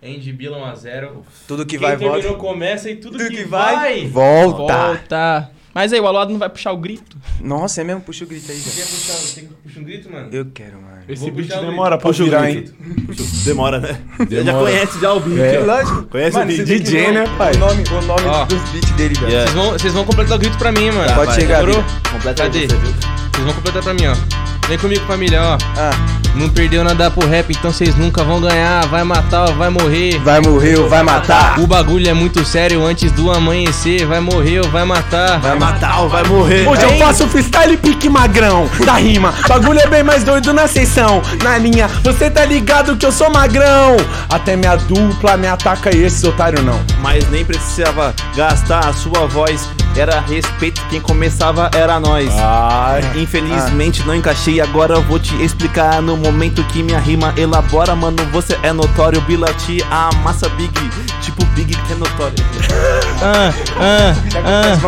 [0.00, 1.10] Andy Bila 1x0.
[1.46, 2.38] Tudo que Quem vai, terminou volta.
[2.38, 4.06] começa e tudo, Tudo que, que vai, vai.
[4.06, 4.76] Volta.
[4.76, 5.50] Volta.
[5.78, 7.16] Mas aí, o Aluado não vai puxar o grito?
[7.40, 8.00] Nossa, é mesmo?
[8.00, 8.86] Puxa o grito aí, Quer velho.
[8.88, 10.28] puxar, tem que puxar um grito, mano?
[10.32, 10.98] Eu quero, mano.
[11.08, 12.64] Esse beat demora pra Puxa o virar, hein?
[13.06, 13.22] grito.
[13.44, 14.00] Demora, né?
[14.18, 14.64] Ele já Demora.
[14.72, 15.38] conhece já o beat.
[15.38, 15.58] É.
[15.60, 16.02] Lógico.
[16.08, 16.66] Conhece Mano, o beat?
[16.66, 17.54] DJ, né, pai?
[17.54, 18.44] O nome, o nome Ó.
[18.46, 19.28] dos beats dele, velho.
[19.30, 19.52] Yeah.
[19.52, 21.14] Vocês vão, vocês vão completar o grito pra mim, mano.
[21.14, 21.82] Pode chegar, Demorou?
[21.84, 22.10] vida.
[22.10, 22.66] Completa aí Cadê?
[22.66, 22.92] você, viu?
[23.30, 24.66] Vocês vão completar pra mim, ó.
[24.66, 25.58] Vem comigo, família, ó.
[25.78, 25.90] Ah,
[26.38, 28.86] Não perdeu nada pro rap, então vocês nunca vão ganhar.
[28.86, 30.18] Vai matar ou vai morrer.
[30.20, 31.58] vai morrer ou vai matar.
[31.58, 34.06] O bagulho é muito sério antes do amanhecer.
[34.06, 35.40] Vai morrer ou vai matar.
[35.40, 36.66] Vai matar ou vai morrer?
[36.68, 39.34] Hoje eu faço freestyle pique magrão da rima.
[39.48, 41.20] Bagulho é bem mais doido na sessão.
[41.42, 43.96] Na linha, você tá ligado que eu sou magrão.
[44.28, 46.80] Até minha dupla me ataca e esse otário não.
[47.00, 49.68] Mas nem precisava gastar a sua voz.
[49.98, 52.28] Era respeito, quem começava era nós.
[52.38, 53.02] Ai.
[53.16, 58.16] Infelizmente não encaixei, agora eu vou te explicar no momento que minha rima elabora, mano,
[58.30, 60.72] você é notório, Bilati, a massa big,
[61.20, 62.36] tipo big que é notório.
[63.20, 64.14] Ah, ah,
[64.44, 64.78] ah.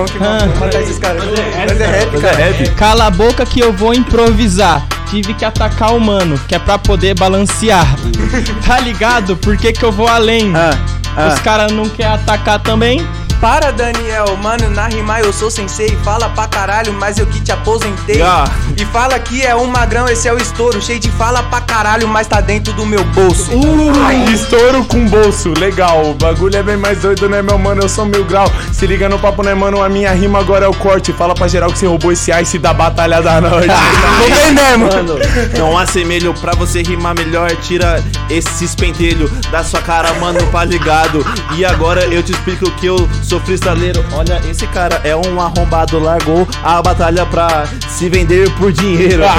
[2.76, 4.86] Cala a boca que eu vou improvisar.
[5.08, 7.84] Tive que atacar o mano, que é pra poder balancear.
[8.64, 9.36] tá ligado?
[9.36, 10.54] Por que que eu vou além?
[10.54, 10.78] Ah,
[11.16, 11.26] ah.
[11.26, 13.04] Os caras não querem atacar também?
[13.40, 15.96] Para, Daniel, mano, na rima eu sou sensei.
[16.04, 18.20] Fala pra caralho, mas eu que te aposentei.
[18.20, 18.44] Ah.
[18.76, 20.80] E fala que é um magrão, esse é o estouro.
[20.82, 23.50] Cheio de fala pra caralho, mas tá dentro do meu bolso.
[23.52, 26.10] Uh, estouro com bolso, legal.
[26.10, 27.82] O bagulho é bem mais doido, né, meu mano?
[27.82, 28.50] Eu sou mil grau.
[28.72, 29.82] Se liga no papo, né, mano?
[29.82, 31.10] A minha rima agora é o corte.
[31.12, 33.68] Fala pra geral que você roubou esse ice da Batalha da Norte.
[33.68, 34.86] Não tem mesmo.
[34.86, 35.18] Mano,
[35.58, 37.50] não há semelho pra você rimar melhor.
[37.56, 41.24] Tira esses pentelhos da sua cara, mano, pá ligado.
[41.56, 44.04] E agora eu te explico que eu sou freestyleiro.
[44.12, 45.98] Olha, esse cara é um arrombado.
[46.00, 49.22] Largou a batalha pra se vender por dinheiro.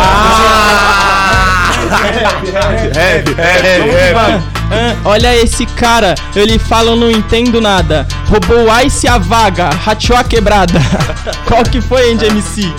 [1.91, 4.43] Rap, rap, rap.
[4.73, 8.07] Ah, olha esse cara, ele fala não entendo nada.
[8.27, 10.79] Roubou o Ice e a vaga, rateou a quebrada.
[11.45, 12.73] Qual que foi, Andy MC?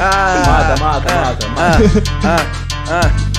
[0.00, 3.33] Ah, Mata, mata, mata, mata.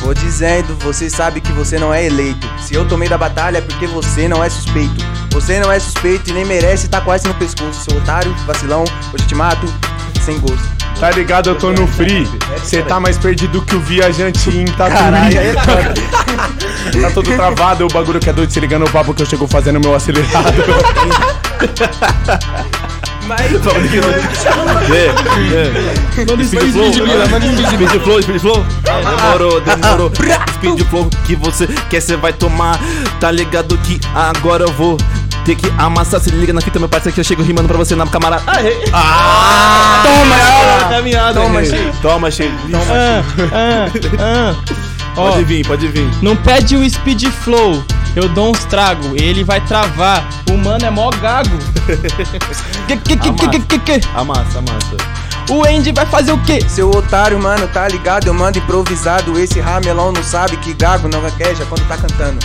[0.00, 2.48] Vou dizendo, você sabe que você não é eleito.
[2.58, 5.04] Se eu tomei da batalha é porque você não é suspeito.
[5.32, 7.90] Você não é suspeito e nem merece estar quase no pescoço.
[7.90, 9.66] Seu otário, vacilão, hoje te mato,
[10.24, 10.77] sem gosto.
[10.98, 11.50] Tá ligado?
[11.50, 12.28] Eu tô no free.
[12.56, 14.98] Você tá mais perdido que o viajante em Tatuí.
[17.02, 19.46] Tá todo travado, o bagulho que é doido, se ligando no papo que eu chego
[19.46, 20.54] fazendo meu acelerado.
[24.88, 25.12] Vê.
[26.24, 28.64] Manda Speed flow, speed flow, speed flow.
[28.84, 30.10] Demorou, demorou.
[30.54, 32.78] Speed flow que você quer, você vai tomar.
[33.20, 34.96] Tá ligado que agora eu vou
[35.44, 36.20] ter que amassar.
[36.20, 38.42] Se liga na fita, meu parceiro, que eu chego rimando pra você na camarada.
[38.92, 40.36] Ah, Toma,
[40.88, 41.40] caminhada.
[41.40, 41.76] Toma, Cheio.
[41.76, 41.92] cheio.
[42.02, 42.52] Toma, cheio.
[42.90, 43.88] Ah, ah,
[44.18, 44.54] ah.
[45.16, 46.08] Ó, Pode vir, pode vir.
[46.22, 47.82] não pede o speed flow,
[48.14, 50.24] eu dou uns trago, ele vai travar.
[50.48, 51.50] O mano é mó gago.
[52.86, 54.08] que, que, que, que, que, que, que?
[54.14, 54.96] Amassa, amassa.
[55.50, 56.60] O Andy vai fazer o quê?
[56.68, 58.26] Seu otário, mano, tá ligado?
[58.26, 59.38] Eu mando improvisado.
[59.40, 62.38] Esse ramelão não sabe que gago não gagueja quando tá cantando.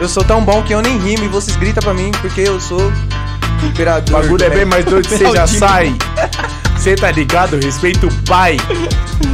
[0.00, 2.60] Eu sou tão bom que eu nem rimo e vocês gritam pra mim porque eu
[2.60, 4.22] sou O Imperador.
[4.22, 5.92] bagulho é bem mais doido, você já sai.
[6.80, 7.58] Cê tá ligado?
[7.62, 8.56] Respeita o pai.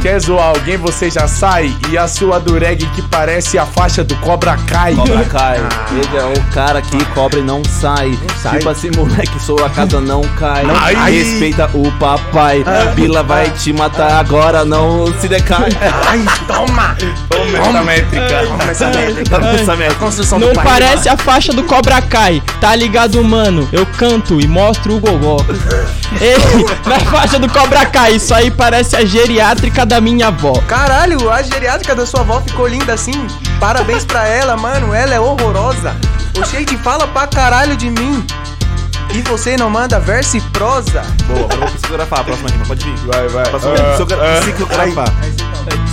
[0.01, 1.73] Quer zoar alguém, você já sai.
[1.89, 4.93] E a sua dureg que parece a faixa do Cobra Kai.
[4.95, 5.57] Cobra Kai.
[5.91, 8.17] Ele é o cara que cobra e não sai.
[8.41, 8.57] sai.
[8.57, 10.65] Tipo assim, moleque, sua casa não cai.
[10.69, 11.11] Ai.
[11.13, 12.65] Respeita o papai.
[12.95, 15.69] Bila vai te matar agora, não se decai.
[16.09, 16.95] Ai, toma!
[17.29, 18.45] Toma essa métrica.
[18.45, 19.65] Toma essa.
[19.65, 19.95] Tá merda.
[19.95, 20.65] Construção Não do pai.
[20.65, 23.67] parece a faixa do Cobra Kai, tá ligado, mano?
[23.71, 25.37] Eu canto e mostro o gogó.
[26.21, 30.53] Ei, na faixa do Cobra Kai, isso aí parece a geriátrica da minha avó.
[30.67, 33.27] Caralho, a geriátrica da sua avó ficou linda assim.
[33.59, 34.93] Parabéns pra ela, mano.
[34.93, 35.95] Ela é horrorosa.
[36.37, 38.25] O Shade fala pra caralho de mim.
[39.13, 41.01] E você não manda verso e prosa?
[41.27, 42.95] Boa, eu vou psicografar a próxima rima, pode vir.
[43.07, 43.45] Vai, vai.
[43.49, 45.13] Próxima Ah, psicogra- ah, psicografar.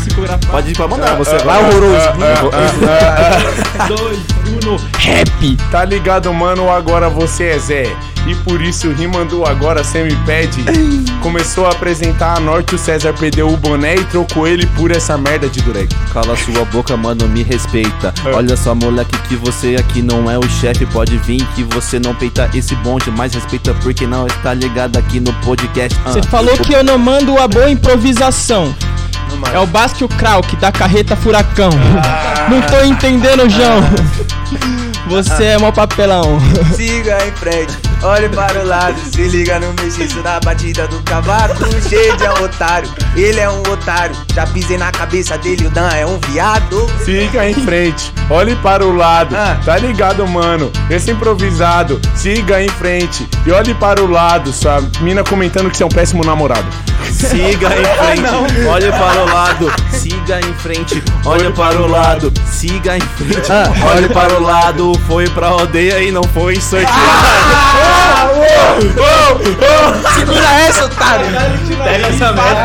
[0.00, 0.50] Psicografar.
[0.50, 2.08] Pode ir pra mandar, você ah, vai ah, horroroso.
[2.08, 4.18] ah, ah, Dois,
[4.62, 5.56] uno, rap.
[5.70, 6.70] Tá ligado, mano?
[6.70, 7.97] Agora você é Zé.
[8.26, 10.64] E por isso rimando agora cê me pede.
[11.20, 15.18] Começou a apresentar a Norte, o César perdeu o boné e trocou ele por essa
[15.18, 15.94] merda de dureg.
[16.12, 18.14] Cala sua boca, mano, me respeita.
[18.32, 20.86] Olha só, moleque, que você aqui não é o chefe.
[20.86, 25.20] Pode vir que você não peita esse bonde, mas respeita porque não está ligado aqui
[25.20, 25.98] no podcast.
[26.06, 26.12] Ah.
[26.12, 28.74] Você falou que eu não mando a boa improvisação.
[29.52, 31.70] É o Basque o Krauk da carreta Furacão.
[32.48, 33.82] Não tô entendendo, João.
[35.08, 36.38] Você é mó papelão.
[36.74, 41.64] Siga em frente, olhe para o lado, se liga no mexiço na batida do cavaco.
[41.64, 44.14] O Shade é um otário, ele é um otário.
[44.35, 46.86] Já pisei na cabeça dele, o Dan é um viado.
[47.05, 49.35] Siga em frente, olhe para o lado.
[49.35, 49.59] Ah.
[49.64, 50.70] Tá ligado, mano?
[50.90, 52.01] Esse improvisado.
[52.14, 54.52] Siga em frente e olhe para o lado.
[54.52, 56.66] Sua mina comentando que você é um péssimo namorado.
[57.10, 62.97] Siga em frente, olha para o lado, siga em frente, olha para o lado, siga
[62.97, 63.51] em frente,
[63.86, 66.94] olha para o lado, foi pra aldeia e não foi sorteado.
[70.14, 71.26] Segura essa, otário.
[71.84, 72.64] Pega essa merda.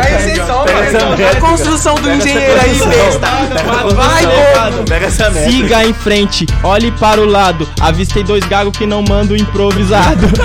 [0.65, 1.38] Pega essa merda.
[1.38, 3.27] A construção do engenheiro aí, besta.
[3.95, 4.84] Vai, pô.
[4.88, 5.51] Pega essa merda.
[5.51, 7.68] Siga em frente, olhe para o lado.
[7.80, 10.27] Avistei dois gagos que não mandam improvisado.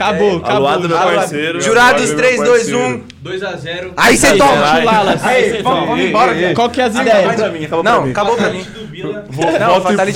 [0.00, 0.56] Acabou, acabou.
[0.56, 1.60] Aluado, meu parceiro.
[1.60, 2.78] Jurados Meu 3, 2, parceiro.
[2.78, 3.04] 1.
[3.22, 3.92] 2x0.
[3.98, 4.76] Aí você toma.
[4.76, 5.24] Chilalas.
[5.24, 6.54] Aí, vamos, vamos embora.
[6.54, 7.36] Qual que é as ideias?
[7.84, 8.66] Não, acabou pra mim.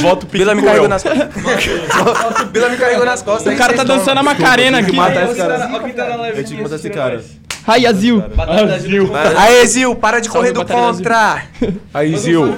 [0.01, 1.29] Volto Bila me carregou nas costas.
[2.51, 3.53] Bila me carregou nas costas.
[3.53, 4.93] O cara tá dançando a Macarena aqui.
[4.93, 5.69] matar esse cara.
[5.71, 6.39] Olha quem tá na live.
[6.39, 7.23] Eu tinha que matar esse cara.
[7.67, 8.25] Ai, Azil.
[9.37, 11.43] Aê, Zil, para de correr do contra.
[11.93, 12.57] Aí, Zil.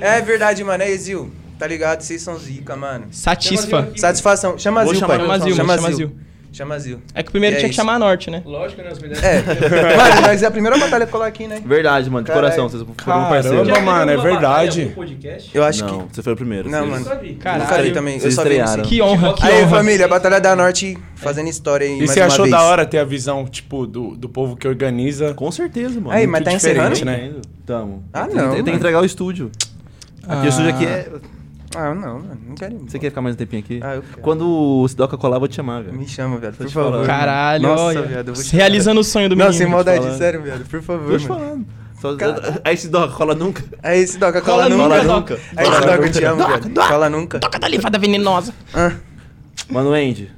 [0.00, 0.82] É verdade, mano.
[0.82, 1.30] É Zil.
[1.58, 2.02] Tá ligado?
[2.02, 3.06] Vocês são zica, mano.
[3.10, 3.88] Satisfa.
[3.96, 4.58] Satisfação.
[4.58, 5.18] Chama Zil, pai.
[5.18, 6.12] Chama Zil, Chama chama Zil.
[6.56, 6.66] Zil.
[6.66, 6.98] Chama Zil.
[7.14, 7.80] É que primeiro E é tinha que isso.
[7.82, 8.42] chamar Norte, né?
[8.44, 8.88] Lógico, né?
[8.88, 9.22] As.
[9.22, 9.42] É.
[9.96, 11.60] Mano, mas é a primeira batalha colar aqui, né?
[11.64, 12.44] Verdade, mano, de Caralho.
[12.46, 13.66] coração, vocês foram um parceiro.
[13.66, 14.96] Caramba, mano, é verdade.
[15.52, 16.64] Eu acho Não, você foi o primeiro.
[16.64, 16.70] que.
[16.70, 17.04] Não, mano.
[17.04, 17.92] Nunca vi Caralho.
[17.92, 18.14] também.
[18.14, 18.82] Eu Vocês só vi assim.
[18.82, 19.76] Que honra, que Aí, honra.
[19.76, 22.00] família, Batalha da Norte fazendo história aí.
[22.00, 22.56] E você achou vez.
[22.56, 25.34] da hora ter a visão, tipo, do, do povo que organiza?
[25.34, 26.10] Com certeza, mano.
[26.12, 27.04] Aí, mas tá encerrando?
[27.04, 27.32] né?
[27.64, 28.04] Tamo.
[28.12, 29.50] Ah, não, Tem, que entregar o estúdio.
[30.26, 31.08] Aqui o estúdio aqui é.
[31.76, 32.38] Ah, não, mano.
[32.48, 32.78] Não quero ir.
[32.88, 33.80] Você quer ficar mais um tempinho aqui?
[33.82, 34.22] Ah, eu quero.
[34.22, 35.96] Quando o Sidoca colar, eu vou te chamar, velho.
[35.98, 36.90] Me chama, viado, por te favor.
[36.92, 37.06] falando.
[37.06, 38.02] Caralho, Nossa, olha.
[38.02, 39.58] viado, eu vou te Realizando o sonho do Não, menino.
[39.58, 40.64] sem maldade, sério, viado.
[40.68, 41.40] Por favor, Tô te mano.
[41.40, 41.66] falando.
[42.00, 42.10] Só,
[42.62, 43.64] aí Sidoca cola nunca.
[43.82, 45.02] Aí, esse Doca, cola, Cola nunca.
[45.02, 45.38] nunca, nunca.
[45.56, 46.70] Aí, esse Doca, eu te amo, viado.
[46.88, 47.38] Cola nunca.
[47.40, 48.52] Toca da levada venenosa.
[48.74, 48.92] Ah,
[49.70, 50.30] Mano, Andy.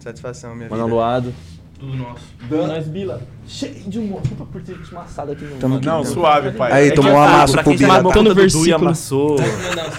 [0.00, 0.94] satisfação, minha Mano, vida.
[0.94, 1.34] Aluado.
[1.78, 2.22] Tudo nosso.
[2.50, 3.20] Nós, Bila.
[3.46, 4.20] Cheio de humor.
[4.22, 5.56] Desculpa por ter te amassado aqui no.
[5.56, 5.86] Tamo aqui.
[5.86, 6.72] Não, suave, pai.
[6.72, 8.74] Aí, É que tomou um amasso pra pro quem tá conta do Du e versículo.
[8.74, 9.36] amassou.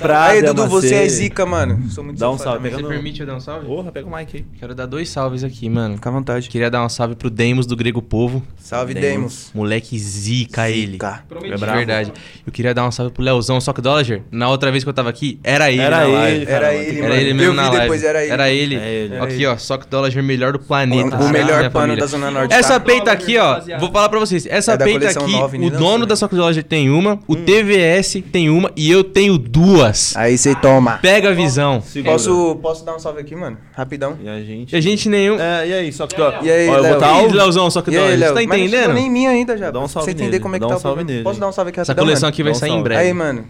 [0.01, 1.89] Aí, Dudu, você é zica, mano.
[1.89, 2.87] Sou muito Dá um safado salve, Você no...
[2.87, 3.65] permite eu dar um salve?
[3.65, 4.45] Porra, pega o mic aí.
[4.59, 5.95] Quero dar dois salves aqui, mano.
[5.95, 6.49] Fica à vontade.
[6.49, 8.41] Queria dar um salve pro Demos do Grego Povo.
[8.57, 9.05] Salve, Demos.
[9.11, 9.51] Demos.
[9.53, 10.93] Moleque zica, ele.
[10.93, 11.23] Zica.
[11.43, 12.11] É verdade.
[12.45, 14.05] Eu queria dar um salve pro Leozão Sock Dollar.
[14.31, 16.45] Na outra vez que eu tava aqui, era ele Era ele.
[16.45, 17.21] Era ele, Era mano.
[17.21, 18.05] ele Eu mesmo na live.
[18.05, 18.31] era ele.
[18.33, 18.75] Era ele.
[18.75, 19.17] Ele.
[19.17, 21.15] Aqui, ó, Sock Dollar melhor do planeta.
[21.17, 22.53] O melhor pano da Zona Norte.
[22.53, 22.79] Essa tá?
[22.79, 24.45] peita aqui, ó, vou falar pra vocês.
[24.45, 27.35] Essa É peita coleção aqui, nova, o Nina dono da Sock Dollar tem uma, o
[27.35, 30.15] TVS tem uma e eu tenho duas.
[30.15, 30.97] Aí, você toma.
[30.97, 31.81] Pega a visão.
[31.81, 32.13] Segura.
[32.13, 33.57] Posso, posso dar um salve aqui, mano?
[33.73, 34.17] Rapidão.
[34.21, 34.73] E a gente...
[34.73, 35.39] E a gente nenhum.
[35.39, 36.15] É, e aí, só que...
[36.19, 37.21] E aí, Ó, eu vou tá.
[37.21, 38.33] Leozão, Sock E aí, Léo?
[38.33, 38.93] tá Mas entendendo?
[38.93, 39.71] nem em mim ainda já.
[39.71, 41.09] Dá um salve você entender nele, como é que dá tá um o problema.
[41.09, 41.23] nele.
[41.23, 42.33] Posso dar um salve aqui Essa rapidão, coleção mano?
[42.33, 43.01] aqui vai sair em breve.
[43.01, 43.45] Aí, mano.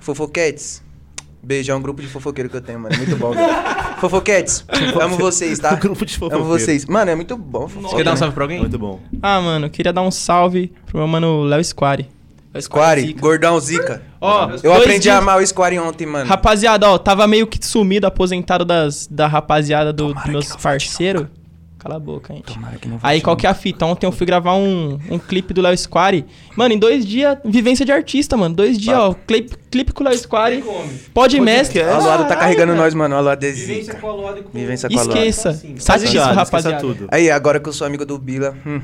[0.00, 0.82] Fofoquetes.
[1.42, 2.94] Beijo, é um grupo de fofoqueiro que eu tenho, mano.
[2.94, 3.52] É muito bom, velho.
[4.02, 4.64] Fofoquetes,
[5.00, 5.74] amo vocês, tá?
[5.78, 6.44] Grupo de Amo fofoqueiro.
[6.48, 6.86] vocês.
[6.86, 7.66] Mano, é muito bom.
[7.68, 8.58] Você quer dar um salve pra alguém?
[8.58, 9.00] Muito bom.
[9.22, 12.08] Ah, mano, eu queria dar um salve pro meu mano Léo Squari.
[12.60, 14.02] Square, gordão zica.
[14.20, 16.28] Ó, Eu dois aprendi dias- a amar o Square ontem, mano.
[16.28, 21.26] Rapaziada, ó, tava meio que sumido, aposentado das, da rapaziada do, dos meus parceiros.
[21.82, 22.44] Cala a boca, gente.
[22.54, 23.84] Tomara que não Aí qual que é a fita?
[23.84, 26.24] Ontem eu fui gravar um, um clipe do Léo Square.
[26.56, 28.54] Mano, em dois dias, vivência de artista, mano.
[28.54, 29.12] Dois dias, ó.
[29.14, 30.62] Clipe, clipe com o Léo Square.
[31.12, 31.82] Pode mestre.
[31.82, 31.94] não.
[31.94, 32.84] A Luada tá carregando velho.
[32.84, 33.16] nós, mano.
[33.16, 35.18] A Luada é Vivência com a Luada e com Vivência com a Luada.
[35.18, 35.50] Esqueça.
[35.50, 36.76] Obrigado, rapaziada.
[36.76, 37.08] esqueça tudo.
[37.10, 38.54] Aí, agora que eu sou amigo do Bila.
[38.64, 38.80] Hum.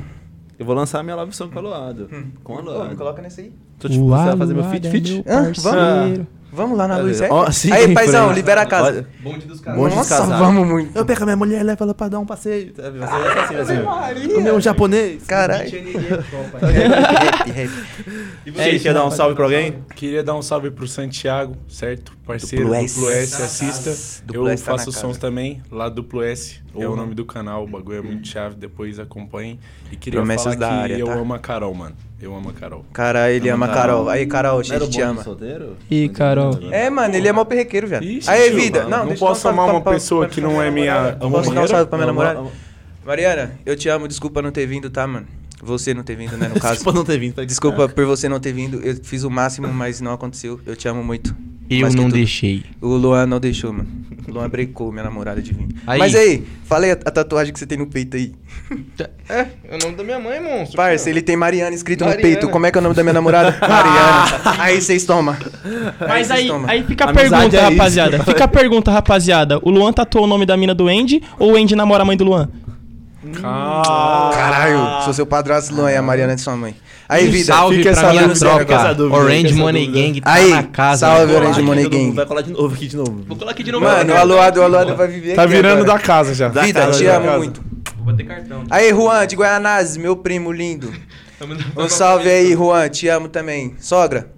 [0.59, 2.11] Eu vou lançar minha love song com a Luado.
[2.43, 2.97] Com a Luado.
[2.97, 3.53] coloca nesse aí.
[3.79, 4.87] Tô tipo, você vai fazer meu feat?
[4.89, 5.13] É Feat?
[5.13, 5.53] meu Hã?
[5.53, 6.27] parceiro.
[6.51, 7.29] Vamos lá na luz, é?
[7.31, 8.89] Ó, sim, aí, paizão, libera a casa.
[8.89, 9.83] Olha, Bonde dos Bonde caras.
[9.85, 10.39] dos Nossa, casados.
[10.39, 10.97] vamos muito.
[10.97, 12.73] Eu pego a minha mulher, levo ela pra dar um passeio.
[12.75, 12.99] Sabe?
[12.99, 14.35] Você é assim, assim.
[14.35, 15.25] Comer um japonês.
[15.27, 15.71] Caralho.
[18.47, 19.79] E É isso, quer dar um salve pra alguém?
[19.95, 22.17] Queria dar um salve pro Santiago, certo?
[22.27, 22.95] Parceiro Duplo do S.
[22.95, 24.23] Duplo S, assista.
[24.25, 26.61] Duplo eu S tá na faço sons também, lá do Duplo S.
[26.81, 26.97] É o Uhum.
[26.97, 29.59] nome do canal, o bagulho é muito chave, depois acompanhem.
[29.93, 31.15] E queria Promessas falar da que área, eu tá?
[31.15, 31.95] amo a Carol, mano.
[32.21, 32.85] Eu amo a Carol.
[32.93, 34.09] Caralho, ele ama a Carol.
[34.09, 35.23] Aí, Carol, a gente te ama.
[35.23, 35.77] solteiro?
[35.91, 36.59] Ih, Carol.
[36.73, 38.03] É, mano, ele é mó perrequeiro, viado.
[38.03, 38.79] Ixi, Aí, tio, vida.
[38.81, 40.35] mano, Não, não deixa eu dar um posso salve amar pra- uma pra- pessoa pra-
[40.35, 41.17] que pra não é minha.
[41.21, 42.43] Posso dar um salve pra minha namorada?
[43.07, 45.27] Mariana, eu te amo, desculpa não ter vindo, tá, mano?
[45.63, 46.75] Você não ter vindo, né, no caso.
[46.75, 47.35] Desculpa não ter vindo.
[47.35, 47.45] tá?
[47.45, 48.81] Desculpa por você não ter vindo.
[48.81, 50.61] Eu fiz o máximo, mas não aconteceu.
[50.67, 51.35] Eu te amo muito.
[51.71, 52.13] Eu não tudo.
[52.15, 52.65] deixei.
[52.81, 53.89] O Luan não deixou, mano.
[54.27, 55.69] O Luan brecou minha namorada de vir.
[55.87, 55.99] Aí.
[55.99, 58.33] Mas aí, falei a, a tatuagem que você tem no peito aí.
[59.29, 60.77] É, é o nome da minha mãe, monstro.
[60.77, 62.29] Parça, ele tem Mariana escrito no Mariana.
[62.29, 62.49] peito.
[62.49, 63.57] Como é que é o nome da minha namorada?
[63.61, 64.63] Mariana.
[64.63, 65.37] Aí vocês tomam.
[66.01, 66.69] Mas vocês aí, tomam.
[66.69, 67.71] aí fica a Amizade pergunta, é isso.
[67.71, 68.25] rapaziada.
[68.25, 69.59] Fica a pergunta, rapaziada.
[69.63, 72.17] O Luan tatuou o nome da mina do Andy ou o Andy namora a mãe
[72.17, 72.49] do Luan?
[73.43, 76.75] Caralho, sou seu padrasto, Luan, e a Mariana é de sua mãe.
[77.09, 78.95] Aí, vida, Salve fica pra essa minha tropa.
[78.95, 79.87] dúvida, Orange Money.
[79.87, 81.07] Gang tá Aí, na casa.
[81.07, 81.33] salve.
[81.35, 82.11] Orange Money Gang.
[82.13, 83.25] Vai colar de novo aqui de novo.
[83.27, 83.85] Vou colar aqui de novo.
[83.85, 85.99] Mano, o Aluado, o Aluado vai viver Tá virando agora.
[85.99, 86.49] da casa já.
[86.49, 87.63] Da Vida, casa, te amo muito.
[88.05, 88.65] Vou ter cartão.
[88.69, 90.93] Aí, Juan, de Guaianazes, meu primo lindo.
[91.77, 93.75] Um salve aí, Juan, te amo também.
[93.79, 94.33] Sogra,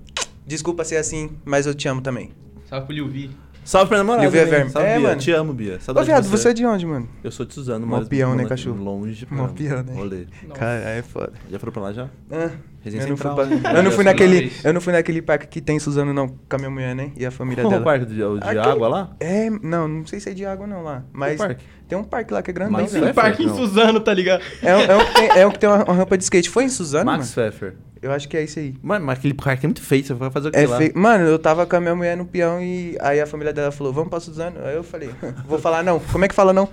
[0.46, 2.30] desculpa ser assim, mas eu te amo também.
[2.68, 3.30] Salve pro Liu Vi.
[3.70, 4.26] Salve pra namorada.
[4.26, 4.46] É também.
[4.46, 4.70] verme.
[4.72, 5.08] Salve, É, Bia.
[5.08, 5.20] mano.
[5.20, 5.76] Te amo, Bia.
[5.76, 7.08] Ô, Saudade viado, de você é de onde, mano?
[7.22, 8.08] Eu sou de Suzano, Mó mas...
[8.08, 8.82] peão, né, longe- cachorro?
[8.82, 9.94] Longe pra Mó peão, né?
[9.94, 10.26] Rolê.
[10.54, 11.32] Cara, é foda.
[11.48, 12.08] Já foram pra lá já?
[12.32, 12.50] Ah,
[12.82, 13.60] Resenha eu não, fui pra- né?
[13.78, 16.58] eu não fui naquele, eu não fui naquele parque que tem Suzano não, com a
[16.58, 17.12] minha mulher, né?
[17.16, 17.84] E a família Qual é o dela.
[17.84, 19.10] parque de, de Aquele- água lá?
[19.20, 21.62] É, não, não sei se é de água não lá, mas parque?
[21.90, 23.04] Tem um parque lá que é grandão, Max velho.
[23.06, 23.22] Pfeffer?
[23.22, 23.56] Parque em Não.
[23.56, 24.42] Suzano, tá ligado?
[24.62, 26.48] É, um- é um que tem, é um que tem uma, uma rampa de skate.
[26.48, 27.50] Foi em Suzano, Max mano?
[27.50, 27.74] Pfeffer.
[28.02, 28.74] Eu acho que é isso aí.
[28.82, 30.78] Mano, mas aquele parque é muito feio, você vai fazer o que É lá?
[30.78, 30.92] feio.
[30.94, 33.92] Mano, eu tava com a minha mulher no peão e aí a família dela falou,
[33.92, 34.56] vamos pra Suzano.
[34.64, 35.10] Aí eu falei,
[35.46, 36.00] vou falar não.
[36.00, 36.66] Como é que fala não?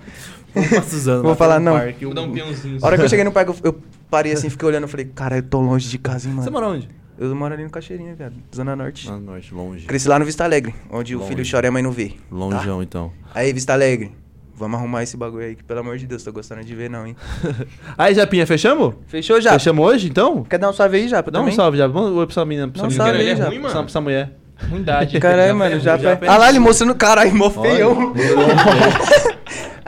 [0.54, 1.22] Vamos pra Suzano.
[1.28, 1.72] Vou falar um não.
[1.74, 2.78] parque, Vou um- dar um peãozinho.
[2.80, 3.78] A hora que eu cheguei no parque, eu, eu
[4.10, 6.52] parei assim, fiquei olhando, eu falei, cara, eu tô longe de casa, hein, Você mano.
[6.52, 6.88] mora onde?
[7.18, 8.32] Eu moro ali no Caixeirinha, viado.
[8.54, 9.06] Zona Norte.
[9.10, 9.84] Ah, norte, longe.
[9.86, 11.28] Cresci lá no Vista Alegre, onde o Longe.
[11.34, 12.12] filho chora e a mãe não vê.
[12.30, 13.12] Longeão, então.
[13.34, 14.10] Aí, Vista Alegre,
[14.58, 17.06] vamos arrumar esse bagulho aí, que pelo amor de Deus, tô gostando de ver não,
[17.06, 17.16] hein.
[17.96, 18.94] Aí, Japinha, fechamos?
[19.06, 19.52] Fechou já?
[19.52, 20.42] Fechamos hoje, então?
[20.42, 21.30] Quer dar um salve aí, Japa?
[21.30, 21.54] Dá um também?
[21.56, 21.86] salve, já.
[21.86, 23.30] Vamos oi pra essa menina, pra Dá um essa salve menina.
[23.30, 23.50] aí, Ele é Japa.
[23.50, 23.86] ruim, Pra essa- mano.
[23.86, 24.32] pra essa mulher.
[24.70, 25.20] Ruindade.
[25.20, 25.96] Caralho, mano, já...
[25.96, 28.12] já Ah lá, ele mostrando, caralho, mó feião.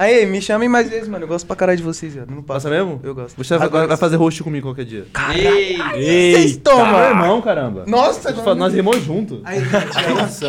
[0.00, 1.24] Aí, me chamem mais vezes, mano.
[1.24, 2.30] Eu gosto pra caralho de vocês, viado.
[2.30, 2.98] Não Passa mesmo?
[3.04, 3.36] Eu gosto.
[3.36, 5.04] Você vai, Agora- vai fazer host comigo qualquer dia.
[5.34, 5.76] Ei!
[6.32, 7.08] Vocês Tá, meu tomam.
[7.10, 7.84] irmão, caramba.
[7.86, 9.42] Nossa, Nós, nós rimos junto.
[9.44, 10.40] Aí, rimos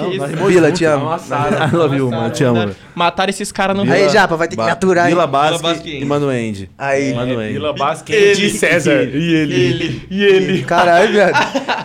[0.47, 0.77] Vila, junto.
[0.77, 1.09] te amo.
[1.13, 2.29] I love you, mano.
[2.31, 2.59] Te amo.
[2.61, 2.75] velho.
[2.95, 5.07] Mataram esses caras no Aí, Japa, vai ter que aturar?
[5.07, 6.69] Vila Basque e Mano End.
[6.77, 7.13] Aí.
[7.13, 7.51] Mano End.
[7.51, 9.03] Vila Basque de César.
[9.03, 10.07] E ele.
[10.09, 10.63] E ele.
[10.63, 11.33] Caralho, viado.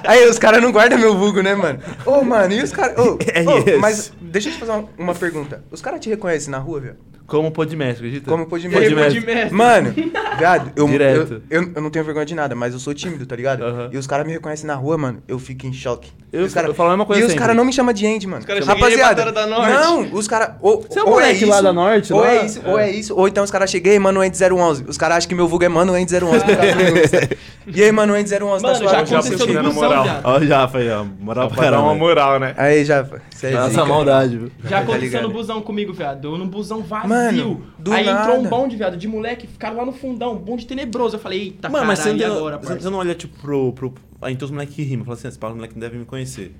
[0.05, 1.80] Aí, os caras não guardam meu vulgo, né, mano?
[2.05, 2.97] Ô, mano, e os caras...
[2.97, 5.64] Ô, É mas deixa eu te fazer uma, uma pergunta.
[5.70, 6.97] Os caras te reconhecem na rua, viado?
[7.26, 8.30] Como podmestre, acredita?
[8.30, 9.26] Como pode Pode mesmo?
[9.26, 9.52] mestre.
[9.54, 9.92] Mano,
[10.38, 13.34] viado, eu, eu, eu, eu não tenho vergonha de nada, mas eu sou tímido, tá
[13.34, 13.64] ligado?
[13.92, 16.10] E os caras me reconhecem na rua, mano, eu fico em choque.
[16.32, 17.40] Eu- os cara, eu falo a mesma coisa E os sempre.
[17.40, 18.44] caras não me chamam de Andy, mano.
[18.44, 19.72] caras chamam de Rapaziada, da Norte.
[19.72, 20.50] não, os caras...
[20.60, 22.30] Ou, Você é o ou moleque isso, lá da Norte, Ou lá?
[22.32, 23.14] é isso, ou é isso.
[23.16, 24.84] Ou então os caras cheguei, mano, Andy 011.
[24.86, 26.44] Os caras acham que meu vulgo é mano, Andy 011.
[26.44, 27.28] por causa do Insta.
[27.66, 29.06] e aí, mano, Andy 011, tá Mano, já suave?
[29.10, 30.04] já aconteceu na moral.
[30.24, 31.04] Ó, já foi, ó.
[31.18, 31.94] Moral pra dar uma caramba.
[31.98, 32.54] moral, né?
[32.58, 34.50] Aí, Jafa, é Nossa, maldade, viu?
[34.68, 35.22] Já aconteceu ligado?
[35.22, 36.28] no busão comigo, viado.
[36.28, 37.08] Eu no busão vazio.
[37.16, 38.20] Mano, do Aí nada.
[38.32, 41.16] entrou um bonde, viado, de moleque, ficaram lá no fundão, um bonde tenebroso.
[41.16, 43.72] Eu falei, eita, Mano, mas você caralho, não, agora, você- você não olha, tipo, pro...
[43.72, 45.05] pro aí então os moleques que rimam.
[45.05, 46.55] Fala assim, esse moleque não deve me conhecer.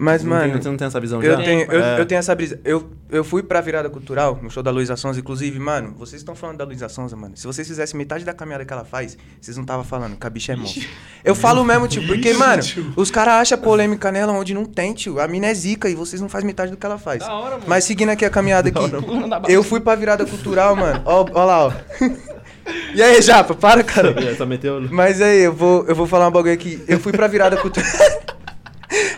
[0.00, 0.62] Mas, não tem- mano...
[0.62, 1.42] você não tem essa visão Eu já?
[1.42, 2.00] tenho, eu, É.
[2.00, 2.60] eu tenho essa brisa.
[2.64, 6.36] Eu, eu fui pra virada cultural, no show da Luísa Sonza, inclusive, mano, vocês estão
[6.36, 7.36] falando da Luísa Sonza, mano.
[7.36, 10.30] Se vocês fizessem metade da caminhada que ela faz, vocês não estavam falando, que a
[10.30, 10.84] bicha é monstro.
[11.24, 12.62] Eu falo mesmo, tio, porque, mano,
[12.94, 15.18] os caras acham polêmica nela onde não tem, tio.
[15.20, 17.18] A mina é zica e vocês não fazem metade do que ela faz.
[17.20, 17.64] Da hora, mano.
[17.66, 21.02] Mas seguindo aqui a caminhada aqui, eu fui pra virada cultural, mano.
[21.04, 21.72] Ó, ó lá, ó.
[22.94, 24.14] E aí, Japa, para, cara.
[24.36, 24.78] Só meteu...
[24.90, 26.82] Mas aí, eu vou, eu vou falar um bagulho aqui.
[26.86, 27.88] Eu fui pra virada cultural.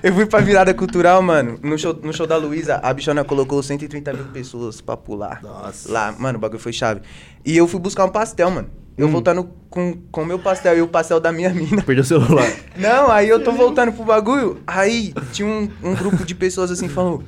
[0.03, 1.59] Eu fui pra virada cultural, mano.
[1.63, 5.41] No show, no show da Luísa, a bichona colocou 130 mil pessoas pra pular.
[5.43, 5.91] Nossa.
[5.91, 7.01] Lá, mano, o bagulho foi chave.
[7.45, 8.69] E eu fui buscar um pastel, mano.
[8.99, 11.83] Eu voltando com o meu pastel e o pastel da minha mina.
[11.83, 12.53] Perdeu o celular.
[12.77, 14.61] Não, aí eu tô voltando pro bagulho.
[14.67, 17.25] Aí tinha um, um grupo de pessoas assim falando: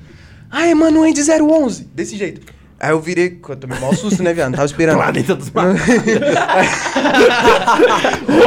[0.50, 1.88] Ai, mano, Andy 011.
[1.94, 2.42] Desse jeito.
[2.78, 4.50] Aí eu virei, eu tomei maior susto, né, viado?
[4.50, 4.98] Não tava esperando.
[4.98, 5.80] Lá dentro dos bagulhos.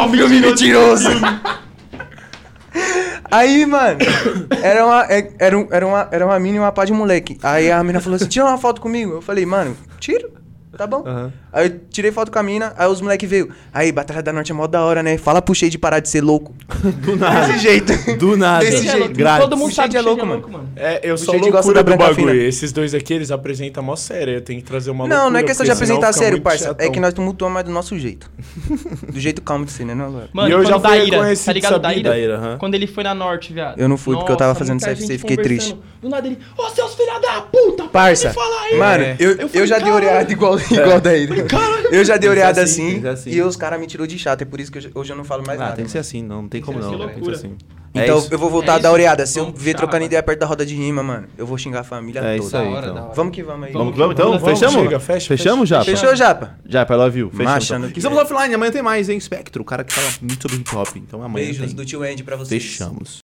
[0.04, 1.10] Amigo mentiroso.
[3.31, 3.97] Aí, mano,
[4.61, 7.38] era uma, é- era, era uma, era uma mina e uma pá de moleque.
[7.41, 9.14] Aí a mina falou assim: tira uma foto comigo.
[9.14, 10.31] Eu falei, mano, tiro.
[10.77, 11.03] Tá bom.
[11.53, 13.49] Aí eu tirei foto com a mina, aí os moleque veio.
[13.73, 15.18] Aí, Batalha da Norte é mó da hora, né?
[15.18, 16.53] Fala pro Shade de parar de ser louco.
[17.02, 17.47] Do nada.
[17.47, 18.18] Desse jeito.
[18.18, 18.65] Do nada.
[18.65, 19.14] Desse jeito.
[19.14, 19.43] Grátis.
[19.45, 20.69] Todo mundo sabe é que Shade louco, mano.
[20.76, 22.30] É, eu sou Shade gosta loucura da do bagulho.
[22.31, 22.43] fina.
[22.47, 24.34] Esses dois aqui, eles apresentam mó sério.
[24.34, 26.65] Eu tenho que trazer uma Não, não é loucura, questão de apresentar sério, parça.
[26.65, 26.91] É chatão.
[26.91, 28.30] que nós tumultuamos mais do nosso jeito.
[29.11, 30.23] Do jeito calmo de ser, né, não?
[30.34, 31.80] Mano, E eu já fui tá ligado?
[31.80, 32.57] Daíra, aham.
[32.57, 33.80] Quando ele foi na Norte, viado.
[33.80, 35.77] Eu não fui, porque eu tava fazendo CFC, gente fiquei triste.
[36.02, 38.34] Do nada ele, ô seus filha da puta, Parça,
[38.77, 39.15] mano, É.
[39.19, 41.28] eu, Eu eu, falei, já dei oreada igual, igual daí.
[41.92, 43.30] Eu já dei que oreada assim, assim, que assim.
[43.32, 44.42] e os caras me tirou de chato.
[44.42, 45.76] É por isso que hoje, hoje eu não falo mais Ah, nada.
[45.76, 46.92] tem que ser assim, não, não tem como Que não.
[46.92, 47.14] loucura.
[47.14, 47.56] Tem que ser assim.
[47.94, 48.28] É Então isso.
[48.30, 49.26] eu vou voltar É a dar oreada.
[49.26, 51.84] Se eu ver trocando ideia perto da roda de rima, mano, eu vou xingar a
[51.84, 52.48] família É toda.
[52.48, 53.12] isso aí, hora, então.
[53.16, 53.74] Vamos que vamos aí.
[53.74, 54.38] Vamos, vamos então?
[54.38, 54.84] Vamos, Fechamos?
[54.84, 55.84] chega, fecha, Fechamos já?
[55.84, 56.58] Fechou, Japa?
[56.68, 57.30] Já, I love you.
[57.32, 57.70] Fechamos.
[57.70, 57.92] Então.
[57.92, 58.22] que Estamos é.
[58.22, 59.18] offline, amanhã tem mais, hein?
[59.20, 60.90] Spectro, o cara que fala muito sobre hip hop.
[60.98, 61.76] Então amanhã Beijos tem.
[61.76, 62.62] do tio Andy pra vocês.
[62.62, 63.24] Fechamos.